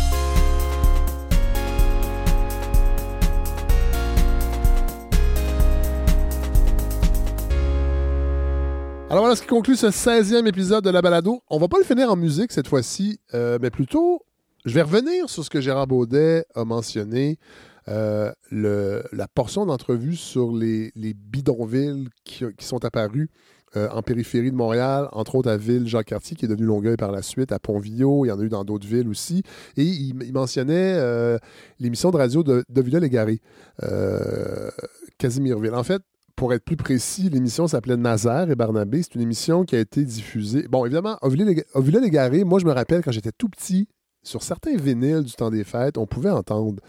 Alors 9.11 9.23
voilà 9.23 9.37
ce 9.37 9.41
qui 9.41 9.49
conclut 9.49 9.75
ce 9.75 9.87
16e 9.87 10.47
épisode 10.47 10.85
de 10.85 10.91
la 10.91 11.01
balado. 11.01 11.43
On 11.49 11.59
va 11.59 11.67
pas 11.67 11.79
le 11.79 11.85
finir 11.85 12.13
en 12.13 12.17
musique 12.17 12.53
cette 12.53 12.69
fois-ci, 12.69 13.19
euh, 13.33 13.59
mais 13.61 13.71
plutôt, 13.71 14.23
je 14.67 14.75
vais 14.75 14.83
revenir 14.83 15.31
sur 15.31 15.43
ce 15.43 15.49
que 15.49 15.63
Gérard 15.63 15.87
Baudet 15.87 16.45
a 16.55 16.67
mentionné, 16.67 17.39
euh, 17.89 18.31
la 18.51 19.29
portion 19.35 19.65
d'entrevue 19.65 20.15
sur 20.15 20.53
les, 20.53 20.93
les 20.95 21.15
bidonvilles 21.15 22.09
qui, 22.23 22.45
qui 22.59 22.67
sont 22.67 22.85
apparus 22.85 23.31
euh, 23.77 23.89
en 23.91 24.03
périphérie 24.03 24.51
de 24.51 24.57
Montréal, 24.57 25.09
entre 25.13 25.35
autres 25.35 25.51
à 25.51 25.57
Ville-Jacques-Cartier, 25.57 26.37
qui 26.37 26.45
est 26.47 26.49
devenu 26.49 26.67
Longueuil 26.67 26.97
par 26.97 27.13
la 27.13 27.23
suite, 27.23 27.53
à 27.53 27.59
Pont-Villot, 27.59 28.25
il 28.25 28.29
y 28.29 28.33
en 28.33 28.41
a 28.41 28.43
eu 28.43 28.49
dans 28.49 28.65
d'autres 28.65 28.87
villes 28.87 29.09
aussi. 29.09 29.43
Et 29.77 29.83
il, 29.83 30.33
mentionnait 30.33 30.95
euh, 30.97 31.39
l'émission 31.79 32.11
de 32.11 32.17
radio 32.17 32.43
de, 32.43 32.65
de 32.69 32.83
Villa-Légaré, 32.83 33.41
euh, 33.83 34.71
Casimirville. 35.19 35.75
En 35.75 35.83
fait, 35.83 36.03
pour 36.37 36.55
être 36.55 36.65
plus 36.65 36.77
précis, 36.77 37.29
l'émission 37.29 37.67
s'appelait 37.67 37.97
Nazaire 37.97 38.51
et 38.51 38.55
Barnabé. 38.55 39.03
C'est 39.03 39.17
une 39.17 39.23
émission 39.23 39.65
qui 39.65 39.77
a 39.77 39.81
été 39.81 40.05
diffusée. 40.05 40.67
Bon, 40.69 40.85
évidemment, 40.85 41.19
Ovila-Légaré, 41.23 42.45
moi, 42.45 42.59
je 42.61 42.65
me 42.65 42.73
rappelle 42.73 43.03
quand 43.03 43.13
j'étais 43.13 43.33
tout 43.37 43.49
petit, 43.49 43.89
sur 44.23 44.43
certains 44.43 44.77
vinyles 44.77 45.25
du 45.25 45.33
temps 45.33 45.51
des 45.51 45.65
fêtes, 45.65 45.99
on 45.99 46.07
pouvait 46.07 46.31
entendre 46.31 46.83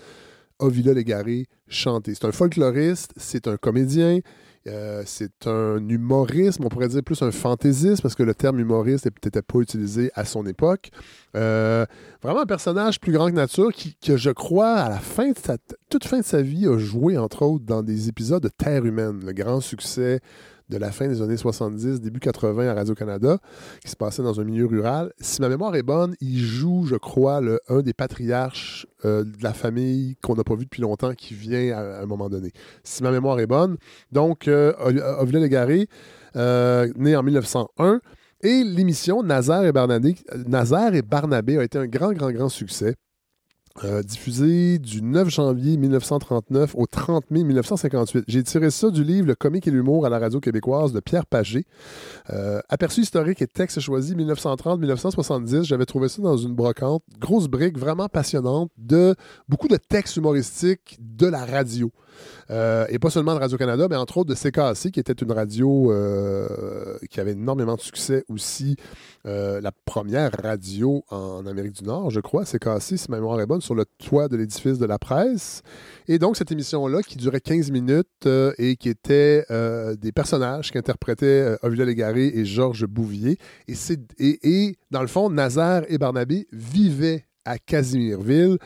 Ovila 0.59 0.93
Légaré 0.93 1.45
chanter. 1.67 2.13
C'est 2.15 2.25
un 2.25 2.31
folkloriste, 2.31 3.13
c'est 3.17 3.47
un 3.47 3.57
comédien, 3.57 4.19
euh, 4.67 5.03
c'est 5.05 5.47
un 5.47 5.87
humorisme, 5.87 6.65
on 6.65 6.69
pourrait 6.69 6.89
dire 6.89 7.03
plus 7.03 7.21
un 7.21 7.31
fantaisiste, 7.31 8.01
parce 8.01 8.15
que 8.15 8.23
le 8.23 8.35
terme 8.35 8.59
humoriste 8.59 9.05
n'est 9.05 9.11
peut-être 9.11 9.45
pas 9.45 9.59
utilisé 9.59 10.11
à 10.15 10.25
son 10.25 10.45
époque. 10.45 10.91
Euh, 11.35 11.85
vraiment 12.21 12.41
un 12.41 12.45
personnage 12.45 12.99
plus 12.99 13.11
grand 13.11 13.27
que 13.27 13.35
nature 13.35 13.71
qui, 13.71 13.95
que 13.95 14.17
je 14.17 14.31
crois, 14.31 14.75
à 14.75 14.89
la 14.89 14.99
fin 14.99 15.31
de 15.31 15.37
sa, 15.37 15.57
toute 15.89 16.03
fin 16.03 16.19
de 16.19 16.25
sa 16.25 16.41
vie, 16.41 16.67
a 16.67 16.77
joué, 16.77 17.17
entre 17.17 17.43
autres, 17.43 17.65
dans 17.65 17.83
des 17.83 18.09
épisodes 18.09 18.43
de 18.43 18.49
Terre 18.49 18.85
humaine, 18.85 19.21
le 19.25 19.33
grand 19.33 19.61
succès 19.61 20.19
de 20.69 20.77
la 20.77 20.91
fin 20.91 21.07
des 21.07 21.21
années 21.21 21.37
70, 21.37 22.01
début 22.01 22.19
80 22.19 22.69
à 22.69 22.73
Radio-Canada, 22.73 23.39
qui 23.83 23.89
se 23.89 23.95
passait 23.95 24.21
dans 24.21 24.39
un 24.39 24.43
milieu 24.43 24.65
rural. 24.65 25.11
Si 25.19 25.41
ma 25.41 25.49
mémoire 25.49 25.75
est 25.75 25.83
bonne, 25.83 26.15
il 26.21 26.39
joue, 26.39 26.85
je 26.85 26.95
crois, 26.95 27.41
le, 27.41 27.59
un 27.69 27.81
des 27.81 27.93
patriarches 27.93 28.87
euh, 29.05 29.23
de 29.23 29.43
la 29.43 29.53
famille 29.53 30.15
qu'on 30.21 30.35
n'a 30.35 30.43
pas 30.43 30.55
vu 30.55 30.65
depuis 30.65 30.81
longtemps, 30.81 31.13
qui 31.13 31.33
vient 31.33 31.77
à, 31.77 32.01
un 32.01 32.05
moment 32.05 32.29
donné. 32.29 32.51
Si 32.83 33.03
ma 33.03 33.11
mémoire 33.11 33.39
est 33.39 33.47
bonne. 33.47 33.77
Donc, 34.11 34.47
euh, 34.47 34.73
Ovila 35.19 35.39
Légaré, 35.39 35.87
euh, 36.35 36.91
né 36.95 37.15
en 37.15 37.23
1901, 37.23 38.01
Et 38.41 38.63
l'émission 38.63 39.23
Nazaire 39.23 39.63
et 39.65 39.71
Barnabé, 39.71 40.15
Nazaire 40.47 40.93
et 40.93 41.01
Barnabé 41.01 41.57
a 41.57 41.63
été 41.63 41.77
un 41.77 41.87
grand, 41.87 42.13
grand, 42.13 42.31
grand 42.31 42.49
succès. 42.49 42.95
Euh, 43.85 44.03
diffusé 44.03 44.77
du 44.77 45.01
9 45.01 45.29
janvier 45.29 45.77
1939 45.77 46.75
au 46.75 46.85
30 46.85 47.31
mai 47.31 47.43
1958. 47.43 48.25
J'ai 48.27 48.43
tiré 48.43 48.71
ça 48.71 48.89
du 48.89 49.05
livre 49.05 49.27
Le 49.27 49.35
comique 49.35 49.67
et 49.67 49.71
l'humour 49.71 50.05
à 50.05 50.09
la 50.09 50.19
radio 50.19 50.41
québécoise 50.41 50.91
de 50.91 50.99
Pierre 50.99 51.25
Pagé. 51.25 51.65
Euh, 52.29 52.59
aperçu 52.67 53.01
historique 53.01 53.41
et 53.41 53.47
texte 53.47 53.79
choisi 53.79 54.15
1930-1970. 54.15 55.63
J'avais 55.63 55.85
trouvé 55.85 56.09
ça 56.09 56.21
dans 56.21 56.35
une 56.35 56.55
brocante. 56.55 57.03
Grosse 57.19 57.47
brique 57.47 57.77
vraiment 57.77 58.09
passionnante 58.09 58.69
de 58.77 59.15
beaucoup 59.47 59.69
de 59.69 59.77
textes 59.77 60.17
humoristiques 60.17 60.97
de 60.99 61.27
la 61.27 61.45
radio. 61.45 61.89
Euh, 62.51 62.85
et 62.89 62.99
pas 62.99 63.09
seulement 63.09 63.35
de 63.35 63.39
Radio-Canada, 63.39 63.87
mais 63.89 63.95
entre 63.95 64.17
autres 64.17 64.29
de 64.29 64.35
CKC, 64.35 64.91
qui 64.91 64.99
était 64.99 65.13
une 65.13 65.31
radio 65.31 65.91
euh, 65.91 66.97
qui 67.09 67.19
avait 67.19 67.33
énormément 67.33 67.75
de 67.75 67.81
succès 67.81 68.23
aussi. 68.27 68.75
Euh, 69.25 69.61
la 69.61 69.71
première 69.71 70.31
radio 70.41 71.03
en 71.09 71.45
Amérique 71.45 71.73
du 71.73 71.83
Nord, 71.83 72.09
je 72.09 72.19
crois, 72.19 72.45
CKC, 72.45 72.97
si 72.97 73.11
ma 73.11 73.17
mémoire 73.17 73.39
est 73.41 73.45
bonne, 73.45 73.61
sur 73.61 73.75
le 73.75 73.85
toit 73.85 74.27
de 74.27 74.37
l'édifice 74.37 74.79
de 74.79 74.85
la 74.85 74.97
presse. 74.97 75.61
Et 76.07 76.17
donc, 76.17 76.37
cette 76.37 76.51
émission-là, 76.51 77.01
qui 77.03 77.17
durait 77.17 77.41
15 77.41 77.71
minutes 77.71 78.27
et 78.57 78.75
qui 78.77 78.89
était 78.89 79.45
des 79.97 80.11
personnages 80.11 80.71
qu'interprétaient 80.71 81.57
Ovila 81.61 81.85
Légaré 81.85 82.27
et 82.27 82.45
Georges 82.45 82.85
Bouvier. 82.85 83.37
Et, 83.67 83.75
et, 84.19 84.77
dans 84.89 85.01
le 85.01 85.07
fond, 85.07 85.29
Nazaire 85.29 85.83
et 85.89 85.97
Barnabé 85.97 86.47
vivaient 86.51 87.25
à 87.45 87.57
Casimirville, 87.57 88.57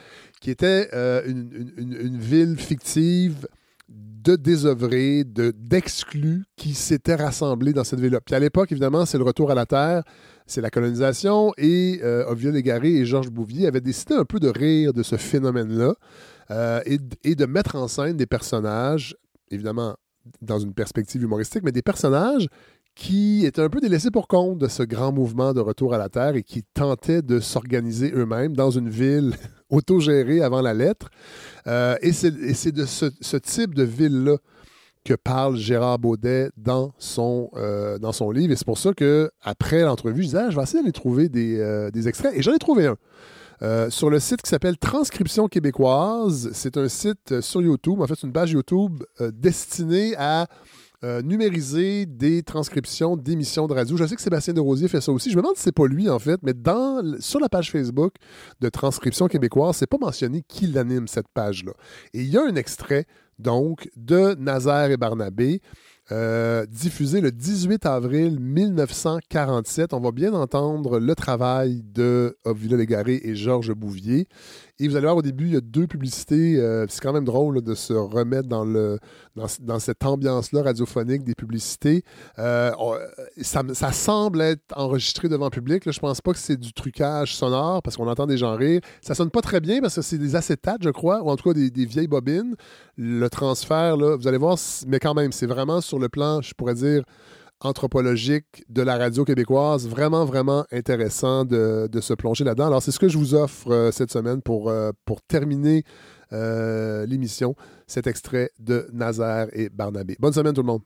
qui 0.44 0.52
était 0.52 0.90
une, 1.26 2.18
ville 2.18 2.57
fictive 2.60 3.48
de 3.88 4.36
désœuvrés, 4.36 5.24
d'exclus 5.24 6.44
qui 6.57 6.74
s'étaient 6.74 7.15
rassemblés 7.15 7.72
dans 7.72 7.86
cette 7.86 8.02
ville-là. 8.02 8.20
Puis 8.20 8.36
à 8.36 8.40
l'époque, 8.40 8.70
évidemment, 8.74 9.06
c'est 9.06 9.18
le 9.18 9.24
retour 9.24 9.52
à 9.52 9.56
la 9.56 9.65
Terre, 9.65 10.03
c'est 10.45 10.60
la 10.60 10.70
colonisation, 10.70 11.53
et 11.57 12.02
euh, 12.03 12.26
Ovia 12.28 12.52
Légaré 12.52 12.90
et 12.90 13.06
Georges 13.06 13.30
Bouvier 13.30 13.68
avaient 13.68 13.80
décidé 13.80 14.15
un 14.15 14.26
peu 14.26 14.41
de 14.41 14.49
rire 14.49 14.91
de 14.91 15.02
ce 15.02 15.15
phénomène-là 15.15 15.95
euh, 16.52 16.82
et, 16.86 17.36
de 17.36 17.45
mettre 17.45 17.78
en 17.78 17.88
scène 17.88 18.18
des 18.18 18.26
personnages, 18.26 19.15
évidemment 19.49 19.95
dans 20.41 20.60
une 20.60 20.74
perspective 20.74 21.24
humoristique, 21.24 21.64
mais 21.64 21.72
des 21.72 21.82
personnages 21.82 22.49
qui 22.95 23.45
étaient 23.45 23.61
un 23.61 23.70
peu 23.70 23.80
délaissés 23.80 24.11
pour 24.11 24.28
compte 24.28 24.60
de 24.60 24.68
ce 24.68 24.84
grand 24.84 25.11
mouvement 25.11 25.53
de 25.53 25.60
retour 25.60 25.94
à 25.94 25.98
la 25.98 26.10
Terre 26.10 26.36
et 26.36 26.44
qui 26.44 26.64
tentaient 26.64 27.22
de 27.22 27.40
s'organiser 27.40 28.11
eux-mêmes 28.14 28.56
dans 28.56 28.70
une 28.70 28.90
ville 28.90 29.36
autogérée 29.70 30.41
avant 30.41 30.61
la 30.61 30.74
lettre. 30.74 31.10
Euh, 31.68 31.95
et 32.02 32.14
c'est 32.14 32.72
de 32.72 32.86
ce, 32.86 33.38
type 33.38 33.74
de 33.74 33.84
ville-là 33.84 34.38
que 35.03 35.15
parle 35.15 35.57
Gérard 35.57 35.99
Baudet 35.99 36.49
dans 36.56 36.94
son, 36.98 37.49
euh, 37.56 37.98
dans 37.98 38.11
son 38.11 38.32
livre. 38.32 38.53
Et 38.53 38.56
c'est 38.56 38.65
pour 38.65 38.78
ça 38.78 38.94
que 38.94 39.32
après 39.41 39.82
l'entrevue, 39.82 40.22
je 40.22 40.28
disais, 40.28 40.38
ah, 40.38 40.49
je 40.49 40.56
vais 40.56 40.64
essayer 40.64 40.82
d'aller 40.82 40.94
trouver 40.94 41.30
des, 41.30 41.60
euh, 41.60 41.90
des, 41.90 42.07
extraits. 42.07 42.34
Et 42.36 42.41
j'en 42.41 42.53
ai 42.53 42.60
trouvé 42.60 42.88
un. 42.88 43.90
sur 43.90 44.10
le 44.10 44.20
site 44.20 44.44
qui 44.44 44.49
s'appelle 44.49 44.78
Transcription 44.78 45.48
québécoise. 45.48 46.52
C'est 46.53 46.78
un 46.78 46.88
site 46.88 47.41
sur 47.41 47.61
YouTube, 47.61 48.02
en 48.02 48.07
fait, 48.07 48.22
une 48.22 48.32
page 48.32 48.52
YouTube 48.52 49.03
destinée 49.20 50.15
à 50.18 50.48
euh, 51.04 51.22
numériser 51.22 52.06
des 52.06 52.44
transcriptions 52.44 53.18
d'émissions 53.18 53.68
de 53.68 53.74
radio. 53.74 53.98
Je 53.98 54.06
sais 54.06 54.16
que 54.16 54.22
Sébastien 54.22 54.54
de 54.54 54.62
Rosier 54.62 54.88
fait 54.88 55.02
ça 55.02 55.12
aussi. 55.12 55.30
Je 55.32 55.36
me 55.36 55.42
demande 55.42 55.58
si 55.58 55.64
c'est 55.64 55.74
pas 55.74 55.86
lui, 55.86 56.10
en 56.10 56.20
fait, 56.20 56.40
mais 56.44 56.54
dans, 56.54 57.20
sur 57.20 57.40
la 57.40 57.50
page 57.50 57.72
Facebook 57.72 58.14
de 58.62 58.70
Transcription 58.70 59.28
québécoise, 59.28 59.76
c'est 59.76 59.88
pas 59.88 59.98
mentionné 60.00 60.44
qui 60.48 60.68
l'anime, 60.68 61.08
cette 61.08 61.28
page-là. 61.28 61.74
Et 62.14 62.22
il 62.22 62.30
y 62.30 62.38
a 62.38 62.44
un 62.44 62.56
extrait, 62.56 63.06
donc, 63.38 63.90
de 63.98 64.36
Nazaire 64.36 64.92
et 64.92 64.98
Barnabé. 64.98 65.62
Euh, 66.12 66.66
diffusé 66.66 67.22
le 67.22 67.32
18 67.32 67.86
avril 67.86 68.38
1947. 68.40 69.94
On 69.94 70.02
va 70.02 70.12
bien 70.12 70.34
entendre 70.34 71.00
le 71.00 71.16
travail 71.16 71.82
de 71.82 72.38
Obvila 72.44 72.76
Légaré 72.76 73.22
et 73.24 73.36
Georges 73.36 73.72
Bouvier. 73.72 74.28
Et 74.80 74.88
vous 74.88 74.95
allez 74.95 75.06
voir 75.06 75.18
au 75.18 75.22
début, 75.22 75.45
il 75.45 75.54
y 75.54 75.56
a 75.58 75.62
deux 75.62 75.86
publicités. 75.86 76.58
Euh, 76.58 76.88
c'est 76.90 77.00
quand 77.00 77.14
même 77.14 77.26
drôle 77.26 77.62
de 77.62 77.76
se 77.76 77.94
remettre 77.94 78.50
dans, 78.50 78.66
le, 78.66 78.98
dans, 79.36 79.80
cette 79.80 80.04
ambiance-là 80.04 80.64
radiophonique 80.64 81.24
des 81.24 81.36
publicités. 81.36 82.04
Euh, 82.40 82.72
ça, 83.41 83.91
semble 83.91 84.41
être 84.41 84.64
enregistré 84.76 85.30
devant 85.30 85.45
le 85.45 85.52
public. 85.52 85.86
Là. 85.86 85.91
Je 85.91 86.00
pense 86.00 86.22
pas 86.22 86.34
que 86.34 86.40
c'est 86.40 86.58
du 86.58 86.74
trucage 86.74 87.36
sonore 87.36 87.84
parce 87.84 87.98
qu'on 87.98 88.08
entend 88.08 88.26
des 88.26 88.38
gens 88.38 88.56
rire. 88.56 88.82
Ça 89.02 89.14
sonne 89.14 89.30
pas 89.30 89.41
très 89.41 89.60
bien 89.60 89.80
parce 89.80 89.94
que 89.95 90.02
c'est 90.02 90.18
des 90.18 90.36
acétates, 90.36 90.82
je 90.82 90.90
crois, 90.90 91.22
ou 91.22 91.30
en 91.30 91.36
tout 91.36 91.50
cas 91.50 91.54
des, 91.54 91.70
des 91.70 91.86
vieilles 91.86 92.08
bobines. 92.08 92.56
Le 92.98 93.28
transfert, 93.30 93.95
là, 93.95 94.16
vous 94.16 94.28
allez 94.28 94.40
voir, 94.40 94.58
mais 94.88 94.98
quand 94.98 95.14
même, 95.14 95.32
c'est 95.32 95.45
vraiment 95.48 95.82
sur 95.82 96.00
le 96.00 96.10
plan, 96.10 96.41
je 96.41 96.52
pourrais 96.56 96.74
dire, 96.74 97.04
anthropologique 97.64 98.64
de 98.69 98.81
la 98.81 98.98
radio 98.98 99.26
québécoise. 99.26 99.88
Vraiment, 99.88 100.26
vraiment 100.26 100.65
intéressant 100.72 101.45
de, 101.45 101.90
se 102.02 102.14
plonger 102.14 102.44
là-dedans. 102.44 102.68
Alors, 102.68 102.81
c'est 102.81 102.91
ce 102.91 102.99
que 102.99 103.07
je 103.07 103.18
vous 103.18 103.34
offre 103.35 103.72
euh, 103.72 103.91
cette 103.91 104.11
semaine 104.11 104.41
pour, 104.41 104.69
euh, 104.69 104.91
pour 105.06 105.22
terminer 105.22 105.84
euh, 106.34 107.06
l'émission, 107.06 107.56
cet 107.88 108.07
extrait 108.07 108.49
de 108.60 108.88
Nazaire 108.91 109.48
et 109.53 109.69
Barnabé. 109.69 110.15
Bonne 110.19 110.34
semaine 110.34 110.53
tout 110.53 110.61
le 110.61 110.68
monde. 110.68 110.81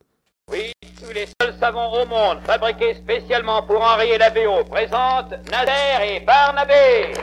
Oui, 0.51 0.71
tous 1.01 1.13
les 1.13 1.25
seuls 1.41 1.55
savons 1.59 1.91
au 1.91 2.05
monde 2.05 2.39
fabriqués 2.45 2.93
spécialement 2.93 3.63
pour 3.63 3.79
la 3.79 4.29
BO 4.29 4.63
présentent 4.69 5.33
Nazaire 5.51 6.01
et 6.01 6.19
Barnabé. 6.21 7.13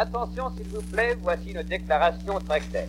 Attention, 0.00 0.50
s'il 0.56 0.66
vous 0.68 0.80
plaît, 0.80 1.14
voici 1.20 1.50
une 1.50 1.62
déclaration 1.62 2.38
très 2.48 2.60
claire. 2.60 2.88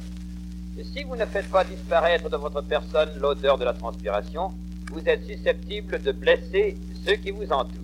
Si 0.94 1.04
vous 1.04 1.18
ne 1.18 1.26
faites 1.26 1.52
pas 1.52 1.66
disparaître 1.66 2.30
de 2.30 2.38
votre 2.38 2.62
personne 2.62 3.10
l'odeur 3.20 3.58
de 3.58 3.66
la 3.66 3.74
transpiration, 3.74 4.54
vous 4.94 5.02
êtes 5.06 5.26
susceptible 5.26 6.02
de 6.02 6.14
blesser 6.14 6.78
ceux 7.06 7.16
qui 7.16 7.32
vous 7.32 7.52
entourent. 7.52 7.84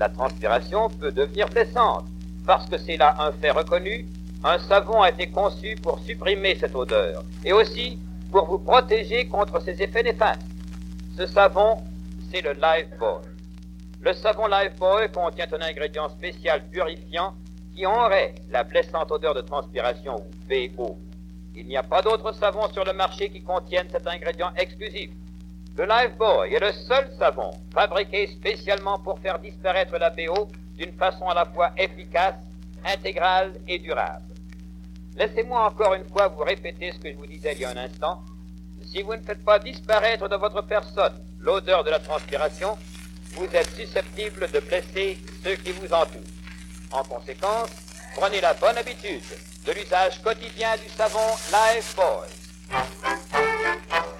La 0.00 0.08
transpiration 0.08 0.90
peut 0.90 1.12
devenir 1.12 1.48
blessante, 1.48 2.06
parce 2.44 2.68
que 2.68 2.76
c'est 2.76 2.96
là 2.96 3.14
un 3.20 3.30
fait 3.30 3.52
reconnu, 3.52 4.08
un 4.42 4.58
savon 4.58 5.00
a 5.00 5.10
été 5.10 5.28
conçu 5.28 5.76
pour 5.80 6.00
supprimer 6.00 6.56
cette 6.56 6.74
odeur, 6.74 7.22
et 7.44 7.52
aussi 7.52 8.00
pour 8.32 8.46
vous 8.46 8.58
protéger 8.58 9.28
contre 9.28 9.62
ses 9.62 9.80
effets 9.80 10.02
néfastes. 10.02 10.42
Ce 11.16 11.24
savon, 11.26 11.76
c'est 12.32 12.40
le 12.40 12.54
Lifebuoy. 12.54 13.22
Le 14.00 14.12
savon 14.12 14.48
Lifebuoy 14.48 15.08
contient 15.12 15.46
un 15.52 15.70
ingrédient 15.70 16.08
spécial 16.08 16.64
purifiant 16.68 17.32
qui 17.74 17.86
aurait 17.86 18.34
la 18.50 18.64
blessante 18.64 19.10
odeur 19.10 19.34
de 19.34 19.40
transpiration 19.40 20.16
ou 20.16 20.30
BO. 20.48 20.98
Il 21.54 21.66
n'y 21.66 21.76
a 21.76 21.82
pas 21.82 22.02
d'autre 22.02 22.32
savon 22.32 22.68
sur 22.72 22.84
le 22.84 22.92
marché 22.92 23.28
qui 23.30 23.42
contienne 23.42 23.88
cet 23.90 24.06
ingrédient 24.06 24.50
exclusif. 24.56 25.10
Le 25.76 25.84
Lifebuoy 25.86 26.52
est 26.54 26.60
le 26.60 26.72
seul 26.72 27.10
savon 27.18 27.50
fabriqué 27.72 28.26
spécialement 28.26 28.98
pour 28.98 29.18
faire 29.20 29.38
disparaître 29.38 29.96
la 29.98 30.10
BO 30.10 30.48
d'une 30.76 30.92
façon 30.92 31.28
à 31.28 31.34
la 31.34 31.46
fois 31.46 31.72
efficace, 31.76 32.34
intégrale 32.84 33.52
et 33.68 33.78
durable. 33.78 34.24
Laissez-moi 35.16 35.66
encore 35.66 35.94
une 35.94 36.04
fois 36.04 36.28
vous 36.28 36.42
répéter 36.42 36.92
ce 36.92 36.98
que 36.98 37.10
je 37.10 37.16
vous 37.16 37.26
disais 37.26 37.52
il 37.52 37.60
y 37.60 37.64
a 37.64 37.70
un 37.70 37.76
instant. 37.76 38.22
Si 38.84 39.02
vous 39.02 39.14
ne 39.14 39.22
faites 39.22 39.44
pas 39.44 39.58
disparaître 39.58 40.28
de 40.28 40.36
votre 40.36 40.62
personne 40.62 41.14
l'odeur 41.40 41.84
de 41.84 41.90
la 41.90 41.98
transpiration, 41.98 42.76
vous 43.34 43.46
êtes 43.54 43.70
susceptible 43.70 44.50
de 44.50 44.60
blesser 44.60 45.18
ceux 45.44 45.54
qui 45.56 45.72
vous 45.72 45.92
entourent. 45.92 46.29
En 46.92 47.04
conséquence, 47.04 47.70
prenez 48.16 48.40
la 48.40 48.54
bonne 48.54 48.76
habitude 48.76 49.22
de 49.64 49.72
l'usage 49.72 50.20
quotidien 50.22 50.76
du 50.76 50.88
savon 50.88 51.36
Lifebuoy. 51.52 52.28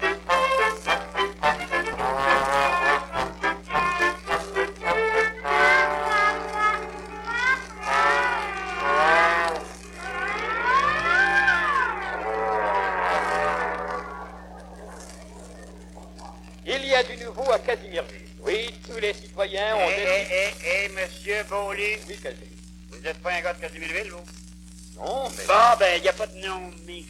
Vous 22.91 22.99
n'êtes 23.01 23.17
pas 23.21 23.31
un 23.31 23.41
gars 23.41 23.53
de 23.53 23.61
Casimirville, 23.61 24.11
vous? 24.11 25.01
Non, 25.01 25.29
mais... 25.29 25.45
Bon, 25.45 25.77
ben, 25.79 25.97
il 25.97 26.01
n'y 26.03 26.09
a 26.09 26.13
pas 26.13 26.27
de 26.27 26.37
nom, 26.37 26.71
mais... 26.85 27.03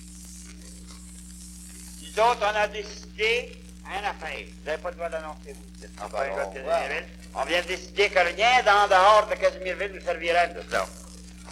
Nous 2.01 2.23
autres, 2.23 2.41
on 2.41 2.55
a 2.55 2.67
décidé 2.67 3.51
un 3.85 4.09
affaire. 4.09 4.45
Vous 4.47 4.65
n'avez 4.65 4.81
pas 4.81 4.89
le 4.89 4.95
droit 4.95 5.09
d'annoncer, 5.09 5.53
vous. 5.53 5.63
Vous 5.75 5.81
n'êtes 5.81 5.91
Ah, 5.99 6.07
pas 6.09 6.19
ben, 6.19 6.31
un 6.31 6.35
gars 6.37 6.45
de 6.45 6.49
on 6.49 6.53
Casimirville. 6.53 7.05
On 7.35 7.45
vient 7.45 7.61
de 7.61 7.67
décider 7.67 8.09
que 8.09 8.19
rien 8.19 8.63
d'en 8.63 8.87
dehors 8.87 9.27
de 9.29 9.35
Casimirville 9.35 9.91
nous 9.95 10.01
servira 10.01 10.47
de 10.47 10.61
ça. 10.69 10.85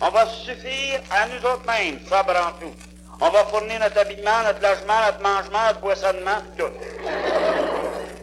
On 0.01 0.09
va 0.09 0.25
suffire 0.27 1.01
à 1.11 1.27
nous 1.27 1.45
autres 1.45 1.65
mêmes, 1.65 1.99
sobre 2.07 2.35
en 2.35 2.51
tout. 2.59 2.73
On 3.21 3.29
va 3.29 3.43
fournir 3.45 3.79
notre 3.81 3.97
habillement, 3.97 4.43
notre 4.43 4.61
logement, 4.61 5.01
notre 5.05 5.21
mangement, 5.21 5.65
notre 5.67 5.81
boissonnement, 5.81 6.41
tout. 6.57 6.71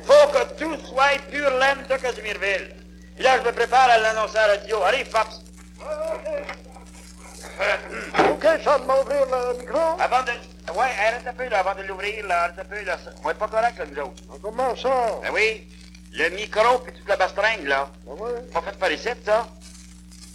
Faut 0.04 0.28
que 0.32 0.54
tout 0.54 0.86
soit 0.86 1.18
pur 1.30 1.50
laine 1.50 1.82
de 1.88 1.96
Casimirville. 1.96 2.74
Puis 3.16 3.24
là, 3.24 3.38
je 3.38 3.42
me 3.46 3.52
prépare 3.52 3.90
à 3.90 3.98
l'annoncer 3.98 4.36
à 4.36 4.46
la 4.46 4.54
radio. 4.56 4.82
Arrive, 4.82 5.10
Pops. 5.10 5.40
OK, 8.30 8.46
ça 8.62 8.78
de 8.78 8.84
m'ouvrir 8.84 9.26
le 9.26 9.58
micro. 9.58 9.80
Avant 9.98 10.22
de... 10.22 10.30
Ouais, 10.72 10.90
arrête 11.06 11.26
un 11.26 11.32
peu, 11.32 11.48
là, 11.48 11.60
avant 11.60 11.74
de 11.74 11.82
l'ouvrir, 11.86 12.26
là, 12.26 12.42
arrête 12.42 12.58
un 12.58 12.64
peu, 12.64 12.82
là. 12.84 12.98
On 13.24 13.30
est 13.30 13.34
pas 13.34 13.48
correct, 13.48 13.78
là, 13.78 13.86
nous 13.86 14.02
autres. 14.02 14.22
Comment 14.42 14.76
ça? 14.76 14.90
Ben 15.22 15.30
oui, 15.32 15.66
le 16.12 16.28
micro 16.30 16.78
puis 16.80 16.92
toute 16.92 17.08
la 17.08 17.16
bastringue, 17.16 17.66
là. 17.66 17.88
Ah 18.06 18.12
ouais? 18.12 18.42
Pas 18.52 18.60
fait 18.60 18.78
par 18.78 18.92
ici, 18.92 19.08
ça. 19.24 19.46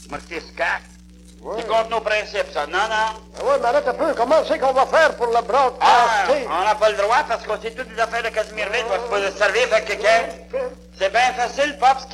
Marqué 0.10 0.40
SCAC. 0.40 0.82
Ouais. 1.44 1.56
C'est 1.58 1.68
contre 1.68 1.90
nos 1.90 2.02
principes, 2.02 2.52
ça. 2.54 2.68
Non, 2.68 2.78
non? 2.78 3.20
Ah 3.40 3.44
ouais, 3.46 3.58
mais 3.60 3.68
arrête 3.70 3.88
un 3.88 3.94
peu. 3.94 4.14
Comment 4.16 4.36
c'est 4.48 4.60
qu'on 4.60 4.74
va 4.74 4.86
faire 4.86 5.16
pour 5.16 5.26
le 5.28 5.34
Ah, 5.38 5.42
broadcaster? 5.42 6.48
on 6.48 6.66
n'a 6.66 6.76
pas 6.76 6.90
le 6.90 6.98
droit 6.98 7.18
parce 7.28 7.44
qu'on 7.46 7.60
sait 7.60 7.72
toutes 7.72 7.90
les 7.96 8.00
affaires 8.00 8.22
de 8.22 8.30
Casimirville. 8.30 8.86
On 9.10 9.16
va 9.16 9.32
se 9.32 9.38
servir 9.38 9.64
avec 9.72 9.86
quelqu'un. 9.86 10.26
C'est 11.00 11.12
bien 11.12 11.34
facile, 11.34 11.78
Pops. 11.80 12.06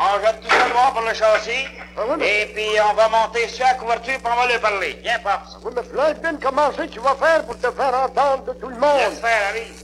On 0.00 0.20
jette 0.24 0.40
tout 0.40 0.48
ça 0.48 0.68
noir 0.68 0.92
pour 0.92 1.02
le 1.02 1.12
châssis. 1.14 1.66
Ah 1.96 2.02
oui, 2.08 2.14
mais- 2.18 2.42
Et 2.42 2.46
puis 2.46 2.66
on 2.88 2.94
va 2.94 3.08
monter 3.08 3.48
sur 3.48 3.66
la 3.66 3.74
couverture 3.74 4.14
puis 4.22 4.32
on 4.32 4.40
va 4.40 4.46
lui 4.52 4.58
parler. 4.60 4.98
Viens, 5.02 5.18
Pops. 5.18 5.58
Oui, 5.64 5.72
mais 5.74 5.82
là, 5.96 6.12
bien 6.14 6.38
comment 6.40 6.70
c'est 6.76 6.86
que 6.86 6.92
tu 6.92 7.00
vas 7.00 7.16
faire 7.16 7.42
pour 7.44 7.58
te 7.58 7.70
faire 7.72 7.94
entendre 7.94 8.44
de 8.44 8.52
tout 8.52 8.68
le 8.68 8.76
monde? 8.76 8.98
Laisse 8.98 9.18
faire, 9.20 9.48
arrive. 9.50 9.74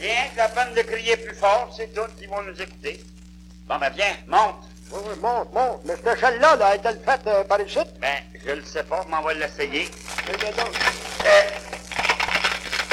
Viens, 0.00 0.24
la 0.36 0.48
peine 0.48 0.74
de 0.74 0.82
crier 0.82 1.16
plus 1.16 1.34
fort, 1.36 1.72
c'est 1.76 1.92
tout, 1.94 2.00
ils 2.22 2.28
vont 2.28 2.42
nous 2.42 2.60
écouter. 2.60 3.04
Bon, 3.68 3.76
ben 3.78 3.90
viens, 3.94 4.16
monte. 4.28 4.56
Oui, 4.92 5.00
oui, 5.06 5.14
monte, 5.20 5.52
monte. 5.52 5.80
Mais 5.84 5.94
cette 5.96 6.16
échelle-là, 6.18 6.56
là, 6.56 6.74
est-elle 6.74 7.00
faite 7.04 7.20
euh, 7.26 7.44
par 7.44 7.60
ici? 7.60 7.78
Ben, 8.00 8.16
je 8.44 8.52
le 8.52 8.64
sais 8.64 8.82
pas, 8.84 9.04
mais 9.08 9.16
on 9.20 9.22
va 9.22 9.34
l'essayer. 9.34 9.88
Eh 10.32 10.36
bien 10.36 10.50
donc. 10.50 10.74
Euh, 11.26 11.42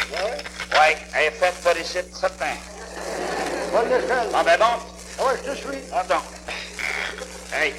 Ouais? 0.10 0.38
ouais, 0.80 0.98
elle 1.16 1.26
est 1.26 1.32
faite 1.32 1.56
par 1.64 1.78
ici, 1.78 1.98
certain. 2.14 2.46
Bonne 3.74 3.88
échelle. 3.92 4.28
Bon, 4.32 4.44
ben 4.44 4.58
monte. 4.60 4.82
Ah 5.20 5.26
ouais, 5.26 5.34
je 5.46 5.52
te 5.52 5.56
suis. 5.56 5.80
Attends. 5.94 6.24
Hey. 7.54 7.74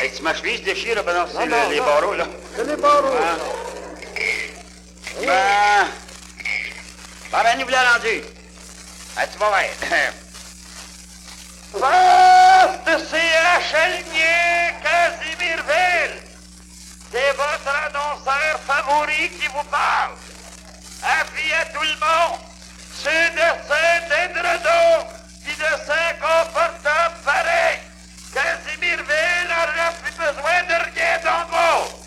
Hey, 0.00 0.10
tu 0.14 0.22
ma 0.22 0.34
chemise 0.34 0.62
déchire, 0.62 0.94
là, 0.96 1.02
ben 1.02 1.14
non, 1.14 1.26
c'est 1.30 1.44
le- 1.46 1.70
les 1.74 1.80
barreaux, 1.80 2.14
là. 2.14 2.26
C'est 2.56 2.64
les 2.64 2.76
barreaux. 2.76 3.08
Hein? 3.16 3.38
ça. 5.14 5.26
Ben. 5.26 5.88
Ah, 9.16 9.26
tu 9.26 9.38
vas 9.38 9.48
voir. 9.48 9.62
Poste 11.72 12.84
de 12.86 12.98
CH 13.06 13.74
Aligné, 13.74 14.74
Casimirville. 14.82 16.16
C'est 17.12 17.32
votre 17.36 17.72
annonceur 17.86 18.60
favori 18.66 19.30
qui 19.30 19.46
vous 19.46 19.64
parle. 19.70 20.14
Avis 21.04 21.52
à 21.52 21.64
tout 21.66 21.82
le 21.82 21.94
monde. 22.00 22.40
Ceux 22.96 23.30
de 23.30 23.48
Saint-Édredon, 23.68 25.06
qui 25.44 25.54
de 25.54 25.70
Saint-Confortable 25.86 27.14
pareil. 27.24 27.78
Casimirville 28.34 29.48
n'aura 29.48 29.92
plus 30.02 30.12
besoin 30.12 30.62
de 30.68 30.74
rien 30.94 31.18
haut. 31.52 31.86
Casimirville, 31.86 31.99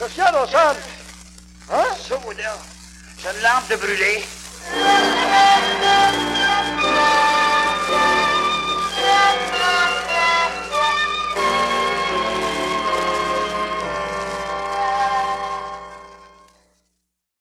Qu'est-ce 0.00 0.14
qu'il 0.14 0.22
y 0.22 0.50
ça 0.50 0.74
Hein? 1.70 1.84
C'est 1.98 2.14
une 3.36 3.42
lampe 3.42 3.68
de 3.68 3.76
brûler. 3.76 4.24